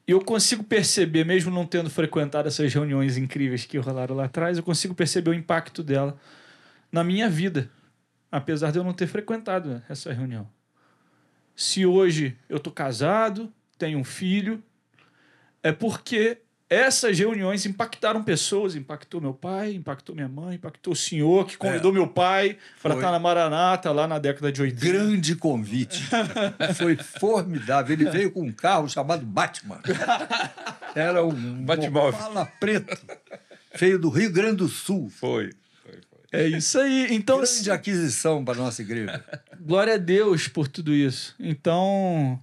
e 0.09 0.11
eu 0.11 0.21
consigo 0.21 0.65
perceber 0.65 1.25
mesmo 1.25 1.53
não 1.53 1.65
tendo 1.65 1.89
frequentado 1.89 2.49
essas 2.49 2.73
reuniões 2.75 3.17
incríveis 3.17 3.65
que 3.65 3.79
rolaram 3.79 4.17
lá 4.17 4.25
atrás 4.25 4.59
eu 4.59 4.65
consigo 4.65 4.93
perceber 4.93 5.31
o 5.31 5.35
impacto 5.35 5.85
dela 5.85 6.17
na 6.91 7.05
minha 7.05 7.29
vida 7.29 7.71
apesar 8.31 8.73
de 8.73 8.79
eu 8.79 8.85
não 8.85 8.93
ter 8.93 9.07
frequentado 9.07 9.81
essa 9.89 10.13
reunião 10.13 10.49
se 11.55 11.87
hoje 11.87 12.37
eu 12.49 12.59
tô 12.59 12.73
casado 12.73 13.53
tenho 13.79 14.01
um 14.01 14.05
filho 14.05 14.61
é 15.63 15.73
porque 15.73 16.39
essas 16.71 17.19
reuniões 17.19 17.67
impactaram 17.67 18.23
pessoas, 18.23 18.77
impactou 18.77 19.21
meu 19.21 19.35
pai, 19.35 19.75
impactou 19.75 20.15
minha 20.15 20.29
mãe, 20.29 20.55
impactou 20.55 20.93
o 20.93 20.97
senhor 20.97 21.45
que 21.45 21.57
convidou 21.57 21.93
meu 21.93 22.07
pai 22.07 22.57
para 22.81 22.95
estar 22.95 23.11
na 23.11 23.19
Maranata 23.19 23.91
lá 23.91 24.07
na 24.07 24.21
década 24.21 24.53
de 24.53 24.63
80. 24.63 24.81
Grande 24.81 25.35
convite. 25.35 26.05
Foi 26.79 26.95
formidável. 26.95 27.93
Ele 27.93 28.09
veio 28.09 28.31
com 28.31 28.43
um 28.43 28.53
carro 28.53 28.89
chamado 28.89 29.27
Batman. 29.27 29.81
Era 30.95 31.25
um 31.25 31.65
Batmóvel. 31.65 32.13
fala 32.13 32.47
preto. 32.47 32.97
Veio 33.77 33.99
do 33.99 34.09
Rio 34.09 34.33
Grande 34.33 34.59
do 34.59 34.69
Sul. 34.69 35.11
Foi. 35.11 35.51
foi, 35.83 35.93
foi. 35.93 36.21
É 36.33 36.47
isso 36.47 36.79
aí. 36.79 37.09
Então, 37.11 37.39
Grande 37.39 37.71
aquisição 37.73 38.45
para 38.45 38.55
nossa 38.55 38.81
igreja. 38.81 39.25
glória 39.61 39.95
a 39.95 39.99
Deus 39.99 40.47
por 40.47 40.69
tudo 40.69 40.95
isso. 40.95 41.35
Então, 41.41 42.41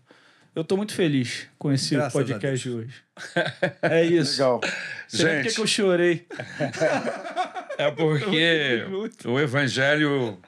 eu 0.57 0.63
tô 0.63 0.75
muito 0.75 0.95
feliz 0.95 1.45
com 1.59 1.71
esse 1.71 1.93
Graças 1.93 2.13
podcast 2.13 2.67
de 2.67 2.75
hoje. 2.75 2.93
É 3.83 4.03
isso. 4.03 4.31
Legal. 4.31 4.61
Você 5.07 5.23
lembra 5.23 5.35
por 5.35 5.43
que 5.43 5.49
Gente. 5.49 5.55
que 5.55 5.61
eu 5.61 5.67
chorei? 5.67 6.27
É 7.77 7.91
porque 7.93 8.85
o 9.23 9.39
Evangelho 9.39 10.39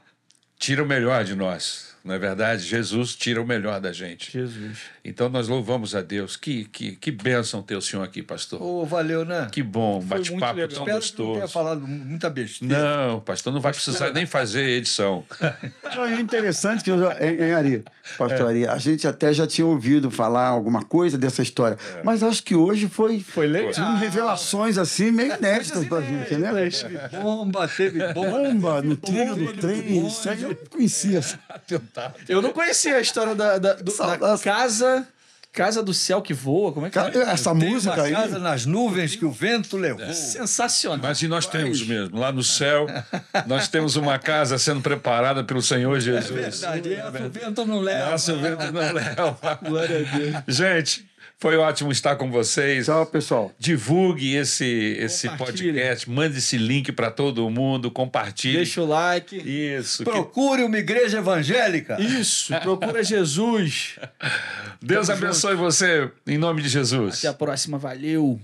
tira 0.58 0.84
o 0.84 0.86
melhor 0.88 1.24
de 1.24 1.36
nós. 1.36 1.89
Não 2.04 2.16
é 2.16 2.20
verdade? 2.20 2.64
Jesus 2.64 3.16
tira 3.16 3.42
o 3.42 3.46
melhor 3.46 3.80
da 3.82 3.92
gente. 3.92 4.32
Jesus. 4.32 4.80
Então 5.04 5.30
nós 5.30 5.48
louvamos 5.48 5.96
a 5.96 6.02
Deus. 6.02 6.36
Que, 6.38 6.66
que, 6.66 6.96
que 6.96 7.12
bênção 7.12 7.62
ter 7.62 7.76
o 7.76 7.82
senhor 7.82 8.04
aqui, 8.04 8.24
pastor. 8.24 8.62
Ô, 8.62 8.86
valeu, 8.86 9.26
né? 9.26 9.48
Que 9.52 9.62
bom, 9.62 10.00
bate-papo 10.02 10.56
tão. 10.56 10.58
Espero 10.58 10.68
que 10.70 10.76
não 10.76 10.86
tenha 10.86 10.96
gostoso. 10.96 11.48
falado 11.48 11.88
muita 11.88 12.30
besteira. 12.30 13.08
Não, 13.08 13.20
pastor, 13.20 13.52
não 13.54 13.60
vai 13.60 13.74
precisar 13.74 14.12
nem 14.12 14.26
fazer 14.26 14.64
edição. 14.70 15.24
É 15.40 16.20
interessante 16.20 16.84
que 16.84 16.92
eu 16.92 17.00
já, 17.00 17.12
hein, 17.24 17.38
hein, 17.40 17.54
Ari, 17.54 17.84
pastor 18.18 18.48
Ari, 18.48 18.68
a 18.68 18.78
gente 18.78 19.08
até 19.08 19.34
já 19.34 19.46
tinha 19.46 19.66
ouvido 19.66 20.10
falar 20.10 20.48
alguma 20.48 20.84
coisa 20.84 21.18
dessa 21.18 21.42
história, 21.42 21.78
mas 22.04 22.24
acho 22.24 22.44
que 22.44 22.56
hoje 22.56 22.88
foi, 22.88 23.20
Foi 23.20 23.48
legal. 23.48 23.72
tinha 23.72 23.96
revelações 23.96 24.78
assim 24.78 25.12
meio 25.12 25.36
inéditas 25.36 25.86
pra 25.86 26.02
gente, 26.02 26.36
né? 26.36 26.52
Bomba, 27.22 27.68
teve 27.68 28.00
bomba. 28.14 28.30
Bomba 28.40 28.82
no 28.82 28.96
trilho 28.96 29.36
do 29.36 29.54
trem, 29.54 30.08
isso 30.08 30.30
aí 30.30 30.42
eu 30.44 30.50
não 30.50 31.89
conhecia. 31.94 32.26
Eu 32.36 32.42
não 32.42 32.52
conhecia 32.52 32.96
a 32.96 33.02
história 33.02 33.36
da, 33.36 33.58
da, 33.58 33.74
do- 33.74 33.98
da 34.20 34.38
casa, 34.38 35.08
casa 35.52 35.82
do 35.82 35.94
céu 35.94 36.22
que 36.22 36.34
voa. 36.34 36.72
Como 36.72 36.86
é 36.86 36.90
que 36.90 36.98
é? 37.00 37.02
Cara, 37.12 37.32
Essa 37.32 37.56
Tem 37.56 37.70
música 37.70 37.96
uma 37.96 38.04
aí. 38.04 38.14
casa 38.14 38.38
nas 38.40 38.66
nuvens 38.66 39.16
que 39.16 39.26
o 39.26 39.32
vento 39.32 39.76
levou. 39.78 40.14
Sensacional. 40.14 41.00
Mas 41.02 41.22
e 41.22 41.28
nós 41.28 41.46
temos 41.46 41.82
mesmo, 41.86 42.18
lá 42.20 42.32
no 42.32 42.44
céu, 42.44 42.86
nós 43.48 43.68
temos 43.68 43.96
uma 43.96 44.20
casa 44.20 44.58
sendo 44.60 44.82
preparada 44.82 45.44
pelo 45.44 45.62
Senhor 45.62 46.00
Jesus. 46.00 46.30
Verdade, 46.62 46.94
essa 46.94 47.26
o 47.26 47.30
vento 47.30 47.66
não 47.66 47.80
leva. 47.80 48.12
Nossa, 48.12 48.34
o 48.34 48.40
vento 48.40 48.72
não 48.72 48.94
leva. 48.94 49.60
Glória 49.64 50.08
a 50.08 50.18
Deus. 50.18 50.44
Gente, 50.48 51.09
foi 51.40 51.56
ótimo 51.56 51.90
estar 51.92 52.18
com 52.18 52.30
vocês. 52.30 52.88
Tchau, 52.88 53.06
pessoal. 53.06 53.52
Divulgue 53.58 54.36
esse, 54.36 54.66
esse 55.00 55.30
podcast, 55.38 56.10
mande 56.10 56.38
esse 56.38 56.58
link 56.58 56.92
para 56.92 57.10
todo 57.10 57.50
mundo, 57.50 57.90
compartilhe. 57.90 58.58
Deixa 58.58 58.82
o 58.82 58.86
like. 58.86 59.38
Isso. 59.38 60.04
que 60.04 60.12
Procure 60.12 60.64
uma 60.64 60.78
igreja 60.78 61.20
evangélica. 61.20 62.00
Isso, 62.02 62.54
procura 62.60 63.02
Jesus. 63.02 63.98
Deus 64.82 65.10
abençoe 65.10 65.56
você, 65.56 66.12
em 66.28 66.38
nome 66.38 66.62
de 66.62 66.68
Jesus. 66.68 67.20
Até 67.20 67.30
a 67.30 67.34
próxima, 67.34 67.78
valeu. 67.78 68.40